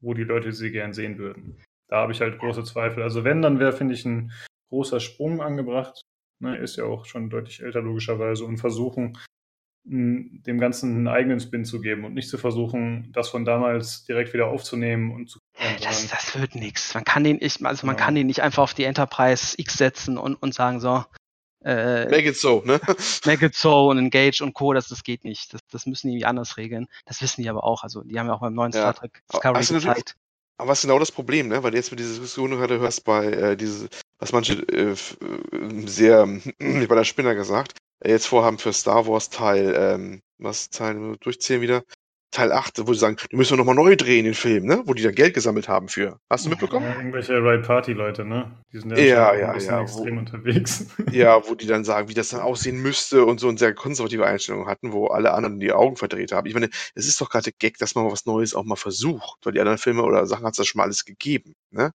wo 0.00 0.14
die 0.14 0.24
Leute 0.24 0.52
sie 0.52 0.72
gern 0.72 0.92
sehen 0.92 1.18
würden. 1.18 1.62
Da 1.88 1.98
habe 1.98 2.12
ich 2.12 2.20
halt 2.20 2.38
große 2.38 2.64
Zweifel. 2.64 3.02
Also 3.02 3.24
wenn, 3.24 3.42
dann 3.42 3.60
wäre, 3.60 3.72
finde 3.72 3.94
ich, 3.94 4.04
ein 4.04 4.32
großer 4.70 5.00
Sprung 5.00 5.40
angebracht. 5.40 6.02
Ne, 6.40 6.56
ist 6.56 6.76
ja 6.76 6.84
auch 6.84 7.04
schon 7.04 7.30
deutlich 7.30 7.62
älter 7.62 7.82
logischerweise 7.82 8.44
und 8.44 8.56
versuchen, 8.56 9.16
dem 9.84 10.58
Ganzen 10.58 10.96
einen 10.96 11.08
eigenen 11.08 11.38
Spin 11.38 11.64
zu 11.64 11.80
geben 11.80 12.04
und 12.04 12.14
nicht 12.14 12.28
zu 12.28 12.38
versuchen, 12.38 13.12
das 13.12 13.28
von 13.28 13.44
damals 13.44 14.04
direkt 14.04 14.32
wieder 14.32 14.48
aufzunehmen 14.48 15.12
und 15.12 15.28
zu. 15.28 15.38
Das, 15.82 16.08
das 16.08 16.38
wird 16.38 16.54
nichts. 16.54 16.94
Man 16.94 17.04
kann 17.04 17.24
den, 17.24 17.38
ich, 17.40 17.64
also 17.64 17.86
man 17.86 17.96
ja. 17.96 18.04
kann 18.04 18.14
den 18.14 18.26
nicht 18.26 18.40
einfach 18.40 18.62
auf 18.62 18.74
die 18.74 18.84
Enterprise 18.84 19.54
X 19.58 19.74
setzen 19.74 20.18
und, 20.18 20.34
und 20.36 20.54
sagen 20.54 20.80
so. 20.80 21.04
Äh, 21.64 22.08
make 22.10 22.28
it 22.28 22.36
so, 22.36 22.62
ne? 22.64 22.80
Make 23.24 23.46
it 23.46 23.54
so 23.54 23.88
und 23.90 23.98
Engage 23.98 24.42
und 24.42 24.52
Co. 24.52 24.72
Das, 24.72 24.88
das 24.88 25.04
geht 25.04 25.22
nicht. 25.22 25.54
Das, 25.54 25.60
das 25.70 25.86
müssen 25.86 26.08
die 26.08 26.14
irgendwie 26.14 26.26
anders 26.26 26.56
regeln. 26.56 26.88
Das 27.06 27.22
wissen 27.22 27.42
die 27.42 27.48
aber 27.48 27.62
auch. 27.62 27.84
Also 27.84 28.02
die 28.02 28.18
haben 28.18 28.26
ja 28.26 28.34
auch 28.34 28.40
beim 28.40 28.54
neuen 28.54 28.72
ja. 28.72 28.80
Star 28.80 28.94
Trek 28.94 29.22
Discovery 29.32 29.64
gezeigt. 29.64 30.16
Aber 30.58 30.70
was 30.70 30.78
ist 30.78 30.82
genau 30.82 30.98
das 30.98 31.12
Problem, 31.12 31.48
ne? 31.48 31.62
Weil 31.62 31.70
du 31.70 31.76
jetzt 31.76 31.90
mit 31.90 32.00
dieser 32.00 32.10
Diskussion 32.10 32.50
gerade 32.50 32.78
hörst 32.78 33.04
bei 33.04 33.26
äh, 33.26 33.56
diese, 33.56 33.88
was 34.18 34.32
manche 34.32 34.54
äh, 34.54 34.92
äh 34.92 35.86
sehr, 35.86 36.26
wie 36.26 36.86
bei 36.88 36.94
der 36.94 37.04
Spinner 37.04 37.34
gesagt, 37.34 37.78
jetzt 38.04 38.26
vorhaben 38.26 38.58
für 38.58 38.72
Star 38.72 39.06
Wars 39.06 39.30
Teil, 39.30 39.74
ähm, 39.76 40.22
was 40.38 40.70
Teil 40.70 41.16
durchzählen 41.20 41.62
wieder, 41.62 41.84
Teil 42.32 42.50
8, 42.50 42.86
wo 42.86 42.94
sie 42.94 42.98
sagen, 42.98 43.16
die 43.30 43.36
müssen 43.36 43.52
wir 43.52 43.58
nochmal 43.58 43.74
neu 43.74 43.94
drehen, 43.94 44.24
den 44.24 44.34
Film, 44.34 44.64
ne? 44.64 44.82
Wo 44.86 44.94
die 44.94 45.02
da 45.02 45.10
Geld 45.10 45.34
gesammelt 45.34 45.68
haben 45.68 45.88
für. 45.88 46.18
Hast 46.30 46.46
du 46.46 46.50
mitbekommen? 46.50 46.86
Ja, 46.86 46.96
irgendwelche 46.96 47.34
Right 47.34 47.62
Party-Leute, 47.62 48.24
ne? 48.24 48.50
Die 48.72 48.78
sind 48.78 48.90
ja, 48.90 48.98
ja, 48.98 49.34
ja, 49.34 49.56
ja 49.56 49.82
extrem 49.82 50.16
wo, 50.16 50.20
unterwegs. 50.20 50.86
Ja, 51.12 51.46
wo 51.46 51.54
die 51.54 51.66
dann 51.66 51.84
sagen, 51.84 52.08
wie 52.08 52.14
das 52.14 52.30
dann 52.30 52.40
aussehen 52.40 52.80
müsste 52.80 53.26
und 53.26 53.38
so 53.38 53.48
eine 53.48 53.58
sehr 53.58 53.74
konservative 53.74 54.24
Einstellung 54.24 54.66
hatten, 54.66 54.92
wo 54.92 55.08
alle 55.08 55.34
anderen 55.34 55.60
die 55.60 55.72
Augen 55.72 55.96
verdreht 55.96 56.32
haben. 56.32 56.46
Ich 56.46 56.54
meine, 56.54 56.70
es 56.94 57.06
ist 57.06 57.20
doch 57.20 57.28
gerade 57.28 57.52
Gag, 57.52 57.76
dass 57.76 57.94
man 57.94 58.04
mal 58.04 58.12
was 58.12 58.24
Neues 58.24 58.54
auch 58.54 58.64
mal 58.64 58.76
versucht, 58.76 59.40
weil 59.44 59.52
die 59.52 59.60
anderen 59.60 59.78
Filme 59.78 60.02
oder 60.02 60.26
Sachen 60.26 60.46
hat 60.46 60.52
es 60.52 60.58
ja 60.58 60.64
schon 60.64 60.78
mal 60.78 60.84
alles 60.84 61.04
gegeben, 61.04 61.54
ne? 61.70 61.92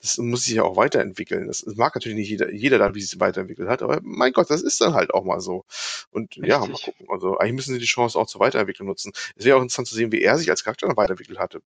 Das 0.00 0.18
muss 0.18 0.44
sich 0.44 0.54
ja 0.54 0.62
auch 0.62 0.76
weiterentwickeln. 0.76 1.46
Das, 1.46 1.60
das 1.60 1.76
mag 1.76 1.94
natürlich 1.94 2.16
nicht 2.16 2.30
jeder, 2.30 2.52
jeder 2.52 2.78
dann, 2.78 2.94
wie 2.94 3.00
es 3.00 3.10
sich 3.10 3.20
weiterentwickelt 3.20 3.68
hat, 3.68 3.82
aber 3.82 4.00
mein 4.02 4.32
Gott, 4.32 4.50
das 4.50 4.62
ist 4.62 4.80
dann 4.80 4.94
halt 4.94 5.12
auch 5.12 5.24
mal 5.24 5.40
so. 5.40 5.64
Und 6.10 6.36
Richtig. 6.36 6.46
ja, 6.46 6.58
mal 6.60 6.72
gucken. 6.72 7.06
Also 7.08 7.38
eigentlich 7.38 7.54
müssen 7.54 7.74
sie 7.74 7.80
die 7.80 7.86
Chance 7.86 8.18
auch 8.18 8.26
zur 8.26 8.40
Weiterentwicklung 8.40 8.88
nutzen. 8.88 9.12
Es 9.36 9.44
wäre 9.44 9.56
auch 9.56 9.62
interessant 9.70 9.88
zu 9.88 9.94
sehen, 9.94 10.12
wie 10.12 10.22
er 10.22 10.36
sich 10.36 10.50
als 10.50 10.64
Charakter 10.64 10.86
dann 10.86 10.96
weiterentwickelt 10.96 11.38
hatte. 11.38 11.62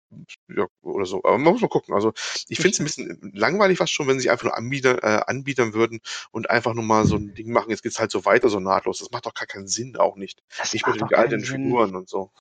Ja, 0.47 0.67
oder 0.81 1.05
so. 1.05 1.17
Aber 1.23 1.37
man 1.37 1.53
muss 1.53 1.61
mal 1.61 1.67
gucken. 1.67 1.93
Also 1.93 2.13
ich 2.47 2.57
finde 2.57 2.69
es 2.69 2.79
ein 2.79 2.85
bisschen 2.85 3.31
langweilig 3.33 3.77
fast 3.77 3.93
schon, 3.93 4.07
wenn 4.07 4.15
sie 4.15 4.23
sich 4.23 4.31
einfach 4.31 4.45
nur 4.45 4.57
anbiedern, 4.57 4.97
äh, 4.99 5.21
anbiedern 5.27 5.73
würden 5.73 5.99
und 6.31 6.49
einfach 6.49 6.73
nur 6.73 6.83
mal 6.83 7.05
so 7.05 7.15
ein 7.15 7.33
Ding 7.33 7.51
machen, 7.51 7.69
jetzt 7.69 7.83
geht's 7.83 7.99
halt 7.99 8.11
so 8.11 8.25
weiter, 8.25 8.49
so 8.49 8.59
nahtlos. 8.59 8.99
Das 8.99 9.11
macht 9.11 9.25
doch 9.25 9.33
gar 9.33 9.47
keinen 9.47 9.67
Sinn, 9.67 9.97
auch 9.97 10.15
nicht. 10.15 10.41
Das 10.57 10.73
nicht 10.73 10.87
mit 10.87 10.99
den 10.99 11.13
alten 11.13 11.41
Figuren 11.41 11.95
und 11.95 12.09
so. 12.09 12.31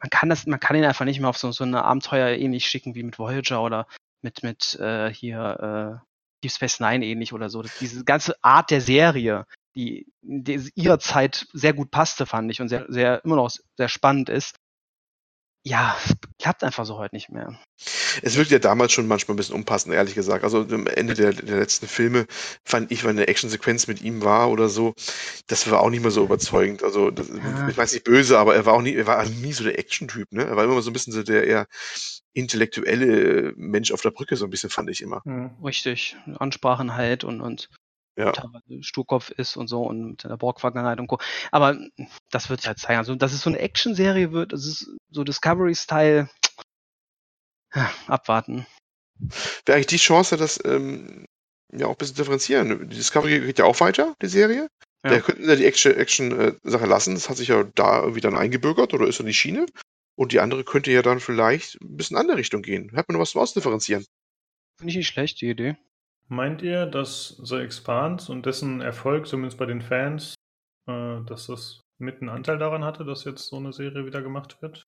Man 0.00 0.10
kann 0.10 0.28
das, 0.28 0.46
man 0.46 0.58
kann 0.58 0.76
ihn 0.76 0.84
einfach 0.84 1.04
nicht 1.04 1.20
mehr 1.20 1.28
auf 1.28 1.38
so, 1.38 1.52
so 1.52 1.62
eine 1.62 1.84
Abenteuer 1.84 2.36
ähnlich 2.36 2.66
schicken 2.66 2.94
wie 2.94 3.04
mit 3.04 3.18
Voyager 3.18 3.62
oder 3.62 3.86
mit, 4.20 4.42
mit 4.42 4.74
äh, 4.80 5.12
hier 5.12 6.02
äh, 6.02 6.06
Deep 6.42 6.52
Space 6.52 6.80
Nine 6.80 7.04
ähnlich 7.04 7.32
oder 7.32 7.48
so. 7.48 7.62
Diese 7.80 8.04
ganze 8.04 8.34
Art 8.42 8.70
der 8.70 8.80
Serie, 8.80 9.46
die, 9.74 10.06
die 10.20 10.70
ihrer 10.74 10.98
Zeit 10.98 11.46
sehr 11.52 11.72
gut 11.72 11.90
passte, 11.90 12.26
fand 12.26 12.50
ich, 12.50 12.60
und 12.60 12.68
sehr, 12.68 12.86
sehr 12.88 13.24
immer 13.24 13.36
noch 13.36 13.50
sehr 13.76 13.88
spannend 13.88 14.28
ist, 14.28 14.56
ja, 15.64 15.96
klappt 16.40 16.64
einfach 16.64 16.84
so 16.84 16.98
heute 16.98 17.14
nicht 17.14 17.30
mehr. 17.30 17.56
Es 18.22 18.36
wirkt 18.36 18.50
ja 18.50 18.58
damals 18.58 18.92
schon 18.92 19.06
manchmal 19.06 19.34
ein 19.34 19.36
bisschen 19.36 19.54
unpassend, 19.54 19.94
ehrlich 19.94 20.14
gesagt. 20.14 20.42
Also 20.42 20.62
am 20.62 20.86
Ende 20.88 21.14
der, 21.14 21.32
der 21.32 21.58
letzten 21.58 21.86
Filme 21.86 22.26
fand 22.64 22.90
ich, 22.90 23.04
wenn 23.04 23.10
eine 23.10 23.28
Actionsequenz 23.28 23.86
mit 23.86 24.02
ihm 24.02 24.22
war 24.22 24.50
oder 24.50 24.68
so, 24.68 24.94
das 25.46 25.70
war 25.70 25.80
auch 25.80 25.90
nicht 25.90 26.02
mehr 26.02 26.10
so 26.10 26.24
überzeugend. 26.24 26.82
Also 26.82 27.10
das, 27.10 27.28
ja. 27.28 27.68
ich 27.68 27.76
weiß 27.76 27.92
nicht 27.92 28.04
böse, 28.04 28.38
aber 28.38 28.56
er 28.56 28.66
war 28.66 28.74
auch 28.74 28.82
nie, 28.82 28.94
er 28.94 29.06
war 29.06 29.24
nie 29.24 29.52
so 29.52 29.62
der 29.62 29.78
Action-Typ, 29.78 30.32
ne? 30.32 30.44
Er 30.44 30.56
war 30.56 30.64
immer 30.64 30.82
so 30.82 30.90
ein 30.90 30.94
bisschen 30.94 31.12
so 31.12 31.22
der 31.22 31.46
eher 31.46 31.66
intellektuelle 32.34 33.52
Mensch 33.56 33.92
auf 33.92 34.00
der 34.00 34.10
Brücke, 34.10 34.36
so 34.36 34.46
ein 34.46 34.50
bisschen, 34.50 34.70
fand 34.70 34.90
ich 34.90 35.00
immer. 35.00 35.22
Richtig. 35.62 36.16
Ansprachenheit 36.38 37.24
und, 37.24 37.40
und 37.40 37.68
ja. 38.16 38.32
Sturkopf 38.80 39.30
ist 39.30 39.56
und 39.56 39.68
so 39.68 39.82
und 39.82 40.10
mit 40.10 40.24
der 40.24 40.36
Borg-Vergangenheit 40.36 41.00
und 41.00 41.06
Co. 41.06 41.18
Aber 41.50 41.78
das 42.30 42.50
wird 42.50 42.60
sich 42.60 42.68
halt 42.68 42.78
zeigen. 42.78 42.98
Also, 42.98 43.14
dass 43.14 43.32
es 43.32 43.42
so 43.42 43.50
eine 43.50 43.58
Action-Serie 43.58 44.32
wird, 44.32 44.52
das 44.52 44.66
ist 44.66 44.90
so 45.10 45.24
Discovery-Style. 45.24 46.28
Abwarten. 48.06 48.66
Wäre 49.64 49.76
eigentlich 49.76 49.86
die 49.86 49.96
Chance, 49.96 50.36
dass 50.36 50.62
ähm, 50.64 51.26
ja 51.72 51.86
auch 51.86 51.92
ein 51.92 51.96
bisschen 51.96 52.16
differenzieren. 52.16 52.88
Die 52.88 52.96
Discovery 52.96 53.40
geht 53.40 53.58
ja 53.58 53.64
auch 53.64 53.80
weiter, 53.80 54.14
die 54.20 54.26
Serie. 54.26 54.68
Ja. 55.04 55.10
Da 55.10 55.20
könnten 55.20 55.48
ja 55.48 55.56
die 55.56 55.64
Action-Sache 55.64 56.00
Action, 56.00 56.38
äh, 56.38 56.86
lassen. 56.86 57.14
Das 57.14 57.28
hat 57.28 57.36
sich 57.36 57.48
ja 57.48 57.64
da 57.74 58.00
irgendwie 58.00 58.20
dann 58.20 58.36
eingebürgert 58.36 58.94
oder 58.94 59.06
ist 59.06 59.20
in 59.20 59.26
die 59.26 59.34
Schiene. 59.34 59.66
Und 60.14 60.32
die 60.32 60.40
andere 60.40 60.64
könnte 60.64 60.92
ja 60.92 61.02
dann 61.02 61.20
vielleicht 61.20 61.80
ein 61.80 61.96
bisschen 61.96 62.16
in 62.16 62.20
andere 62.20 62.36
Richtung 62.36 62.62
gehen. 62.62 62.92
Hat 62.94 63.08
man 63.08 63.18
was 63.18 63.30
zum 63.30 63.40
Ausdifferenzieren. 63.40 64.04
Finde 64.78 64.90
ich 64.90 64.96
nicht 64.96 65.08
schlecht, 65.08 65.40
die 65.40 65.48
Idee. 65.48 65.76
Meint 66.28 66.62
ihr, 66.62 66.86
dass 66.86 67.36
The 67.42 67.56
Expanse 67.56 68.32
und 68.32 68.46
dessen 68.46 68.80
Erfolg, 68.80 69.26
zumindest 69.26 69.58
bei 69.58 69.66
den 69.66 69.82
Fans, 69.82 70.34
äh, 70.88 71.20
dass 71.26 71.46
das 71.46 71.80
mit 71.98 72.20
einen 72.20 72.30
Anteil 72.30 72.58
daran 72.58 72.84
hatte, 72.84 73.04
dass 73.04 73.24
jetzt 73.24 73.46
so 73.46 73.56
eine 73.56 73.72
Serie 73.72 74.06
wieder 74.06 74.22
gemacht 74.22 74.60
wird? 74.62 74.84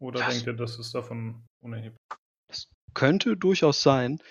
Oder 0.00 0.20
das, 0.20 0.34
denkt 0.34 0.46
ihr, 0.46 0.52
das 0.54 0.78
ist 0.78 0.94
davon 0.94 1.44
unerheblich? 1.60 1.98
Das 2.48 2.68
könnte 2.94 3.36
durchaus 3.36 3.82
sein. 3.82 4.22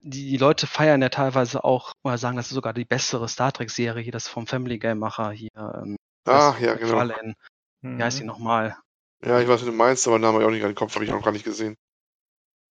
Die, 0.00 0.30
die, 0.30 0.36
Leute 0.36 0.66
feiern 0.66 1.00
ja 1.00 1.10
teilweise 1.10 1.62
auch, 1.62 1.92
oder 2.02 2.18
sagen, 2.18 2.36
das 2.36 2.46
ist 2.46 2.54
sogar 2.54 2.74
die 2.74 2.84
bessere 2.84 3.28
Star 3.28 3.52
Trek-Serie, 3.52 4.02
hier 4.02 4.12
das 4.12 4.26
vom 4.26 4.48
Family 4.48 4.78
Game-Macher 4.78 5.30
hier. 5.30 5.50
Ähm, 5.54 5.96
ah, 6.26 6.56
ja, 6.60 6.74
genau. 6.74 6.96
Fallen. 6.96 7.34
Mhm. 7.82 7.98
Wie 7.98 8.02
heißt 8.02 8.18
die 8.18 8.24
nochmal? 8.24 8.76
Ja, 9.24 9.40
ich 9.40 9.46
weiß, 9.46 9.60
was 9.60 9.66
du 9.66 9.72
meinst, 9.72 10.06
aber 10.08 10.18
den 10.18 10.22
Namen 10.22 10.34
habe 10.34 10.42
ich 10.42 10.48
auch 10.48 10.52
nicht 10.52 10.64
an 10.64 10.70
den 10.70 10.74
Kopf, 10.74 10.94
habe 10.96 11.04
ich 11.04 11.10
noch 11.12 11.22
gar 11.22 11.30
nicht 11.30 11.44
gesehen. 11.44 11.76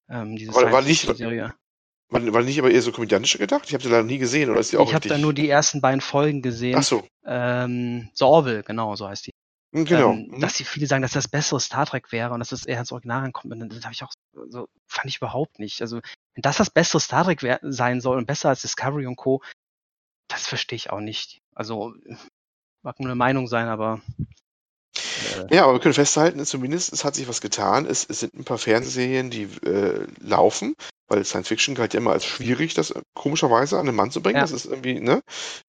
Ähm, 0.09 0.37
diese 0.37 0.53
aber 0.53 0.73
war 0.73 0.81
nicht, 0.81 1.15
Serie. 1.17 1.55
War, 2.11 2.33
war 2.33 2.43
nicht 2.43 2.59
aber 2.59 2.71
eher 2.71 2.81
so 2.81 2.93
komödiantisch 2.93 3.37
gedacht? 3.37 3.65
Ich 3.67 3.75
habe 3.75 3.83
sie 3.83 3.91
leider 3.91 4.05
nie 4.05 4.19
gesehen, 4.19 4.51
oder 4.51 4.61
ist 4.61 4.73
die 4.73 4.79
auch 4.79 4.89
Ich 4.89 4.95
habe 4.95 5.09
da 5.09 5.19
nur 5.19 5.35
die 5.35 5.49
ersten 5.49 5.81
beiden 5.81 6.01
Folgen 6.01 6.41
gesehen. 6.41 6.77
Ach 6.79 6.83
so. 6.83 7.07
Ähm, 7.25 8.11
The 8.15 8.25
Orville, 8.25 8.63
genau, 8.63 8.97
so 8.97 9.07
heißt 9.07 9.27
die. 9.27 9.33
Hm, 9.75 9.85
genau. 9.85 10.13
Ähm, 10.13 10.29
mhm. 10.31 10.41
Dass 10.41 10.57
sie 10.57 10.65
viele 10.65 10.87
sagen, 10.87 11.03
dass 11.03 11.13
das 11.13 11.29
bessere 11.29 11.61
Star 11.61 11.85
Trek 11.85 12.11
wäre 12.11 12.33
und 12.33 12.41
dass 12.41 12.49
das 12.49 12.65
eher 12.65 12.79
ins 12.81 12.93
Original 12.93 13.21
rankommt. 13.21 13.53
Und 13.53 13.69
das 13.69 13.85
habe 13.85 13.93
ich 13.93 14.03
auch 14.03 14.13
so, 14.49 14.69
fand 14.87 15.07
ich 15.07 15.19
überhaupt 15.19 15.59
nicht. 15.59 15.83
Also, 15.83 16.01
wenn 16.35 16.43
das 16.43 16.57
das 16.57 16.71
bessere 16.71 17.01
Star 17.01 17.25
Trek 17.25 17.61
sein 17.63 18.01
soll 18.01 18.17
und 18.17 18.27
besser 18.27 18.49
als 18.49 18.63
Discovery 18.63 19.07
und 19.07 19.17
Co., 19.17 19.43
das 20.29 20.47
verstehe 20.47 20.77
ich 20.77 20.91
auch 20.91 21.01
nicht. 21.01 21.41
Also, 21.55 21.95
mag 22.83 22.99
nur 23.01 23.09
eine 23.09 23.17
Meinung 23.17 23.47
sein, 23.49 23.69
aber 23.69 24.01
ja, 25.51 25.65
aber 25.65 25.75
wir 25.75 25.81
können 25.81 25.95
festhalten, 25.95 26.45
zumindest 26.45 26.93
es 26.93 27.05
hat 27.05 27.15
sich 27.15 27.29
was 27.29 27.41
getan. 27.41 27.87
Es, 27.87 28.07
es 28.09 28.21
sind 28.21 28.35
ein 28.35 28.45
paar 28.45 28.59
Fernsehserien, 28.59 29.31
die 29.31 29.45
äh, 29.67 30.07
laufen, 30.21 30.75
weil 31.09 31.25
Science 31.25 31.49
Fiction 31.49 31.75
galt 31.75 31.95
ja 31.95 32.01
immer 32.01 32.13
als 32.13 32.25
schwierig, 32.25 32.75
das 32.75 32.91
äh, 32.91 33.03
komischerweise 33.15 33.79
an 33.79 33.87
den 33.87 33.95
Mann 33.95 34.11
zu 34.11 34.23
bringen. 34.23 34.37
Ja. 34.37 34.43
Das 34.43 34.53
ist 34.53 34.67
irgendwie 34.67 35.01
ne, 35.01 35.21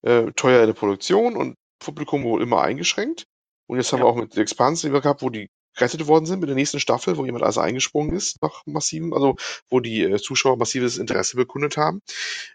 äh, 0.02 0.32
teuer 0.36 0.62
in 0.62 0.68
der 0.68 0.74
Produktion 0.74 1.36
und 1.36 1.56
Publikum 1.80 2.24
wohl 2.24 2.42
immer 2.42 2.62
eingeschränkt. 2.62 3.26
Und 3.68 3.78
jetzt 3.78 3.92
haben 3.92 4.00
ja. 4.00 4.06
wir 4.06 4.10
auch 4.10 4.16
mit 4.16 4.34
The 4.34 4.42
Expanse 4.42 4.90
gehabt, 4.90 5.22
wo 5.22 5.30
die 5.30 5.48
gerettet 5.80 6.06
worden 6.08 6.26
sind 6.26 6.40
mit 6.42 6.50
der 6.50 6.56
nächsten 6.56 6.80
Staffel, 6.80 7.18
wo 7.18 7.26
jemand 7.26 7.44
also 7.44 7.62
eingesprungen 7.62 8.16
ist 8.16 8.42
nach 8.42 8.64
massivem, 8.66 9.14
also 9.14 9.38
wo 9.70 9.80
die 9.80 10.04
äh, 10.04 10.18
Zuschauer 10.18 10.58
massives 10.58 10.98
Interesse 10.98 11.36
bekundet 11.36 11.78
haben. 11.78 12.02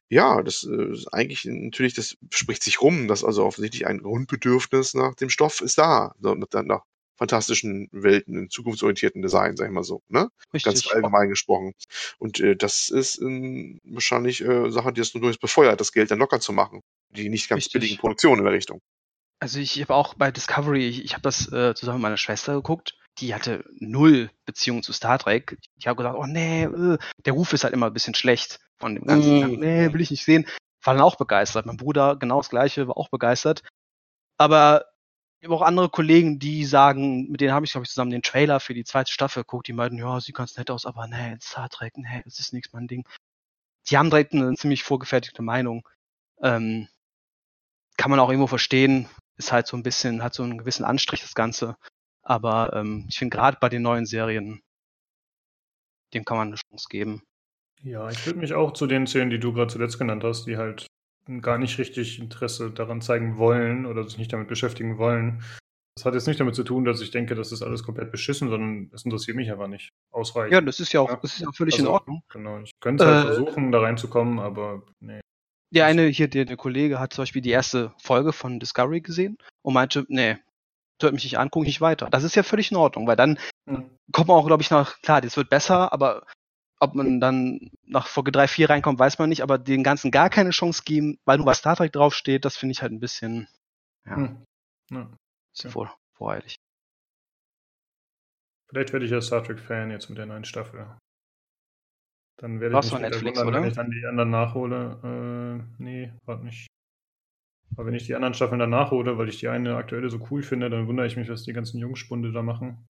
Ja, 0.09 0.43
das 0.43 0.64
äh, 0.64 0.93
ist 0.93 1.09
eigentlich 1.09 1.45
natürlich, 1.47 1.95
das 1.95 2.16
spricht 2.31 2.62
sich 2.62 2.81
rum, 2.81 3.09
dass 3.09 3.25
also 3.25 3.45
offensichtlich 3.45 3.87
ein 3.87 3.99
Grundbedürfnis 3.99 4.95
nach 4.95 5.14
dem 5.14 5.31
Stoff 5.31 5.61
ist 5.61 5.79
da, 5.79 6.14
nach, 6.20 6.62
nach 6.62 6.83
fantastischen 7.16 7.89
Welten, 7.93 8.37
in 8.37 8.51
zukunftsorientierten 8.51 9.22
Design, 9.22 9.57
sag 9.57 9.66
ich 9.66 9.72
mal 9.72 9.85
so, 9.85 10.03
ne? 10.09 10.31
Richtig. 10.53 10.64
Ganz 10.64 10.93
allgemein 10.93 11.29
gesprochen. 11.29 11.72
Und 12.18 12.41
äh, 12.41 12.57
das 12.57 12.89
ist 12.91 13.20
äh, 13.20 13.79
wahrscheinlich 13.85 14.41
äh, 14.41 14.70
Sache, 14.70 14.93
die 14.93 15.01
das 15.01 15.14
nur 15.14 15.20
durchaus 15.20 15.39
befeuert, 15.39 15.81
das 15.81 15.93
Geld 15.93 16.11
dann 16.11 16.18
locker 16.18 16.41
zu 16.41 16.53
machen. 16.53 16.81
Die 17.11 17.29
nicht 17.29 17.49
ganz 17.49 17.66
Richtig. 17.66 17.72
billigen 17.72 17.99
Produktionen 17.99 18.41
in 18.41 18.45
der 18.45 18.55
Richtung. 18.55 18.81
Also 19.41 19.61
ich 19.61 19.81
habe 19.81 19.95
auch 19.95 20.14
bei 20.14 20.31
Discovery, 20.31 20.89
ich, 20.89 21.05
ich 21.05 21.12
habe 21.12 21.22
das 21.22 21.53
äh, 21.53 21.75
zusammen 21.75 21.99
mit 21.99 22.03
meiner 22.03 22.16
Schwester 22.16 22.55
geguckt 22.55 22.97
die 23.19 23.35
hatte 23.35 23.65
null 23.79 24.31
Beziehung 24.45 24.83
zu 24.83 24.93
Star 24.93 25.19
Trek. 25.19 25.59
Ich 25.77 25.87
habe 25.87 25.97
gesagt, 25.97 26.17
oh 26.19 26.27
nee, 26.27 26.65
äh, 26.65 26.99
der 27.25 27.33
Ruf 27.33 27.53
ist 27.53 27.65
halt 27.65 27.75
immer 27.75 27.87
ein 27.87 27.93
bisschen 27.93 28.15
schlecht 28.15 28.61
von 28.77 28.95
dem 28.95 29.07
ganzen. 29.07 29.53
Mm. 29.53 29.61
Nee, 29.61 29.93
will 29.93 30.01
ich 30.01 30.11
nicht 30.11 30.25
sehen. 30.25 30.47
War 30.83 30.95
dann 30.95 31.03
auch 31.03 31.17
begeistert. 31.17 31.67
Mein 31.67 31.77
Bruder 31.77 32.17
genau 32.17 32.39
das 32.39 32.51
gleiche, 32.51 32.89
war 32.89 32.97
auch 32.97 33.09
begeistert. 33.09 33.62
Aber 34.37 34.85
ich 35.41 35.47
habe 35.47 35.55
auch 35.57 35.62
andere 35.62 35.91
Kollegen, 35.91 36.39
die 36.39 36.65
sagen, 36.65 37.31
mit 37.31 37.41
denen 37.41 37.53
habe 37.53 37.67
ich, 37.67 37.73
glaube 37.73 37.85
ich, 37.85 37.91
zusammen 37.91 38.11
den 38.11 38.23
Trailer 38.23 38.61
für 38.61 38.75
die 38.75 38.85
zweite 38.85 39.12
Staffel 39.12 39.43
geguckt, 39.43 39.69
die 39.69 39.75
meinten, 39.75 39.99
ja, 39.99 40.19
sieht 40.21 40.35
ganz 40.35 40.57
nett 40.57 40.71
aus, 40.71 40.87
aber 40.87 41.07
nee, 41.07 41.37
Star 41.41 41.69
Trek, 41.69 41.99
nee, 41.99 42.23
das 42.25 42.41
ist 42.41 42.53
nichts 42.53 42.73
mein 42.73 42.89
Ding. 42.89 43.07
Die 43.89 43.99
haben 43.99 44.11
direkt 44.11 44.33
eine 44.33 44.55
ziemlich 44.55 44.83
vorgefertigte 44.83 45.43
Meinung. 45.43 45.87
Ähm, 46.41 46.89
kann 47.97 48.11
man 48.11 48.21
auch 48.21 48.31
irgendwo 48.31 48.47
verstehen, 48.47 49.09
ist 49.37 49.53
halt 49.53 49.67
so 49.67 49.77
ein 49.77 49.83
bisschen, 49.83 50.23
hat 50.23 50.35
so 50.35 50.43
einen 50.43 50.59
gewissen 50.59 50.85
Anstrich, 50.85 51.21
das 51.21 51.35
Ganze. 51.35 51.77
Aber 52.25 52.72
ähm, 52.75 53.07
ich 53.09 53.18
finde 53.18 53.37
gerade 53.37 53.59
bei 53.61 53.68
den 53.68 53.83
neuen 53.83 54.07
Serien, 54.07 54.62
dem 56.14 56.25
kann 56.25 56.39
man 56.39 56.49
eine 56.49 56.57
Chance 56.57 56.87
geben. 56.89 57.22
Ja, 57.83 58.09
ich 58.09 58.25
würde 58.25 58.39
mich 58.39 58.55
auch 58.55 58.72
zu 58.72 58.87
den 58.87 59.07
zählen, 59.07 59.31
die 59.31 59.39
du 59.39 59.53
gerade 59.53 59.72
zuletzt 59.72 59.99
genannt 59.99 60.25
hast, 60.25 60.47
die 60.47 60.57
halt 60.57 60.87
gar 61.41 61.59
nicht 61.59 61.79
richtig 61.79 62.18
Interesse 62.18 62.70
daran 62.70 63.01
zeigen 63.01 63.37
wollen 63.37 63.87
oder 63.87 64.05
sich 64.05 64.18
nicht 64.18 64.33
damit 64.33 64.49
beschäftigen 64.49 64.99
wollen. 64.99 65.43
Das 65.97 66.05
hat 66.05 66.14
jetzt 66.14 66.27
nicht 66.27 66.41
damit 66.41 66.55
zu 66.55 66.64
tun, 66.64 66.85
dass 66.85 67.01
ich 67.01 67.11
denke, 67.11 67.35
das 67.35 67.53
ist 67.53 67.62
alles 67.62 67.85
komplett 67.85 68.11
beschissen, 68.11 68.49
sondern 68.49 68.91
es 68.93 69.05
interessiert 69.05 69.37
mich 69.37 69.51
einfach 69.51 69.68
nicht 69.68 69.91
ausreichend. 70.11 70.53
Ja, 70.53 70.61
das 70.61 70.81
ist 70.81 70.93
ja 70.93 71.01
auch, 71.01 71.20
das 71.20 71.35
ist 71.35 71.41
ja 71.41 71.53
völlig 71.53 71.75
also, 71.75 71.87
in 71.87 71.93
Ordnung. 71.93 72.22
Genau, 72.31 72.61
ich 72.61 72.72
könnte 72.81 73.07
halt 73.07 73.25
äh, 73.25 73.27
versuchen, 73.29 73.70
da 73.70 73.81
reinzukommen, 73.81 74.41
aber 74.41 74.83
nee. 75.01 75.20
Der 75.70 75.87
eine 75.87 76.07
hier, 76.07 76.29
der, 76.29 76.47
der 76.47 76.57
Kollege 76.57 76.99
hat 76.99 77.12
zum 77.12 77.22
Beispiel 77.22 77.43
die 77.43 77.51
erste 77.51 77.93
Folge 77.99 78.33
von 78.33 78.61
Discovery 78.61 79.01
gesehen 79.01 79.39
und 79.62 79.75
meinte, 79.75 80.05
nee, 80.09 80.37
hört 81.03 81.12
mich 81.12 81.24
nicht 81.24 81.38
an, 81.38 81.51
gucke 81.51 81.64
ich 81.64 81.68
nicht 81.68 81.80
weiter. 81.80 82.09
Das 82.11 82.24
ist 82.24 82.36
ja 82.36 82.42
völlig 82.42 82.70
in 82.70 82.76
Ordnung, 82.76 83.07
weil 83.07 83.16
dann 83.16 83.38
mhm. 83.66 83.90
kommt 84.12 84.28
man 84.28 84.36
auch, 84.36 84.47
glaube 84.47 84.62
ich, 84.62 84.70
nach, 84.70 85.01
klar, 85.03 85.20
das 85.20 85.36
wird 85.36 85.51
besser, 85.51 85.92
aber 85.92 86.26
ob 86.80 86.95
man 86.95 87.20
dann 87.20 87.70
nach 87.84 88.07
Folge 88.07 88.32
3, 88.32 88.49
4 88.49 88.70
reinkommt, 88.70 88.99
weiß 88.99 89.18
man 89.18 89.28
nicht, 89.28 89.42
aber 89.42 89.59
den 89.59 89.82
Ganzen 89.82 90.11
gar 90.11 90.28
keine 90.30 90.51
Chance 90.51 90.82
geben, 90.84 91.18
weil 91.24 91.38
nur 91.38 91.47
was 91.47 91.59
Star 91.59 91.76
Trek 91.76 91.92
draufsteht, 91.92 92.45
das 92.45 92.57
finde 92.57 92.72
ich 92.72 92.82
halt 92.82 92.92
ein 92.92 93.01
bisschen, 93.01 93.49
ja, 94.07 94.16
hm. 94.16 94.45
ja. 94.90 95.09
Vor, 95.70 95.97
voreilig. 96.14 96.57
Vielleicht 98.68 98.92
werde 98.92 99.07
ich 99.07 99.12
ja 99.12 99.20
Star 99.20 99.42
Trek-Fan 99.42 99.90
jetzt 99.90 100.09
mit 100.09 100.18
der 100.18 100.26
neuen 100.26 100.45
Staffel. 100.45 100.86
Dann 102.38 102.61
werde 102.61 102.76
ich 102.76 102.92
mich 102.92 103.01
Netflix, 103.01 103.38
wundern, 103.45 103.62
wenn 103.62 103.68
ich 103.68 103.76
dann 103.76 103.90
die 103.90 104.05
anderen 104.05 104.30
nachhole. 104.30 104.99
Äh, 105.78 105.82
nee, 105.82 106.12
warte 106.24 106.45
nicht. 106.45 106.66
Aber 107.77 107.87
wenn 107.87 107.95
ich 107.95 108.07
die 108.07 108.15
anderen 108.15 108.35
Staffeln 108.35 108.59
dann 108.59 108.71
nachhole, 108.71 109.19
weil 109.19 109.29
ich 109.29 109.39
die 109.39 109.49
eine 109.49 109.77
aktuelle 109.77 110.11
so 110.11 110.25
cool 110.31 110.43
finde, 110.43 110.71
dann 110.71 110.87
wundere 110.87 111.07
ich 111.07 111.17
mich, 111.17 111.29
was 111.29 111.43
die 111.43 111.53
ganzen 111.53 111.79
Jungspunde 111.79 112.33
da 112.33 112.43
machen. 112.43 112.87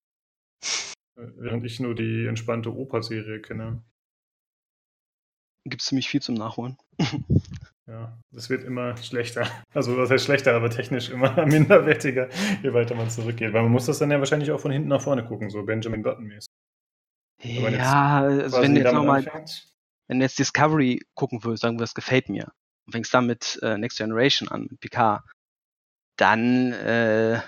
Äh, 1.17 1.27
während 1.37 1.63
ich 1.65 1.79
nur 1.79 1.95
die 1.95 2.25
entspannte 2.27 2.73
Oper-Serie 2.73 3.41
kenne. 3.41 3.83
Gibt 5.67 5.81
es 5.81 5.87
ziemlich 5.87 6.07
viel 6.07 6.21
zum 6.21 6.35
Nachholen. 6.35 6.77
ja, 7.87 8.17
es 8.35 8.49
wird 8.49 8.63
immer 8.63 8.95
schlechter. 8.97 9.47
Also, 9.73 9.97
was 9.97 10.11
heißt 10.11 10.25
schlechter, 10.25 10.55
aber 10.55 10.69
technisch 10.69 11.09
immer 11.09 11.45
minderwertiger, 11.45 12.29
je 12.61 12.73
weiter 12.73 12.95
man 12.95 13.09
zurückgeht. 13.09 13.53
Weil 13.53 13.63
man 13.63 13.71
muss 13.71 13.87
das 13.87 13.97
dann 13.97 14.11
ja 14.11 14.19
wahrscheinlich 14.19 14.51
auch 14.51 14.59
von 14.59 14.71
hinten 14.71 14.89
nach 14.89 15.01
vorne 15.01 15.25
gucken, 15.25 15.49
so 15.49 15.63
Benjamin 15.63 16.03
Button-mäßig. 16.03 16.47
Ja, 17.41 18.21
also 18.21 18.61
wenn 18.61 18.75
du 18.75 18.81
jetzt 18.81 18.93
nochmal, 18.93 19.25
wenn 20.07 20.19
du 20.19 20.25
jetzt 20.25 20.39
Discovery 20.39 21.05
gucken 21.15 21.43
würdest, 21.43 21.63
sagen 21.63 21.77
wir, 21.77 21.83
das 21.83 21.93
gefällt 21.93 22.29
mir, 22.29 22.51
und 22.85 22.91
fängst 22.91 23.13
dann 23.13 23.27
mit 23.27 23.59
äh, 23.61 23.77
Next 23.77 23.97
Generation 23.97 24.49
an, 24.49 24.67
mit 24.69 24.79
Picard, 24.79 25.23
dann, 26.17 26.71
äh, 26.73 27.41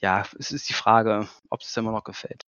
ja, 0.00 0.26
es 0.38 0.50
ist 0.50 0.68
die 0.68 0.74
Frage, 0.74 1.28
ob 1.50 1.60
es 1.60 1.76
immer 1.76 1.92
noch 1.92 2.04
gefällt. 2.04 2.44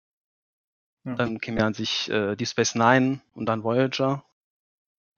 Ja. 1.05 1.15
Dann 1.15 1.39
käme 1.39 1.59
ja 1.59 1.67
an 1.67 1.73
sich 1.73 2.09
äh, 2.09 2.35
Deep 2.35 2.47
Space 2.47 2.75
Nine 2.75 3.21
und 3.33 3.45
dann 3.45 3.63
Voyager. 3.63 4.23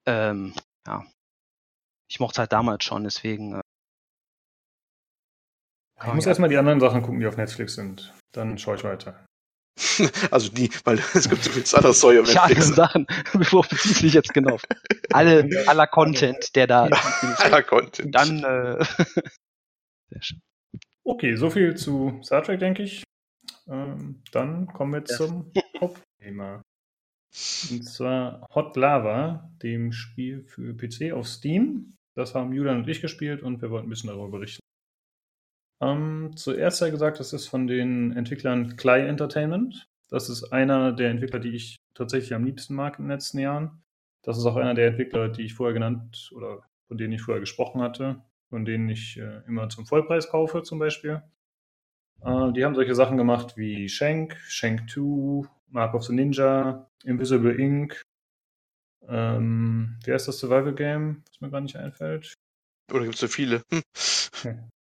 Ähm, 0.06 0.54
ja. 0.86 1.04
Ich 2.08 2.20
mochte 2.20 2.34
es 2.34 2.38
halt 2.38 2.52
damals 2.52 2.84
schon, 2.84 3.04
deswegen. 3.04 3.54
Äh, 3.54 3.62
ich 6.04 6.14
muss 6.14 6.24
ja. 6.24 6.30
erstmal 6.30 6.48
die 6.48 6.56
anderen 6.56 6.80
Sachen 6.80 7.02
gucken, 7.02 7.20
die 7.20 7.26
auf 7.26 7.36
Netflix 7.36 7.74
sind. 7.74 8.12
Dann 8.32 8.58
schaue 8.58 8.76
ich 8.76 8.84
weiter. 8.84 9.24
Also 10.30 10.50
die, 10.50 10.70
weil 10.84 10.98
es 11.14 11.28
gibt 11.28 11.44
so 11.44 11.50
viel 11.50 11.62
auf 11.62 12.34
Netflix. 12.34 12.68
Ja, 12.68 12.74
Sachen, 12.74 13.06
worauf 13.32 13.68
bezieht 13.68 13.96
sich 13.96 14.14
jetzt 14.14 14.34
genau? 14.34 14.58
Alle, 15.10 15.48
aller 15.66 15.86
Content, 15.86 16.54
der 16.56 16.66
da. 16.66 16.88
aller 17.38 17.62
Content. 17.62 18.14
Dann, 18.14 18.44
äh, 18.44 18.84
sehr 20.10 20.22
schön. 20.22 20.42
Okay, 21.04 21.34
so 21.36 21.50
viel 21.50 21.74
zu 21.74 22.20
Star 22.22 22.42
Trek, 22.42 22.60
denke 22.60 22.82
ich. 22.82 23.02
Ähm, 23.68 24.22
dann 24.30 24.66
kommen 24.68 24.92
wir 24.92 25.00
ja. 25.00 25.16
zum 25.16 25.50
Hauptthema. 25.80 26.62
Und 27.70 27.84
zwar 27.84 28.46
Hot 28.54 28.76
Lava, 28.76 29.50
dem 29.62 29.92
Spiel 29.92 30.44
für 30.44 30.76
PC 30.76 31.12
auf 31.12 31.26
Steam. 31.26 31.96
Das 32.14 32.34
haben 32.34 32.52
Julian 32.52 32.78
und 32.78 32.88
ich 32.88 33.00
gespielt 33.00 33.42
und 33.42 33.62
wir 33.62 33.70
wollten 33.70 33.86
ein 33.86 33.90
bisschen 33.90 34.08
darüber 34.08 34.28
berichten. 34.28 34.60
Ähm, 35.82 36.30
zuerst 36.36 36.78
sei 36.78 36.90
gesagt, 36.90 37.18
das 37.18 37.32
ist 37.32 37.48
von 37.48 37.66
den 37.66 38.16
Entwicklern 38.16 38.76
Clay 38.76 39.06
Entertainment. 39.08 39.88
Das 40.10 40.28
ist 40.28 40.44
einer 40.52 40.92
der 40.92 41.10
Entwickler, 41.10 41.40
die 41.40 41.54
ich 41.54 41.76
tatsächlich 41.94 42.34
am 42.34 42.44
liebsten 42.44 42.74
mag 42.74 42.98
in 42.98 43.06
den 43.06 43.10
letzten 43.10 43.40
Jahren. 43.40 43.82
Das 44.22 44.38
ist 44.38 44.46
auch 44.46 44.56
einer 44.56 44.74
der 44.74 44.88
Entwickler, 44.88 45.28
die 45.28 45.42
ich 45.42 45.54
vorher 45.54 45.74
genannt 45.74 46.30
oder 46.36 46.62
von 46.86 46.98
denen 46.98 47.12
ich 47.12 47.22
vorher 47.22 47.40
gesprochen 47.40 47.82
hatte, 47.82 48.22
von 48.48 48.64
denen 48.64 48.88
ich 48.88 49.18
äh, 49.18 49.42
immer 49.48 49.68
zum 49.70 49.84
Vollpreis 49.86 50.28
kaufe 50.28 50.62
zum 50.62 50.78
Beispiel. 50.78 51.22
Äh, 52.20 52.52
die 52.52 52.64
haben 52.64 52.76
solche 52.76 52.94
Sachen 52.94 53.16
gemacht 53.16 53.56
wie 53.56 53.88
Shank, 53.88 54.36
Shank 54.46 54.88
2, 54.88 55.48
Mark 55.68 55.94
of 55.94 56.04
the 56.04 56.14
Ninja, 56.14 56.88
Invisible 57.02 57.58
Ink. 57.58 58.00
Ähm, 59.08 59.98
wie 60.04 60.12
heißt 60.12 60.28
das 60.28 60.38
Survival 60.38 60.74
Game, 60.74 61.24
was 61.26 61.40
mir 61.40 61.50
gar 61.50 61.60
nicht 61.60 61.76
einfällt? 61.76 62.34
Oder 62.92 63.02
gibt 63.02 63.14
es 63.14 63.20
so 63.20 63.26
viele? 63.26 63.62
Hm. 63.72 63.82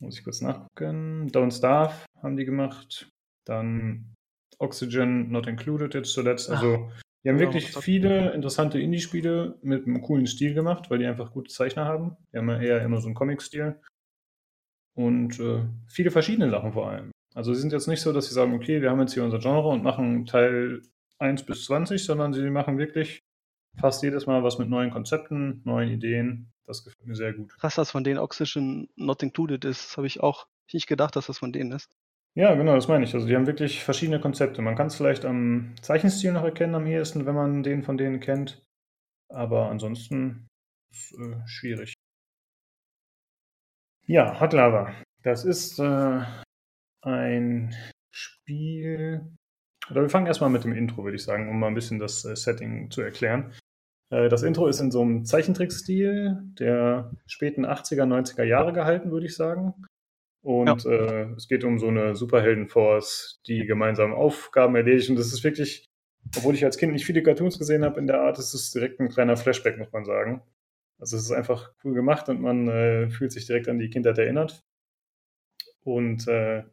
Muss 0.00 0.18
ich 0.18 0.24
kurz 0.24 0.40
nachgucken. 0.40 1.28
Don't 1.30 1.56
Starve 1.56 1.94
haben 2.22 2.36
die 2.36 2.44
gemacht. 2.44 3.10
Dann 3.44 4.14
Oxygen 4.58 5.30
Not 5.30 5.46
Included 5.46 5.94
jetzt 5.94 6.12
zuletzt. 6.12 6.50
Also, 6.50 6.90
die 7.24 7.30
haben 7.30 7.38
ja, 7.38 7.46
wirklich 7.46 7.72
viele 7.76 8.32
interessante 8.32 8.80
Indie-Spiele 8.80 9.58
mit 9.62 9.86
einem 9.86 10.00
coolen 10.02 10.26
Stil 10.26 10.54
gemacht, 10.54 10.90
weil 10.90 10.98
die 10.98 11.06
einfach 11.06 11.32
gute 11.32 11.52
Zeichner 11.52 11.84
haben. 11.84 12.16
Die 12.32 12.38
haben 12.38 12.48
ja 12.48 12.60
eher 12.60 12.82
immer 12.82 13.00
so 13.00 13.06
einen 13.06 13.14
Comic-Stil. 13.14 13.80
Und 14.94 15.38
äh, 15.40 15.64
viele 15.86 16.10
verschiedene 16.10 16.50
Sachen 16.50 16.72
vor 16.72 16.90
allem. 16.90 17.10
Also, 17.34 17.54
sie 17.54 17.60
sind 17.60 17.72
jetzt 17.72 17.88
nicht 17.88 18.00
so, 18.00 18.12
dass 18.12 18.28
sie 18.28 18.34
sagen, 18.34 18.54
okay, 18.54 18.80
wir 18.82 18.90
haben 18.90 19.00
jetzt 19.00 19.14
hier 19.14 19.24
unser 19.24 19.38
Genre 19.38 19.68
und 19.68 19.82
machen 19.82 20.26
Teil 20.26 20.82
1 21.18 21.44
bis 21.44 21.64
20, 21.64 22.04
sondern 22.04 22.32
sie 22.32 22.50
machen 22.50 22.78
wirklich 22.78 23.20
fast 23.76 24.02
jedes 24.02 24.26
Mal 24.26 24.42
was 24.42 24.58
mit 24.58 24.68
neuen 24.68 24.90
Konzepten, 24.90 25.62
neuen 25.64 25.90
Ideen. 25.90 26.52
Das 26.66 26.84
gefällt 26.84 27.06
mir 27.06 27.14
sehr 27.14 27.32
gut. 27.32 27.56
Krass, 27.58 27.76
dass 27.76 27.90
von 27.90 28.04
denen 28.04 28.18
Oxygen 28.18 28.88
Not 28.96 29.22
Included 29.22 29.64
ist. 29.64 29.86
Das 29.86 29.96
habe 29.96 30.06
ich 30.06 30.20
auch 30.20 30.46
nicht 30.72 30.86
gedacht, 30.86 31.16
dass 31.16 31.26
das 31.26 31.38
von 31.38 31.52
denen 31.52 31.72
ist. 31.72 31.90
Ja, 32.34 32.54
genau, 32.54 32.74
das 32.74 32.88
meine 32.88 33.04
ich. 33.04 33.14
Also 33.14 33.26
die 33.26 33.34
haben 33.34 33.46
wirklich 33.46 33.82
verschiedene 33.82 34.20
Konzepte. 34.20 34.62
Man 34.62 34.76
kann 34.76 34.88
es 34.88 34.96
vielleicht 34.96 35.24
am 35.24 35.74
Zeichenstil 35.80 36.32
noch 36.32 36.44
erkennen 36.44 36.74
am 36.74 36.86
ehesten, 36.86 37.26
wenn 37.26 37.34
man 37.34 37.62
den 37.62 37.82
von 37.82 37.96
denen 37.96 38.20
kennt. 38.20 38.62
Aber 39.28 39.70
ansonsten 39.70 40.46
ist 40.92 41.12
es 41.12 41.18
äh, 41.18 41.36
schwierig. 41.46 41.94
Ja, 44.06 44.40
Hot 44.40 44.52
Lava. 44.52 44.94
Das 45.22 45.44
ist 45.44 45.78
äh, 45.78 46.24
ein 47.02 47.74
Spiel. 48.10 49.36
Oder 49.90 50.02
wir 50.02 50.10
fangen 50.10 50.26
erstmal 50.26 50.50
mit 50.50 50.64
dem 50.64 50.72
Intro, 50.72 51.04
würde 51.04 51.16
ich 51.16 51.24
sagen, 51.24 51.48
um 51.48 51.58
mal 51.58 51.68
ein 51.68 51.74
bisschen 51.74 51.98
das 51.98 52.24
äh, 52.24 52.36
Setting 52.36 52.90
zu 52.90 53.02
erklären. 53.02 53.52
Äh, 54.10 54.28
das 54.28 54.42
Intro 54.42 54.66
ist 54.66 54.80
in 54.80 54.90
so 54.90 55.02
einem 55.02 55.24
Zeichentrickstil 55.24 56.38
der 56.58 57.10
späten 57.26 57.64
80er, 57.66 58.04
90er 58.04 58.44
Jahre 58.44 58.72
gehalten, 58.72 59.10
würde 59.10 59.26
ich 59.26 59.36
sagen. 59.36 59.74
Und 60.42 60.84
ja. 60.84 60.90
äh, 60.90 61.32
es 61.36 61.48
geht 61.48 61.64
um 61.64 61.78
so 61.78 61.88
eine 61.88 62.14
Superheldenforce, 62.14 63.40
die 63.46 63.66
gemeinsam 63.66 64.14
Aufgaben 64.14 64.76
erledigt. 64.76 65.10
Und 65.10 65.16
das 65.16 65.32
ist 65.32 65.44
wirklich, 65.44 65.86
obwohl 66.36 66.54
ich 66.54 66.64
als 66.64 66.78
Kind 66.78 66.92
nicht 66.92 67.04
viele 67.04 67.22
Cartoons 67.22 67.58
gesehen 67.58 67.84
habe 67.84 68.00
in 68.00 68.06
der 68.06 68.20
Art, 68.20 68.38
ist 68.38 68.54
es 68.54 68.70
direkt 68.70 69.00
ein 69.00 69.08
kleiner 69.08 69.36
Flashback, 69.36 69.78
muss 69.78 69.92
man 69.92 70.04
sagen. 70.04 70.42
Also 71.00 71.16
es 71.16 71.24
ist 71.24 71.32
einfach 71.32 71.72
cool 71.84 71.94
gemacht 71.94 72.28
und 72.28 72.40
man 72.40 72.68
äh, 72.68 73.10
fühlt 73.10 73.32
sich 73.32 73.46
direkt 73.46 73.68
an 73.68 73.78
die 73.78 73.90
Kindheit 73.90 74.18
erinnert. 74.18 74.64
Und 75.84 76.26
äh, 76.28 76.64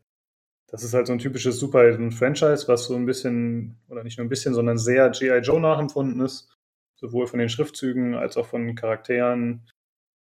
das 0.68 0.84
ist 0.84 0.94
halt 0.94 1.08
so 1.08 1.14
ein 1.14 1.20
typisches 1.20 1.60
Superhelden-Franchise, 1.60 2.68
was 2.68 2.86
so 2.86 2.96
ein 2.96 3.06
bisschen, 3.06 3.78
oder 3.88 4.04
nicht 4.04 4.18
nur 4.18 4.26
ein 4.26 4.30
bisschen, 4.30 4.54
sondern 4.54 4.78
sehr 4.78 5.10
G.I. 5.10 5.40
Joe 5.40 5.60
nachempfunden 5.60 6.22
ist 6.22 6.52
sowohl 6.96 7.28
von 7.28 7.40
den 7.40 7.50
Schriftzügen 7.50 8.16
als 8.16 8.38
auch 8.38 8.48
von 8.48 8.76
Charakteren, 8.76 9.70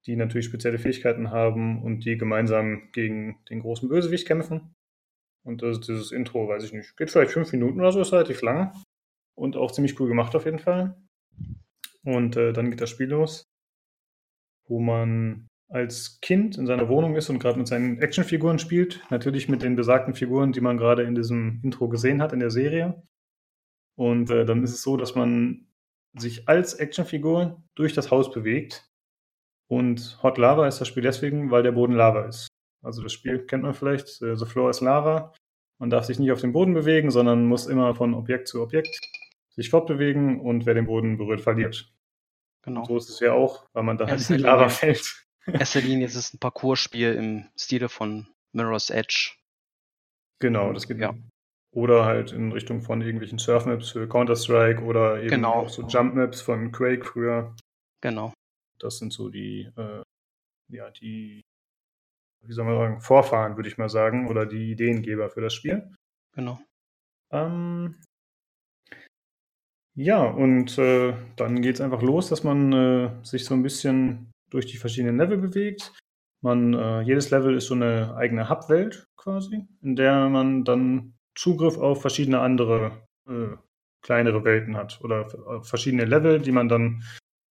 die 0.07 0.16
natürlich 0.16 0.47
spezielle 0.47 0.78
Fähigkeiten 0.78 1.30
haben 1.30 1.82
und 1.82 2.05
die 2.05 2.16
gemeinsam 2.16 2.91
gegen 2.93 3.39
den 3.51 3.61
großen 3.61 3.89
Bösewicht 3.89 4.26
kämpfen. 4.26 4.74
Und 5.45 5.62
das, 5.62 5.80
dieses 5.80 6.12
Intro, 6.12 6.49
weiß 6.49 6.64
ich 6.64 6.72
nicht, 6.72 6.97
geht 6.97 7.11
vielleicht 7.11 7.32
fünf 7.32 7.53
Minuten 7.53 7.80
oder 7.80 7.93
so, 7.93 8.01
ist 8.01 8.12
relativ 8.12 8.43
lang 8.43 8.72
und 9.34 9.57
auch 9.57 9.72
ziemlich 9.72 9.99
cool 9.99 10.09
gemacht 10.09 10.34
auf 10.34 10.45
jeden 10.45 10.59
Fall. 10.59 10.97
Und 12.05 12.36
äh, 12.36 12.53
dann 12.53 12.70
geht 12.70 12.80
das 12.80 12.91
Spiel 12.91 13.09
los, 13.09 13.45
wo 14.66 14.78
man 14.78 15.49
als 15.69 16.21
Kind 16.21 16.57
in 16.57 16.66
seiner 16.66 16.89
Wohnung 16.89 17.16
ist 17.16 17.29
und 17.29 17.39
gerade 17.39 17.59
mit 17.59 17.69
seinen 17.69 17.99
Actionfiguren 17.99 18.59
spielt. 18.59 19.03
Natürlich 19.11 19.49
mit 19.49 19.62
den 19.62 19.77
besagten 19.77 20.14
Figuren, 20.14 20.53
die 20.53 20.61
man 20.61 20.79
gerade 20.79 21.03
in 21.03 21.14
diesem 21.14 21.61
Intro 21.62 21.89
gesehen 21.89 22.23
hat 22.23 22.33
in 22.33 22.41
der 22.41 22.51
Serie. 22.51 23.03
Und 23.97 24.31
äh, 24.31 24.45
dann 24.45 24.62
ist 24.62 24.73
es 24.73 24.83
so, 24.83 24.97
dass 24.97 25.14
man 25.14 25.66
sich 26.14 26.49
als 26.49 26.75
Actionfigur 26.75 27.62
durch 27.75 27.93
das 27.93 28.11
Haus 28.11 28.31
bewegt. 28.31 28.89
Und 29.69 30.19
Hot 30.23 30.39
Lava 30.39 30.66
ist 30.66 30.81
das 30.81 30.89
Spiel 30.89 31.03
deswegen, 31.03 31.51
weil 31.51 31.62
der 31.62 31.73
Boden 31.73 31.93
Lava 31.93 32.27
ist. 32.27 32.49
Also 32.83 33.03
das 33.03 33.12
Spiel 33.12 33.45
kennt 33.45 33.64
man 33.64 33.75
vielleicht, 33.75 34.23
äh, 34.23 34.37
The 34.37 34.47
Floor 34.47 34.71
is 34.71 34.81
Lava. 34.81 35.35
Man 35.79 35.91
darf 35.91 36.05
sich 36.05 36.19
nicht 36.19 36.33
auf 36.33 36.41
dem 36.41 36.53
Boden 36.53 36.75
bewegen, 36.75 37.11
sondern 37.11 37.47
muss 37.47 37.66
immer 37.66 37.95
von 37.95 38.14
Objekt 38.14 38.49
zu 38.49 38.62
Objekt 38.62 38.99
sich 39.51 39.71
fortbewegen 39.71 40.41
und 40.41 40.66
wer 40.66 40.75
den 40.75 40.87
Boden 40.87 41.19
berührt, 41.19 41.41
verliert. 41.41 41.93
Genau. 42.62 42.85
So 42.85 42.97
ist 42.97 43.09
es 43.09 43.21
ja 43.21 43.33
auch, 43.33 43.66
weil 43.73 43.83
man 43.83 43.99
da 43.99 44.07
halt 44.07 44.19
Erster 44.19 44.35
in 44.35 44.39
die 44.39 44.45
Lava 44.45 44.69
fällt. 44.69 45.28
Erster 45.53 45.80
Linie 45.80 46.07
ist 46.07 46.14
es 46.14 46.34
ein 46.34 46.38
Parcourspiel 46.38 47.14
im 47.14 47.49
Stile 47.57 47.88
von 47.88 48.26
Mirror's 48.53 48.90
Edge. 48.90 49.34
Genau, 50.40 50.72
das 50.72 50.86
geht. 50.86 50.99
Ja. 50.99 51.14
Oder 51.72 52.05
halt 52.07 52.32
in 52.32 52.53
Richtung 52.53 52.80
von 52.82 53.03
irgendwelchen 53.03 53.38
Surf-Maps 53.38 53.90
für 53.90 54.09
Counter-Strike 54.09 54.82
oder 54.82 55.18
eben 55.20 55.28
Genau. 55.28 55.53
auch 55.53 55.68
so 55.68 55.86
Jump-Maps 55.86 56.40
von 56.40 56.72
Quake 56.72 57.05
früher. 57.05 57.55
Genau. 58.01 58.32
Das 58.78 58.99
sind 58.99 59.12
so 59.12 59.28
die, 59.28 59.70
äh, 59.76 60.03
ja, 60.70 60.90
die, 60.90 61.42
wie 62.44 62.53
soll 62.53 62.64
man 62.64 62.76
sagen, 62.76 63.01
Vorfahren, 63.01 63.57
würde 63.57 63.68
ich 63.68 63.76
mal 63.78 63.88
sagen, 63.88 64.28
oder 64.28 64.46
die 64.46 64.70
Ideengeber 64.72 65.28
für 65.30 65.40
das 65.40 65.55
Spiel. 65.55 65.92
Genau. 66.34 66.61
Ähm, 67.32 68.01
ja, 69.96 70.22
und 70.24 70.78
äh, 70.78 71.14
dann 71.36 71.61
geht 71.61 71.74
es 71.74 71.80
einfach 71.80 72.03
los, 72.03 72.28
dass 72.28 72.44
man 72.44 72.72
äh, 72.72 73.24
sich 73.24 73.44
so 73.44 73.55
ein 73.55 73.62
bisschen 73.62 74.30
durch 74.51 74.66
die 74.66 74.76
verschiedenen 74.76 75.16
Level 75.18 75.38
bewegt. 75.38 75.92
Man, 76.40 76.74
äh, 76.74 77.01
jedes 77.03 77.30
Level 77.30 77.57
ist 77.57 77.66
so 77.66 77.74
eine 77.74 78.14
eigene 78.16 78.49
Hub-Welt 78.49 79.09
quasi, 79.16 79.66
in 79.82 79.96
der 79.96 80.28
man 80.28 80.64
dann 80.64 81.14
Zugriff 81.34 81.78
auf 81.78 82.01
verschiedene 82.01 82.40
andere 82.40 83.07
äh, 83.28 83.57
kleinere 84.03 84.44
Welten 84.44 84.76
hat 84.76 85.01
oder 85.03 85.26
auf 85.46 85.68
verschiedene 85.68 86.05
Level, 86.05 86.40
die 86.40 86.53
man 86.53 86.68
dann 86.68 87.03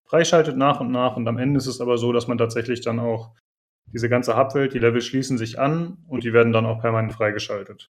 freischaltet 0.05 0.57
nach 0.57 0.79
und 0.79 0.91
nach. 0.91 1.17
Und 1.17 1.27
am 1.27 1.37
Ende 1.37 1.57
ist 1.57 1.67
es 1.67 1.81
aber 1.81 1.97
so, 1.97 2.13
dass 2.13 2.27
man 2.27 2.37
tatsächlich 2.37 2.81
dann 2.81 2.99
auch 2.99 3.35
diese 3.93 4.09
ganze 4.09 4.37
Hub-Welt, 4.37 4.73
die 4.73 4.79
Level 4.79 5.01
schließen 5.01 5.37
sich 5.37 5.59
an 5.59 5.97
und 6.07 6.23
die 6.23 6.33
werden 6.33 6.53
dann 6.53 6.65
auch 6.65 6.81
permanent 6.81 7.13
freigeschaltet. 7.13 7.89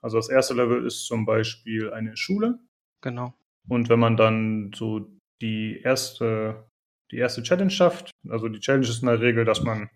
Also 0.00 0.18
das 0.18 0.28
erste 0.28 0.54
Level 0.54 0.84
ist 0.84 1.06
zum 1.06 1.24
Beispiel 1.24 1.92
eine 1.92 2.16
Schule. 2.16 2.58
Genau. 3.00 3.34
Und 3.68 3.88
wenn 3.88 3.98
man 3.98 4.16
dann 4.16 4.72
so 4.74 5.10
die 5.40 5.80
erste, 5.80 6.68
die 7.10 7.18
erste 7.18 7.42
Challenge 7.42 7.70
schafft, 7.70 8.10
also 8.28 8.48
die 8.48 8.60
Challenge 8.60 8.86
ist 8.86 9.02
in 9.02 9.08
der 9.08 9.20
Regel, 9.20 9.44
dass 9.44 9.62
man 9.62 9.90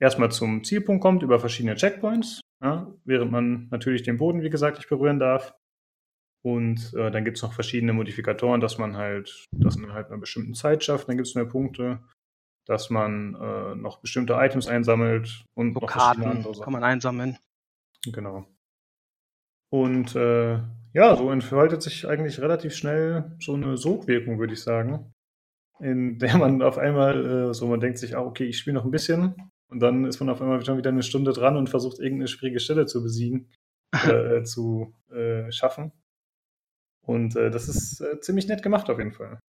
erstmal 0.00 0.30
zum 0.30 0.64
Zielpunkt 0.64 1.02
kommt 1.02 1.22
über 1.22 1.38
verschiedene 1.38 1.76
Checkpoints, 1.76 2.40
ja, 2.62 2.92
während 3.04 3.30
man 3.30 3.68
natürlich 3.70 4.02
den 4.02 4.18
Boden, 4.18 4.42
wie 4.42 4.50
gesagt, 4.50 4.78
nicht 4.78 4.88
berühren 4.88 5.18
darf. 5.18 5.54
Und 6.42 6.94
äh, 6.94 7.10
dann 7.10 7.24
gibt 7.24 7.36
es 7.36 7.42
noch 7.42 7.52
verschiedene 7.52 7.92
Modifikatoren, 7.92 8.62
dass 8.62 8.78
man 8.78 8.96
halt, 8.96 9.44
dass 9.52 9.76
man 9.76 9.92
halt 9.92 10.06
einer 10.06 10.18
bestimmten 10.18 10.54
Zeit 10.54 10.82
schafft, 10.82 11.08
dann 11.08 11.16
gibt 11.16 11.28
es 11.28 11.34
mehr 11.34 11.44
Punkte, 11.44 12.00
dass 12.66 12.88
man 12.88 13.34
äh, 13.34 13.74
noch 13.74 14.00
bestimmte 14.00 14.34
Items 14.34 14.66
einsammelt 14.66 15.44
und 15.54 15.74
So 15.74 15.80
noch 15.80 15.88
Karten 15.88 16.24
andere 16.24 16.54
Sachen. 16.54 16.64
kann 16.64 16.72
man 16.72 16.84
einsammeln. 16.84 17.36
Genau. 18.06 18.46
Und 19.70 20.16
äh, 20.16 20.60
ja, 20.94 21.14
so 21.16 21.30
entfaltet 21.30 21.82
sich 21.82 22.08
eigentlich 22.08 22.40
relativ 22.40 22.74
schnell 22.74 23.36
so 23.38 23.54
eine 23.54 23.76
Sogwirkung, 23.76 24.38
würde 24.38 24.54
ich 24.54 24.62
sagen, 24.62 25.12
in 25.80 26.18
der 26.18 26.36
man 26.36 26.62
auf 26.62 26.78
einmal 26.78 27.50
äh, 27.50 27.54
so, 27.54 27.66
man 27.66 27.80
denkt 27.80 27.98
sich, 27.98 28.16
ah, 28.16 28.22
okay, 28.22 28.44
ich 28.44 28.58
spiele 28.58 28.74
noch 28.74 28.84
ein 28.84 28.90
bisschen 28.90 29.50
und 29.68 29.80
dann 29.80 30.04
ist 30.04 30.20
man 30.20 30.28
auf 30.28 30.40
einmal 30.40 30.64
schon 30.64 30.78
wieder 30.78 30.90
eine 30.90 31.02
Stunde 31.02 31.32
dran 31.32 31.56
und 31.56 31.70
versucht 31.70 31.98
irgendeine 31.98 32.28
schwierige 32.28 32.60
Stelle 32.60 32.86
zu 32.86 33.02
besiegen, 33.02 33.48
äh, 34.04 34.42
zu 34.42 34.94
äh, 35.10 35.50
schaffen. 35.50 35.92
Und 37.06 37.36
äh, 37.36 37.50
das 37.50 37.68
ist 37.68 38.00
äh, 38.00 38.20
ziemlich 38.20 38.46
nett 38.46 38.62
gemacht 38.62 38.90
auf 38.90 38.98
jeden 38.98 39.12
Fall. 39.12 39.40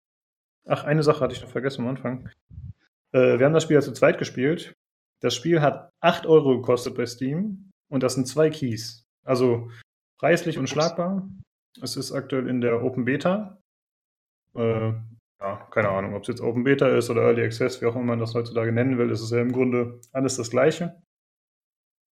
Ach, 0.68 0.84
eine 0.84 1.04
Sache 1.04 1.22
hatte 1.22 1.34
ich 1.34 1.42
noch 1.42 1.50
vergessen 1.50 1.82
am 1.82 1.90
Anfang. 1.90 2.30
Äh, 3.14 3.40
wir 3.40 3.46
haben 3.46 3.54
das 3.54 3.64
Spiel 3.64 3.76
ja 3.76 3.82
zu 3.82 3.94
zweit 3.94 4.18
gespielt. 4.18 4.74
Das 5.22 5.36
Spiel 5.36 5.62
hat 5.62 5.92
8 6.02 6.26
Euro 6.26 6.58
gekostet 6.58 6.96
bei 6.96 7.06
Steam 7.06 7.72
und 7.90 8.04
das 8.04 8.16
sind 8.16 8.28
zwei 8.28 8.50
Keys. 8.50 9.04
Also 9.24 9.70
preislich 10.18 10.58
unschlagbar. 10.58 11.30
Es 11.82 11.96
ist 11.96 12.12
aktuell 12.12 12.48
in 12.48 12.62
der 12.62 12.84
Open 12.84 13.06
Beta. 13.06 13.62
Äh, 14.56 14.94
ja, 15.42 15.68
keine 15.72 15.90
Ahnung, 15.90 16.14
ob 16.14 16.22
es 16.22 16.28
jetzt 16.28 16.42
Open 16.42 16.64
Beta 16.64 16.88
ist 16.88 17.10
oder 17.10 17.24
Early 17.24 17.44
Access, 17.44 17.82
wie 17.82 17.88
auch 17.88 17.96
immer 17.96 18.06
man 18.06 18.20
das 18.20 18.36
heutzutage 18.36 18.72
nennen 18.72 18.98
will, 18.98 19.10
ist 19.10 19.22
es 19.22 19.32
ja 19.32 19.42
im 19.42 19.52
Grunde 19.52 20.00
alles 20.12 20.38
das 20.38 20.52
Gleiche. 20.52 21.02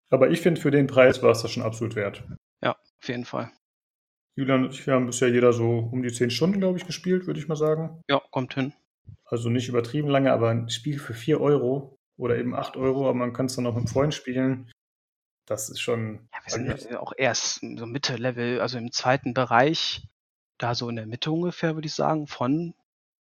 Aber 0.10 0.32
ich 0.32 0.42
finde, 0.42 0.60
für 0.60 0.72
den 0.72 0.88
Preis 0.88 1.22
war 1.22 1.32
es 1.32 1.44
das 1.44 1.52
schon 1.52 1.64
absolut 1.64 1.96
wert. 1.96 2.24
Ja, 2.64 2.72
auf 2.72 3.08
jeden 3.08 3.26
Fall. 3.26 3.52
Julian 4.36 4.66
und 4.66 4.74
ich, 4.74 4.88
haben 4.88 5.06
bisher 5.06 5.30
jeder 5.30 5.54
so 5.54 5.90
um 5.92 6.02
die 6.02 6.12
10 6.12 6.32
Stunden, 6.32 6.60
glaube 6.60 6.80
ich, 6.80 6.88
gespielt, 6.88 7.28
würde 7.28 7.40
ich 7.40 7.48
mal 7.48 7.56
sagen. 7.56 8.02
Ja, 8.10 8.22
kommt 8.32 8.56
hin. 8.56 8.74
Also 9.26 9.50
nicht 9.50 9.70
übertrieben 9.70 10.08
lange, 10.08 10.34
aber 10.34 10.50
ein 10.50 10.70
Spiel 10.70 10.98
für 10.98 11.14
4 11.14 11.40
Euro 11.40 11.98
oder 12.18 12.38
eben 12.38 12.56
8 12.56 12.78
Euro, 12.78 13.08
aber 13.08 13.14
man 13.14 13.34
kann 13.34 13.46
es 13.46 13.56
dann 13.56 13.68
auch 13.68 13.74
mit 13.74 13.80
einem 13.80 13.88
Freund 13.88 14.14
spielen. 14.14 14.72
Das 15.46 15.70
ist 15.70 15.82
schon. 15.82 16.28
Ja, 16.34 16.40
wir 16.44 16.74
sind 16.74 16.92
ja 16.92 17.00
auch 17.00 17.14
erst 17.16 17.60
so 17.62 17.86
Mitte-Level, 17.86 18.62
also 18.62 18.78
im 18.78 18.92
zweiten 18.92 19.34
Bereich, 19.34 20.08
da 20.58 20.74
so 20.74 20.90
in 20.90 20.96
der 20.96 21.06
Mitte 21.06 21.32
ungefähr, 21.32 21.76
würde 21.76 21.88
ich 21.88 21.94
sagen, 21.94 22.28
von, 22.28 22.74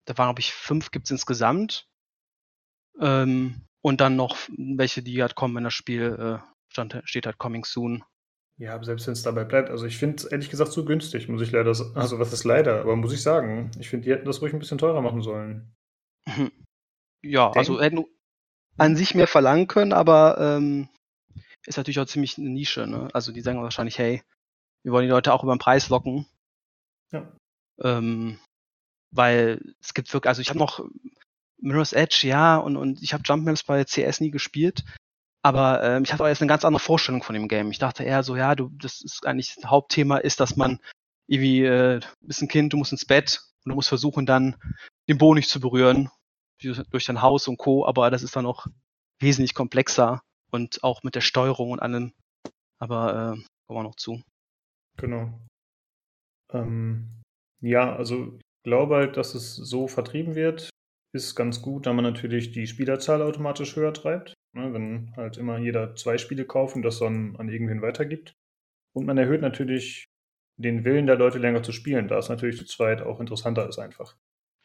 da 0.09 0.17
waren, 0.17 0.29
glaube 0.29 0.39
ich, 0.39 0.53
fünf 0.53 0.89
gibt's 0.89 1.11
insgesamt. 1.11 1.87
Ähm, 2.99 3.61
und 3.81 4.01
dann 4.01 4.15
noch 4.15 4.37
welche, 4.57 5.03
die 5.03 5.21
halt 5.21 5.35
kommen, 5.35 5.55
wenn 5.55 5.63
das 5.63 5.73
Spiel 5.73 6.41
äh, 6.41 6.71
stand, 6.71 6.99
steht 7.05 7.27
halt 7.27 7.37
Coming 7.37 7.63
Soon. 7.63 8.03
Ja, 8.57 8.73
aber 8.75 8.83
selbst 8.83 9.05
wenn 9.07 9.13
es 9.13 9.23
dabei 9.23 9.45
bleibt, 9.45 9.69
also 9.69 9.85
ich 9.85 9.97
finde 9.97 10.17
es 10.17 10.25
ehrlich 10.25 10.49
gesagt 10.49 10.71
zu 10.73 10.83
günstig, 10.83 11.29
muss 11.29 11.41
ich 11.41 11.51
leider, 11.51 11.73
sa- 11.73 11.93
also 11.93 12.19
was 12.19 12.33
ist 12.33 12.43
leider, 12.43 12.81
aber 12.81 12.95
muss 12.95 13.13
ich 13.13 13.21
sagen, 13.21 13.71
ich 13.79 13.87
finde, 13.87 14.05
die 14.05 14.11
hätten 14.11 14.25
das 14.25 14.41
ruhig 14.41 14.51
ein 14.51 14.59
bisschen 14.59 14.79
teurer 14.79 15.01
machen 15.01 15.21
sollen. 15.21 15.73
Ja, 17.21 17.51
Denk- 17.51 17.57
also 17.57 17.79
hätten 17.79 18.03
an 18.77 18.95
sich 18.97 19.15
mehr 19.15 19.27
verlangen 19.27 19.67
können, 19.67 19.93
aber 19.93 20.37
ähm, 20.39 20.89
ist 21.65 21.77
natürlich 21.77 21.99
auch 21.99 22.05
ziemlich 22.05 22.37
eine 22.37 22.49
Nische. 22.49 22.87
Ne? 22.87 23.09
Also 23.13 23.31
die 23.31 23.41
sagen 23.41 23.61
wahrscheinlich, 23.61 23.97
hey, 23.97 24.23
wir 24.83 24.91
wollen 24.91 25.05
die 25.05 25.11
Leute 25.11 25.33
auch 25.33 25.43
über 25.43 25.55
den 25.55 25.59
Preis 25.59 25.87
locken. 25.89 26.25
Ja. 27.11 27.31
Ähm, 27.81 28.39
weil 29.11 29.61
es 29.81 29.93
gibt 29.93 30.11
wirklich, 30.13 30.29
also 30.29 30.41
ich 30.41 30.49
habe 30.49 30.59
noch 30.59 30.83
Mirror's 31.61 31.93
Edge, 31.93 32.27
ja, 32.27 32.57
und, 32.57 32.77
und 32.77 33.01
ich 33.01 33.13
habe 33.13 33.23
Jump 33.25 33.45
Maps 33.45 33.63
bei 33.63 33.83
CS 33.83 34.21
nie 34.21 34.31
gespielt, 34.31 34.83
aber 35.41 35.83
ähm, 35.83 36.03
ich 36.03 36.11
hatte 36.11 36.23
auch 36.23 36.27
jetzt 36.27 36.41
eine 36.41 36.49
ganz 36.49 36.65
andere 36.65 36.79
Vorstellung 36.79 37.23
von 37.23 37.33
dem 37.33 37.47
Game. 37.47 37.71
Ich 37.71 37.79
dachte 37.79 38.03
eher 38.03 38.23
so, 38.23 38.35
ja, 38.35 38.55
du, 38.55 38.69
das 38.69 39.01
ist 39.01 39.25
eigentlich 39.25 39.55
das 39.55 39.69
Hauptthema 39.69 40.17
ist, 40.17 40.39
dass 40.39 40.55
man 40.55 40.79
irgendwie, 41.27 41.63
äh, 41.63 42.01
bist 42.21 42.41
ein 42.41 42.47
Kind, 42.47 42.73
du 42.73 42.77
musst 42.77 42.91
ins 42.91 43.05
Bett 43.05 43.41
und 43.63 43.69
du 43.69 43.75
musst 43.75 43.89
versuchen 43.89 44.25
dann 44.25 44.55
den 45.07 45.17
Boden 45.17 45.37
nicht 45.37 45.49
zu 45.49 45.59
berühren 45.59 46.09
durch 46.61 47.05
dein 47.05 47.21
Haus 47.21 47.47
und 47.47 47.57
Co. 47.57 47.85
Aber 47.85 48.09
das 48.09 48.23
ist 48.23 48.35
dann 48.35 48.43
noch 48.43 48.67
wesentlich 49.19 49.53
komplexer 49.53 50.21
und 50.51 50.83
auch 50.83 51.03
mit 51.03 51.15
der 51.15 51.21
Steuerung 51.21 51.71
und 51.71 51.79
allem. 51.79 52.13
Aber 52.79 53.09
äh, 53.13 53.43
kommen 53.67 53.79
wir 53.79 53.83
noch 53.83 53.95
zu. 53.95 54.21
Genau. 54.97 55.39
Ähm, 56.51 57.21
ja, 57.61 57.95
also 57.95 58.37
glaube 58.69 58.95
halt, 58.95 59.17
dass 59.17 59.33
es 59.33 59.55
so 59.55 59.87
vertrieben 59.87 60.35
wird, 60.35 60.69
ist 61.11 61.35
ganz 61.35 61.61
gut, 61.61 61.87
da 61.87 61.93
man 61.93 62.05
natürlich 62.05 62.51
die 62.51 62.67
Spielerzahl 62.67 63.21
automatisch 63.23 63.75
höher 63.75 63.93
treibt. 63.93 64.35
Ne, 64.53 64.73
wenn 64.73 65.13
halt 65.15 65.37
immer 65.37 65.59
jeder 65.59 65.95
zwei 65.95 66.17
Spiele 66.17 66.45
kauft 66.45 66.75
und 66.75 66.81
das 66.81 66.99
dann 66.99 67.35
an 67.37 67.49
irgendwen 67.49 67.81
weitergibt. 67.81 68.33
Und 68.93 69.05
man 69.05 69.17
erhöht 69.17 69.41
natürlich 69.41 70.05
den 70.57 70.85
Willen 70.85 71.05
der 71.05 71.17
Leute 71.17 71.37
länger 71.37 71.61
zu 71.63 71.71
spielen, 71.71 72.07
da 72.07 72.17
es 72.17 72.29
natürlich 72.29 72.57
zu 72.57 72.65
zweit 72.65 73.01
auch 73.01 73.19
interessanter 73.19 73.67
ist 73.67 73.79
einfach. 73.79 74.15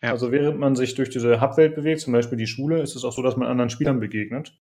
Ja. 0.02 0.10
Also 0.10 0.32
während 0.32 0.58
man 0.58 0.74
sich 0.74 0.94
durch 0.94 1.10
diese 1.10 1.40
Hubwelt 1.40 1.74
bewegt, 1.74 2.00
zum 2.00 2.12
Beispiel 2.12 2.38
die 2.38 2.46
Schule, 2.46 2.82
ist 2.82 2.96
es 2.96 3.04
auch 3.04 3.12
so, 3.12 3.22
dass 3.22 3.36
man 3.36 3.48
anderen 3.48 3.70
Spielern 3.70 4.00
begegnet. 4.00 4.58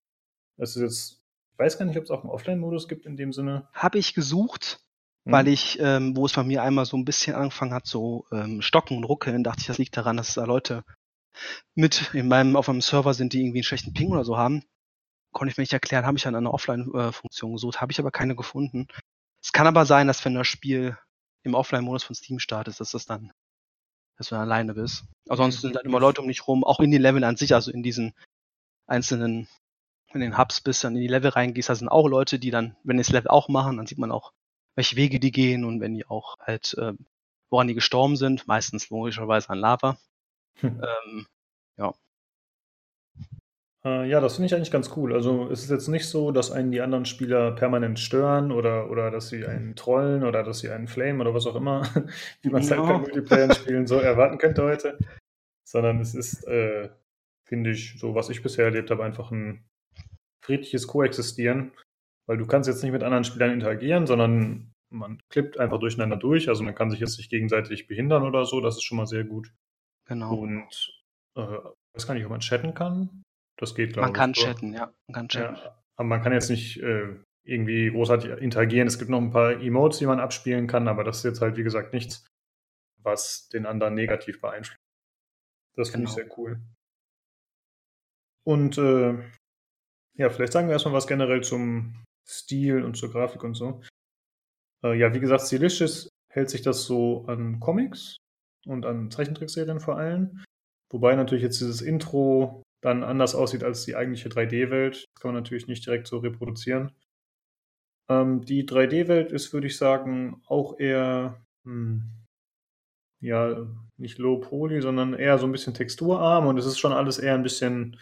Es 0.57 0.75
ist 0.75 0.81
jetzt, 0.81 1.23
ich 1.53 1.59
weiß 1.59 1.77
gar 1.77 1.85
nicht, 1.85 1.97
ob 1.97 2.03
es 2.03 2.11
auch 2.11 2.23
einen 2.23 2.31
Offline-Modus 2.31 2.87
gibt 2.87 3.05
in 3.05 3.17
dem 3.17 3.33
Sinne. 3.33 3.67
Habe 3.73 3.97
ich 3.97 4.13
gesucht, 4.13 4.83
Weil 5.25 5.47
ich, 5.47 5.79
ähm, 5.79 6.17
wo 6.17 6.25
es 6.25 6.33
bei 6.33 6.43
mir 6.43 6.63
einmal 6.63 6.85
so 6.85 6.97
ein 6.97 7.05
bisschen 7.05 7.35
angefangen 7.35 7.73
hat, 7.73 7.87
so 7.87 8.25
ähm, 8.31 8.61
stocken 8.61 8.97
und 8.97 9.05
ruckeln, 9.05 9.43
dachte 9.43 9.61
ich, 9.61 9.67
das 9.67 9.77
liegt 9.77 9.95
daran, 9.95 10.17
dass 10.17 10.33
da 10.33 10.43
Leute 10.43 10.83
mit 11.75 12.13
in 12.13 12.27
meinem, 12.27 12.55
auf 12.55 12.67
meinem 12.67 12.81
Server 12.81 13.13
sind, 13.13 13.33
die 13.33 13.39
irgendwie 13.39 13.59
einen 13.59 13.63
schlechten 13.63 13.93
Ping 13.93 14.11
oder 14.11 14.25
so 14.25 14.37
haben. 14.37 14.63
Konnte 15.31 15.51
ich 15.51 15.57
mir 15.57 15.63
nicht 15.63 15.73
erklären, 15.73 16.05
habe 16.05 16.17
ich 16.17 16.23
dann 16.23 16.35
eine 16.35 16.53
Offline-Funktion 16.53 17.53
gesucht, 17.53 17.81
habe 17.81 17.91
ich 17.91 17.99
aber 17.99 18.11
keine 18.11 18.35
gefunden. 18.35 18.87
Es 19.41 19.51
kann 19.51 19.65
aber 19.65 19.85
sein, 19.85 20.07
dass 20.07 20.23
wenn 20.25 20.35
das 20.35 20.47
Spiel 20.47 20.97
im 21.43 21.55
Offline-Modus 21.55 22.03
von 22.03 22.15
Steam 22.15 22.39
startet, 22.39 22.79
dass 22.79 22.91
das 22.91 23.05
dann, 23.05 23.31
dass 24.17 24.27
du 24.27 24.35
dann 24.35 24.43
alleine 24.43 24.73
bist. 24.73 25.05
Ansonsten 25.29 25.61
sind 25.61 25.75
dann 25.75 25.85
immer 25.85 25.99
Leute 25.99 26.21
um 26.21 26.27
dich 26.27 26.47
rum, 26.47 26.63
auch 26.63 26.79
in 26.79 26.91
den 26.91 27.01
Leveln 27.01 27.23
an 27.23 27.37
sich, 27.37 27.53
also 27.53 27.71
in 27.71 27.81
diesen 27.81 28.13
einzelnen, 28.87 29.47
in 30.13 30.21
den 30.21 30.37
Hubs 30.37 30.61
bist, 30.61 30.83
dann 30.83 30.95
in 30.95 31.01
die 31.01 31.07
Level 31.07 31.31
reingehst, 31.31 31.69
da 31.69 31.75
sind 31.75 31.89
auch 31.89 32.07
Leute, 32.07 32.39
die 32.39 32.51
dann, 32.51 32.75
wenn 32.83 32.97
die 32.97 33.03
das 33.03 33.11
Level 33.11 33.29
auch 33.29 33.47
machen, 33.49 33.77
dann 33.77 33.87
sieht 33.87 33.97
man 33.97 34.11
auch, 34.11 34.33
welche 34.75 34.95
Wege 34.95 35.19
die 35.19 35.31
gehen 35.31 35.63
und 35.65 35.79
wenn 35.79 35.93
die 35.93 36.05
auch 36.05 36.37
halt, 36.39 36.75
äh, 36.77 36.93
woran 37.49 37.67
die 37.67 37.75
gestorben 37.75 38.15
sind, 38.15 38.47
meistens 38.47 38.89
logischerweise 38.89 39.49
an 39.49 39.59
Lava. 39.59 39.97
Hm. 40.59 40.81
Ähm, 40.83 41.25
Äh, 43.85 44.07
ja, 44.09 44.19
das 44.21 44.35
finde 44.35 44.47
ich 44.47 44.55
eigentlich 44.55 44.71
ganz 44.71 44.91
cool. 44.95 45.13
Also 45.13 45.49
es 45.51 45.63
ist 45.63 45.69
jetzt 45.69 45.87
nicht 45.89 46.07
so, 46.07 46.31
dass 46.31 46.51
einen 46.51 46.71
die 46.71 46.81
anderen 46.81 47.05
Spieler 47.05 47.51
permanent 47.51 47.99
stören 47.99 48.51
oder, 48.51 48.89
oder 48.89 49.11
dass 49.11 49.29
sie 49.29 49.45
einen 49.45 49.75
trollen 49.75 50.23
oder 50.23 50.43
dass 50.43 50.59
sie 50.59 50.69
einen 50.69 50.87
flamen 50.87 51.19
oder 51.19 51.33
was 51.33 51.45
auch 51.45 51.55
immer, 51.55 51.83
wie 52.41 52.49
man 52.49 52.61
es 52.61 52.71
halt 52.71 52.79
Ja. 52.81 52.93
bei 52.93 52.97
Multiplayer-Spielen 52.99 53.87
so 53.87 53.97
erwarten 53.99 54.37
könnte 54.37 54.63
heute. 54.63 54.97
Sondern 55.65 55.99
es 55.99 56.15
ist, 56.15 56.45
äh, 56.45 56.89
finde 57.43 57.71
ich, 57.71 57.99
so 57.99 58.15
was 58.15 58.29
ich 58.29 58.41
bisher 58.41 58.65
erlebt 58.65 58.89
habe, 58.89 59.03
einfach 59.03 59.31
ein 59.31 59.65
friedliches 60.41 60.87
Koexistieren. 60.87 61.71
Weil 62.27 62.37
du 62.37 62.45
kannst 62.47 62.67
jetzt 62.69 62.81
nicht 62.83 62.91
mit 62.91 63.03
anderen 63.03 63.23
Spielern 63.23 63.51
interagieren, 63.51 64.07
sondern 64.07 64.71
man 64.89 65.19
klippt 65.29 65.57
einfach 65.59 65.79
durcheinander 65.79 66.15
durch. 66.17 66.47
Also 66.49 66.63
man 66.63 66.75
kann 66.75 66.89
sich 66.91 66.99
jetzt 66.99 67.17
nicht 67.17 67.29
gegenseitig 67.29 67.87
behindern 67.87 68.23
oder 68.23 68.45
so. 68.45 68.61
Das 68.61 68.75
ist 68.75 68.83
schon 68.83 68.97
mal 68.97 69.07
sehr 69.07 69.23
gut. 69.23 69.51
genau. 70.07 70.33
Und 70.35 70.93
äh, 71.35 71.41
Ich 71.41 71.95
weiß 71.95 72.07
gar 72.07 72.13
nicht, 72.13 72.23
ob 72.25 72.31
man 72.31 72.39
chatten 72.39 72.73
kann. 72.73 73.23
Das 73.59 73.75
geht, 73.75 73.93
glaube 73.93 74.07
Man 74.07 74.11
ich. 74.11 74.17
kann 74.17 74.29
oder? 74.31 74.39
chatten, 74.39 74.73
ja. 74.73 74.93
Man 75.07 75.13
kann 75.13 75.27
chatten. 75.29 75.55
Ja, 75.55 75.83
aber 75.95 76.07
man 76.07 76.21
kann 76.21 76.33
jetzt 76.33 76.49
nicht 76.49 76.77
äh, 76.81 77.15
irgendwie 77.45 77.91
großartig 77.91 78.31
interagieren. 78.41 78.87
Es 78.87 78.97
gibt 78.97 79.09
noch 79.11 79.19
ein 79.21 79.31
paar 79.31 79.51
Emotes, 79.61 79.99
die 79.99 80.05
man 80.05 80.19
abspielen 80.19 80.67
kann, 80.67 80.87
aber 80.87 81.03
das 81.03 81.17
ist 81.17 81.23
jetzt 81.23 81.41
halt, 81.41 81.57
wie 81.57 81.63
gesagt, 81.63 81.93
nichts, 81.93 82.25
was 83.01 83.49
den 83.49 83.65
anderen 83.65 83.93
negativ 83.95 84.39
beeinflusst. 84.41 84.79
Das 85.75 85.89
finde 85.89 86.07
ich 86.07 86.15
Genau. 86.15 86.27
sehr 86.27 86.37
cool. 86.37 86.61
Und 88.45 88.77
äh, 88.77 89.13
ja, 90.17 90.29
vielleicht 90.29 90.53
sagen 90.53 90.67
wir 90.67 90.73
erstmal 90.73 90.93
was 90.93 91.07
generell 91.07 91.41
zum 91.43 92.03
Stil 92.25 92.83
und 92.83 92.95
zur 92.95 93.11
Grafik 93.11 93.43
und 93.43 93.55
so. 93.55 93.81
Äh, 94.83 94.97
ja, 94.97 95.13
wie 95.13 95.19
gesagt, 95.19 95.43
stilistisch 95.43 96.07
hält 96.29 96.49
sich 96.49 96.61
das 96.61 96.85
so 96.85 97.25
an 97.27 97.59
Comics 97.59 98.17
und 98.65 98.85
an 98.85 99.11
Zeichentrickserien 99.11 99.79
vor 99.79 99.97
allem. 99.97 100.43
Wobei 100.91 101.15
natürlich 101.15 101.43
jetzt 101.43 101.59
dieses 101.59 101.81
Intro 101.81 102.63
dann 102.81 103.03
anders 103.03 103.33
aussieht 103.33 103.63
als 103.63 103.85
die 103.85 103.95
eigentliche 103.95 104.29
3D-Welt. 104.29 104.95
Das 104.95 105.21
kann 105.21 105.33
man 105.33 105.41
natürlich 105.41 105.67
nicht 105.67 105.85
direkt 105.85 106.07
so 106.07 106.17
reproduzieren. 106.17 106.91
Ähm, 108.09 108.41
die 108.41 108.65
3D-Welt 108.65 109.31
ist, 109.31 109.53
würde 109.53 109.67
ich 109.67 109.77
sagen, 109.77 110.41
auch 110.45 110.77
eher, 110.79 111.41
hm, 111.63 112.03
ja, 113.21 113.65
nicht 113.97 114.17
low 114.17 114.37
poly, 114.39 114.81
sondern 114.81 115.13
eher 115.13 115.37
so 115.37 115.45
ein 115.45 115.51
bisschen 115.51 115.73
texturarm 115.73 116.45
und 116.45 116.57
es 116.57 116.65
ist 116.65 116.79
schon 116.79 116.91
alles 116.91 117.19
eher 117.19 117.35
ein 117.35 117.43
bisschen 117.43 117.97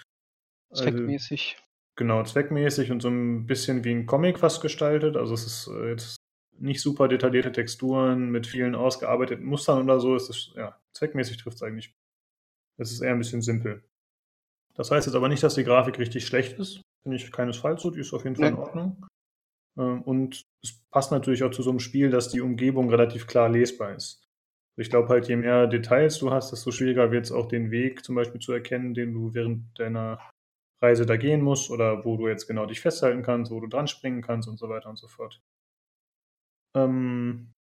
äh, 0.72 0.76
Zweckmäßig. 0.76 1.58
Genau, 2.02 2.24
zweckmäßig 2.24 2.92
und 2.92 3.00
so 3.00 3.10
ein 3.10 3.46
bisschen 3.46 3.84
wie 3.84 3.92
ein 3.92 4.08
Comic 4.08 4.40
fast 4.40 4.60
gestaltet. 4.60 5.16
Also 5.16 5.36
es 5.36 5.46
ist 5.46 5.68
äh, 5.68 5.92
jetzt 5.92 6.16
nicht 6.58 6.82
super 6.82 7.08
detaillierte 7.08 7.52
Texturen 7.52 8.32
mit 8.32 8.48
vielen 8.48 8.74
ausgearbeiteten 8.74 9.46
Mustern 9.46 9.84
oder 9.84 10.00
so. 10.00 10.16
Es 10.16 10.28
ist, 10.28 10.52
ja, 10.56 10.76
zweckmäßig 10.94 11.38
trifft 11.38 11.58
es 11.58 11.62
eigentlich. 11.62 11.94
Es 12.78 12.92
ist 12.92 13.02
eher 13.02 13.12
ein 13.12 13.20
bisschen 13.20 13.44
simpel. 13.44 13.84
Das 14.74 14.90
heißt 14.90 15.06
jetzt 15.06 15.16
aber 15.16 15.30
nicht, 15.30 15.44
dass 15.44 15.54
die 15.54 15.64
Grafik 15.64 16.00
richtig 16.00 16.26
schlecht 16.26 16.58
ist. 16.58 16.82
Finde 17.04 17.18
ich 17.18 17.32
keinesfalls 17.32 17.84
so. 17.84 17.92
Die 17.92 18.00
ist 18.00 18.14
auf 18.14 18.24
jeden 18.24 18.36
Fall 18.36 18.48
in. 18.48 18.56
Ordnung. 18.56 19.06
Ähm, 19.78 20.02
Und 20.02 20.42
es 20.64 20.82
passt 20.90 21.12
natürlich 21.12 21.44
auch 21.44 21.52
zu 21.52 21.62
so 21.62 21.70
einem 21.70 21.80
Spiel, 21.80 22.10
dass 22.10 22.30
die 22.30 22.42
Umgebung 22.42 22.90
relativ 22.90 23.28
klar 23.28 23.48
lesbar 23.48 23.94
ist. 23.94 24.24
Ich 24.76 24.90
glaube 24.90 25.10
halt, 25.10 25.28
je 25.28 25.36
mehr 25.36 25.68
Details 25.68 26.18
du 26.18 26.32
hast, 26.32 26.52
desto 26.52 26.72
schwieriger 26.72 27.12
wird 27.12 27.26
es 27.26 27.32
auch 27.32 27.48
den 27.48 27.70
Weg 27.70 28.04
zum 28.04 28.16
Beispiel 28.16 28.42
zu 28.42 28.54
erkennen, 28.54 28.96
den 28.96 29.14
du 29.14 29.36
während 29.36 29.78
deiner 29.78 30.20
Reise 30.82 31.06
da 31.06 31.18
gehen 31.18 31.42
musst 31.42 31.70
oder 31.70 32.04
wo 32.06 32.18
du 32.18 32.28
jetzt 32.28 32.48
genau 32.48 32.66
dich 32.66 32.82
festhalten 32.82 33.24
kannst, 33.24 33.52
wo 33.52 33.60
du 33.60 33.68
dran 33.68 33.88
springen 33.88 34.22
kannst 34.22 34.48
und 34.48 34.58
so 34.58 34.70
weiter 34.70 34.90
und 34.90 34.98
so 34.98 35.08
fort. 35.08 35.42
Ähm, 36.76 37.54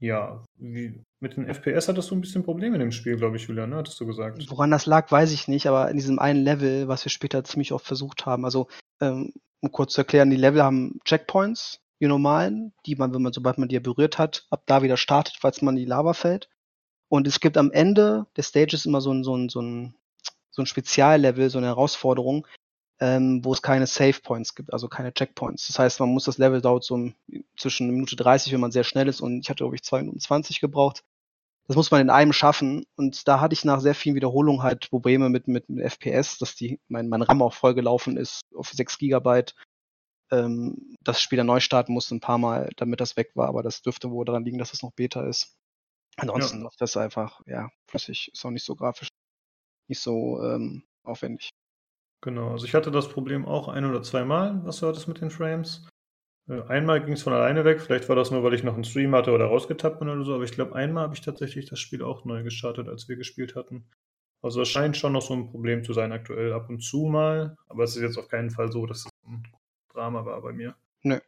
ja, 0.00 0.42
wie, 0.56 1.02
mit 1.20 1.36
den 1.36 1.46
FPS 1.46 1.88
hattest 1.88 2.10
du 2.10 2.14
ein 2.14 2.22
bisschen 2.22 2.42
Probleme 2.42 2.76
in 2.76 2.80
dem 2.80 2.92
Spiel, 2.92 3.16
glaube 3.16 3.36
ich, 3.36 3.46
Julian, 3.46 3.70
ne? 3.70 3.76
hattest 3.76 4.00
du 4.00 4.06
gesagt. 4.06 4.50
Woran 4.50 4.70
das 4.70 4.86
lag, 4.86 5.12
weiß 5.12 5.30
ich 5.32 5.46
nicht, 5.46 5.66
aber 5.66 5.90
in 5.90 5.96
diesem 5.96 6.18
einen 6.18 6.42
Level, 6.42 6.88
was 6.88 7.04
wir 7.04 7.10
später 7.10 7.44
ziemlich 7.44 7.72
oft 7.72 7.86
versucht 7.86 8.24
haben, 8.24 8.44
also 8.44 8.68
ähm, 9.00 9.32
um 9.60 9.70
kurz 9.70 9.92
zu 9.92 10.00
erklären, 10.00 10.30
die 10.30 10.36
Level 10.36 10.62
haben 10.62 10.98
Checkpoints, 11.04 11.80
die 12.00 12.06
normalen, 12.06 12.72
die 12.86 12.96
man, 12.96 13.12
wenn 13.12 13.22
man, 13.22 13.34
sobald 13.34 13.58
man 13.58 13.68
die 13.68 13.78
berührt 13.78 14.18
hat, 14.18 14.46
ab 14.48 14.62
da 14.66 14.82
wieder 14.82 14.96
startet, 14.96 15.36
falls 15.38 15.60
man 15.60 15.76
in 15.76 15.84
die 15.84 15.88
Lava 15.88 16.14
fällt. 16.14 16.48
Und 17.08 17.26
es 17.26 17.40
gibt 17.40 17.58
am 17.58 17.70
Ende 17.70 18.26
des 18.36 18.48
Stages 18.48 18.86
immer 18.86 19.02
so 19.02 19.12
ein, 19.12 19.22
so 19.22 19.36
ein, 19.36 19.48
so 19.50 19.60
ein, 19.60 19.94
so 20.60 20.62
ein 20.62 20.66
Speziallevel, 20.66 21.50
so 21.50 21.58
eine 21.58 21.68
Herausforderung, 21.68 22.46
ähm, 23.00 23.44
wo 23.44 23.52
es 23.52 23.62
keine 23.62 23.86
Save 23.86 24.20
Points 24.22 24.54
gibt, 24.54 24.72
also 24.72 24.88
keine 24.88 25.12
Checkpoints. 25.12 25.66
Das 25.68 25.78
heißt, 25.78 26.00
man 26.00 26.10
muss 26.10 26.24
das 26.24 26.38
Level 26.38 26.60
dauert 26.60 26.84
so 26.84 26.94
um, 26.94 27.14
zwischen 27.56 27.84
eine 27.84 27.92
Minute 27.92 28.16
30, 28.16 28.52
wenn 28.52 28.60
man 28.60 28.72
sehr 28.72 28.84
schnell 28.84 29.08
ist, 29.08 29.20
und 29.20 29.40
ich 29.40 29.48
hatte, 29.48 29.62
glaube 29.62 29.74
ich, 29.74 29.82
zwei 29.82 30.00
Minuten 30.00 30.20
20 30.20 30.60
gebraucht. 30.60 31.02
Das 31.66 31.76
muss 31.76 31.90
man 31.90 32.00
in 32.00 32.10
einem 32.10 32.32
schaffen. 32.32 32.84
Und 32.96 33.26
da 33.28 33.40
hatte 33.40 33.54
ich 33.54 33.64
nach 33.64 33.80
sehr 33.80 33.94
vielen 33.94 34.16
Wiederholungen 34.16 34.62
halt 34.62 34.90
Probleme 34.90 35.28
mit, 35.30 35.46
mit, 35.48 35.68
mit 35.68 35.84
FPS, 35.84 36.36
dass 36.38 36.56
die, 36.56 36.80
mein, 36.88 37.08
mein 37.08 37.22
RAM 37.22 37.42
auch 37.42 37.54
vollgelaufen 37.54 38.16
ist 38.16 38.42
auf 38.54 38.70
6 38.70 38.98
Gigabyte. 38.98 39.54
Ähm, 40.32 40.96
das 41.02 41.20
Spiel 41.22 41.38
dann 41.38 41.46
neu 41.46 41.60
starten 41.60 41.92
musste 41.92 42.14
ein 42.16 42.20
paar 42.20 42.38
Mal, 42.38 42.70
damit 42.76 43.00
das 43.00 43.16
weg 43.16 43.30
war, 43.34 43.48
aber 43.48 43.62
das 43.62 43.82
dürfte 43.82 44.10
wohl 44.10 44.24
daran 44.24 44.44
liegen, 44.44 44.58
dass 44.58 44.72
es 44.72 44.82
noch 44.82 44.92
Beta 44.92 45.22
ist. 45.26 45.56
Ansonsten 46.16 46.58
Ja. 46.58 46.64
läuft 46.64 46.80
das 46.80 46.96
einfach, 46.96 47.40
ja, 47.46 47.70
flüssig, 47.86 48.30
ist 48.32 48.44
auch 48.44 48.50
nicht 48.50 48.64
so 48.64 48.74
grafisch, 48.74 49.08
nicht 49.90 50.00
so 50.00 50.42
ähm, 50.42 50.84
aufwendig. 51.02 51.50
Genau, 52.22 52.52
also 52.52 52.64
ich 52.64 52.74
hatte 52.74 52.90
das 52.90 53.08
Problem 53.08 53.44
auch 53.44 53.68
ein 53.68 53.84
oder 53.84 54.02
zweimal, 54.02 54.64
was 54.64 54.80
du 54.80 54.86
hattest 54.86 55.08
mit 55.08 55.20
den 55.20 55.30
Frames. 55.30 55.86
Äh, 56.48 56.62
Einmal 56.62 57.02
ging 57.02 57.14
es 57.14 57.22
von 57.22 57.32
alleine 57.32 57.64
weg, 57.64 57.80
vielleicht 57.80 58.08
war 58.08 58.16
das 58.16 58.30
nur, 58.30 58.42
weil 58.42 58.54
ich 58.54 58.62
noch 58.62 58.74
einen 58.74 58.84
Stream 58.84 59.14
hatte 59.14 59.32
oder 59.32 59.46
rausgetappt 59.46 59.98
bin 59.98 60.08
oder 60.08 60.24
so, 60.24 60.34
aber 60.34 60.44
ich 60.44 60.52
glaube, 60.52 60.74
einmal 60.74 61.04
habe 61.04 61.14
ich 61.14 61.20
tatsächlich 61.20 61.66
das 61.68 61.80
Spiel 61.80 62.02
auch 62.02 62.24
neu 62.24 62.42
gestartet, 62.42 62.88
als 62.88 63.08
wir 63.08 63.16
gespielt 63.16 63.54
hatten. 63.56 63.84
Also 64.42 64.62
es 64.62 64.68
scheint 64.68 64.96
schon 64.96 65.12
noch 65.12 65.22
so 65.22 65.34
ein 65.34 65.50
Problem 65.50 65.84
zu 65.84 65.92
sein 65.92 66.12
aktuell, 66.12 66.52
ab 66.52 66.70
und 66.70 66.80
zu 66.80 67.06
mal, 67.06 67.56
aber 67.68 67.84
es 67.84 67.96
ist 67.96 68.02
jetzt 68.02 68.18
auf 68.18 68.28
keinen 68.28 68.50
Fall 68.50 68.72
so, 68.72 68.86
dass 68.86 69.04
es 69.04 69.10
ein 69.26 69.42
Drama 69.92 70.24
war 70.24 70.40
bei 70.40 70.52
mir. 70.52 70.76
Nö. 71.02 71.18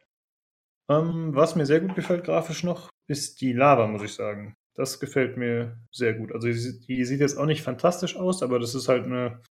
Ähm, 0.89 1.35
was 1.35 1.55
mir 1.55 1.65
sehr 1.65 1.81
gut 1.81 1.95
gefällt 1.95 2.23
grafisch 2.23 2.63
noch, 2.63 2.89
ist 3.07 3.41
die 3.41 3.53
Lava, 3.53 3.87
muss 3.87 4.03
ich 4.03 4.13
sagen. 4.13 4.55
Das 4.75 4.99
gefällt 4.99 5.37
mir 5.37 5.79
sehr 5.91 6.13
gut. 6.13 6.31
Also 6.31 6.47
die, 6.47 6.79
die 6.87 7.05
sieht 7.05 7.19
jetzt 7.19 7.37
auch 7.37 7.45
nicht 7.45 7.61
fantastisch 7.61 8.15
aus, 8.15 8.41
aber 8.41 8.59
das 8.59 8.73
ist 8.73 8.87
halt 8.87 9.05
eine, 9.05 9.41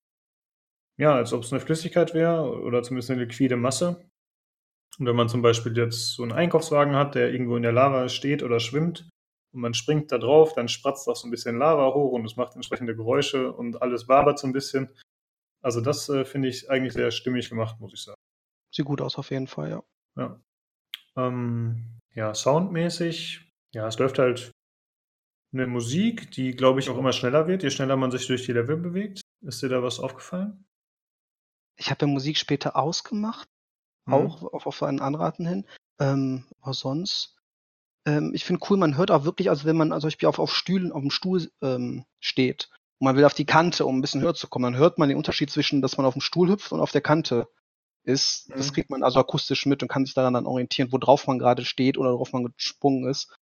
ja, 0.98 1.14
als 1.14 1.32
ob 1.32 1.42
es 1.42 1.52
eine 1.52 1.60
Flüssigkeit 1.60 2.12
wäre 2.14 2.60
oder 2.60 2.82
zumindest 2.82 3.10
eine 3.10 3.24
liquide 3.24 3.56
Masse. 3.56 4.04
Und 4.98 5.06
wenn 5.06 5.16
man 5.16 5.28
zum 5.28 5.42
Beispiel 5.42 5.76
jetzt 5.76 6.14
so 6.14 6.22
einen 6.22 6.32
Einkaufswagen 6.32 6.94
hat, 6.94 7.14
der 7.14 7.32
irgendwo 7.32 7.56
in 7.56 7.62
der 7.62 7.72
Lava 7.72 8.08
steht 8.08 8.42
oder 8.42 8.60
schwimmt 8.60 9.08
und 9.54 9.60
man 9.60 9.74
springt 9.74 10.12
da 10.12 10.18
drauf, 10.18 10.54
dann 10.54 10.68
spratzt 10.68 11.08
auch 11.08 11.16
so 11.16 11.26
ein 11.26 11.30
bisschen 11.30 11.58
Lava 11.58 11.94
hoch 11.94 12.12
und 12.12 12.24
es 12.24 12.36
macht 12.36 12.56
entsprechende 12.56 12.94
Geräusche 12.94 13.52
und 13.52 13.80
alles 13.80 14.08
wabert 14.08 14.38
so 14.38 14.46
ein 14.46 14.52
bisschen. 14.52 14.94
Also 15.62 15.80
das 15.80 16.08
äh, 16.08 16.24
finde 16.24 16.48
ich 16.48 16.68
eigentlich 16.68 16.92
sehr 16.92 17.10
stimmig 17.12 17.48
gemacht, 17.48 17.80
muss 17.80 17.94
ich 17.94 18.02
sagen. 18.02 18.20
Sieht 18.74 18.84
gut 18.84 19.00
aus 19.00 19.16
auf 19.16 19.30
jeden 19.30 19.46
Fall, 19.46 19.70
ja. 19.70 19.82
Ja. 20.16 20.40
Ähm, 21.16 21.98
ja, 22.14 22.34
soundmäßig, 22.34 23.48
ja, 23.74 23.86
es 23.86 23.98
läuft 23.98 24.18
halt 24.18 24.50
eine 25.52 25.66
Musik, 25.66 26.30
die, 26.32 26.52
glaube 26.52 26.80
ich, 26.80 26.88
auch 26.88 26.98
immer 26.98 27.12
schneller 27.12 27.46
wird, 27.46 27.62
je 27.62 27.70
schneller 27.70 27.96
man 27.96 28.10
sich 28.10 28.26
durch 28.26 28.44
die 28.46 28.52
Level 28.52 28.76
bewegt. 28.76 29.20
Ist 29.42 29.62
dir 29.62 29.68
da 29.68 29.82
was 29.82 30.00
aufgefallen? 30.00 30.64
Ich 31.76 31.90
habe 31.90 32.06
ja 32.06 32.12
Musik 32.12 32.36
später 32.38 32.76
ausgemacht, 32.76 33.48
Mhm. 34.06 34.14
auch 34.14 34.42
auf, 34.52 34.66
auf 34.66 34.82
einen 34.82 35.00
Anraten 35.00 35.46
hin. 35.46 35.66
Ähm, 36.00 36.44
aber 36.60 36.74
sonst, 36.74 37.36
ähm, 38.06 38.32
ich 38.34 38.44
finde 38.44 38.64
cool, 38.68 38.76
man 38.76 38.96
hört 38.96 39.10
auch 39.10 39.24
wirklich, 39.24 39.50
also 39.50 39.64
wenn 39.64 39.76
man 39.76 39.92
also 39.92 40.02
zum 40.02 40.08
Beispiel 40.08 40.28
auf, 40.28 40.38
auf 40.38 40.54
Stühlen, 40.54 40.92
auf 40.92 41.02
dem 41.02 41.10
Stuhl 41.10 41.50
ähm, 41.62 42.04
steht 42.20 42.70
und 42.98 43.06
man 43.06 43.16
will 43.16 43.24
auf 43.24 43.34
die 43.34 43.46
Kante, 43.46 43.86
um 43.86 43.98
ein 43.98 44.00
bisschen 44.00 44.22
höher 44.22 44.34
zu 44.34 44.48
kommen, 44.48 44.64
dann 44.72 44.76
hört 44.80 44.98
man 44.98 45.08
den 45.08 45.18
Unterschied 45.18 45.50
zwischen, 45.50 45.82
dass 45.82 45.96
man 45.96 46.06
auf 46.06 46.14
dem 46.14 46.22
Stuhl 46.22 46.48
hüpft 46.50 46.72
und 46.72 46.80
auf 46.80 46.92
der 46.92 47.00
Kante 47.00 47.48
ist. 48.04 48.50
Das 48.56 48.70
Mhm. 48.70 48.74
kriegt 48.74 48.90
man 48.90 49.02
also 49.02 49.20
akustisch 49.20 49.66
mit 49.66 49.82
und 49.82 49.88
kann 49.88 50.04
sich 50.04 50.14
daran 50.14 50.34
dann 50.34 50.46
orientieren, 50.46 50.90
worauf 50.92 51.26
man 51.26 51.38
gerade 51.38 51.64
steht 51.64 51.98
oder 51.98 52.12
worauf 52.12 52.32
man 52.32 52.52
gesprungen 52.56 53.08
ist. 53.08 53.36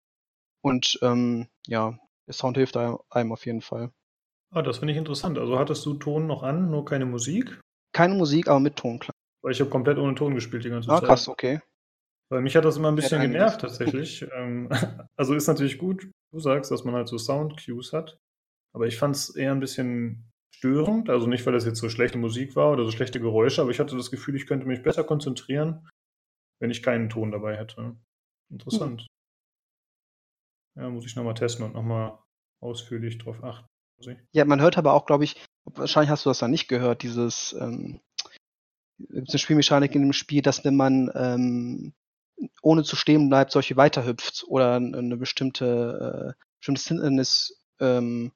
Und 0.63 0.99
ähm, 1.03 1.49
ja, 1.67 1.99
der 2.27 2.35
Sound 2.35 2.57
hilft 2.57 2.77
einem 2.77 3.33
auf 3.33 3.47
jeden 3.47 3.63
Fall. 3.63 3.93
Ah, 4.53 4.63
das 4.63 4.79
finde 4.79 4.93
ich 4.93 4.99
interessant. 4.99 5.39
Also 5.39 5.59
hattest 5.59 5.85
du 5.87 5.95
Ton 5.95 6.27
noch 6.27 6.43
an, 6.43 6.71
nur 6.71 6.85
keine 6.85 7.07
Musik? 7.07 7.61
Keine 7.93 8.15
Musik, 8.15 8.49
aber 8.49 8.61
mit 8.61 8.77
Ton, 8.77 8.99
klar. 8.99 9.15
Weil 9.43 9.53
ich 9.53 9.61
habe 9.61 9.71
komplett 9.71 9.99
ohne 9.99 10.15
Ton 10.15 10.35
gespielt 10.35 10.65
die 10.65 10.71
ganze 10.71 10.91
Ah, 10.91 10.99
Zeit. 10.99 11.09
krass, 11.09 11.29
okay. 11.29 11.61
Weil 12.31 12.43
mich 12.43 12.55
hat 12.57 12.65
das 12.65 12.77
immer 12.77 12.89
ein 12.89 12.95
bisschen 12.97 13.21
einiges. 13.21 13.33
genervt 13.39 13.61
tatsächlich. 13.61 14.27
ähm, 14.35 14.69
also 15.17 15.35
ist 15.35 15.47
natürlich 15.47 15.79
gut, 15.79 16.11
du 16.33 16.41
sagst, 16.41 16.71
dass 16.71 16.85
man 16.85 16.95
halt 16.95 17.09
so 17.09 17.17
Sound-Cues 17.19 17.93
hat. 17.93 18.19
Aber 18.73 18.87
ich 18.87 18.99
fand 18.99 19.17
es 19.17 19.35
eher 19.35 19.53
ein 19.53 19.61
bisschen 19.61 20.31
störend. 20.55 21.11
Also 21.11 21.27
nicht, 21.27 21.45
weil 21.47 21.53
das 21.55 21.65
jetzt 21.65 21.81
so 21.81 21.89
schlechte 21.89 22.19
Musik 22.19 22.55
war 22.55 22.71
oder 22.73 22.85
so 22.85 22.91
schlechte 22.91 23.21
Geräusche, 23.21 23.63
aber 23.63 23.71
ich 23.71 23.81
hatte 23.81 23.97
das 23.97 24.11
Gefühl, 24.11 24.37
ich 24.37 24.47
könnte 24.47 24.67
mich 24.67 24.83
besser 24.83 25.05
konzentrieren, 25.05 25.89
wenn 26.61 26.71
ich 26.71 26.83
keinen 26.83 27.09
Ton 27.09 27.33
dabei 27.33 27.57
hätte. 27.57 27.97
Interessant. 28.51 29.07
Ja, 30.77 30.89
muss 30.89 31.07
ich 31.07 31.17
nochmal 31.17 31.35
testen 31.35 31.65
und 31.65 31.75
nochmal 31.75 32.19
ausführlich 32.61 33.19
drauf 33.19 33.43
achten. 33.43 33.67
Ja, 34.33 34.45
man 34.45 34.61
hört 34.61 34.79
aber 34.79 34.95
auch, 34.95 35.05
glaube 35.05 35.25
ich, 35.25 35.37
wahrscheinlich 35.65 36.11
hast 36.11 36.25
du 36.25 36.31
das 36.31 36.39
dann 36.39 36.51
nicht 36.51 36.69
gehört, 36.69 37.03
dieses 37.03 37.55
ähm, 37.61 38.01
eine 39.15 39.39
Spielmechanik 39.39 39.95
in 39.95 40.03
dem 40.03 40.13
Spiel, 40.13 40.43
dass 40.43 40.65
wenn 40.65 40.77
man 40.77 41.11
ähm, 41.15 41.93
ohne 42.63 42.83
zu 42.85 42.97
stehen 42.97 43.29
bleibt, 43.29 43.53
solche 43.53 43.77
weiterhüpft 43.77 44.45
oder 44.47 44.75
eine 44.75 44.97
eine 44.97 45.17
bestimmte 45.17 46.35
äh, 46.37 46.45
bestimmtes 46.59 46.87
Hindernis 46.89 47.63
ähm, 47.81 48.33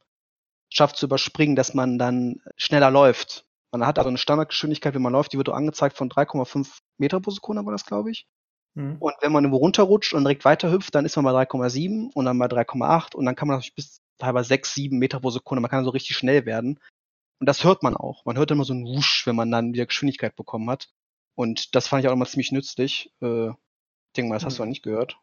schafft 0.71 0.97
zu 0.97 1.07
überspringen, 1.07 1.57
dass 1.57 1.75
man 1.75 1.99
dann 1.99 2.43
schneller 2.57 2.91
läuft. 2.91 3.47
Man 3.71 3.87
hat 3.87 3.99
also 3.99 4.09
eine 4.09 4.19
Standardgeschwindigkeit, 4.19 4.95
wenn 4.95 5.03
man 5.03 5.13
läuft, 5.13 5.33
die 5.33 5.39
wird 5.39 5.49
auch 5.49 5.57
angezeigt 5.57 5.97
von 5.97 6.11
3,5 6.11 6.79
Meter 6.99 7.21
pro 7.21 7.31
Sekunde, 7.31 7.65
war 7.65 7.73
das, 7.73 7.87
glaube 7.87 8.11
ich. 8.11 8.27
Mhm. 8.75 8.97
Und 8.99 9.15
wenn 9.21 9.33
man 9.33 9.45
irgendwo 9.45 9.59
runterrutscht 9.59 10.15
und 10.15 10.25
direkt 10.25 10.45
weiterhüpft, 10.45 10.95
dann 10.95 11.05
ist 11.05 11.17
man 11.17 11.25
bei 11.25 11.33
3,7 11.33 12.11
und 12.13 12.25
dann 12.25 12.39
bei 12.39 12.47
3,8 12.47 13.15
und 13.15 13.25
dann 13.25 13.37
kann 13.37 13.49
man 13.49 13.57
natürlich 13.59 13.75
bis 13.75 14.01
teilweise 14.19 14.49
6, 14.49 14.75
7 14.75 14.99
Meter 14.99 15.21
pro 15.21 15.31
Sekunde, 15.31 15.61
man 15.61 15.71
kann 15.71 15.85
so 15.85 15.91
richtig 15.91 16.17
schnell 16.17 16.45
werden. 16.47 16.81
Und 17.41 17.49
das 17.49 17.65
hört 17.65 17.83
man 17.83 17.97
auch. 17.97 18.25
Man 18.25 18.39
hört 18.39 18.51
immer 18.51 18.65
so 18.65 18.73
einen 18.73 18.87
Wusch, 18.87 19.27
wenn 19.27 19.37
man 19.37 19.51
dann 19.51 19.73
wieder 19.73 19.87
Geschwindigkeit 19.87 20.37
bekommen 20.37 20.71
hat. 20.71 20.89
Und 21.35 21.75
das 21.75 21.89
fand 21.89 22.03
ich 22.05 22.09
auch 22.09 22.13
immer 22.13 22.27
ziemlich 22.27 22.53
nützlich. 22.53 23.13
Äh, 23.21 23.49
ich 23.49 24.17
denke 24.17 24.29
mal, 24.29 24.37
das 24.37 24.45
hast 24.45 24.59
du 24.59 24.63
Mhm. 24.63 24.67
noch 24.69 24.71
nicht 24.71 24.83
gehört. 24.85 25.19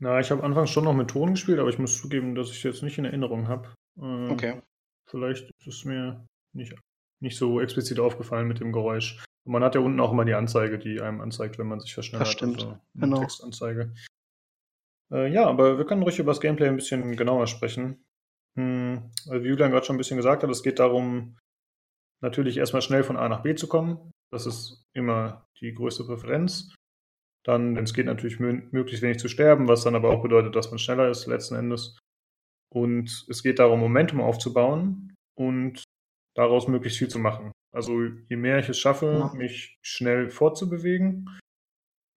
Na, 0.00 0.20
ich 0.20 0.30
habe 0.30 0.44
anfangs 0.44 0.70
schon 0.70 0.84
noch 0.84 0.94
mit 0.94 1.08
Ton 1.10 1.32
gespielt, 1.32 1.58
aber 1.58 1.70
ich 1.70 1.78
muss 1.78 1.98
zugeben, 2.00 2.34
dass 2.34 2.50
ich 2.50 2.62
jetzt 2.62 2.82
nicht 2.82 2.98
in 2.98 3.04
Erinnerung 3.06 3.48
habe. 3.48 3.72
Äh, 4.00 4.30
Okay. 4.30 4.62
Vielleicht 5.10 5.50
ist 5.58 5.66
es 5.66 5.84
mir 5.84 6.26
nicht 6.54 6.74
nicht 7.20 7.36
so 7.36 7.60
explizit 7.60 7.98
aufgefallen 7.98 8.46
mit 8.46 8.60
dem 8.60 8.72
Geräusch. 8.72 9.24
Und 9.48 9.52
man 9.52 9.64
hat 9.64 9.74
ja 9.74 9.80
unten 9.80 9.98
auch 10.00 10.12
immer 10.12 10.26
die 10.26 10.34
Anzeige, 10.34 10.78
die 10.78 11.00
einem 11.00 11.22
anzeigt, 11.22 11.58
wenn 11.58 11.68
man 11.68 11.80
sich 11.80 11.94
verschnellert. 11.94 12.26
Das 12.26 12.34
stimmt, 12.34 12.56
also 12.56 12.78
genau. 12.94 13.20
Textanzeige. 13.20 13.94
Äh, 15.10 15.32
ja, 15.32 15.46
aber 15.46 15.78
wir 15.78 15.86
können 15.86 16.02
ruhig 16.02 16.18
über 16.18 16.32
das 16.32 16.42
Gameplay 16.42 16.68
ein 16.68 16.76
bisschen 16.76 17.16
genauer 17.16 17.46
sprechen. 17.46 18.04
Hm, 18.58 19.10
also 19.26 19.42
wie 19.42 19.48
Julian 19.48 19.70
gerade 19.70 19.86
schon 19.86 19.96
ein 19.96 19.98
bisschen 19.98 20.18
gesagt 20.18 20.42
hat, 20.42 20.50
es 20.50 20.62
geht 20.62 20.78
darum, 20.78 21.38
natürlich 22.20 22.58
erstmal 22.58 22.82
schnell 22.82 23.04
von 23.04 23.16
A 23.16 23.26
nach 23.30 23.42
B 23.42 23.54
zu 23.54 23.68
kommen. 23.68 24.12
Das 24.30 24.44
ist 24.44 24.84
immer 24.92 25.46
die 25.62 25.72
größte 25.72 26.04
Präferenz. 26.04 26.74
Dann, 27.46 27.74
wenn 27.74 27.84
es 27.84 27.94
geht, 27.94 28.04
natürlich 28.04 28.38
möglichst 28.38 29.00
wenig 29.00 29.18
zu 29.18 29.28
sterben, 29.28 29.66
was 29.66 29.82
dann 29.82 29.94
aber 29.94 30.10
auch 30.10 30.22
bedeutet, 30.22 30.56
dass 30.56 30.68
man 30.68 30.78
schneller 30.78 31.08
ist 31.08 31.24
letzten 31.24 31.54
Endes. 31.54 31.98
Und 32.70 33.24
es 33.30 33.42
geht 33.42 33.60
darum, 33.60 33.80
Momentum 33.80 34.20
aufzubauen 34.20 35.14
und 35.38 35.84
daraus 36.38 36.68
möglichst 36.68 36.98
viel 36.98 37.08
zu 37.08 37.18
machen. 37.18 37.50
Also 37.74 38.00
je 38.28 38.36
mehr 38.36 38.60
ich 38.60 38.68
es 38.68 38.78
schaffe, 38.78 39.30
mich 39.34 39.76
schnell 39.82 40.30
fortzubewegen, 40.30 41.28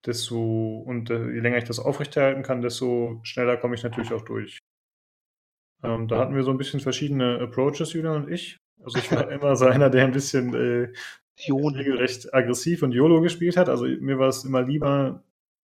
desto 0.06 0.80
und 0.86 1.10
äh, 1.10 1.32
je 1.32 1.40
länger 1.40 1.58
ich 1.58 1.64
das 1.64 1.80
aufrechterhalten 1.80 2.44
kann, 2.44 2.62
desto 2.62 3.20
schneller 3.24 3.58
komme 3.58 3.76
ich 3.76 3.84
natürlich 3.84 4.14
auch 4.14 4.22
durch. 4.22 4.60
Ähm, 5.84 6.08
da 6.08 6.20
hatten 6.20 6.36
wir 6.36 6.44
so 6.44 6.52
ein 6.52 6.60
bisschen 6.60 6.80
verschiedene 6.80 7.40
Approaches, 7.40 7.94
Julian 7.94 8.24
und 8.24 8.32
ich. 8.32 8.58
Also 8.84 9.00
ich 9.00 9.12
war 9.12 9.30
immer 9.32 9.56
so 9.56 9.66
einer, 9.66 9.90
der 9.90 10.06
ein 10.06 10.12
bisschen 10.12 10.54
äh, 10.54 10.94
regelrecht 11.50 12.32
aggressiv 12.34 12.84
und 12.84 12.92
YOLO 12.92 13.22
gespielt 13.22 13.58
hat. 13.58 13.70
Also 13.70 13.86
mir 13.86 14.20
war 14.20 14.30
es 14.30 14.44
immer 14.44 14.62
lieber, 14.62 15.24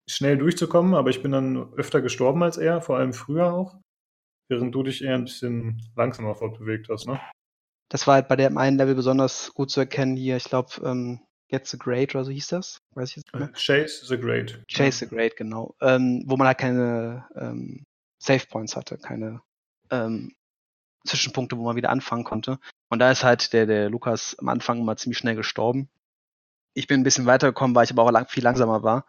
schnell 0.10 0.38
durchzukommen, 0.38 0.96
aber 0.96 1.12
ich 1.12 1.22
bin 1.22 1.32
dann 1.32 1.74
öfter 1.74 2.02
gestorben 2.02 2.42
als 2.42 2.58
er, 2.58 2.82
vor 2.82 2.98
allem 2.98 3.14
früher 3.14 3.54
auch. 3.54 3.78
Während 4.50 4.74
du 4.74 4.82
dich 4.82 5.04
eher 5.04 5.16
ein 5.16 5.26
bisschen 5.26 5.82
langsamer 5.96 6.34
fortbewegt 6.34 6.90
hast, 6.90 7.06
ne? 7.06 7.20
Das 7.90 8.08
war 8.08 8.16
halt 8.16 8.28
bei 8.28 8.36
dem 8.36 8.58
einen 8.58 8.78
Level 8.78 8.96
besonders 8.96 9.54
gut 9.54 9.72
zu 9.72 9.80
erkennen 9.80 10.18
hier. 10.18 10.38
Ich 10.38 10.46
glaube, 10.46 10.70
ähm, 10.84 11.22
Get 11.50 11.68
the 11.68 11.78
Great 11.78 12.14
oder 12.14 12.26
so 12.26 12.32
hieß 12.32 12.48
das. 12.48 12.82
Weiß 12.94 13.10
ich 13.12 13.18
jetzt 13.18 13.34
nicht 13.34 13.40
mehr. 13.40 13.52
Chase 13.54 14.06
the 14.06 14.18
Great. 14.18 14.62
Chase 14.68 15.06
the 15.06 15.08
Great, 15.08 15.38
genau. 15.38 15.76
Ähm, 15.82 16.24
wo 16.26 16.36
man 16.36 16.48
halt 16.48 16.58
keine 16.58 17.26
ähm, 17.36 17.86
Save 18.20 18.46
Points 18.50 18.76
hatte, 18.76 18.98
keine 18.98 19.42
ähm, 19.90 20.36
Zwischenpunkte, 21.06 21.58
wo 21.58 21.64
man 21.64 21.78
wieder 21.78 21.90
anfangen 21.90 22.26
konnte. 22.26 22.60
Und 22.90 23.00
da 23.00 23.12
ist 23.12 23.24
halt 23.24 23.54
der, 23.54 23.66
der 23.66 23.90
Lukas 23.90 24.38
am 24.40 24.50
Anfang 24.50 24.80
immer 24.80 24.98
ziemlich 24.98 25.18
schnell 25.18 25.36
gestorben. 25.36 25.90
Ich 26.74 26.88
bin 26.88 27.00
ein 27.00 27.04
bisschen 27.04 27.26
weitergekommen, 27.26 27.76
weil 27.76 27.86
ich 27.86 27.92
aber 27.92 28.04
auch 28.04 28.12
lang, 28.12 28.28
viel 28.28 28.44
langsamer 28.44 28.84
war. 28.84 29.06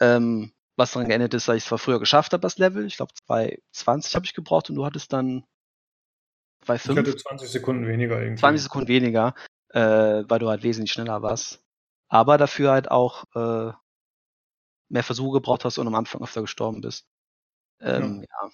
Ähm, 0.00 0.52
was 0.76 0.92
daran 0.92 1.08
geändert 1.08 1.34
ist, 1.34 1.48
dass 1.48 1.56
ich 1.56 1.62
es 1.64 1.68
zwar 1.68 1.78
früher 1.78 1.98
geschafft 1.98 2.32
habe, 2.32 2.40
das 2.40 2.58
Level. 2.58 2.86
Ich 2.86 2.96
glaube, 2.96 3.12
2,20 3.28 4.14
habe 4.14 4.26
ich 4.26 4.34
gebraucht 4.34 4.70
und 4.70 4.76
du 4.76 4.84
hattest 4.84 5.12
dann 5.12 5.44
2,5. 6.64 6.90
Ich 6.90 6.98
hatte 6.98 7.16
20 7.16 7.48
Sekunden 7.48 7.86
weniger 7.86 8.20
irgendwie. 8.20 8.40
20 8.40 8.62
Sekunden 8.62 8.88
weniger, 8.88 9.34
äh, 9.70 10.24
weil 10.28 10.38
du 10.38 10.48
halt 10.48 10.62
wesentlich 10.62 10.92
schneller 10.92 11.22
warst. 11.22 11.62
Aber 12.08 12.38
dafür 12.38 12.72
halt 12.72 12.90
auch 12.90 13.24
äh, 13.34 13.72
mehr 14.88 15.02
Versuche 15.02 15.38
gebraucht 15.38 15.64
hast 15.64 15.78
und 15.78 15.86
am 15.86 15.94
Anfang 15.94 16.22
öfter 16.22 16.42
gestorben 16.42 16.80
bist. 16.80 17.06
Ähm, 17.80 18.24
ja. 18.28 18.50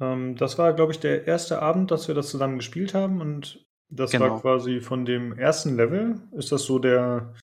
ja. 0.00 0.12
Ähm, 0.12 0.36
das 0.36 0.58
war, 0.58 0.72
glaube 0.72 0.92
ich, 0.92 1.00
der 1.00 1.26
erste 1.26 1.60
Abend, 1.62 1.90
dass 1.90 2.08
wir 2.08 2.14
das 2.14 2.30
zusammen 2.30 2.58
gespielt 2.58 2.94
haben 2.94 3.20
und 3.20 3.66
das 3.88 4.12
genau. 4.12 4.30
war 4.30 4.40
quasi 4.40 4.80
von 4.80 5.04
dem 5.04 5.36
ersten 5.38 5.76
Level. 5.76 6.20
Ist 6.32 6.52
das 6.52 6.64
so 6.64 6.78
der, 6.78 7.34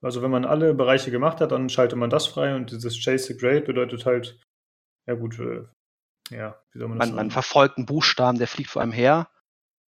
also 0.00 0.22
wenn 0.22 0.30
man 0.30 0.44
alle 0.44 0.74
Bereiche 0.74 1.10
gemacht 1.10 1.40
hat, 1.40 1.52
dann 1.52 1.68
schaltet 1.68 1.98
man 1.98 2.10
das 2.10 2.26
frei 2.26 2.54
und 2.54 2.70
dieses 2.70 3.02
Chase 3.02 3.32
the 3.32 3.36
Great 3.36 3.66
bedeutet 3.66 4.06
halt, 4.06 4.38
ja 5.06 5.14
gut, 5.14 5.38
äh, 5.38 5.64
ja, 6.30 6.56
wie 6.72 6.78
soll 6.78 6.88
man 6.88 6.98
das 6.98 7.10
man, 7.10 7.30
verfolgt 7.30 7.76
einen 7.76 7.86
Buchstaben, 7.86 8.38
der 8.38 8.46
fliegt 8.46 8.70
vor 8.70 8.82
einem 8.82 8.92
her 8.92 9.28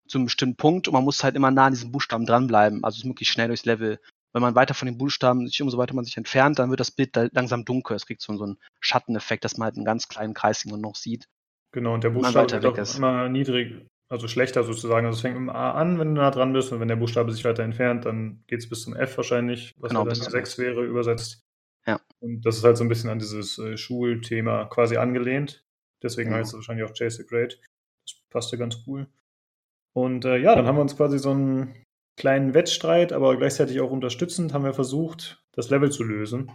zu 0.08 0.18
einem 0.18 0.26
bestimmten 0.26 0.58
Punkt 0.58 0.88
und 0.88 0.94
man 0.94 1.04
muss 1.04 1.24
halt 1.24 1.36
immer 1.36 1.52
nah 1.52 1.68
an 1.68 1.74
diesem 1.74 1.92
Buchstaben 1.92 2.26
dranbleiben, 2.26 2.84
also 2.84 3.08
möglichst 3.08 3.34
schnell 3.34 3.48
durchs 3.48 3.66
Level. 3.66 4.00
Wenn 4.34 4.42
man 4.42 4.56
weiter 4.56 4.74
von 4.74 4.88
den 4.88 4.98
Buchstaben 4.98 5.48
sich 5.48 5.62
umso 5.62 5.78
weiter 5.78 5.96
man 5.96 6.06
sich 6.06 6.18
entfernt, 6.18 6.60
dann 6.60 6.70
wird 6.70 6.80
das 6.80 6.92
Bild 6.92 7.16
langsam 7.34 7.66
dunkel. 7.66 7.96
Es 7.96 8.06
kriegt 8.06 8.22
so, 8.22 8.36
so 8.38 8.44
einen 8.44 8.60
Schatteneffekt, 8.80 9.44
dass 9.44 9.58
man 9.58 9.66
halt 9.66 9.76
einen 9.76 9.86
ganz 9.86 10.08
kleinen 10.08 10.34
Kreis 10.34 10.66
noch 10.66 10.96
sieht. 10.96 11.28
Genau, 11.72 11.94
und 11.94 12.04
der 12.04 12.12
Buchstabe 12.12 12.52
wird 12.52 12.66
auch 12.66 12.78
ist. 12.78 12.98
immer 12.98 13.30
niedrig, 13.30 13.86
also 14.10 14.28
schlechter 14.28 14.64
sozusagen. 14.64 15.06
Also 15.06 15.18
es 15.18 15.22
fängt 15.22 15.36
mit 15.36 15.50
dem 15.50 15.56
A 15.56 15.72
an, 15.72 16.00
wenn 16.00 16.16
du 16.16 16.22
nah 16.22 16.32
dran 16.32 16.54
bist, 16.54 16.72
und 16.72 16.80
wenn 16.80 16.88
der 16.88 16.96
Buchstabe 16.96 17.32
sich 17.32 17.46
weiter 17.46 17.64
entfernt, 17.64 18.06
dann 18.06 18.44
geht 18.48 18.60
es 18.60 18.70
bis 18.70 18.84
zum 18.84 18.96
F 18.96 19.18
wahrscheinlich, 19.18 19.74
was 19.78 19.90
genau, 19.90 20.06
ja 20.06 20.14
dann 20.14 20.16
6 20.16 20.58
wäre, 20.58 20.84
übersetzt. 20.86 21.42
Ja. 21.86 22.00
Und 22.20 22.46
das 22.46 22.58
ist 22.58 22.64
halt 22.64 22.78
so 22.78 22.84
ein 22.84 22.90
bisschen 22.90 23.10
an 23.10 23.20
dieses 23.20 23.58
äh, 23.58 23.78
Schulthema 23.78 24.66
quasi 24.66 24.98
angelehnt. 24.98 25.64
Deswegen 26.02 26.30
genau. 26.30 26.40
heißt 26.40 26.50
es 26.50 26.56
wahrscheinlich 26.56 26.86
auch 26.86 26.94
Chase 26.94 27.18
the 27.18 27.28
Great. 27.28 27.60
Das 28.06 28.20
passte 28.30 28.58
ganz 28.58 28.78
cool. 28.88 29.08
Und 29.94 30.26
äh, 30.26 30.38
ja, 30.38 30.56
dann 30.56 30.66
haben 30.66 30.78
wir 30.78 30.82
uns 30.82 30.96
quasi 30.96 31.20
so 31.20 31.32
einen 31.32 31.76
kleinen 32.18 32.54
Wettstreit, 32.54 33.14
aber 33.14 33.38
gleichzeitig 33.38 33.80
auch 33.82 33.92
unterstützend, 33.92 34.54
haben 34.54 34.64
wir 34.64 34.74
versucht, 34.74 35.44
das 35.54 35.70
Level 35.70 35.92
zu 35.92 36.04
lösen. 36.04 36.52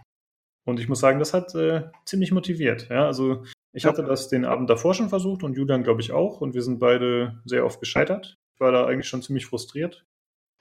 Und 0.67 0.81
ich 0.81 0.89
muss 0.89 1.01
sagen, 1.01 1.19
das 1.19 1.35
hat 1.35 1.55
äh, 1.55 1.91
ziemlich 2.07 2.33
motiviert. 2.33 2.89
Ja, 2.89 3.07
also 3.07 3.45
ich 3.73 3.85
hatte 3.85 4.03
das 4.05 4.29
den 4.29 4.45
Abend 4.45 4.71
davor 4.71 4.95
schon 4.95 5.09
versucht 5.09 5.43
und 5.43 5.57
Julian, 5.57 5.83
glaube 5.83 6.01
ich, 6.01 6.13
auch. 6.13 6.41
Und 6.41 6.55
wir 6.55 6.63
sind 6.63 6.79
beide 6.79 7.41
sehr 7.45 7.67
oft 7.67 7.81
gescheitert. 7.81 8.39
Ich 8.55 8.61
war 8.61 8.73
da 8.73 8.87
eigentlich 8.87 9.09
schon 9.09 9.23
ziemlich 9.23 9.47
frustriert. 9.47 10.07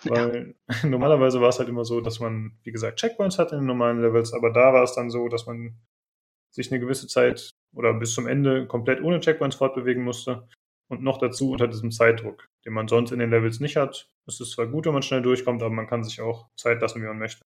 Weil 0.03 0.55
ja. 0.69 0.75
normalerweise 0.89 1.39
war 1.39 1.49
es 1.49 1.59
halt 1.59 1.69
immer 1.69 1.85
so, 1.85 2.01
dass 2.01 2.19
man, 2.19 2.57
wie 2.63 2.71
gesagt, 2.71 2.99
Checkpoints 2.99 3.39
hatte 3.39 3.55
in 3.55 3.61
den 3.61 3.67
normalen 3.67 4.01
Levels, 4.01 4.33
aber 4.33 4.51
da 4.51 4.73
war 4.73 4.83
es 4.83 4.93
dann 4.93 5.09
so, 5.09 5.29
dass 5.29 5.45
man 5.45 5.77
sich 6.51 6.71
eine 6.71 6.79
gewisse 6.79 7.07
Zeit 7.07 7.51
oder 7.73 7.93
bis 7.93 8.13
zum 8.13 8.27
Ende 8.27 8.67
komplett 8.67 9.01
ohne 9.01 9.19
Checkpoints 9.19 9.55
fortbewegen 9.55 10.03
musste. 10.03 10.47
Und 10.89 11.01
noch 11.01 11.17
dazu 11.17 11.51
unter 11.51 11.67
diesem 11.67 11.91
Zeitdruck, 11.91 12.47
den 12.65 12.73
man 12.73 12.87
sonst 12.87 13.11
in 13.11 13.19
den 13.19 13.31
Levels 13.31 13.59
nicht 13.59 13.77
hat. 13.77 14.09
Es 14.27 14.39
ist 14.39 14.51
zwar 14.51 14.67
gut, 14.67 14.85
wenn 14.85 14.93
man 14.93 15.01
schnell 15.01 15.21
durchkommt, 15.21 15.63
aber 15.63 15.73
man 15.73 15.87
kann 15.87 16.03
sich 16.03 16.21
auch 16.21 16.49
Zeit 16.55 16.81
lassen, 16.81 17.01
wie 17.01 17.07
man 17.07 17.17
möchte. 17.17 17.41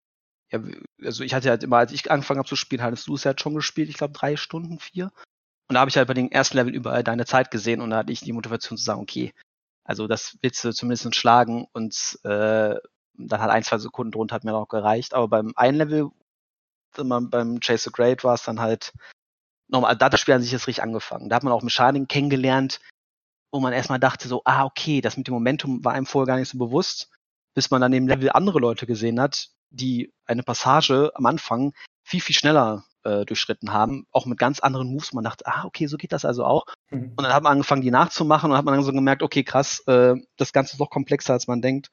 Ja, 0.51 0.61
also 1.03 1.23
ich 1.23 1.33
hatte 1.33 1.49
halt 1.49 1.63
immer, 1.63 1.77
als 1.77 1.91
ich 1.91 2.09
angefangen 2.09 2.39
habe 2.39 2.47
zu 2.47 2.55
spielen, 2.55 2.81
hattest 2.81 3.07
du 3.07 3.15
es 3.15 3.25
halt 3.25 3.39
schon 3.39 3.55
gespielt, 3.55 3.89
ich 3.89 3.97
glaube 3.97 4.13
drei 4.13 4.35
Stunden, 4.35 4.79
vier. 4.79 5.11
Und 5.69 5.75
da 5.75 5.81
habe 5.81 5.89
ich 5.89 5.97
halt 5.97 6.07
bei 6.07 6.13
den 6.13 6.31
ersten 6.31 6.57
Level 6.57 6.73
überall 6.73 7.03
deine 7.03 7.25
Zeit 7.25 7.51
gesehen 7.51 7.81
und 7.81 7.89
da 7.89 7.97
hatte 7.97 8.11
ich 8.11 8.21
die 8.21 8.33
Motivation 8.33 8.77
zu 8.77 8.83
sagen, 8.83 9.01
okay, 9.01 9.33
also 9.83 10.07
das 10.07 10.37
willst 10.41 10.63
du 10.63 10.73
zumindest 10.73 11.15
schlagen 11.15 11.67
und 11.73 12.19
äh, 12.23 12.75
dann 13.17 13.41
hat 13.41 13.49
ein, 13.49 13.63
zwei 13.63 13.77
Sekunden 13.77 14.11
drunter 14.11 14.35
hat 14.35 14.43
mir 14.43 14.55
auch 14.55 14.67
gereicht. 14.67 15.13
Aber 15.13 15.27
beim 15.27 15.53
einen 15.55 15.77
Level, 15.77 16.09
beim 16.95 17.59
Chase 17.59 17.85
the 17.85 17.91
Great 17.91 18.23
war 18.23 18.35
es 18.35 18.43
dann 18.43 18.59
halt 18.59 18.93
nochmal, 19.67 19.95
da 19.95 20.05
hat 20.05 20.13
das 20.13 20.21
Spiel 20.21 20.33
an 20.33 20.41
sich 20.41 20.51
jetzt 20.51 20.67
richtig 20.67 20.83
angefangen. 20.83 21.29
Da 21.29 21.35
hat 21.35 21.43
man 21.43 21.53
auch 21.53 21.63
Mechaniken 21.63 22.07
kennengelernt, 22.07 22.79
wo 23.51 23.59
man 23.59 23.73
erstmal 23.73 23.99
dachte 23.99 24.27
so, 24.27 24.41
ah, 24.45 24.65
okay, 24.65 25.01
das 25.01 25.17
mit 25.17 25.27
dem 25.27 25.33
Momentum 25.33 25.83
war 25.83 25.93
einem 25.93 26.05
vorher 26.05 26.27
gar 26.27 26.37
nicht 26.37 26.49
so 26.49 26.57
bewusst, 26.57 27.09
bis 27.53 27.71
man 27.71 27.81
dann 27.81 27.93
im 27.93 28.07
Level 28.07 28.29
andere 28.31 28.59
Leute 28.59 28.85
gesehen 28.85 29.19
hat, 29.19 29.49
die 29.69 30.13
eine 30.25 30.43
Passage 30.43 31.11
am 31.15 31.25
Anfang 31.25 31.73
viel, 32.03 32.21
viel 32.21 32.35
schneller 32.35 32.85
äh, 33.03 33.25
durchschritten 33.25 33.73
haben, 33.73 34.05
auch 34.11 34.25
mit 34.25 34.37
ganz 34.37 34.59
anderen 34.59 34.89
Moves. 34.89 35.13
Man 35.13 35.23
dachte, 35.23 35.45
ah, 35.47 35.65
okay, 35.65 35.87
so 35.87 35.97
geht 35.97 36.11
das 36.11 36.25
also 36.25 36.45
auch. 36.45 36.65
Mhm. 36.89 37.13
Und 37.15 37.23
dann 37.23 37.33
hat 37.33 37.43
man 37.43 37.53
angefangen, 37.53 37.81
die 37.81 37.91
nachzumachen 37.91 38.51
und 38.51 38.57
hat 38.57 38.65
man 38.65 38.75
dann 38.75 38.83
so 38.83 38.91
gemerkt, 38.91 39.23
okay, 39.23 39.43
krass, 39.43 39.79
äh, 39.87 40.15
das 40.37 40.53
Ganze 40.53 40.73
ist 40.73 40.79
doch 40.79 40.89
komplexer, 40.89 41.33
als 41.33 41.47
man 41.47 41.61
denkt. 41.61 41.89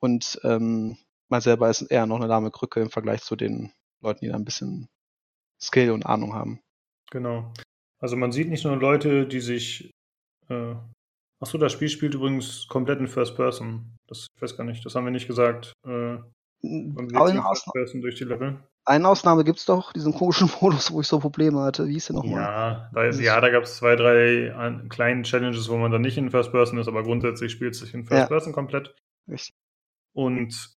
Und 0.00 0.40
ähm, 0.44 0.98
man 1.28 1.40
selber 1.40 1.70
ist 1.70 1.82
eher 1.82 2.06
noch 2.06 2.16
eine 2.16 2.26
lahme 2.26 2.50
Krücke 2.50 2.80
im 2.80 2.90
Vergleich 2.90 3.22
zu 3.22 3.36
den 3.36 3.72
Leuten, 4.00 4.20
die 4.24 4.28
da 4.28 4.34
ein 4.34 4.44
bisschen 4.44 4.88
Skill 5.60 5.90
und 5.90 6.06
Ahnung 6.06 6.34
haben. 6.34 6.60
Genau. 7.10 7.52
Also 7.98 8.16
man 8.16 8.32
sieht 8.32 8.48
nicht 8.48 8.64
nur 8.64 8.76
Leute, 8.76 9.26
die 9.26 9.40
sich. 9.40 9.90
Äh, 10.48 10.74
achso, 11.40 11.58
das 11.58 11.72
Spiel 11.72 11.88
spielt 11.88 12.14
übrigens 12.14 12.66
komplett 12.68 13.00
in 13.00 13.08
First 13.08 13.36
Person. 13.36 13.96
Das 14.06 14.26
ich 14.34 14.42
weiß 14.42 14.56
gar 14.56 14.64
nicht, 14.64 14.84
das 14.84 14.94
haben 14.94 15.04
wir 15.04 15.10
nicht 15.10 15.26
gesagt. 15.26 15.72
Äh, 15.84 16.18
man 16.62 17.08
sieht 17.08 17.42
First 17.42 17.72
Person 17.72 18.00
durch 18.00 18.16
die 18.16 18.24
Level. 18.24 18.60
Eine 18.88 19.08
Ausnahme 19.08 19.42
gibt 19.42 19.58
es 19.58 19.64
doch, 19.64 19.92
diesen 19.92 20.14
komischen 20.14 20.48
Modus, 20.60 20.92
wo 20.92 21.00
ich 21.00 21.08
so 21.08 21.18
Probleme 21.18 21.60
hatte. 21.60 21.88
Wie 21.88 21.94
hieß 21.94 22.06
der 22.06 22.16
nochmal? 22.16 22.40
Ja, 22.40 22.90
da, 22.94 23.04
ist, 23.04 23.20
ja, 23.20 23.40
da 23.40 23.50
gab 23.50 23.64
es 23.64 23.76
zwei, 23.76 23.96
drei 23.96 24.54
an, 24.54 24.88
kleinen 24.88 25.24
Challenges, 25.24 25.68
wo 25.68 25.76
man 25.76 25.90
dann 25.90 26.02
nicht 26.02 26.16
in 26.16 26.30
First 26.30 26.52
Person 26.52 26.78
ist, 26.78 26.86
aber 26.86 27.02
grundsätzlich 27.02 27.50
spielt 27.50 27.74
es 27.74 27.80
sich 27.80 27.94
in 27.94 28.04
First 28.04 28.20
ja. 28.20 28.26
Person 28.26 28.52
komplett. 28.52 28.94
Richtig. 29.28 29.54
Und 30.14 30.75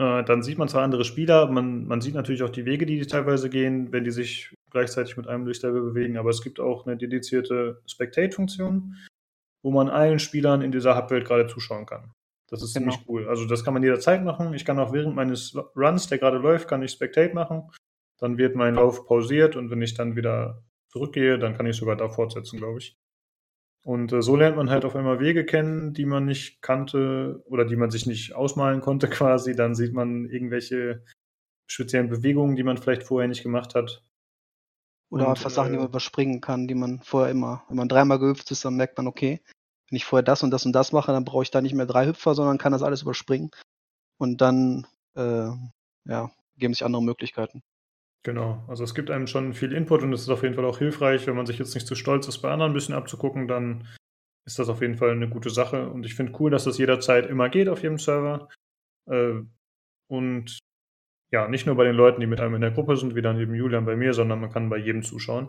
äh, 0.00 0.24
dann 0.24 0.42
sieht 0.42 0.56
man 0.56 0.68
zwar 0.68 0.82
andere 0.82 1.04
Spieler, 1.04 1.50
man, 1.50 1.86
man 1.86 2.00
sieht 2.00 2.14
natürlich 2.14 2.42
auch 2.42 2.48
die 2.48 2.64
Wege, 2.64 2.86
die 2.86 2.98
die 2.98 3.06
teilweise 3.06 3.50
gehen, 3.50 3.92
wenn 3.92 4.04
die 4.04 4.10
sich 4.10 4.54
gleichzeitig 4.70 5.18
mit 5.18 5.28
einem 5.28 5.44
durchs 5.44 5.60
Level 5.60 5.82
bewegen, 5.82 6.16
aber 6.16 6.30
es 6.30 6.40
gibt 6.40 6.58
auch 6.58 6.86
eine 6.86 6.96
dedizierte 6.96 7.82
Spectate-Funktion, 7.86 8.96
wo 9.62 9.70
man 9.70 9.90
allen 9.90 10.18
Spielern 10.18 10.62
in 10.62 10.72
dieser 10.72 10.96
Hubwelt 10.96 11.26
gerade 11.26 11.48
zuschauen 11.48 11.84
kann. 11.84 12.12
Das 12.48 12.62
ist 12.62 12.72
genau. 12.72 12.92
ziemlich 12.92 13.08
cool. 13.08 13.28
Also 13.28 13.44
das 13.46 13.62
kann 13.62 13.74
man 13.74 13.82
jederzeit 13.82 14.24
machen. 14.24 14.54
Ich 14.54 14.64
kann 14.64 14.78
auch 14.78 14.92
während 14.94 15.14
meines 15.14 15.54
Runs, 15.76 16.08
der 16.08 16.16
gerade 16.16 16.38
läuft, 16.38 16.66
kann 16.66 16.82
ich 16.82 16.92
Spectate 16.92 17.34
machen. 17.34 17.70
Dann 18.18 18.38
wird 18.38 18.56
mein 18.56 18.76
Lauf 18.76 19.06
pausiert 19.06 19.54
und 19.54 19.70
wenn 19.70 19.82
ich 19.82 19.92
dann 19.92 20.16
wieder 20.16 20.64
zurückgehe, 20.88 21.38
dann 21.38 21.54
kann 21.54 21.66
ich 21.66 21.76
sogar 21.76 21.96
da 21.96 22.08
fortsetzen, 22.08 22.58
glaube 22.58 22.78
ich. 22.78 22.96
Und 23.82 24.12
äh, 24.12 24.22
so 24.22 24.36
lernt 24.36 24.56
man 24.56 24.70
halt 24.70 24.84
auf 24.84 24.94
einmal 24.94 25.20
Wege 25.20 25.46
kennen, 25.46 25.94
die 25.94 26.04
man 26.04 26.26
nicht 26.26 26.60
kannte 26.60 27.42
oder 27.46 27.64
die 27.64 27.76
man 27.76 27.90
sich 27.90 28.06
nicht 28.06 28.34
ausmalen 28.34 28.80
konnte 28.80 29.08
quasi. 29.10 29.54
Dann 29.54 29.74
sieht 29.74 29.92
man 29.92 30.26
irgendwelche 30.26 31.04
speziellen 31.66 32.08
Bewegungen, 32.08 32.56
die 32.56 32.62
man 32.62 32.76
vielleicht 32.76 33.04
vorher 33.04 33.28
nicht 33.28 33.42
gemacht 33.42 33.74
hat. 33.74 34.04
Oder 35.10 35.24
und, 35.24 35.30
einfach 35.30 35.50
Sachen, 35.50 35.72
die 35.72 35.78
man 35.78 35.86
äh, 35.86 35.90
überspringen 35.90 36.40
kann, 36.40 36.68
die 36.68 36.74
man 36.74 37.00
vorher 37.00 37.30
immer, 37.30 37.64
wenn 37.68 37.76
man 37.76 37.88
dreimal 37.88 38.18
gehüpft 38.18 38.50
ist, 38.50 38.64
dann 38.64 38.76
merkt 38.76 38.96
man, 38.96 39.06
okay, 39.06 39.40
wenn 39.88 39.96
ich 39.96 40.04
vorher 40.04 40.22
das 40.22 40.42
und 40.42 40.50
das 40.50 40.66
und 40.66 40.72
das 40.72 40.92
mache, 40.92 41.12
dann 41.12 41.24
brauche 41.24 41.42
ich 41.42 41.50
da 41.50 41.60
nicht 41.60 41.74
mehr 41.74 41.86
drei 41.86 42.06
Hüpfer, 42.06 42.34
sondern 42.34 42.58
kann 42.58 42.72
das 42.72 42.82
alles 42.82 43.02
überspringen. 43.02 43.50
Und 44.18 44.40
dann, 44.40 44.86
äh, 45.16 45.50
ja, 46.04 46.30
geben 46.56 46.74
sich 46.74 46.84
andere 46.84 47.02
Möglichkeiten. 47.02 47.62
Genau, 48.22 48.62
also 48.68 48.84
es 48.84 48.94
gibt 48.94 49.10
einem 49.10 49.26
schon 49.26 49.54
viel 49.54 49.72
Input 49.72 50.02
und 50.02 50.12
es 50.12 50.22
ist 50.22 50.28
auf 50.28 50.42
jeden 50.42 50.54
Fall 50.54 50.66
auch 50.66 50.78
hilfreich, 50.78 51.26
wenn 51.26 51.36
man 51.36 51.46
sich 51.46 51.58
jetzt 51.58 51.74
nicht 51.74 51.86
zu 51.86 51.94
stolz 51.94 52.28
ist, 52.28 52.38
bei 52.38 52.50
anderen 52.50 52.72
ein 52.72 52.74
bisschen 52.74 52.94
abzugucken, 52.94 53.48
dann 53.48 53.88
ist 54.46 54.58
das 54.58 54.68
auf 54.68 54.82
jeden 54.82 54.96
Fall 54.96 55.10
eine 55.10 55.28
gute 55.28 55.48
Sache. 55.48 55.88
Und 55.88 56.04
ich 56.04 56.14
finde 56.14 56.32
cool, 56.38 56.50
dass 56.50 56.64
das 56.64 56.76
jederzeit 56.76 57.26
immer 57.26 57.48
geht 57.48 57.68
auf 57.68 57.82
jedem 57.82 57.98
Server. 57.98 58.48
Äh, 59.08 59.40
und 60.08 60.58
ja, 61.32 61.48
nicht 61.48 61.66
nur 61.66 61.76
bei 61.76 61.84
den 61.84 61.94
Leuten, 61.94 62.20
die 62.20 62.26
mit 62.26 62.40
einem 62.40 62.56
in 62.56 62.60
der 62.60 62.72
Gruppe 62.72 62.96
sind, 62.96 63.14
wie 63.14 63.22
dann 63.22 63.40
eben 63.40 63.54
Julian 63.54 63.84
bei 63.84 63.96
mir, 63.96 64.12
sondern 64.12 64.40
man 64.40 64.50
kann 64.50 64.68
bei 64.68 64.78
jedem 64.78 65.02
zuschauen. 65.02 65.48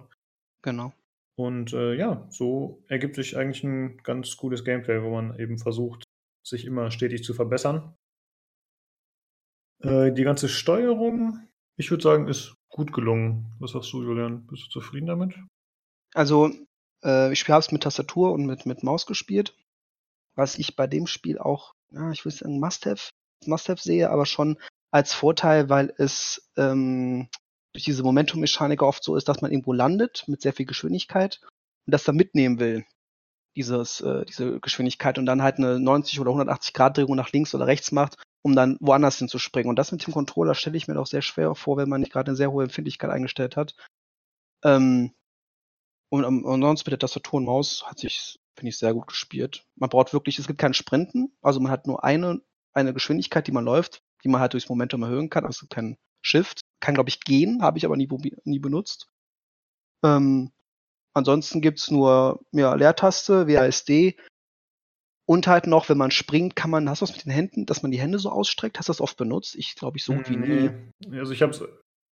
Genau. 0.62 0.94
Und 1.36 1.74
äh, 1.74 1.96
ja, 1.96 2.28
so 2.30 2.84
ergibt 2.88 3.16
sich 3.16 3.36
eigentlich 3.36 3.64
ein 3.64 3.98
ganz 3.98 4.38
cooles 4.38 4.64
Gameplay, 4.64 5.02
wo 5.02 5.10
man 5.10 5.38
eben 5.40 5.58
versucht, 5.58 6.04
sich 6.46 6.66
immer 6.66 6.92
stetig 6.92 7.24
zu 7.24 7.34
verbessern. 7.34 7.96
Äh, 9.80 10.12
die 10.12 10.24
ganze 10.24 10.50
Steuerung, 10.50 11.40
ich 11.78 11.90
würde 11.90 12.04
sagen, 12.04 12.28
ist 12.28 12.54
gut 12.72 12.94
gelungen. 12.94 13.54
Was 13.60 13.72
sagst 13.72 13.92
du, 13.94 14.02
Julian? 14.02 14.48
Bist 14.48 14.66
du 14.66 14.70
zufrieden 14.70 15.08
damit? 15.08 15.36
Also, 16.14 16.52
äh, 17.04 17.32
ich 17.32 17.48
habe 17.48 17.60
es 17.60 17.72
mit 17.72 17.84
Tastatur 17.84 18.32
und 18.32 18.46
mit, 18.46 18.66
mit 18.66 18.84
Maus 18.84 19.06
gespielt. 19.06 19.56
Was 20.36 20.58
ich 20.58 20.76
bei 20.76 20.88
dem 20.88 21.08
Spiel 21.08 21.38
auch, 21.38 21.74
ja, 21.92 22.12
ich 22.12 22.26
würde 22.26 22.38
sagen, 22.38 22.60
Must-Have 22.60 23.12
Must 23.46 23.78
sehe, 23.80 24.10
aber 24.10 24.26
schon 24.26 24.58
als 24.92 25.14
Vorteil, 25.14 25.70
weil 25.70 25.94
es 25.98 26.52
ähm, 26.58 27.30
durch 27.74 27.86
diese 27.86 28.04
Momentum-Mechanik 28.04 28.82
oft 28.82 29.04
so 29.04 29.16
ist, 29.16 29.28
dass 29.28 29.42
man 29.42 29.52
irgendwo 29.52 29.74
landet 29.74 30.26
mit 30.28 30.42
sehr 30.42 30.54
viel 30.54 30.66
Geschwindigkeit 30.66 31.40
und 31.86 31.92
das 31.94 32.04
dann 32.04 32.16
mitnehmen 32.16 32.60
will, 32.60 32.86
dieses, 33.56 34.02
äh, 34.02 34.26
diese 34.26 34.60
Geschwindigkeit 34.60 35.18
und 35.18 35.26
dann 35.26 35.42
halt 35.42 35.58
eine 35.58 35.80
90 35.80 36.20
oder 36.20 36.32
180 36.32 36.74
Grad 36.74 36.98
Drehung 36.98 37.16
nach 37.16 37.32
links 37.32 37.56
oder 37.56 37.68
rechts 37.68 37.92
macht, 37.92 38.22
um 38.44 38.56
dann 38.56 38.78
woanders 38.80 39.18
hinzuspringen. 39.18 39.70
Und 39.70 39.76
das 39.78 39.92
mit 39.92 40.06
dem 40.06 40.14
Controller 40.14 40.56
stelle 40.56 40.78
ich 40.78 40.88
mir 40.88 40.96
doch 40.96 41.08
sehr 41.08 41.22
schwer 41.22 41.54
vor, 41.56 41.78
wenn 41.78 41.90
man 41.90 42.02
nicht 42.02 42.12
gerade 42.12 42.32
eine 42.32 42.36
sehr 42.36 42.52
hohe 42.52 42.64
Empfindlichkeit 42.64 43.10
eingestellt 43.10 43.56
hat. 43.56 43.76
Ähm, 44.64 45.14
und, 46.10 46.26
und 46.26 46.62
sonst 46.62 46.86
mit 46.86 46.92
der 46.92 47.00
Tastatur 47.00 47.38
und 47.38 47.46
Maus 47.46 47.84
hat 47.86 48.00
sich, 48.00 48.40
finde 48.56 48.70
ich, 48.70 48.78
sehr 48.78 48.94
gut 48.94 49.08
gespielt. 49.08 49.66
Man 49.76 49.90
braucht 49.90 50.14
wirklich, 50.14 50.40
es 50.40 50.48
gibt 50.48 50.60
kein 50.60 50.74
Sprinten, 50.74 51.34
also 51.42 51.60
man 51.60 51.72
hat 51.72 51.88
nur 51.88 52.04
eine, 52.04 52.42
eine 52.74 52.94
Geschwindigkeit, 52.94 53.48
die 53.48 53.54
man 53.54 53.64
läuft, 53.64 54.04
die 54.24 54.30
man 54.30 54.42
halt 54.42 54.54
durchs 54.54 54.70
Momentum 54.70 55.04
erhöhen 55.04 55.30
kann, 55.30 55.46
also 55.46 55.68
kein 55.70 55.98
Shift. 56.22 56.62
Kann, 56.80 56.96
glaube 56.96 57.10
ich, 57.10 57.22
gehen, 57.22 57.62
habe 57.62 57.78
ich 57.78 57.86
aber 57.86 57.96
nie, 57.96 58.10
nie 58.44 58.60
benutzt. 58.60 59.08
Ähm, 60.04 60.52
ansonsten 61.14 61.62
gibt's 61.62 61.92
nur 61.92 62.42
ja, 62.52 62.74
Leertaste, 62.74 63.48
WASD 63.48 64.18
und 65.26 65.48
halt 65.48 65.68
noch, 65.68 65.88
wenn 65.90 65.98
man 65.98 66.12
springt, 66.12 66.56
kann 66.56 66.72
man, 66.72 66.90
hast 66.90 67.02
du 67.02 67.04
was 67.04 67.16
mit 67.16 67.26
den 67.26 67.32
Händen, 67.32 67.66
dass 67.66 67.84
man 67.84 67.92
die 67.92 68.00
Hände 68.00 68.20
so 68.20 68.30
ausstreckt? 68.30 68.78
Hast 68.78 68.90
du 68.90 68.92
das 68.92 69.02
oft 69.02 69.18
benutzt? 69.18 69.56
Ich 69.56 69.76
glaube, 69.76 69.98
ich 69.98 70.04
so 70.04 70.14
gut 70.14 70.30
wie 70.30 70.36
nie. 70.36 70.72
Also 71.18 71.32
ich 71.32 71.42
habe 71.42 71.52
es 71.52 71.64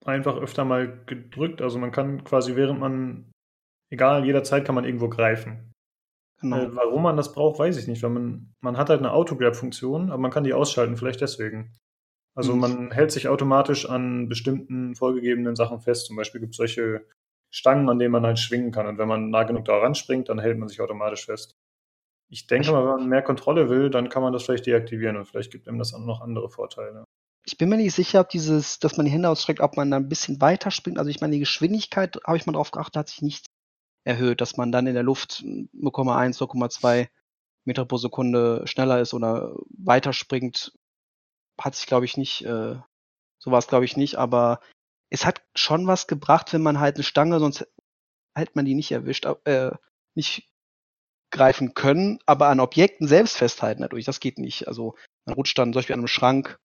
einfach 0.04 0.36
öfter 0.36 0.64
mal 0.64 1.04
gedrückt. 1.06 1.62
Also 1.62 1.78
man 1.78 1.92
kann 1.92 2.24
quasi, 2.24 2.56
während 2.56 2.80
man, 2.80 3.32
egal, 3.90 4.24
jederzeit 4.24 4.64
kann 4.64 4.74
man 4.74 4.84
irgendwo 4.84 5.08
greifen. 5.08 5.72
Genau. 6.40 6.58
Äh, 6.58 6.76
warum 6.76 7.02
man 7.02 7.16
das 7.16 7.32
braucht, 7.32 7.58
weiß 7.58 7.76
ich 7.78 7.86
nicht. 7.86 8.02
Weil 8.02 8.10
man, 8.10 8.52
man 8.60 8.76
hat 8.76 8.90
halt 8.90 9.00
eine 9.00 9.12
Autograb-Funktion, 9.12 10.10
aber 10.10 10.20
man 10.20 10.30
kann 10.30 10.44
die 10.44 10.52
ausschalten, 10.52 10.96
vielleicht 10.96 11.20
deswegen. 11.20 11.74
Also 12.34 12.54
mhm. 12.54 12.60
man 12.60 12.90
hält 12.90 13.12
sich 13.12 13.28
automatisch 13.28 13.88
an 13.88 14.28
bestimmten 14.28 14.94
vorgegebenen 14.94 15.56
Sachen 15.56 15.80
fest. 15.80 16.06
Zum 16.06 16.16
Beispiel 16.16 16.40
gibt 16.40 16.52
es 16.52 16.58
solche 16.58 17.06
Stangen, 17.50 17.88
an 17.88 17.98
denen 17.98 18.12
man 18.12 18.26
halt 18.26 18.38
schwingen 18.38 18.72
kann. 18.72 18.86
Und 18.86 18.98
wenn 18.98 19.08
man 19.08 19.30
nah 19.30 19.44
genug 19.44 19.64
da 19.64 19.78
ranspringt, 19.78 20.28
dann 20.28 20.38
hält 20.38 20.58
man 20.58 20.68
sich 20.68 20.80
automatisch 20.80 21.24
fest. 21.24 21.56
Ich 22.28 22.46
denke 22.46 22.72
mal, 22.72 22.84
wenn 22.84 23.00
man 23.00 23.08
mehr 23.08 23.22
Kontrolle 23.22 23.68
will, 23.68 23.90
dann 23.90 24.08
kann 24.08 24.22
man 24.22 24.32
das 24.32 24.42
vielleicht 24.42 24.66
deaktivieren 24.66 25.16
und 25.16 25.26
vielleicht 25.26 25.52
gibt 25.52 25.68
einem 25.68 25.78
das 25.78 25.94
auch 25.94 26.00
noch 26.00 26.20
andere 26.20 26.50
Vorteile. 26.50 27.04
Ich 27.44 27.58
bin 27.58 27.68
mir 27.68 27.76
nicht 27.76 27.94
sicher, 27.94 28.20
ob 28.20 28.28
dieses, 28.28 28.80
dass 28.80 28.96
man 28.96 29.06
die 29.06 29.12
Hände 29.12 29.28
ausstreckt, 29.28 29.60
ob 29.60 29.76
man 29.76 29.90
dann 29.90 30.04
ein 30.04 30.08
bisschen 30.08 30.40
weiter 30.40 30.72
springt. 30.72 30.98
Also 30.98 31.10
ich 31.10 31.20
meine, 31.20 31.34
die 31.34 31.40
Geschwindigkeit, 31.40 32.18
habe 32.26 32.36
ich 32.36 32.46
mal 32.46 32.52
drauf 32.52 32.72
geachtet, 32.72 32.96
hat 32.96 33.08
sich 33.08 33.22
nicht 33.22 33.46
erhöht, 34.04 34.40
dass 34.40 34.56
man 34.56 34.72
dann 34.72 34.88
in 34.88 34.94
der 34.94 35.04
Luft 35.04 35.44
0,1, 35.44 36.38
0,2 36.38 37.08
Meter 37.64 37.84
pro 37.84 37.98
Sekunde 37.98 38.66
schneller 38.66 39.00
ist 39.00 39.14
oder 39.14 39.54
weiter 39.68 40.12
springt, 40.12 40.72
hat 41.60 41.74
sich, 41.74 41.86
glaube 41.86 42.04
ich, 42.04 42.16
nicht, 42.16 42.44
äh, 42.44 42.76
so 43.38 43.50
war 43.50 43.58
es, 43.58 43.66
glaube 43.68 43.84
ich, 43.84 43.96
nicht, 43.96 44.16
aber 44.16 44.60
es 45.10 45.24
hat 45.24 45.42
schon 45.54 45.86
was 45.86 46.06
gebracht, 46.06 46.52
wenn 46.52 46.62
man 46.62 46.80
halt 46.80 46.96
eine 46.96 47.04
Stange, 47.04 47.38
sonst 47.38 47.66
hätte 48.34 48.52
man 48.54 48.64
die 48.64 48.74
nicht 48.74 48.90
erwischt, 48.92 49.26
äh, 49.44 49.70
nicht 50.14 50.48
greifen 51.36 51.74
können, 51.74 52.18
aber 52.26 52.48
an 52.48 52.60
Objekten 52.60 53.06
selbst 53.06 53.36
festhalten 53.36 53.82
dadurch, 53.82 54.04
das 54.04 54.20
geht 54.20 54.38
nicht. 54.38 54.66
Also 54.68 54.94
man 55.24 55.34
rutscht 55.34 55.58
dann 55.58 55.72
zum 55.72 55.78
Beispiel 55.78 55.94
an 55.94 56.00
einem 56.00 56.08
Schrank, 56.08 56.58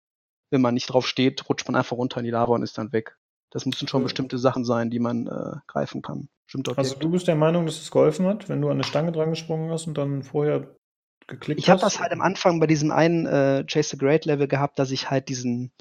wenn 0.51 0.61
man 0.61 0.73
nicht 0.73 0.87
drauf 0.87 1.07
steht, 1.07 1.47
rutscht 1.49 1.67
man 1.67 1.75
einfach 1.75 1.97
runter 1.97 2.19
in 2.19 2.25
die 2.25 2.31
Lava 2.31 2.53
und 2.53 2.63
ist 2.63 2.77
dann 2.77 2.91
weg. 2.91 3.17
Das 3.51 3.65
müssen 3.65 3.87
schon 3.87 4.03
bestimmte 4.03 4.37
Sachen 4.37 4.63
sein, 4.63 4.89
die 4.89 4.99
man 4.99 5.27
äh, 5.27 5.57
greifen 5.67 6.01
kann. 6.01 6.29
Also 6.75 6.95
du 6.95 7.09
bist 7.09 7.27
der 7.27 7.35
Meinung, 7.35 7.65
dass 7.65 7.81
es 7.81 7.91
geholfen 7.91 8.25
hat, 8.25 8.49
wenn 8.49 8.61
du 8.61 8.67
an 8.67 8.73
eine 8.73 8.83
Stange 8.83 9.11
dran 9.11 9.29
gesprungen 9.29 9.71
hast 9.71 9.87
und 9.87 9.97
dann 9.97 10.23
vorher 10.23 10.75
geklickt 11.27 11.59
ich 11.59 11.69
hast? 11.69 11.77
Ich 11.77 11.83
habe 11.83 11.93
das 11.93 11.99
halt 11.99 12.11
am 12.11 12.21
Anfang 12.21 12.59
bei 12.59 12.67
diesem 12.67 12.91
einen 12.91 13.25
äh, 13.25 13.63
Chase 13.65 13.91
the 13.91 13.97
Great 13.97 14.25
Level 14.25 14.47
gehabt, 14.47 14.79
dass 14.79 14.91
ich 14.91 15.09
halt 15.09 15.29
diesen 15.29 15.71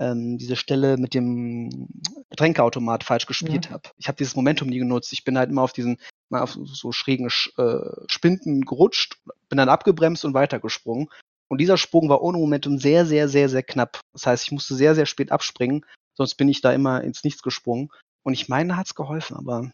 ähm, 0.00 0.38
diese 0.38 0.56
Stelle 0.56 0.96
mit 0.96 1.14
dem 1.14 1.88
Getränkeautomat 2.30 3.04
falsch 3.04 3.26
gespielt 3.26 3.68
mhm. 3.68 3.74
habe. 3.74 3.90
Ich 3.98 4.08
habe 4.08 4.16
dieses 4.16 4.34
Momentum 4.34 4.68
nie 4.68 4.78
genutzt. 4.78 5.12
Ich 5.12 5.24
bin 5.24 5.38
halt 5.38 5.50
immer 5.50 5.62
auf 5.62 5.72
diesen 5.72 5.98
mal 6.30 6.42
auf 6.42 6.56
so 6.62 6.92
schrägen 6.92 7.26
äh, 7.26 8.08
Spinden 8.08 8.62
gerutscht, 8.62 9.18
bin 9.48 9.58
dann 9.58 9.68
abgebremst 9.68 10.24
und 10.24 10.34
weitergesprungen. 10.34 11.08
Und 11.48 11.58
dieser 11.58 11.76
Sprung 11.76 12.08
war 12.08 12.22
ohne 12.22 12.38
Momentum 12.38 12.78
sehr, 12.78 13.04
sehr, 13.06 13.28
sehr, 13.28 13.48
sehr 13.48 13.62
knapp. 13.62 14.00
Das 14.12 14.26
heißt, 14.26 14.44
ich 14.44 14.52
musste 14.52 14.74
sehr, 14.74 14.94
sehr 14.94 15.06
spät 15.06 15.32
abspringen, 15.32 15.84
sonst 16.14 16.36
bin 16.36 16.48
ich 16.48 16.60
da 16.60 16.72
immer 16.72 17.02
ins 17.02 17.24
Nichts 17.24 17.42
gesprungen. 17.42 17.90
Und 18.22 18.34
ich 18.34 18.48
meine, 18.48 18.76
hat's 18.76 18.94
geholfen, 18.94 19.36
aber 19.36 19.72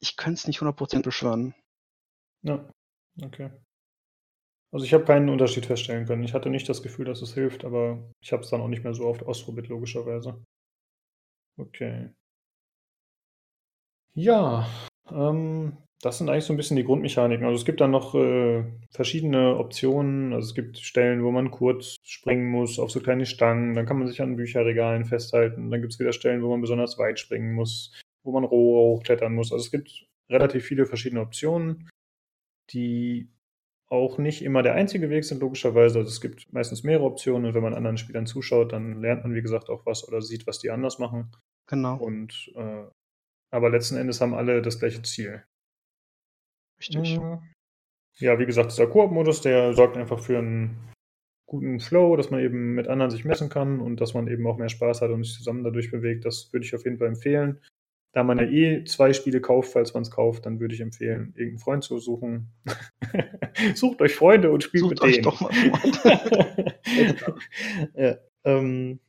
ich 0.00 0.16
könnte 0.16 0.38
es 0.38 0.46
nicht 0.46 0.60
100% 0.60 1.02
beschwören. 1.02 1.54
Ja, 2.42 2.68
okay. 3.22 3.50
Also 4.72 4.84
ich 4.84 4.92
habe 4.92 5.04
keinen 5.04 5.28
Unterschied 5.28 5.66
feststellen 5.66 6.06
können. 6.06 6.22
Ich 6.22 6.34
hatte 6.34 6.50
nicht 6.50 6.68
das 6.68 6.82
Gefühl, 6.82 7.06
dass 7.06 7.22
es 7.22 7.34
hilft, 7.34 7.64
aber 7.64 8.12
ich 8.20 8.32
habe 8.32 8.42
es 8.42 8.50
dann 8.50 8.60
auch 8.60 8.68
nicht 8.68 8.84
mehr 8.84 8.94
so 8.94 9.04
oft 9.04 9.24
ausprobiert, 9.24 9.68
logischerweise. 9.68 10.44
Okay. 11.58 12.10
Ja, 14.14 14.66
ähm, 15.10 15.76
das 16.02 16.18
sind 16.18 16.28
eigentlich 16.28 16.44
so 16.44 16.52
ein 16.52 16.56
bisschen 16.56 16.76
die 16.76 16.84
Grundmechaniken. 16.84 17.46
Also 17.46 17.56
es 17.56 17.64
gibt 17.64 17.80
dann 17.80 17.90
noch 17.90 18.14
äh, 18.14 18.64
verschiedene 18.90 19.56
Optionen. 19.56 20.32
Also 20.32 20.48
es 20.48 20.54
gibt 20.54 20.78
Stellen, 20.78 21.24
wo 21.24 21.30
man 21.30 21.50
kurz 21.50 21.96
springen 22.02 22.46
muss 22.50 22.78
auf 22.78 22.90
so 22.90 23.00
kleine 23.00 23.26
Stangen. 23.26 23.74
Dann 23.74 23.86
kann 23.86 23.98
man 23.98 24.06
sich 24.06 24.20
an 24.20 24.36
Bücherregalen 24.36 25.04
festhalten. 25.06 25.70
Dann 25.70 25.80
gibt 25.80 25.94
es 25.94 25.98
wieder 25.98 26.12
Stellen, 26.12 26.42
wo 26.42 26.50
man 26.50 26.60
besonders 26.60 26.98
weit 26.98 27.18
springen 27.18 27.54
muss, 27.54 27.92
wo 28.24 28.32
man 28.32 28.44
roh 28.44 28.96
hochklettern 28.96 29.34
muss. 29.34 29.52
Also 29.52 29.64
es 29.64 29.70
gibt 29.70 30.06
relativ 30.28 30.64
viele 30.64 30.86
verschiedene 30.86 31.22
Optionen, 31.22 31.88
die 32.70 33.30
auch 33.88 34.18
nicht 34.18 34.42
immer 34.42 34.62
der 34.62 34.74
einzige 34.74 35.08
Weg 35.10 35.24
sind, 35.24 35.40
logischerweise. 35.40 35.98
Also 35.98 36.10
es 36.10 36.20
gibt 36.20 36.52
meistens 36.52 36.82
mehrere 36.82 37.04
Optionen 37.04 37.46
und 37.46 37.54
wenn 37.54 37.62
man 37.62 37.74
anderen 37.74 37.96
Spielern 37.96 38.26
zuschaut, 38.26 38.72
dann 38.72 39.00
lernt 39.00 39.22
man, 39.22 39.34
wie 39.34 39.42
gesagt, 39.42 39.70
auch 39.70 39.86
was 39.86 40.06
oder 40.06 40.20
sieht, 40.20 40.46
was 40.46 40.58
die 40.58 40.70
anders 40.70 40.98
machen. 40.98 41.30
Genau. 41.66 41.96
Und 41.96 42.52
äh, 42.56 42.84
aber 43.50 43.70
letzten 43.70 43.96
Endes 43.96 44.20
haben 44.20 44.34
alle 44.34 44.60
das 44.60 44.78
gleiche 44.78 45.02
Ziel. 45.02 45.44
Richtig. 46.78 47.18
Mhm. 47.18 47.38
Ja, 48.18 48.38
wie 48.38 48.46
gesagt, 48.46 48.72
dieser 48.72 48.86
Koop-Modus, 48.86 49.42
der 49.42 49.74
sorgt 49.74 49.96
einfach 49.96 50.20
für 50.20 50.38
einen 50.38 50.92
guten 51.46 51.80
Flow, 51.80 52.16
dass 52.16 52.30
man 52.30 52.40
eben 52.40 52.74
mit 52.74 52.88
anderen 52.88 53.10
sich 53.10 53.24
messen 53.24 53.48
kann 53.48 53.80
und 53.80 54.00
dass 54.00 54.14
man 54.14 54.26
eben 54.26 54.46
auch 54.46 54.56
mehr 54.56 54.68
Spaß 54.68 55.02
hat 55.02 55.10
und 55.10 55.22
sich 55.22 55.34
zusammen 55.34 55.64
dadurch 55.64 55.90
bewegt. 55.90 56.24
Das 56.24 56.52
würde 56.52 56.64
ich 56.64 56.74
auf 56.74 56.84
jeden 56.84 56.98
Fall 56.98 57.08
empfehlen. 57.08 57.60
Da 58.12 58.24
man 58.24 58.38
ja 58.38 58.44
eh 58.44 58.84
zwei 58.84 59.12
Spiele 59.12 59.42
kauft, 59.42 59.72
falls 59.72 59.92
man 59.92 60.02
es 60.02 60.10
kauft, 60.10 60.46
dann 60.46 60.58
würde 60.58 60.74
ich 60.74 60.80
empfehlen, 60.80 61.34
irgendeinen 61.36 61.58
Freund 61.58 61.84
zu 61.84 61.98
suchen. 61.98 62.50
Sucht 63.74 64.00
euch 64.00 64.14
Freunde 64.14 64.50
und 64.50 64.62
spielt 64.62 64.84
Sucht 64.84 64.90
mit 64.92 65.02
euch 65.02 65.16
denen. 65.16 65.24
doch 65.24 65.40
mal 65.40 65.52
Freunde. 65.52 66.78
ja, 67.94 68.16
ähm, 68.44 69.00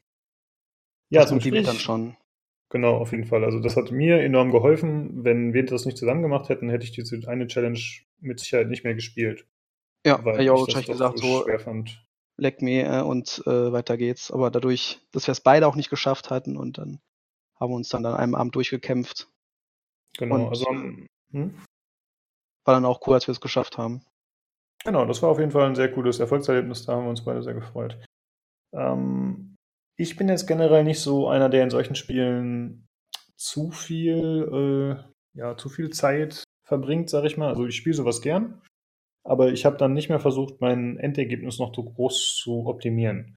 ja, 1.10 1.26
zum 1.26 1.40
Spiel 1.40 1.64
dann 1.64 1.78
schon. 1.78 2.18
Genau, 2.70 2.98
auf 2.98 3.12
jeden 3.12 3.26
Fall. 3.26 3.46
Also 3.46 3.60
das 3.60 3.78
hat 3.78 3.92
mir 3.92 4.20
enorm 4.20 4.52
geholfen. 4.52 5.24
Wenn 5.24 5.54
wir 5.54 5.66
das 5.66 5.86
nicht 5.86 5.98
zusammen 5.98 6.22
gemacht 6.22 6.50
hätten, 6.50 6.70
hätte 6.70 6.84
ich 6.84 6.92
diese 6.92 7.28
eine 7.28 7.48
Challenge 7.48 7.80
mit 8.20 8.40
Sicherheit 8.40 8.68
nicht 8.68 8.84
mehr 8.84 8.96
gespielt. 8.96 9.46
Ja, 10.06 10.24
weil 10.24 10.42
ich 10.42 10.50
auch 10.50 10.62
wahrscheinlich 10.62 10.88
gesagt, 10.88 11.20
so 11.20 11.44
schwer 11.44 11.60
fand. 11.60 12.06
leck 12.38 12.62
mir 12.62 12.92
äh, 12.92 13.02
und 13.02 13.42
äh, 13.46 13.72
weiter 13.72 13.98
geht's. 13.98 14.32
Aber 14.32 14.52
dadurch, 14.52 15.00
dass 15.12 15.28
wir 15.28 15.32
es 15.32 15.42
beide 15.42 15.68
auch 15.68 15.76
nicht 15.76 15.90
geschafft 15.90 16.30
hatten 16.30 16.58
und 16.58 16.78
dann 16.78 17.00
haben 17.60 17.72
wir 17.72 17.76
uns 17.76 17.90
dann 17.90 18.06
an 18.06 18.16
einem 18.16 18.36
Abend 18.36 18.56
durchgekämpft. 18.56 19.30
Genau, 20.18 20.36
und, 20.36 20.50
also 20.50 20.66
hm? 21.32 21.62
war 22.66 22.74
dann 22.74 22.86
auch 22.86 23.06
cool, 23.08 23.14
als 23.14 23.28
wir 23.28 23.32
es 23.32 23.42
geschafft 23.42 23.78
haben. 23.78 24.02
Genau, 24.84 25.06
das 25.06 25.22
war 25.22 25.30
auf 25.30 25.40
jeden 25.40 25.52
Fall 25.52 25.66
ein 25.66 25.76
sehr 25.76 25.92
cooles 25.92 26.20
Erfolgserlebnis, 26.20 26.86
da 26.86 26.94
haben 26.94 27.04
wir 27.04 27.10
uns 27.10 27.24
beide 27.24 27.42
sehr 27.42 27.54
gefreut. 27.54 27.98
Ähm, 28.74 29.57
ich 29.98 30.16
bin 30.16 30.30
jetzt 30.30 30.48
generell 30.48 30.84
nicht 30.84 31.00
so 31.00 31.28
einer, 31.28 31.50
der 31.50 31.64
in 31.64 31.70
solchen 31.70 31.96
Spielen 31.96 32.88
zu 33.36 33.72
viel, 33.72 35.04
äh, 35.04 35.40
ja, 35.40 35.58
zu 35.58 35.70
viel 35.70 35.90
Zeit 35.90 36.44
verbringt, 36.64 37.10
sag 37.10 37.26
ich 37.26 37.38
mal. 37.38 37.50
Also 37.50 37.66
ich 37.66 37.76
spiele 37.76 37.96
sowas 37.96 38.22
gern. 38.22 38.62
aber 39.28 39.52
ich 39.52 39.66
habe 39.66 39.78
dann 39.78 39.94
nicht 39.94 40.10
mehr 40.10 40.20
versucht, 40.22 40.62
mein 40.62 40.98
Endergebnis 40.98 41.60
noch 41.60 41.76
so 41.76 41.84
groß 41.84 42.38
zu 42.42 42.66
optimieren. 42.68 43.36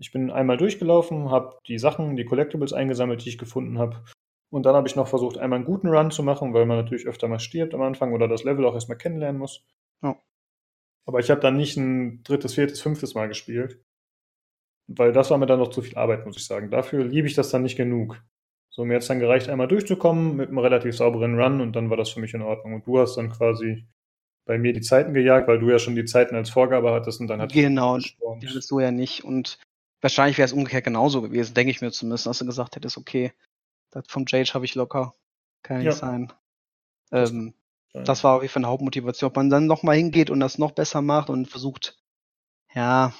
Ich 0.00 0.12
bin 0.12 0.30
einmal 0.30 0.56
durchgelaufen, 0.56 1.30
habe 1.30 1.58
die 1.68 1.78
Sachen, 1.78 2.16
die 2.16 2.24
Collectibles 2.24 2.72
eingesammelt, 2.72 3.24
die 3.24 3.30
ich 3.30 3.38
gefunden 3.38 3.78
habe. 3.78 4.02
Und 4.50 4.66
dann 4.66 4.74
habe 4.74 4.88
ich 4.88 4.96
noch 4.96 5.08
versucht, 5.08 5.38
einmal 5.38 5.58
einen 5.58 5.66
guten 5.66 5.88
Run 5.88 6.10
zu 6.10 6.22
machen, 6.22 6.54
weil 6.54 6.66
man 6.66 6.78
natürlich 6.78 7.06
öfter 7.06 7.28
mal 7.28 7.38
stirbt 7.38 7.74
am 7.74 7.82
Anfang 7.82 8.12
oder 8.12 8.28
das 8.28 8.44
Level 8.44 8.64
auch 8.66 8.74
erstmal 8.74 8.98
kennenlernen 8.98 9.38
muss. 9.38 9.64
Ja. 10.02 10.20
Aber 11.06 11.20
ich 11.20 11.30
habe 11.30 11.40
dann 11.40 11.56
nicht 11.56 11.76
ein 11.76 12.22
drittes, 12.24 12.54
viertes, 12.54 12.80
fünftes 12.80 13.14
Mal 13.14 13.28
gespielt. 13.28 13.80
Weil 14.88 15.12
das 15.12 15.30
war 15.30 15.38
mir 15.38 15.46
dann 15.46 15.58
noch 15.58 15.70
zu 15.70 15.82
viel 15.82 15.96
Arbeit, 15.96 16.26
muss 16.26 16.36
ich 16.36 16.46
sagen. 16.46 16.70
Dafür 16.70 17.04
liebe 17.04 17.28
ich 17.28 17.34
das 17.34 17.50
dann 17.50 17.62
nicht 17.62 17.76
genug. 17.76 18.20
So, 18.70 18.84
mir 18.84 18.94
hat 18.94 19.02
es 19.02 19.08
dann 19.08 19.20
gereicht, 19.20 19.48
einmal 19.48 19.68
durchzukommen 19.68 20.36
mit 20.36 20.48
einem 20.48 20.58
relativ 20.58 20.96
sauberen 20.96 21.38
Run 21.38 21.60
und 21.60 21.74
dann 21.74 21.90
war 21.90 21.96
das 21.96 22.10
für 22.10 22.20
mich 22.20 22.32
in 22.32 22.42
Ordnung. 22.42 22.74
Und 22.74 22.86
du 22.86 22.98
hast 22.98 23.16
dann 23.16 23.30
quasi 23.30 23.86
bei 24.46 24.56
mir 24.56 24.72
die 24.72 24.80
Zeiten 24.80 25.12
gejagt, 25.12 25.46
weil 25.46 25.58
du 25.58 25.68
ja 25.68 25.78
schon 25.78 25.94
die 25.94 26.06
Zeiten 26.06 26.34
als 26.34 26.48
Vorgabe 26.48 26.90
hattest 26.92 27.20
und 27.20 27.26
dann 27.26 27.42
hat 27.42 27.52
Genau, 27.52 27.98
die 27.98 28.48
hattest 28.48 28.70
du 28.70 28.80
ja 28.80 28.90
nicht. 28.90 29.24
Und 29.24 29.58
wahrscheinlich 30.00 30.38
wäre 30.38 30.46
es 30.46 30.54
umgekehrt 30.54 30.84
genauso 30.84 31.20
gewesen, 31.20 31.52
denke 31.54 31.70
ich 31.70 31.82
mir 31.82 31.90
zumindest, 31.90 32.26
dass 32.26 32.38
du 32.38 32.46
gesagt 32.46 32.76
hättest, 32.76 32.96
okay, 32.96 33.32
das 33.90 34.04
vom 34.08 34.24
Jage 34.26 34.54
habe 34.54 34.64
ich 34.64 34.74
locker. 34.74 35.14
Kann 35.62 35.82
ja 35.82 35.90
nicht 35.90 35.98
sein. 35.98 36.32
Ähm, 37.12 37.54
das, 37.92 38.04
das 38.04 38.24
war 38.24 38.36
auf 38.36 38.42
jeden 38.42 38.52
Fall 38.52 38.62
eine 38.62 38.70
Hauptmotivation. 38.70 39.28
Ob 39.28 39.36
man 39.36 39.50
dann 39.50 39.66
nochmal 39.66 39.96
hingeht 39.96 40.30
und 40.30 40.40
das 40.40 40.56
noch 40.56 40.72
besser 40.72 41.02
macht 41.02 41.30
und 41.30 41.46
versucht, 41.46 41.98
ja, 42.74 43.12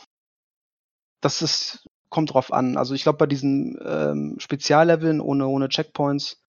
das 1.21 1.43
ist, 1.43 1.89
kommt 2.09 2.33
drauf 2.33 2.53
an. 2.53 2.77
Also 2.77 2.95
ich 2.95 3.03
glaube, 3.03 3.19
bei 3.19 3.27
diesen 3.27 3.79
ähm, 3.85 4.37
Spezialleveln 4.39 5.21
ohne, 5.21 5.47
ohne 5.47 5.69
Checkpoints, 5.69 6.43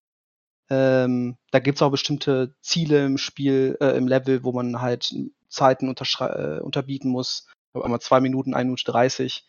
ähm, 0.70 1.36
da 1.50 1.58
gibt's 1.58 1.82
auch 1.82 1.90
bestimmte 1.90 2.54
Ziele 2.60 3.04
im 3.04 3.18
Spiel, 3.18 3.76
äh, 3.80 3.96
im 3.96 4.06
Level, 4.06 4.44
wo 4.44 4.52
man 4.52 4.80
halt 4.80 5.14
Zeiten 5.48 5.88
äh, 5.88 6.60
unterbieten 6.60 7.10
muss. 7.10 7.46
Ich 7.48 7.72
glaube, 7.72 7.84
einmal 7.84 8.00
zwei 8.00 8.20
Minuten, 8.20 8.54
eine 8.54 8.66
Minute 8.66 8.84
dreißig. 8.84 9.46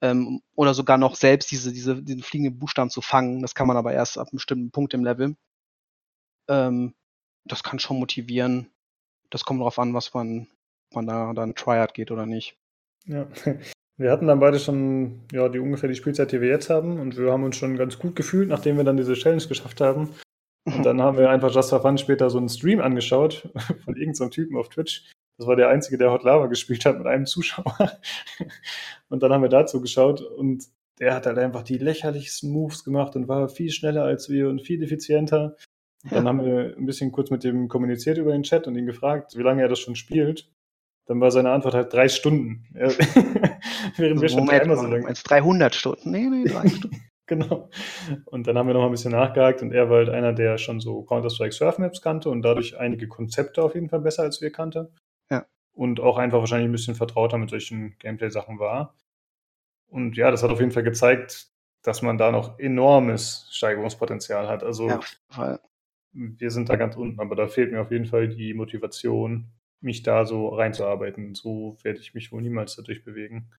Ähm, 0.00 0.42
oder 0.54 0.74
sogar 0.74 0.96
noch 0.96 1.16
selbst 1.16 1.50
diese, 1.50 1.72
diese, 1.72 2.02
diesen 2.02 2.22
fliegenden 2.22 2.58
Buchstaben 2.58 2.88
zu 2.88 3.00
fangen. 3.00 3.42
Das 3.42 3.54
kann 3.54 3.66
man 3.66 3.76
aber 3.76 3.92
erst 3.92 4.16
ab 4.16 4.28
einem 4.28 4.36
bestimmten 4.36 4.70
Punkt 4.70 4.94
im 4.94 5.04
Level. 5.04 5.36
Ähm, 6.48 6.94
das 7.44 7.62
kann 7.62 7.78
schon 7.78 7.98
motivieren. 7.98 8.70
Das 9.30 9.44
kommt 9.44 9.60
darauf 9.60 9.78
an, 9.78 9.94
was 9.94 10.14
man, 10.14 10.48
man 10.94 11.06
da 11.06 11.32
dann 11.34 11.54
Triad 11.54 11.94
geht 11.94 12.10
oder 12.10 12.26
nicht. 12.26 12.56
Ja, 13.06 13.26
wir 13.98 14.12
hatten 14.12 14.28
dann 14.28 14.40
beide 14.40 14.58
schon 14.58 15.20
ja, 15.32 15.48
die 15.48 15.58
ungefähr 15.58 15.88
die 15.88 15.96
Spielzeit, 15.96 16.32
die 16.32 16.40
wir 16.40 16.48
jetzt 16.48 16.70
haben, 16.70 17.00
und 17.00 17.18
wir 17.18 17.32
haben 17.32 17.42
uns 17.42 17.56
schon 17.56 17.76
ganz 17.76 17.98
gut 17.98 18.14
gefühlt, 18.16 18.48
nachdem 18.48 18.76
wir 18.76 18.84
dann 18.84 18.96
diese 18.96 19.14
Challenge 19.14 19.46
geschafft 19.46 19.80
haben. 19.80 20.10
Und 20.64 20.84
dann 20.84 21.02
haben 21.02 21.18
wir 21.18 21.30
einfach 21.30 21.52
Just 21.52 21.70
for 21.70 21.80
Fun 21.80 21.98
später 21.98 22.30
so 22.30 22.38
einen 22.38 22.48
Stream 22.48 22.80
angeschaut 22.80 23.48
von 23.84 23.96
irgendeinem 23.96 24.30
Typen 24.30 24.56
auf 24.56 24.68
Twitch. 24.68 25.10
Das 25.38 25.46
war 25.46 25.56
der 25.56 25.68
einzige, 25.68 25.98
der 25.98 26.10
Hot 26.10 26.24
Lava 26.24 26.46
gespielt 26.46 26.84
hat 26.84 26.98
mit 26.98 27.06
einem 27.06 27.26
Zuschauer. 27.26 27.98
Und 29.08 29.22
dann 29.22 29.32
haben 29.32 29.42
wir 29.42 29.48
dazu 29.48 29.80
geschaut 29.80 30.20
und 30.20 30.64
der 31.00 31.14
hat 31.14 31.26
halt 31.26 31.38
einfach 31.38 31.62
die 31.62 31.78
lächerlichsten 31.78 32.50
Moves 32.50 32.84
gemacht 32.84 33.14
und 33.14 33.28
war 33.28 33.48
viel 33.48 33.70
schneller 33.70 34.02
als 34.02 34.28
wir 34.28 34.48
und 34.48 34.60
viel 34.62 34.82
effizienter. 34.82 35.56
Und 36.02 36.12
dann 36.12 36.28
haben 36.28 36.44
wir 36.44 36.74
ein 36.76 36.86
bisschen 36.86 37.12
kurz 37.12 37.30
mit 37.30 37.44
dem 37.44 37.68
kommuniziert 37.68 38.18
über 38.18 38.32
den 38.32 38.42
Chat 38.42 38.66
und 38.66 38.76
ihn 38.76 38.84
gefragt, 38.84 39.36
wie 39.36 39.42
lange 39.42 39.62
er 39.62 39.68
das 39.68 39.78
schon 39.78 39.94
spielt. 39.94 40.50
Dann 41.08 41.22
war 41.22 41.30
seine 41.30 41.50
Antwort 41.50 41.72
halt 41.72 41.90
drei 41.90 42.08
Stunden. 42.10 42.66
Während 43.96 44.20
wir 44.20 44.28
schon 44.28 44.46
dreimal 44.46 44.76
so 44.76 44.86
lange. 44.86 45.10
300 45.10 45.74
Stunden? 45.74 46.10
Nee, 46.10 46.28
nee, 46.28 46.44
drei 46.44 46.68
Stunden. 46.68 47.02
genau. 47.26 47.70
Und 48.26 48.46
dann 48.46 48.58
haben 48.58 48.66
wir 48.66 48.74
noch 48.74 48.84
ein 48.84 48.90
bisschen 48.90 49.12
nachgehakt 49.12 49.62
und 49.62 49.72
er 49.72 49.88
war 49.88 49.98
halt 49.98 50.10
einer, 50.10 50.34
der 50.34 50.58
schon 50.58 50.80
so 50.80 51.02
Counter-Strike 51.04 51.52
Surf 51.52 51.78
Maps 51.78 52.02
kannte 52.02 52.28
und 52.28 52.42
dadurch 52.42 52.78
einige 52.78 53.08
Konzepte 53.08 53.62
auf 53.62 53.74
jeden 53.74 53.88
Fall 53.88 54.00
besser 54.00 54.22
als 54.22 54.42
wir 54.42 54.52
kannte. 54.52 54.92
Ja. 55.30 55.46
Und 55.72 55.98
auch 55.98 56.18
einfach 56.18 56.40
wahrscheinlich 56.40 56.68
ein 56.68 56.72
bisschen 56.72 56.94
vertrauter 56.94 57.38
mit 57.38 57.48
solchen 57.48 57.96
Gameplay-Sachen 57.98 58.58
war. 58.58 58.94
Und 59.86 60.18
ja, 60.18 60.30
das 60.30 60.42
hat 60.42 60.50
auf 60.50 60.60
jeden 60.60 60.72
Fall 60.72 60.82
gezeigt, 60.82 61.48
dass 61.82 62.02
man 62.02 62.18
da 62.18 62.30
noch 62.30 62.58
enormes 62.58 63.48
Steigerungspotenzial 63.50 64.46
hat. 64.46 64.62
Also 64.62 64.88
ja, 64.88 65.58
wir 66.12 66.50
sind 66.50 66.68
da 66.68 66.76
ganz 66.76 66.96
unten, 66.96 67.18
aber 67.18 67.34
da 67.34 67.46
fehlt 67.48 67.72
mir 67.72 67.80
auf 67.80 67.90
jeden 67.90 68.04
Fall 68.04 68.28
die 68.28 68.52
Motivation, 68.52 69.46
mich 69.80 70.02
da 70.02 70.24
so 70.24 70.48
reinzuarbeiten. 70.48 71.34
So 71.34 71.76
werde 71.82 72.00
ich 72.00 72.14
mich 72.14 72.32
wohl 72.32 72.42
niemals 72.42 72.76
dadurch 72.76 73.04
bewegen. 73.04 73.50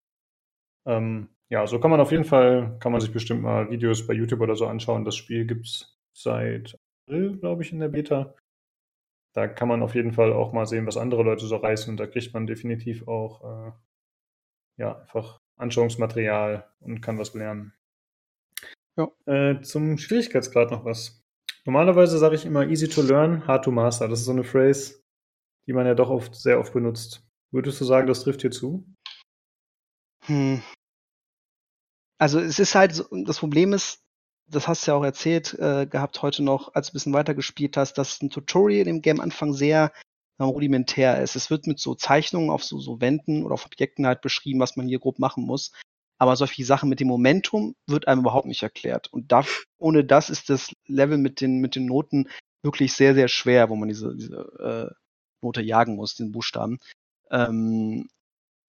Ähm, 0.85 1.29
ja, 1.49 1.65
so 1.67 1.79
kann 1.79 1.91
man 1.91 1.99
auf 1.99 2.11
jeden 2.11 2.25
Fall, 2.25 2.77
kann 2.79 2.91
man 2.91 3.01
sich 3.01 3.11
bestimmt 3.11 3.41
mal 3.41 3.69
Videos 3.69 4.05
bei 4.05 4.13
YouTube 4.13 4.41
oder 4.41 4.55
so 4.55 4.67
anschauen. 4.67 5.05
Das 5.05 5.15
Spiel 5.15 5.45
gibt 5.45 5.65
es 5.65 5.97
seit 6.13 6.77
April, 7.05 7.37
glaube 7.37 7.63
ich, 7.63 7.71
in 7.71 7.79
der 7.79 7.89
Beta. 7.89 8.35
Da 9.33 9.47
kann 9.47 9.67
man 9.67 9.83
auf 9.83 9.95
jeden 9.95 10.13
Fall 10.13 10.33
auch 10.33 10.53
mal 10.53 10.65
sehen, 10.65 10.87
was 10.87 10.97
andere 10.97 11.23
Leute 11.23 11.45
so 11.45 11.55
reißen. 11.55 11.91
Und 11.91 11.97
da 11.97 12.07
kriegt 12.07 12.33
man 12.33 12.47
definitiv 12.47 13.07
auch 13.07 13.43
äh, 13.43 13.71
ja, 14.77 14.99
einfach 15.01 15.39
Anschauungsmaterial 15.57 16.67
und 16.79 17.01
kann 17.01 17.19
was 17.19 17.33
lernen. 17.33 17.73
Ja. 18.97 19.09
Äh, 19.25 19.61
zum 19.61 19.97
Schwierigkeitsgrad 19.97 20.71
noch 20.71 20.85
was. 20.85 21.23
Normalerweise 21.65 22.17
sage 22.17 22.35
ich 22.35 22.45
immer 22.45 22.67
easy 22.67 22.87
to 22.87 23.01
learn, 23.01 23.45
hard 23.45 23.65
to 23.65 23.71
master. 23.71 24.07
Das 24.07 24.19
ist 24.19 24.25
so 24.25 24.31
eine 24.31 24.43
Phrase, 24.43 25.01
die 25.67 25.73
man 25.73 25.85
ja 25.85 25.95
doch 25.95 26.09
oft 26.09 26.35
sehr 26.35 26.59
oft 26.59 26.73
benutzt. 26.73 27.23
Würdest 27.51 27.81
du 27.81 27.85
sagen, 27.85 28.07
das 28.07 28.23
trifft 28.23 28.41
hier 28.41 28.51
zu? 28.51 28.85
Hm. 30.25 30.61
Also 32.19 32.39
es 32.39 32.59
ist 32.59 32.75
halt, 32.75 33.03
das 33.25 33.39
Problem 33.39 33.73
ist, 33.73 34.01
das 34.47 34.67
hast 34.67 34.85
du 34.85 34.91
ja 34.91 34.97
auch 34.97 35.03
erzählt 35.03 35.53
äh, 35.59 35.85
gehabt 35.85 36.21
heute 36.21 36.43
noch, 36.43 36.73
als 36.73 36.87
du 36.87 36.91
ein 36.91 36.93
bisschen 36.93 37.13
weiter 37.13 37.33
gespielt 37.33 37.77
hast, 37.77 37.93
dass 37.93 38.21
ein 38.21 38.29
Tutorial 38.29 38.87
im 38.87 39.01
Game 39.01 39.19
Anfang 39.19 39.53
sehr 39.53 39.91
äh, 40.39 40.43
rudimentär 40.43 41.21
ist. 41.21 41.35
Es 41.35 41.49
wird 41.49 41.67
mit 41.67 41.79
so 41.79 41.95
Zeichnungen 41.95 42.49
auf 42.49 42.63
so, 42.63 42.79
so 42.79 42.99
Wänden 42.99 43.43
oder 43.43 43.53
auf 43.53 43.65
Objekten 43.65 44.05
halt 44.07 44.21
beschrieben, 44.21 44.59
was 44.59 44.75
man 44.75 44.87
hier 44.87 44.99
grob 44.99 45.19
machen 45.19 45.45
muss. 45.45 45.71
Aber 46.17 46.35
solche 46.35 46.65
Sachen 46.65 46.89
mit 46.89 46.99
dem 46.99 47.07
Momentum 47.07 47.75
wird 47.87 48.07
einem 48.07 48.21
überhaupt 48.21 48.47
nicht 48.47 48.63
erklärt. 48.63 49.07
Und 49.13 49.31
da, 49.31 49.45
ohne 49.77 50.03
das 50.03 50.29
ist 50.29 50.49
das 50.49 50.73
Level 50.87 51.17
mit 51.17 51.39
den, 51.39 51.59
mit 51.59 51.75
den 51.75 51.85
Noten 51.85 52.27
wirklich 52.63 52.93
sehr, 52.93 53.13
sehr 53.13 53.29
schwer, 53.29 53.69
wo 53.69 53.75
man 53.75 53.87
diese, 53.87 54.15
diese 54.15 54.35
äh, 54.59 54.98
Note 55.41 55.61
jagen 55.61 55.95
muss, 55.95 56.15
den 56.15 56.31
Buchstaben. 56.31 56.79
Ähm, 57.31 58.09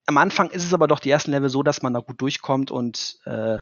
am 0.07 0.17
Anfang 0.17 0.51
ist 0.51 0.65
es 0.65 0.75
aber 0.75 0.89
doch 0.89 0.99
die 0.99 1.11
ersten 1.11 1.31
Level 1.31 1.49
so, 1.49 1.63
dass 1.63 1.83
man 1.83 1.95
da 1.95 2.01
gut 2.01 2.21
durchkommt 2.21 2.71
und 2.71 3.19
äh, 3.25 3.59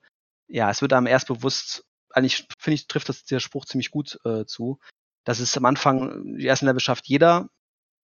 ja, 0.49 0.71
es 0.71 0.81
wird 0.81 0.93
einem 0.93 1.07
erst 1.07 1.29
bewusst, 1.29 1.85
eigentlich 2.11 2.47
finde 2.59 2.75
ich, 2.75 2.87
trifft 2.87 3.09
das 3.09 3.25
der 3.25 3.41
Spruch 3.41 3.67
ziemlich 3.67 3.91
gut 3.91 4.19
äh, 4.25 4.47
zu. 4.47 4.79
Das 5.25 5.41
ist 5.41 5.57
am 5.57 5.67
Anfang, 5.67 6.37
die 6.39 6.47
ersten 6.47 6.67
Level 6.67 6.81
schafft 6.81 7.07
jeder, 7.07 7.51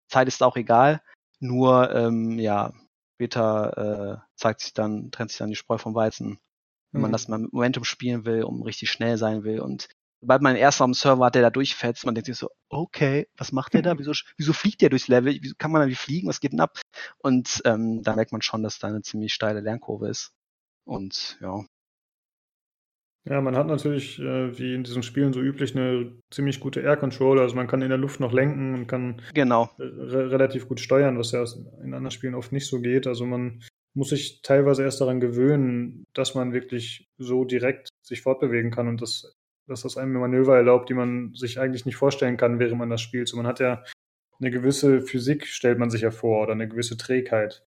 Zeit 0.09 0.29
ist 0.29 0.43
auch 0.43 0.57
egal, 0.57 1.01
nur 1.41 1.91
ähm, 1.95 2.39
ja, 2.39 2.73
später 3.15 4.21
äh, 4.21 4.37
zeigt 4.37 4.61
sich 4.61 4.75
dann, 4.75 5.11
trennt 5.11 5.31
sich 5.31 5.39
dann 5.39 5.49
die 5.49 5.57
Spreu 5.57 5.79
vom 5.79 5.95
Weizen, 5.95 6.39
wenn 6.93 6.99
mhm. 6.99 7.03
man 7.03 7.13
das 7.13 7.29
mal 7.29 7.39
mit 7.39 7.53
Momentum 7.53 7.85
spielen 7.85 8.25
will, 8.25 8.43
um 8.43 8.63
richtig 8.63 8.91
schnell 8.91 9.17
sein 9.17 9.45
will 9.45 9.61
und 9.61 9.89
sobald 10.25 10.41
man 10.41 10.57
erst 10.57 10.81
am 10.81 10.95
Server 10.95 11.27
hat, 11.27 11.35
der 11.35 11.43
da 11.43 11.51
durchfetzt, 11.51 12.07
man 12.07 12.15
denkt 12.15 12.27
sich 12.27 12.39
so, 12.39 12.49
okay, 12.71 13.29
was 13.37 13.53
macht 13.53 13.75
der 13.75 13.83
da? 13.83 13.99
Wieso, 13.99 14.13
wieso 14.39 14.55
fliegt 14.55 14.81
der 14.81 14.89
durchs 14.89 15.07
Level? 15.07 15.37
Wieso 15.39 15.55
kann 15.59 15.71
man 15.71 15.83
da 15.83 15.89
wie 15.89 15.95
fliegen? 15.95 16.29
Was 16.29 16.41
geht 16.41 16.53
denn 16.53 16.61
ab? 16.61 16.81
Und 17.19 17.61
ähm, 17.67 18.03
da 18.03 18.17
merkt 18.17 18.33
man 18.33 18.41
schon, 18.41 18.63
dass 18.63 18.79
da 18.79 18.89
eine 18.89 19.03
ziemlich 19.03 19.35
steile 19.35 19.61
Lernkurve 19.61 20.09
ist. 20.09 20.33
Und 20.87 21.37
ja. 21.43 21.63
Ja, 23.27 23.43
man 23.43 23.55
hat 23.55 23.67
natürlich, 23.67 24.19
äh, 24.19 24.59
wie 24.59 24.75
in 24.75 24.85
diesen 24.85 25.03
Spielen 25.03 25.35
so 25.35 25.43
üblich, 25.43 25.77
eine 25.77 26.13
ziemlich 26.31 26.59
gute 26.59 26.81
Air 26.81 26.97
Control. 26.97 27.39
Also 27.39 27.55
man 27.55 27.67
kann 27.67 27.83
in 27.83 27.91
der 27.91 27.99
Luft 27.99 28.19
noch 28.19 28.33
lenken 28.33 28.73
und 28.73 28.87
kann 28.87 29.21
genau. 29.35 29.69
re 29.79 30.31
relativ 30.31 30.69
gut 30.69 30.81
steuern, 30.81 31.19
was 31.19 31.33
ja 31.33 31.45
in 31.83 31.93
anderen 31.93 32.13
Spielen 32.13 32.35
oft 32.35 32.51
nicht 32.53 32.67
so 32.67 32.81
geht. 32.81 33.07
Also 33.07 33.27
man 33.27 33.63
muss 33.95 34.09
sich 34.09 34.41
teilweise 34.41 34.85
erst 34.85 35.03
daran 35.03 35.21
gewöhnen, 35.21 36.05
dass 36.15 36.35
man 36.35 36.55
wirklich 36.55 37.09
so 37.19 37.45
direkt 37.45 37.91
sich 38.03 38.23
fortbewegen 38.23 38.71
kann 38.71 38.89
und 38.89 39.03
das 39.03 39.37
dass 39.67 39.83
das 39.83 39.97
einem 39.97 40.13
Manöver 40.13 40.57
erlaubt, 40.57 40.89
die 40.89 40.95
man 40.95 41.35
sich 41.35 41.59
eigentlich 41.59 41.87
nicht 41.87 41.97
vorstellen 41.97 42.37
kann, 42.37 42.59
während 42.59 42.79
man 42.79 42.91
das 42.91 43.01
spielt. 43.01 43.29
So, 43.29 43.37
man 43.37 43.47
hat 43.47 43.61
ja 43.61 43.85
eine 44.41 44.51
gewisse 44.51 45.01
Physik, 45.01 45.47
stellt 45.47 45.79
man 45.79 45.91
sich 45.91 46.03
ja 46.03 46.11
vor, 46.11 46.43
oder 46.43 46.53
eine 46.53 46.69
gewisse 46.69 46.97
Trägheit, 46.97 47.65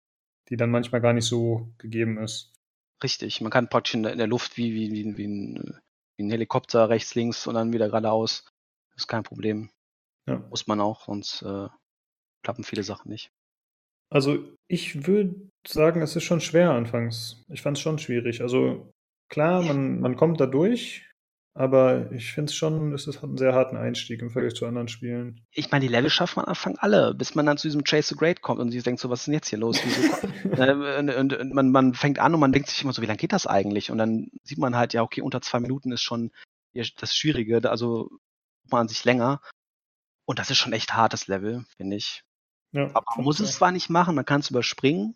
die 0.49 0.57
dann 0.57 0.71
manchmal 0.71 1.01
gar 1.01 1.13
nicht 1.13 1.25
so 1.25 1.71
gegeben 1.77 2.17
ist. 2.17 2.53
Richtig, 3.03 3.41
man 3.41 3.51
kann 3.51 3.69
praktisch 3.69 3.95
in 3.95 4.03
der, 4.03 4.27
Luft 4.27 4.57
wie, 4.57 4.73
wie, 4.73 4.91
wie, 4.91 5.17
wie, 5.17 5.27
ein, 5.27 5.81
wie 6.17 6.23
ein 6.23 6.29
Helikopter 6.29 6.89
rechts, 6.89 7.15
links 7.15 7.45
und 7.47 7.55
dann 7.55 7.73
wieder 7.73 7.87
geradeaus. 7.87 8.45
Das 8.93 9.03
ist 9.03 9.07
kein 9.07 9.23
Problem. 9.23 9.69
Ja. 10.27 10.37
Muss 10.49 10.67
man 10.67 10.79
auch, 10.79 11.05
sonst 11.05 11.41
äh, 11.41 11.67
klappen 12.43 12.63
viele 12.63 12.83
Sachen 12.83 13.09
nicht. 13.09 13.31
Also 14.09 14.37
ich 14.67 15.07
würde 15.07 15.35
sagen, 15.67 16.01
es 16.01 16.15
ist 16.15 16.23
schon 16.23 16.41
schwer 16.41 16.71
anfangs. 16.71 17.43
Ich 17.49 17.61
fand 17.61 17.77
es 17.77 17.81
schon 17.81 17.99
schwierig. 17.99 18.41
Also 18.41 18.93
klar, 19.29 19.61
man, 19.61 19.99
man 19.99 20.15
kommt 20.15 20.39
da 20.39 20.45
durch, 20.45 21.04
aber 21.57 22.11
ich 22.11 22.33
finde 22.33 22.49
es 22.49 22.55
schon, 22.55 22.93
es 22.93 23.07
hat 23.07 23.23
einen 23.23 23.37
sehr 23.37 23.53
harten 23.53 23.77
Einstieg 23.77 24.21
im 24.21 24.29
Vergleich 24.29 24.55
zu 24.55 24.65
anderen 24.65 24.89
Spielen. 24.89 25.47
Ich 25.51 25.71
meine, 25.71 25.85
die 25.85 25.91
Level 25.91 26.09
schafft 26.09 26.35
man 26.35 26.43
am 26.45 26.49
Anfang 26.49 26.75
alle, 26.79 27.13
bis 27.13 27.33
man 27.33 27.45
dann 27.45 27.57
zu 27.57 27.69
diesem 27.69 27.85
Chase 27.85 28.09
the 28.09 28.15
Great 28.15 28.41
kommt 28.41 28.59
und 28.59 28.71
sie 28.71 28.81
denkt 28.81 28.99
so, 28.99 29.09
was 29.09 29.21
ist 29.21 29.27
denn 29.27 29.35
jetzt 29.35 29.47
hier 29.47 29.59
los? 29.59 29.79
äh, 30.51 30.99
und, 30.99 31.09
und, 31.09 31.33
und 31.33 31.53
man, 31.53 31.71
man, 31.71 31.93
fängt 31.93 32.19
an 32.19 32.33
und 32.33 32.41
man 32.41 32.51
denkt 32.51 32.67
sich 32.67 32.83
immer 32.83 32.91
so, 32.91 33.01
wie 33.01 33.05
lange 33.05 33.17
geht 33.17 33.31
das 33.31 33.47
eigentlich? 33.47 33.89
Und 33.89 33.99
dann 33.99 34.31
sieht 34.43 34.57
man 34.57 34.75
halt, 34.75 34.93
ja, 34.93 35.01
okay, 35.01 35.21
unter 35.21 35.39
zwei 35.39 35.61
Minuten 35.61 35.93
ist 35.93 36.01
schon 36.01 36.31
das 36.73 37.15
Schwierige, 37.15 37.69
also 37.71 38.09
man 38.69 38.89
sich 38.89 39.05
länger. 39.05 39.39
Und 40.25 40.39
das 40.39 40.51
ist 40.51 40.57
schon 40.57 40.73
echt 40.73 40.93
hartes 40.93 41.27
Level, 41.27 41.63
finde 41.77 41.95
ich. 41.95 42.23
Ja, 42.73 42.89
Aber 42.93 43.05
man 43.15 43.23
muss 43.23 43.39
es 43.39 43.53
zwar 43.53 43.71
nicht 43.71 43.89
machen, 43.89 44.15
man 44.15 44.25
kann 44.25 44.41
es 44.41 44.49
überspringen. 44.49 45.15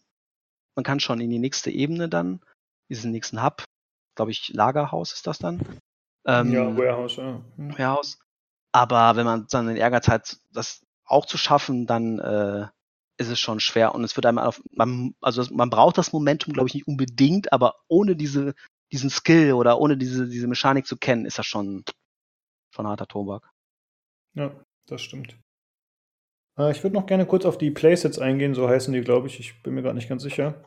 Man 0.76 0.86
kann 0.86 1.02
schon 1.02 1.20
in 1.20 1.30
die 1.30 1.40
nächste 1.40 1.70
Ebene 1.70 2.08
dann, 2.08 2.40
diesen 2.88 3.12
nächsten 3.12 3.44
Hub, 3.44 3.66
glaube 4.16 4.32
ich, 4.32 4.54
Lagerhaus 4.54 5.12
ist 5.12 5.28
das 5.28 5.40
dann. 5.40 5.82
Ähm, 6.30 6.54
ja, 6.54 6.78
Warehouse, 6.78 7.16
ja. 7.16 7.42
Hm. 7.56 7.72
Warehouse. 7.72 8.20
Aber 8.72 9.16
wenn 9.16 9.26
man 9.26 9.48
dann 9.50 9.68
den 9.68 9.78
Ehrgeiz 9.78 10.08
hat, 10.08 10.38
das 10.52 10.86
auch 11.06 11.26
zu 11.26 11.38
schaffen, 11.38 11.88
dann 11.88 12.20
äh, 12.20 12.68
ist 13.18 13.30
es 13.30 13.40
schon 13.40 13.60
schwer 13.60 13.96
und 13.96 14.04
es 14.04 14.16
wird 14.16 14.28
einem 14.28 14.38
auf, 14.38 14.62
man, 14.72 15.16
also 15.22 15.44
man 15.52 15.72
braucht 15.72 15.98
das 15.98 16.14
Momentum, 16.14 16.54
glaube 16.54 16.68
ich, 16.68 16.76
nicht 16.76 16.88
unbedingt, 16.88 17.52
aber 17.52 17.76
ohne 17.88 18.16
diese, 18.16 18.54
diesen 18.92 19.10
Skill 19.10 19.54
oder 19.54 19.80
ohne 19.80 19.98
diese, 19.98 20.30
diese 20.30 20.48
Mechanik 20.48 20.86
zu 20.86 20.98
kennen, 20.98 21.26
ist 21.26 21.40
das 21.40 21.48
schon, 21.48 21.84
schon 22.70 22.88
harter 22.88 23.08
Tobak. 23.08 23.50
Ja, 24.36 24.52
das 24.86 25.02
stimmt. 25.02 25.36
Äh, 26.60 26.72
ich 26.72 26.84
würde 26.84 26.96
noch 26.96 27.08
gerne 27.08 27.26
kurz 27.26 27.46
auf 27.46 27.58
die 27.58 27.72
Playsets 27.72 28.20
eingehen, 28.20 28.54
so 28.54 28.70
heißen 28.70 28.94
die, 28.94 29.02
glaube 29.02 29.28
ich. 29.28 29.40
Ich 29.40 29.64
bin 29.64 29.74
mir 29.74 29.82
gerade 29.82 29.96
nicht 29.96 30.10
ganz 30.10 30.22
sicher. 30.22 30.64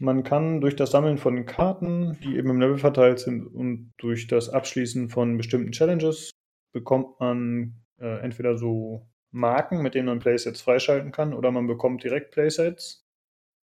Man 0.00 0.22
kann 0.22 0.60
durch 0.60 0.76
das 0.76 0.92
Sammeln 0.92 1.18
von 1.18 1.44
Karten, 1.44 2.18
die 2.22 2.36
eben 2.36 2.50
im 2.50 2.60
Level 2.60 2.78
verteilt 2.78 3.18
sind, 3.18 3.46
und 3.46 3.92
durch 3.98 4.28
das 4.28 4.48
Abschließen 4.48 5.08
von 5.08 5.36
bestimmten 5.36 5.72
Challenges 5.72 6.30
bekommt 6.72 7.18
man 7.18 7.74
äh, 8.00 8.20
entweder 8.20 8.56
so 8.56 9.08
Marken, 9.30 9.82
mit 9.82 9.94
denen 9.94 10.06
man 10.06 10.20
Playsets 10.20 10.60
freischalten 10.60 11.10
kann, 11.10 11.34
oder 11.34 11.50
man 11.50 11.66
bekommt 11.66 12.04
direkt 12.04 12.30
Playsets. 12.30 13.04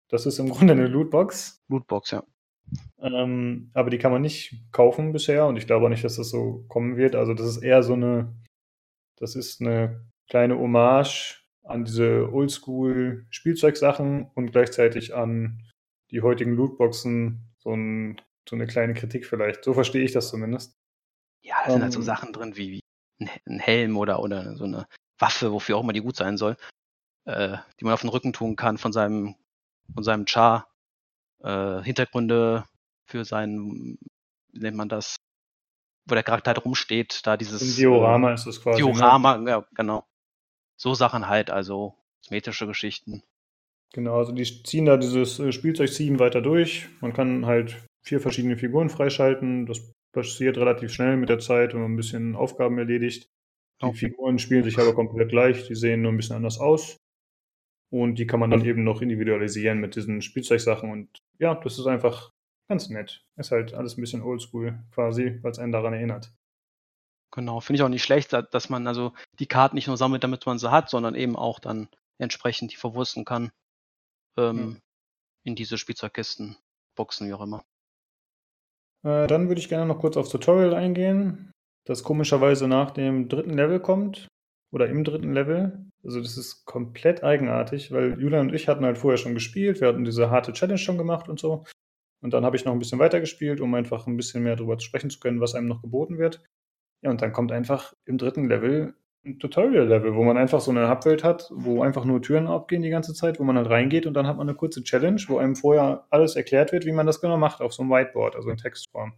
Das 0.08 0.26
ist 0.26 0.38
im 0.38 0.48
Grunde 0.50 0.72
eine 0.72 0.86
Lootbox. 0.86 1.62
Lootbox, 1.68 2.10
ja. 2.12 2.24
Ähm, 2.98 3.70
aber 3.74 3.90
die 3.90 3.98
kann 3.98 4.12
man 4.12 4.22
nicht 4.22 4.62
kaufen 4.72 5.12
bisher 5.12 5.46
und 5.46 5.56
ich 5.56 5.66
glaube 5.66 5.86
auch 5.86 5.90
nicht, 5.90 6.04
dass 6.04 6.16
das 6.16 6.30
so 6.30 6.64
kommen 6.68 6.96
wird. 6.96 7.14
Also 7.14 7.34
das 7.34 7.46
ist 7.46 7.62
eher 7.62 7.82
so 7.82 7.92
eine, 7.94 8.34
das 9.18 9.36
ist 9.36 9.60
eine 9.60 10.06
kleine 10.28 10.58
Hommage 10.58 11.42
an 11.64 11.84
diese 11.84 12.32
Oldschool-Spielzeugsachen 12.32 14.30
und 14.34 14.52
gleichzeitig 14.52 15.14
an 15.14 15.62
die 16.12 16.22
heutigen 16.22 16.54
Lootboxen 16.54 17.40
so, 17.58 17.74
ein, 17.74 18.20
so, 18.48 18.54
eine 18.54 18.66
kleine 18.66 18.94
Kritik 18.94 19.26
vielleicht. 19.26 19.64
So 19.64 19.74
verstehe 19.74 20.04
ich 20.04 20.12
das 20.12 20.28
zumindest. 20.28 20.78
Ja, 21.42 21.56
da 21.64 21.72
sind 21.72 21.82
halt 21.82 21.92
so 21.92 22.00
ähm. 22.00 22.04
Sachen 22.04 22.32
drin 22.32 22.56
wie, 22.56 22.70
wie 22.72 23.28
ein 23.46 23.58
Helm 23.58 23.96
oder, 23.96 24.20
oder 24.20 24.56
so 24.56 24.64
eine 24.64 24.86
Waffe, 25.18 25.52
wofür 25.52 25.76
auch 25.76 25.82
immer 25.82 25.92
die 25.92 26.00
gut 26.00 26.16
sein 26.16 26.36
soll, 26.36 26.56
äh, 27.24 27.56
die 27.80 27.84
man 27.84 27.94
auf 27.94 28.02
den 28.02 28.10
Rücken 28.10 28.32
tun 28.32 28.56
kann 28.56 28.78
von 28.78 28.92
seinem, 28.92 29.34
von 29.94 30.04
seinem 30.04 30.26
Char. 30.26 30.68
Äh, 31.40 31.82
Hintergründe 31.82 32.64
für 33.06 33.24
seinen, 33.24 33.98
wie 34.52 34.60
nennt 34.60 34.76
man 34.76 34.88
das, 34.88 35.16
wo 36.04 36.14
der 36.14 36.22
Charakter 36.22 36.50
halt 36.50 36.64
rumsteht, 36.64 37.26
da 37.26 37.36
dieses. 37.36 37.62
Ein 37.62 37.76
Diorama 37.76 38.30
äh, 38.30 38.34
ist 38.34 38.46
es 38.46 38.62
quasi. 38.62 38.82
Ne? 38.82 38.92
Diorama, 38.92 39.38
ne? 39.38 39.50
ja, 39.50 39.66
genau. 39.74 40.06
So 40.76 40.94
Sachen 40.94 41.28
halt, 41.28 41.50
also 41.50 41.96
kosmetische 42.20 42.66
Geschichten. 42.66 43.22
Genau, 43.92 44.16
also 44.16 44.32
die 44.32 44.44
ziehen 44.62 44.86
da 44.86 44.96
dieses 44.96 45.38
äh, 45.38 45.52
Spielzeug-Theme 45.52 46.18
weiter 46.18 46.40
durch. 46.40 46.88
Man 47.00 47.12
kann 47.12 47.46
halt 47.46 47.84
vier 48.02 48.20
verschiedene 48.20 48.56
Figuren 48.56 48.88
freischalten. 48.88 49.66
Das 49.66 49.92
passiert 50.12 50.56
relativ 50.56 50.92
schnell 50.92 51.16
mit 51.16 51.28
der 51.28 51.38
Zeit, 51.38 51.74
wenn 51.74 51.82
man 51.82 51.92
ein 51.92 51.96
bisschen 51.96 52.34
Aufgaben 52.34 52.78
erledigt. 52.78 53.28
Die 53.82 53.86
okay. 53.86 53.96
Figuren 53.96 54.38
spielen 54.38 54.64
sich 54.64 54.78
aber 54.78 54.94
komplett 54.94 55.28
gleich, 55.28 55.66
die 55.66 55.74
sehen 55.74 56.02
nur 56.02 56.12
ein 56.12 56.16
bisschen 56.16 56.36
anders 56.36 56.58
aus. 56.58 56.96
Und 57.90 58.18
die 58.18 58.26
kann 58.26 58.40
man 58.40 58.50
dann 58.50 58.64
eben 58.64 58.84
noch 58.84 59.02
individualisieren 59.02 59.78
mit 59.78 59.96
diesen 59.96 60.22
Spielzeugsachen. 60.22 60.90
Und 60.90 61.08
ja, 61.38 61.54
das 61.54 61.78
ist 61.78 61.86
einfach 61.86 62.30
ganz 62.68 62.88
nett. 62.88 63.22
Ist 63.36 63.50
halt 63.50 63.74
alles 63.74 63.98
ein 63.98 64.00
bisschen 64.00 64.22
oldschool 64.22 64.82
quasi, 64.94 65.38
weil 65.42 65.50
es 65.50 65.58
einen 65.58 65.72
daran 65.72 65.92
erinnert. 65.92 66.32
Genau, 67.34 67.60
finde 67.60 67.76
ich 67.76 67.82
auch 67.82 67.90
nicht 67.90 68.04
schlecht, 68.04 68.32
dass 68.32 68.70
man 68.70 68.86
also 68.86 69.12
die 69.38 69.46
Karten 69.46 69.74
nicht 69.74 69.88
nur 69.88 69.98
sammelt, 69.98 70.24
damit 70.24 70.46
man 70.46 70.58
sie 70.58 70.70
hat, 70.70 70.88
sondern 70.88 71.14
eben 71.14 71.36
auch 71.36 71.58
dann 71.60 71.88
entsprechend 72.18 72.72
die 72.72 72.76
verwursten 72.76 73.26
kann 73.26 73.50
ähm, 74.36 74.58
hm. 74.58 74.80
in 75.44 75.54
diese 75.54 75.78
Spielzeugkisten, 75.78 76.56
Boxen, 76.96 77.28
wie 77.28 77.34
auch 77.34 77.42
immer. 77.42 77.64
Äh, 79.04 79.26
dann 79.26 79.48
würde 79.48 79.60
ich 79.60 79.68
gerne 79.68 79.86
noch 79.86 79.98
kurz 79.98 80.16
aufs 80.16 80.30
Tutorial 80.30 80.74
eingehen, 80.74 81.52
das 81.86 82.02
komischerweise 82.02 82.68
nach 82.68 82.90
dem 82.90 83.28
dritten 83.28 83.54
Level 83.54 83.80
kommt 83.80 84.28
oder 84.72 84.88
im 84.88 85.04
dritten 85.04 85.32
Level. 85.32 85.86
Also 86.04 86.20
das 86.20 86.36
ist 86.36 86.64
komplett 86.64 87.22
eigenartig, 87.22 87.92
weil 87.92 88.20
Julian 88.20 88.48
und 88.48 88.54
ich 88.54 88.68
hatten 88.68 88.84
halt 88.84 88.98
vorher 88.98 89.18
schon 89.18 89.34
gespielt, 89.34 89.80
wir 89.80 89.88
hatten 89.88 90.04
diese 90.04 90.30
harte 90.30 90.52
Challenge 90.52 90.78
schon 90.78 90.98
gemacht 90.98 91.28
und 91.28 91.38
so. 91.38 91.64
Und 92.22 92.32
dann 92.32 92.44
habe 92.44 92.56
ich 92.56 92.64
noch 92.64 92.72
ein 92.72 92.78
bisschen 92.78 93.00
weiter 93.00 93.20
gespielt, 93.20 93.60
um 93.60 93.74
einfach 93.74 94.06
ein 94.06 94.16
bisschen 94.16 94.44
mehr 94.44 94.54
darüber 94.54 94.78
sprechen 94.78 95.10
zu 95.10 95.18
können, 95.18 95.40
was 95.40 95.54
einem 95.54 95.66
noch 95.66 95.82
geboten 95.82 96.18
wird. 96.18 96.44
Ja, 97.02 97.10
und 97.10 97.20
dann 97.20 97.32
kommt 97.32 97.50
einfach 97.50 97.94
im 98.04 98.16
dritten 98.16 98.48
Level 98.48 98.94
Tutorial-Level, 99.24 100.14
wo 100.14 100.24
man 100.24 100.36
einfach 100.36 100.60
so 100.60 100.72
eine 100.72 100.90
Hubwelt 100.90 101.22
hat, 101.22 101.48
wo 101.54 101.82
einfach 101.82 102.04
nur 102.04 102.20
Türen 102.22 102.48
abgehen 102.48 102.82
die 102.82 102.90
ganze 102.90 103.14
Zeit, 103.14 103.38
wo 103.38 103.44
man 103.44 103.56
halt 103.56 103.70
reingeht 103.70 104.06
und 104.06 104.14
dann 104.14 104.26
hat 104.26 104.36
man 104.36 104.48
eine 104.48 104.56
kurze 104.56 104.82
Challenge, 104.82 105.22
wo 105.28 105.38
einem 105.38 105.54
vorher 105.54 106.06
alles 106.10 106.34
erklärt 106.34 106.72
wird, 106.72 106.86
wie 106.86 106.92
man 106.92 107.06
das 107.06 107.20
genau 107.20 107.36
macht, 107.36 107.60
auf 107.60 107.72
so 107.72 107.82
einem 107.82 107.92
Whiteboard, 107.92 108.34
also 108.36 108.50
in 108.50 108.56
Textform. 108.56 109.14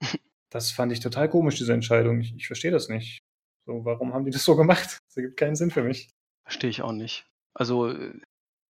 Das 0.48 0.70
fand 0.70 0.92
ich 0.92 1.00
total 1.00 1.28
komisch, 1.28 1.56
diese 1.56 1.72
Entscheidung. 1.72 2.20
Ich, 2.20 2.32
ich 2.34 2.46
verstehe 2.46 2.70
das 2.70 2.88
nicht. 2.88 3.18
So, 3.66 3.84
warum 3.84 4.14
haben 4.14 4.24
die 4.24 4.30
das 4.30 4.44
so 4.44 4.54
gemacht? 4.56 5.00
Das 5.08 5.16
ergibt 5.16 5.36
keinen 5.36 5.56
Sinn 5.56 5.72
für 5.72 5.82
mich. 5.82 6.08
Verstehe 6.44 6.70
ich 6.70 6.82
auch 6.82 6.92
nicht. 6.92 7.26
Also, 7.52 7.92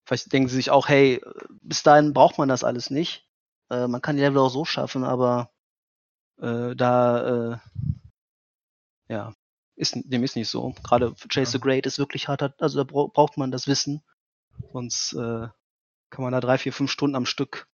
vielleicht 0.07 0.33
denken 0.33 0.49
sie 0.49 0.55
sich 0.55 0.71
auch, 0.71 0.89
hey, 0.89 1.21
bis 1.63 1.83
dahin 1.83 2.13
braucht 2.15 2.39
man 2.39 2.49
das 2.49 2.63
alles 2.63 2.91
nicht. 2.91 3.27
Äh, 3.71 3.89
man 3.89 4.01
kann 4.01 4.17
die 4.17 4.23
Level 4.23 4.39
auch 4.39 4.51
so 4.51 4.65
schaffen, 4.65 5.03
aber 5.03 5.51
äh, 6.41 6.77
da, 6.77 7.55
äh, 7.55 7.59
ja, 9.09 9.34
ist, 9.77 9.97
dem 10.05 10.25
ist 10.25 10.37
nicht 10.37 10.49
so. 10.49 10.75
Gerade 10.83 11.15
Chase 11.29 11.53
the 11.53 11.61
Great 11.61 11.87
ist 11.87 11.99
wirklich 11.99 12.29
hart, 12.29 12.61
also 12.61 12.83
da 12.83 12.85
braucht 12.85 13.37
man 13.37 13.51
das 13.51 13.67
Wissen. 13.67 14.03
Sonst 14.73 15.15
äh, 15.15 15.49
kann 16.11 16.23
man 16.23 16.33
da 16.33 16.41
drei, 16.41 16.59
vier, 16.59 16.73
fünf 16.73 16.91
Stunden 16.91 17.17
am 17.17 17.27
Stück 17.27 17.67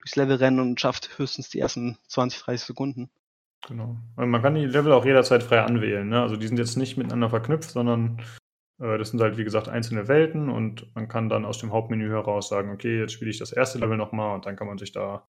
durchs 0.00 0.16
Level 0.16 0.36
rennen 0.36 0.60
und 0.60 0.80
schafft 0.80 1.18
höchstens 1.18 1.50
die 1.50 1.60
ersten 1.60 1.98
20, 2.08 2.40
30 2.42 2.66
Sekunden. 2.66 3.10
Genau. 3.66 3.96
Und 4.16 4.30
man 4.30 4.42
kann 4.42 4.54
die 4.54 4.66
Level 4.66 4.92
auch 4.92 5.04
jederzeit 5.04 5.42
frei 5.42 5.62
anwählen. 5.62 6.08
Ne? 6.08 6.20
Also 6.20 6.36
die 6.36 6.46
sind 6.46 6.58
jetzt 6.58 6.76
nicht 6.76 6.96
miteinander 6.96 7.30
verknüpft, 7.30 7.70
sondern 7.70 8.22
äh, 8.80 8.98
das 8.98 9.10
sind 9.10 9.20
halt 9.20 9.36
wie 9.36 9.44
gesagt 9.44 9.68
einzelne 9.68 10.08
Welten 10.08 10.48
und 10.48 10.94
man 10.94 11.08
kann 11.08 11.28
dann 11.28 11.44
aus 11.44 11.58
dem 11.58 11.72
Hauptmenü 11.72 12.08
heraus 12.08 12.48
sagen, 12.48 12.70
okay, 12.70 13.00
jetzt 13.00 13.12
spiele 13.12 13.30
ich 13.30 13.38
das 13.38 13.52
erste 13.52 13.78
Level 13.78 13.96
nochmal 13.96 14.34
und 14.34 14.46
dann 14.46 14.56
kann 14.56 14.66
man 14.66 14.78
sich 14.78 14.92
da 14.92 15.26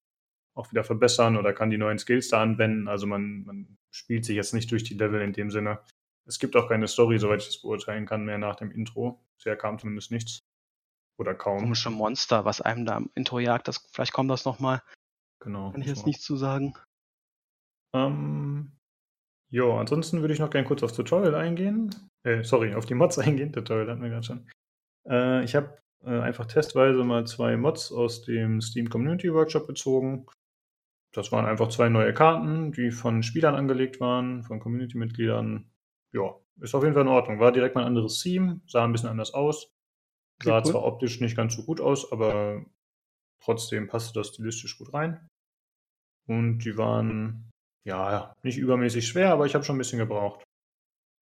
auch 0.54 0.70
wieder 0.70 0.84
verbessern 0.84 1.36
oder 1.36 1.52
kann 1.52 1.70
die 1.70 1.78
neuen 1.78 1.98
Skills 1.98 2.28
da 2.28 2.42
anwenden. 2.42 2.88
Also 2.88 3.06
man, 3.06 3.44
man 3.44 3.78
spielt 3.90 4.24
sich 4.24 4.36
jetzt 4.36 4.54
nicht 4.54 4.70
durch 4.70 4.84
die 4.84 4.94
Level 4.94 5.20
in 5.20 5.32
dem 5.32 5.50
Sinne, 5.50 5.80
es 6.28 6.38
gibt 6.38 6.54
auch 6.56 6.68
keine 6.68 6.86
Story, 6.86 7.18
soweit 7.18 7.40
ich 7.40 7.46
das 7.46 7.62
beurteilen 7.62 8.06
kann, 8.06 8.24
mehr 8.24 8.38
nach 8.38 8.56
dem 8.56 8.70
Intro. 8.70 9.24
Bisher 9.36 9.56
kam 9.56 9.78
zumindest 9.78 10.10
nichts. 10.10 10.40
Oder 11.18 11.34
kaum. 11.34 11.60
Komische 11.60 11.90
Monster, 11.90 12.44
was 12.44 12.60
einem 12.60 12.84
da 12.84 12.98
im 12.98 13.10
Intro 13.14 13.40
jagt. 13.40 13.66
Das, 13.66 13.88
vielleicht 13.90 14.12
kommt 14.12 14.30
das 14.30 14.44
nochmal. 14.44 14.82
Genau. 15.40 15.72
Kann 15.72 15.80
ich 15.80 15.88
jetzt 15.88 16.06
nicht 16.06 16.22
zu 16.22 16.36
sagen. 16.36 16.74
Ähm, 17.94 18.72
ja, 19.50 19.64
ansonsten 19.64 20.20
würde 20.20 20.34
ich 20.34 20.40
noch 20.40 20.50
gerne 20.50 20.66
kurz 20.66 20.82
aufs 20.82 20.92
Tutorial 20.92 21.34
eingehen. 21.34 21.94
Äh, 22.24 22.44
sorry, 22.44 22.74
auf 22.74 22.86
die 22.86 22.94
Mods 22.94 23.18
eingehen. 23.18 23.52
Tutorial 23.52 23.90
hatten 23.90 24.02
wir 24.02 24.10
gerade 24.10 24.26
schon. 24.26 24.48
Äh, 25.08 25.42
ich 25.44 25.56
habe 25.56 25.78
äh, 26.04 26.20
einfach 26.20 26.46
testweise 26.46 27.02
mal 27.04 27.26
zwei 27.26 27.56
Mods 27.56 27.90
aus 27.90 28.22
dem 28.22 28.60
Steam 28.60 28.90
Community 28.90 29.32
Workshop 29.32 29.66
gezogen. 29.66 30.26
Das 31.14 31.32
waren 31.32 31.46
einfach 31.46 31.68
zwei 31.68 31.88
neue 31.88 32.12
Karten, 32.12 32.70
die 32.70 32.90
von 32.90 33.22
Spielern 33.22 33.54
angelegt 33.54 33.98
waren, 33.98 34.42
von 34.42 34.60
Community-Mitgliedern 34.60 35.70
ja, 36.12 36.34
ist 36.60 36.74
auf 36.74 36.82
jeden 36.82 36.94
Fall 36.94 37.02
in 37.02 37.08
Ordnung. 37.08 37.40
War 37.40 37.52
direkt 37.52 37.74
mal 37.74 37.82
ein 37.82 37.88
anderes 37.88 38.20
Theme, 38.20 38.60
sah 38.66 38.84
ein 38.84 38.92
bisschen 38.92 39.08
anders 39.08 39.34
aus. 39.34 39.70
Sah 40.42 40.58
okay, 40.58 40.70
zwar 40.70 40.84
optisch 40.84 41.20
nicht 41.20 41.36
ganz 41.36 41.54
so 41.54 41.64
gut 41.64 41.80
aus, 41.80 42.12
aber 42.12 42.64
trotzdem 43.42 43.88
passte 43.88 44.18
das 44.18 44.28
stilistisch 44.28 44.78
gut 44.78 44.92
rein. 44.94 45.28
Und 46.26 46.58
die 46.58 46.76
waren, 46.76 47.50
ja, 47.84 48.34
nicht 48.42 48.58
übermäßig 48.58 49.06
schwer, 49.06 49.32
aber 49.32 49.46
ich 49.46 49.54
habe 49.54 49.64
schon 49.64 49.76
ein 49.76 49.78
bisschen 49.78 49.98
gebraucht. 49.98 50.44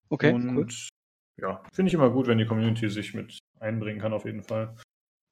Okay, 0.09 0.33
Und, 0.33 0.57
cool. 0.57 0.67
Ja, 1.39 1.63
finde 1.71 1.89
ich 1.89 1.93
immer 1.93 2.09
gut, 2.09 2.27
wenn 2.27 2.39
die 2.39 2.45
Community 2.45 2.89
sich 2.89 3.13
mit 3.13 3.37
einbringen 3.59 4.01
kann, 4.01 4.13
auf 4.13 4.25
jeden 4.25 4.43
Fall. 4.43 4.75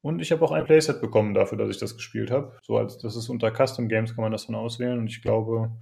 Und 0.04 0.20
ich 0.20 0.30
habe 0.30 0.44
auch 0.44 0.52
ein 0.52 0.64
Playset 0.64 1.00
bekommen 1.00 1.34
dafür, 1.34 1.58
dass 1.58 1.70
ich 1.70 1.78
das 1.78 1.96
gespielt 1.96 2.30
habe. 2.30 2.56
So 2.62 2.78
als 2.78 2.98
das 2.98 3.16
ist 3.16 3.28
unter 3.28 3.50
Custom 3.50 3.88
Games 3.88 4.14
kann 4.14 4.22
man 4.22 4.30
das 4.30 4.46
dann 4.46 4.54
auswählen. 4.54 5.00
Und 5.00 5.08
ich 5.08 5.20
glaube, 5.20 5.76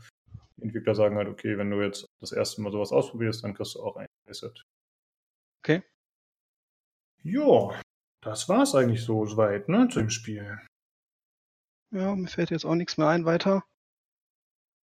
die 0.57 0.63
Entwickler 0.63 0.95
sagen 0.95 1.17
halt, 1.17 1.29
okay, 1.29 1.59
wenn 1.59 1.71
du 1.71 1.83
jetzt 1.83 2.07
das 2.31 2.37
erste 2.37 2.63
Mal 2.63 2.73
sowas 2.73 2.93
ausprobierst, 2.93 3.45
dann 3.45 3.55
kriegst 3.55 3.75
du 3.75 3.83
auch 3.83 3.97
ein 3.97 4.09
Asset. 4.29 4.65
Okay. 5.63 5.83
Ja, 7.23 7.81
das 8.23 8.49
war's 8.49 8.75
eigentlich 8.75 9.03
so 9.03 9.37
weit, 9.37 9.69
ne, 9.69 9.89
zu 9.89 10.01
dem 10.01 10.11
Spiel. 10.11 10.59
Ja, 11.91 12.15
mir 12.15 12.29
fällt 12.29 12.51
jetzt 12.51 12.65
auch 12.65 12.75
nichts 12.75 12.99
mehr 12.99 13.09
ein 13.09 13.25
weiter. 13.25 13.65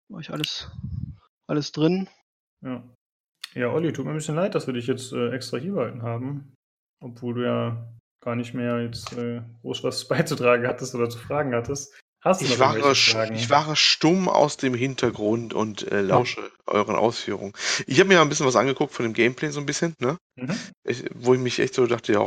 War 0.10 0.20
ich 0.20 0.32
alles, 0.32 0.72
alles 1.48 1.72
drin. 1.72 2.10
Ja. 2.62 2.84
Ja, 3.54 3.68
Olli, 3.70 3.92
tut 3.92 4.06
mir 4.06 4.12
ein 4.12 4.18
bisschen 4.18 4.36
leid, 4.36 4.56
dass 4.56 4.68
wir 4.68 4.74
dich 4.74 4.88
jetzt 4.88 5.12
äh, 5.12 5.32
extra 5.32 5.58
hier 5.58 5.74
behalten 5.74 6.04
haben. 6.04 6.56
Obwohl 7.02 7.34
du 7.34 7.46
ja 7.46 7.94
gar 8.24 8.36
nicht 8.36 8.54
mehr 8.54 8.82
jetzt 8.82 9.12
äh, 9.14 9.42
groß 9.62 9.84
was 9.84 10.08
beizutragen 10.08 10.68
hattest 10.68 10.96
oder 10.96 11.10
zu 11.10 11.18
fragen 11.18 11.54
hattest. 11.54 12.00
Hast 12.24 12.42
du 12.42 12.46
Ich 12.46 12.56
Fragen? 12.58 13.34
ich 13.36 13.50
war 13.50 13.76
stumm 13.76 14.30
aus 14.30 14.58
dem 14.58 14.76
Hintergrund 14.76 15.54
und 15.54 15.92
äh, 15.92 16.02
lausche 16.02 16.52
euren 16.68 16.96
Ausführungen. 16.96 17.54
Ich 17.88 18.00
habe 18.00 18.10
mir 18.10 18.16
ja 18.16 18.22
ein 18.22 18.30
bisschen 18.30 18.46
was 18.46 18.56
angeguckt 18.56 18.94
von 18.94 19.04
dem 19.04 19.14
Gameplay, 19.14 19.50
so 19.50 19.60
ein 19.60 19.66
bisschen, 19.66 19.96
ne? 20.00 20.18
Mhm. 20.36 20.56
Ich, 20.84 21.04
wo 21.16 21.34
ich 21.34 21.40
mich 21.40 21.60
echt 21.60 21.74
so 21.74 21.88
dachte, 21.88 22.14
ja, 22.14 22.24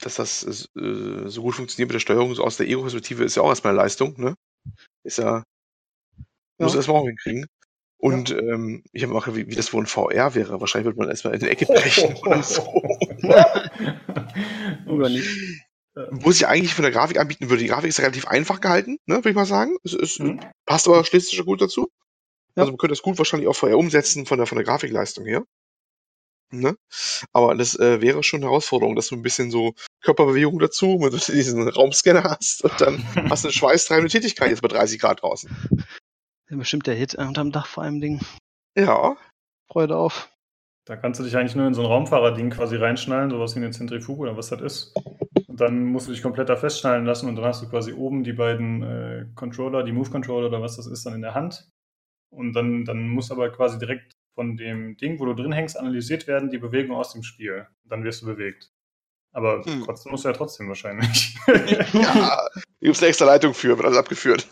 dass 0.00 0.16
das 0.16 0.68
äh, 0.76 1.28
so 1.28 1.42
gut 1.42 1.54
funktioniert 1.54 1.88
mit 1.88 1.94
der 1.94 2.00
Steuerung 2.00 2.34
so 2.34 2.44
aus 2.44 2.58
der 2.58 2.68
Ego-Perspektive 2.68 3.24
ist 3.24 3.36
ja 3.36 3.42
auch 3.42 3.48
erstmal 3.48 3.72
eine 3.72 3.82
Leistung, 3.82 4.14
ne? 4.20 4.34
Ist 5.04 5.18
ja, 5.18 5.42
muss 6.58 6.72
Ja. 6.72 6.78
erstmal 6.78 6.98
auch 7.02 7.06
hinkriegen. 7.06 7.46
Und 8.00 8.30
ähm, 8.30 8.84
ich 8.92 9.02
habe 9.04 9.14
auch, 9.14 9.26
wie, 9.28 9.48
wie 9.48 9.56
das 9.56 9.72
wohl 9.72 9.80
in 9.82 9.86
VR 9.86 10.34
wäre. 10.34 10.60
Wahrscheinlich 10.60 10.86
wird 10.86 10.98
man 10.98 11.08
erstmal 11.08 11.34
in 11.34 11.40
die 11.40 11.48
Ecke 11.48 11.66
brechen 11.68 12.16
oder 12.16 12.42
so. 12.42 12.62
Oder 14.86 15.08
nicht. 15.08 15.28
Wo 16.10 16.30
sich 16.30 16.46
eigentlich 16.46 16.74
von 16.74 16.82
der 16.82 16.92
Grafik 16.92 17.18
anbieten 17.18 17.48
würde. 17.50 17.62
Die 17.62 17.68
Grafik 17.68 17.88
ist 17.90 18.00
relativ 18.00 18.26
einfach 18.26 18.60
gehalten, 18.60 18.98
ne, 19.06 19.16
würde 19.16 19.30
ich 19.30 19.36
mal 19.36 19.46
sagen. 19.46 19.76
Es, 19.84 19.92
es 19.94 20.18
Mhm. 20.18 20.40
passt 20.66 20.86
aber 20.86 21.04
stilistisch 21.04 21.44
gut 21.44 21.60
dazu. 21.60 21.88
Ja. 22.56 22.62
Also 22.62 22.72
man 22.72 22.78
könnte 22.78 22.92
das 22.92 23.02
gut 23.02 23.18
wahrscheinlich 23.18 23.48
auch 23.48 23.56
vorher 23.56 23.78
umsetzen 23.78 24.26
von 24.26 24.38
der, 24.38 24.46
von 24.46 24.56
der 24.56 24.64
Grafikleistung 24.64 25.24
her. 25.26 25.44
Ne? 26.50 26.76
Aber 27.32 27.54
das 27.54 27.78
äh, 27.78 28.00
wäre 28.00 28.22
schon 28.22 28.38
eine 28.38 28.46
Herausforderung, 28.46 28.96
dass 28.96 29.08
du 29.08 29.16
ein 29.16 29.22
bisschen 29.22 29.50
so 29.50 29.74
Körperbewegung 30.02 30.58
dazu, 30.58 30.86
wenn 31.00 31.10
du 31.10 31.18
diesen 31.18 31.68
Raumscanner 31.68 32.24
hast 32.24 32.64
und 32.64 32.80
dann 32.80 33.04
hast 33.30 33.44
du 33.44 33.48
eine 33.48 33.52
schweißtreibende 33.52 34.10
Tätigkeit 34.10 34.50
jetzt 34.50 34.62
bei 34.62 34.68
30 34.68 34.98
Grad 35.00 35.22
draußen. 35.22 35.50
Ja, 36.50 36.56
bestimmt 36.56 36.86
der 36.86 36.94
Hit 36.94 37.14
unterm 37.16 37.52
Dach 37.52 37.66
vor 37.66 37.82
allem 37.82 38.00
Ding. 38.00 38.20
Ja, 38.76 39.16
Freude 39.70 39.96
auf. 39.96 40.30
Da 40.86 40.96
kannst 40.96 41.20
du 41.20 41.24
dich 41.24 41.36
eigentlich 41.36 41.54
nur 41.54 41.66
in 41.66 41.74
so 41.74 41.82
ein 41.82 41.86
Raumfahrerding 41.86 42.48
quasi 42.48 42.76
reinschnallen, 42.76 43.28
sowas 43.28 43.54
wie 43.54 43.58
eine 43.58 43.70
Zentrifuge 43.70 44.22
oder 44.22 44.38
was 44.38 44.48
das 44.48 44.62
ist. 44.62 44.94
Dann 45.58 45.84
musst 45.84 46.08
du 46.08 46.12
dich 46.12 46.22
komplett 46.22 46.48
da 46.48 46.56
festschnallen 46.56 47.04
lassen 47.04 47.28
und 47.28 47.36
dann 47.36 47.44
hast 47.44 47.62
du 47.62 47.68
quasi 47.68 47.92
oben 47.92 48.24
die 48.24 48.32
beiden 48.32 48.82
äh, 48.82 49.26
Controller, 49.34 49.82
die 49.82 49.92
Move-Controller 49.92 50.46
oder 50.48 50.62
was 50.62 50.76
das 50.76 50.86
ist, 50.86 51.04
dann 51.04 51.14
in 51.14 51.22
der 51.22 51.34
Hand. 51.34 51.68
Und 52.30 52.52
dann, 52.54 52.84
dann 52.84 53.08
muss 53.08 53.30
aber 53.30 53.50
quasi 53.50 53.78
direkt 53.78 54.12
von 54.34 54.56
dem 54.56 54.96
Ding, 54.96 55.18
wo 55.18 55.24
du 55.26 55.34
drin 55.34 55.52
hängst, 55.52 55.78
analysiert 55.78 56.26
werden, 56.26 56.50
die 56.50 56.58
Bewegung 56.58 56.96
aus 56.96 57.12
dem 57.12 57.22
Spiel. 57.22 57.66
Dann 57.84 58.04
wirst 58.04 58.22
du 58.22 58.26
bewegt. 58.26 58.70
Aber 59.32 59.62
Hm. 59.64 59.82
trotzdem 59.84 60.12
musst 60.12 60.24
du 60.24 60.28
ja 60.28 60.34
trotzdem 60.34 60.68
wahrscheinlich. 60.68 61.36
ja. 61.92 62.12
Da 62.14 62.48
gibt's 62.80 63.00
eine 63.00 63.08
extra 63.08 63.24
Leitung 63.26 63.52
für, 63.54 63.76
wird 63.76 63.86
alles 63.86 63.98
abgeführt. 63.98 64.46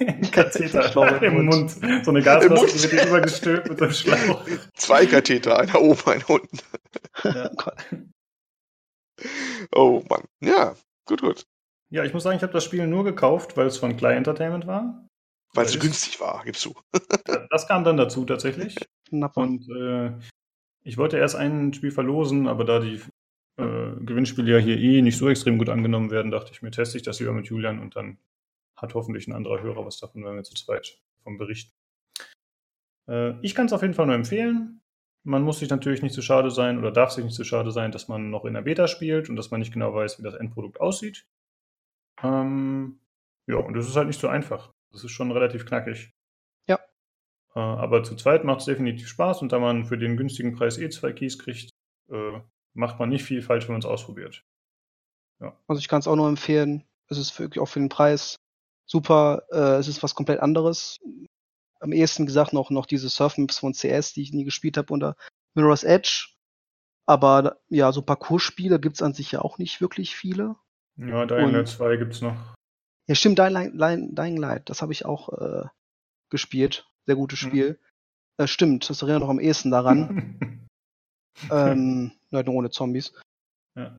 Ein 0.00 0.20
Katheter 0.30 0.82
Schlauch 0.90 1.20
im 1.22 1.36
im 1.38 1.44
Mund. 1.46 1.70
So 2.04 2.10
eine 2.10 2.22
Gasmaske 2.22 2.54
Mund. 2.54 2.82
wird 2.82 2.92
dir 2.92 3.06
übergestülpt 3.08 3.68
mit 3.68 3.80
dem 3.80 3.90
Schlauch. 3.90 4.44
Zwei 4.74 5.06
Katheter, 5.06 5.58
einer 5.58 5.80
oben, 5.80 6.02
einer 6.10 6.30
unten. 6.30 6.58
Ja. 7.24 7.50
Oh 9.72 10.02
Mann. 10.08 10.24
Ja, 10.40 10.76
gut, 11.06 11.22
gut. 11.22 11.46
Ja, 11.90 12.04
ich 12.04 12.12
muss 12.12 12.24
sagen, 12.24 12.36
ich 12.36 12.42
habe 12.42 12.52
das 12.52 12.64
Spiel 12.64 12.86
nur 12.86 13.04
gekauft, 13.04 13.56
weil 13.56 13.66
es 13.66 13.78
von 13.78 13.96
Clay 13.96 14.16
Entertainment 14.16 14.66
war. 14.66 15.06
Weil 15.54 15.66
es 15.66 15.72
so 15.72 15.78
günstig 15.78 16.20
war, 16.20 16.44
gibst 16.44 16.64
du. 16.64 16.74
Das 17.50 17.68
kam 17.68 17.84
dann 17.84 17.96
dazu 17.96 18.24
tatsächlich. 18.24 18.76
Und 19.10 19.68
äh, 19.70 20.12
ich 20.82 20.98
wollte 20.98 21.16
erst 21.16 21.36
ein 21.36 21.72
Spiel 21.72 21.90
verlosen, 21.90 22.48
aber 22.48 22.64
da 22.64 22.80
die 22.80 23.00
äh, 23.56 23.92
Gewinnspiele 24.04 24.52
ja 24.52 24.58
hier 24.58 24.76
eh 24.76 25.00
nicht 25.00 25.16
so 25.16 25.28
extrem 25.28 25.56
gut 25.56 25.68
angenommen 25.68 26.10
werden, 26.10 26.30
dachte 26.30 26.52
ich 26.52 26.60
mir, 26.60 26.70
teste 26.70 26.98
ich 26.98 27.02
das 27.02 27.20
lieber 27.20 27.32
mit 27.32 27.46
Julian 27.46 27.78
und 27.78 27.96
dann 27.96 28.18
hat 28.76 28.94
hoffentlich 28.94 29.26
ein 29.26 29.32
anderer 29.32 29.62
Hörer 29.62 29.86
was 29.86 29.98
davon, 29.98 30.24
wenn 30.24 30.36
wir 30.36 30.42
zu 30.42 30.54
zweit 30.54 31.00
vom 31.22 31.38
berichten. 31.38 31.72
Äh, 33.08 33.40
ich 33.40 33.54
kann 33.54 33.66
es 33.66 33.72
auf 33.72 33.82
jeden 33.82 33.94
Fall 33.94 34.06
nur 34.06 34.14
empfehlen. 34.14 34.82
Man 35.26 35.42
muss 35.42 35.58
sich 35.58 35.68
natürlich 35.68 36.02
nicht 36.02 36.14
zu 36.14 36.22
schade 36.22 36.50
sein 36.50 36.78
oder 36.78 36.92
darf 36.92 37.10
sich 37.10 37.24
nicht 37.24 37.34
zu 37.34 37.42
schade 37.42 37.72
sein, 37.72 37.90
dass 37.90 38.06
man 38.06 38.30
noch 38.30 38.44
in 38.44 38.54
der 38.54 38.62
Beta 38.62 38.86
spielt 38.86 39.28
und 39.28 39.34
dass 39.34 39.50
man 39.50 39.58
nicht 39.58 39.72
genau 39.72 39.92
weiß, 39.92 40.18
wie 40.18 40.22
das 40.22 40.34
Endprodukt 40.34 40.80
aussieht. 40.80 41.26
Ähm, 42.22 43.00
ja, 43.48 43.56
und 43.56 43.74
das 43.74 43.88
ist 43.88 43.96
halt 43.96 44.06
nicht 44.06 44.20
so 44.20 44.28
einfach. 44.28 44.72
Das 44.92 45.02
ist 45.02 45.10
schon 45.10 45.32
relativ 45.32 45.66
knackig. 45.66 46.12
Ja. 46.68 46.78
Äh, 47.54 47.58
aber 47.58 48.04
zu 48.04 48.14
zweit 48.14 48.44
macht 48.44 48.60
es 48.60 48.66
definitiv 48.66 49.08
Spaß 49.08 49.42
und 49.42 49.50
da 49.50 49.58
man 49.58 49.84
für 49.84 49.98
den 49.98 50.16
günstigen 50.16 50.54
Preis 50.54 50.78
eh 50.78 50.88
zwei 50.90 51.12
Keys 51.12 51.38
kriegt, 51.38 51.70
äh, 52.08 52.40
macht 52.74 53.00
man 53.00 53.08
nicht 53.08 53.24
viel 53.24 53.42
falsch, 53.42 53.66
wenn 53.66 53.74
man 53.74 53.80
es 53.80 53.86
ausprobiert. 53.86 54.44
Also 55.66 55.80
ich 55.80 55.88
kann 55.88 56.00
es 56.00 56.08
auch 56.08 56.16
nur 56.16 56.28
empfehlen. 56.28 56.84
Es 57.08 57.18
ist 57.18 57.38
wirklich 57.38 57.60
auch 57.60 57.66
für 57.66 57.80
den 57.80 57.88
Preis 57.88 58.36
super. 58.86 59.42
Äh, 59.50 59.78
es 59.78 59.88
ist 59.88 60.02
was 60.02 60.14
komplett 60.14 60.40
anderes. 60.40 60.98
Am 61.80 61.92
ehesten 61.92 62.26
gesagt 62.26 62.52
noch, 62.52 62.70
noch 62.70 62.86
diese 62.86 63.08
Surfmaps 63.08 63.58
von 63.58 63.72
CS, 63.72 64.12
die 64.14 64.22
ich 64.22 64.32
nie 64.32 64.44
gespielt 64.44 64.76
habe 64.76 64.92
unter 64.92 65.16
Mirror's 65.54 65.84
Edge. 65.84 66.28
Aber 67.06 67.58
ja, 67.68 67.92
so 67.92 68.02
Parcours-Spiele 68.02 68.80
gibt's 68.80 69.02
an 69.02 69.14
sich 69.14 69.32
ja 69.32 69.40
auch 69.42 69.58
nicht 69.58 69.80
wirklich 69.80 70.16
viele. 70.16 70.56
Ja, 70.96 71.26
Dying 71.26 71.50
Light 71.50 71.68
2 71.68 71.96
gibt 71.98 72.14
es 72.14 72.20
noch. 72.22 72.54
Ja, 73.06 73.14
stimmt, 73.14 73.38
Dying, 73.38 73.52
Light- 73.52 73.72
Dying, 73.74 74.14
Dying 74.14 74.36
Light, 74.38 74.68
das 74.70 74.82
habe 74.82 74.92
ich 74.92 75.04
auch 75.04 75.28
äh, 75.38 75.66
gespielt. 76.30 76.88
Sehr 77.06 77.16
gutes 77.16 77.42
Mhm. 77.42 77.46
Spiel. 77.48 77.80
Äh, 78.38 78.46
stimmt, 78.46 78.88
das 78.90 79.02
erinnert 79.02 79.20
noch 79.22 79.28
am 79.28 79.38
ehesten 79.40 79.70
daran. 79.70 80.68
ähm, 81.50 82.12
nur 82.30 82.48
ohne 82.48 82.70
Zombies. 82.70 83.12
Ja. 83.76 83.96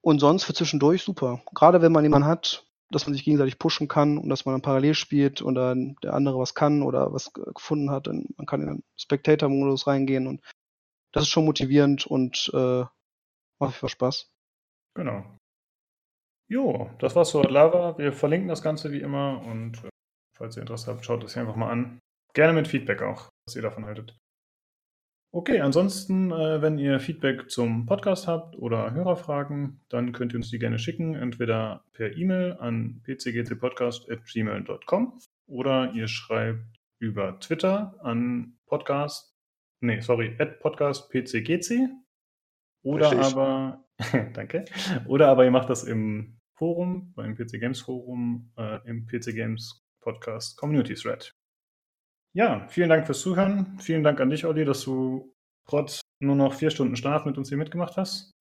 Und 0.00 0.20
sonst 0.20 0.44
für 0.44 0.54
zwischendurch 0.54 1.02
super. 1.02 1.42
Gerade 1.54 1.82
wenn 1.82 1.92
man 1.92 2.04
jemanden 2.04 2.28
hat, 2.28 2.64
dass 2.90 3.06
man 3.06 3.14
sich 3.14 3.24
gegenseitig 3.24 3.58
pushen 3.58 3.88
kann 3.88 4.18
und 4.18 4.28
dass 4.28 4.44
man 4.44 4.54
dann 4.54 4.62
parallel 4.62 4.94
spielt 4.94 5.42
und 5.42 5.54
dann 5.54 5.96
der 6.02 6.14
andere 6.14 6.38
was 6.38 6.54
kann 6.54 6.82
oder 6.82 7.12
was 7.12 7.32
ge- 7.32 7.44
gefunden 7.54 7.90
hat, 7.90 8.06
dann 8.06 8.26
man 8.36 8.46
kann 8.46 8.60
in 8.62 8.66
den 8.68 8.82
Spectator-Modus 8.96 9.86
reingehen 9.86 10.26
und 10.26 10.40
das 11.12 11.24
ist 11.24 11.28
schon 11.30 11.44
motivierend 11.44 12.06
und 12.06 12.50
äh, 12.54 12.84
macht 13.60 13.74
viel 13.76 13.88
Spaß. 13.88 14.30
genau. 14.96 15.24
Jo, 16.50 16.88
das 16.98 17.14
war's 17.14 17.28
zu 17.30 17.42
Lava. 17.42 17.98
Wir 17.98 18.12
verlinken 18.12 18.48
das 18.48 18.62
Ganze 18.62 18.90
wie 18.90 19.00
immer 19.02 19.42
und 19.44 19.84
äh, 19.84 19.88
falls 20.34 20.56
ihr 20.56 20.62
Interesse 20.62 20.90
habt, 20.90 21.04
schaut 21.04 21.22
es 21.24 21.32
euch 21.36 21.40
einfach 21.40 21.56
mal 21.56 21.70
an. 21.70 21.98
Gerne 22.34 22.54
mit 22.54 22.68
Feedback 22.68 23.02
auch, 23.02 23.28
was 23.46 23.54
ihr 23.56 23.62
davon 23.62 23.84
haltet. 23.84 24.16
Okay, 25.30 25.60
ansonsten, 25.60 26.30
äh, 26.30 26.62
wenn 26.62 26.78
ihr 26.78 27.00
Feedback 27.00 27.50
zum 27.50 27.84
Podcast 27.84 28.26
habt 28.26 28.56
oder 28.56 28.94
Hörerfragen, 28.94 29.78
dann 29.90 30.12
könnt 30.12 30.32
ihr 30.32 30.38
uns 30.38 30.48
die 30.48 30.58
gerne 30.58 30.78
schicken, 30.78 31.14
entweder 31.14 31.84
per 31.92 32.16
E-Mail 32.16 32.56
an 32.58 33.02
pcgtpodcast.gmail.com 33.04 35.20
oder 35.46 35.92
ihr 35.92 36.08
schreibt 36.08 36.80
über 36.98 37.38
Twitter 37.40 37.94
an 38.00 38.56
Podcast, 38.66 39.36
nee, 39.80 40.00
sorry, 40.00 40.34
at 40.38 40.60
podcastpcgc 40.60 41.90
oder 42.82 43.10
Richtig. 43.10 43.36
aber, 43.36 43.84
danke, 44.32 44.64
oder 45.06 45.28
aber 45.28 45.44
ihr 45.44 45.50
macht 45.50 45.68
das 45.68 45.84
im 45.84 46.40
Forum, 46.54 47.12
beim 47.14 47.36
PC 47.36 47.60
Games 47.60 47.82
Forum, 47.82 48.50
äh, 48.56 48.78
im 48.88 49.06
PC 49.06 49.34
Games 49.34 49.86
Podcast 50.00 50.56
Community 50.56 50.94
Thread. 50.94 51.37
Ja, 52.34 52.66
vielen 52.68 52.88
Dank 52.88 53.06
fürs 53.06 53.20
Zuhören. 53.20 53.78
Vielen 53.80 54.02
Dank 54.02 54.20
an 54.20 54.30
dich, 54.30 54.44
Olli, 54.44 54.64
dass 54.64 54.82
du 54.82 55.34
trotz 55.66 56.00
nur 56.20 56.36
noch 56.36 56.54
vier 56.54 56.70
Stunden 56.70 56.96
Schlaf 56.96 57.24
mit 57.24 57.38
uns 57.38 57.48
hier 57.48 57.58
mitgemacht 57.58 57.96
hast. 57.96 58.32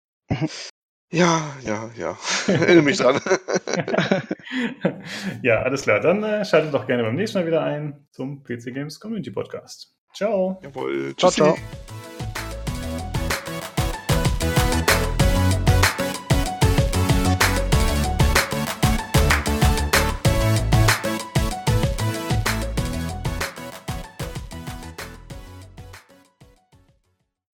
Ja, 1.10 1.56
ja, 1.64 1.90
ja. 1.98 2.18
Erinnere 2.48 2.82
mich 2.82 2.98
dran. 2.98 3.20
ja, 5.42 5.62
alles 5.62 5.84
klar. 5.84 6.02
Dann 6.02 6.22
äh, 6.24 6.44
schaltet 6.44 6.74
doch 6.74 6.86
gerne 6.86 7.04
beim 7.04 7.16
nächsten 7.16 7.40
Mal 7.40 7.48
wieder 7.48 7.64
ein 7.64 8.08
zum 8.12 8.44
PC 8.44 8.74
Games 8.74 9.00
Community 9.00 9.32
Podcast. 9.32 9.96
Ciao. 10.14 10.60
Jawohl. 10.62 11.16
Ciao, 11.16 11.32
Tschüssi. 11.32 11.56
ciao. 11.56 11.97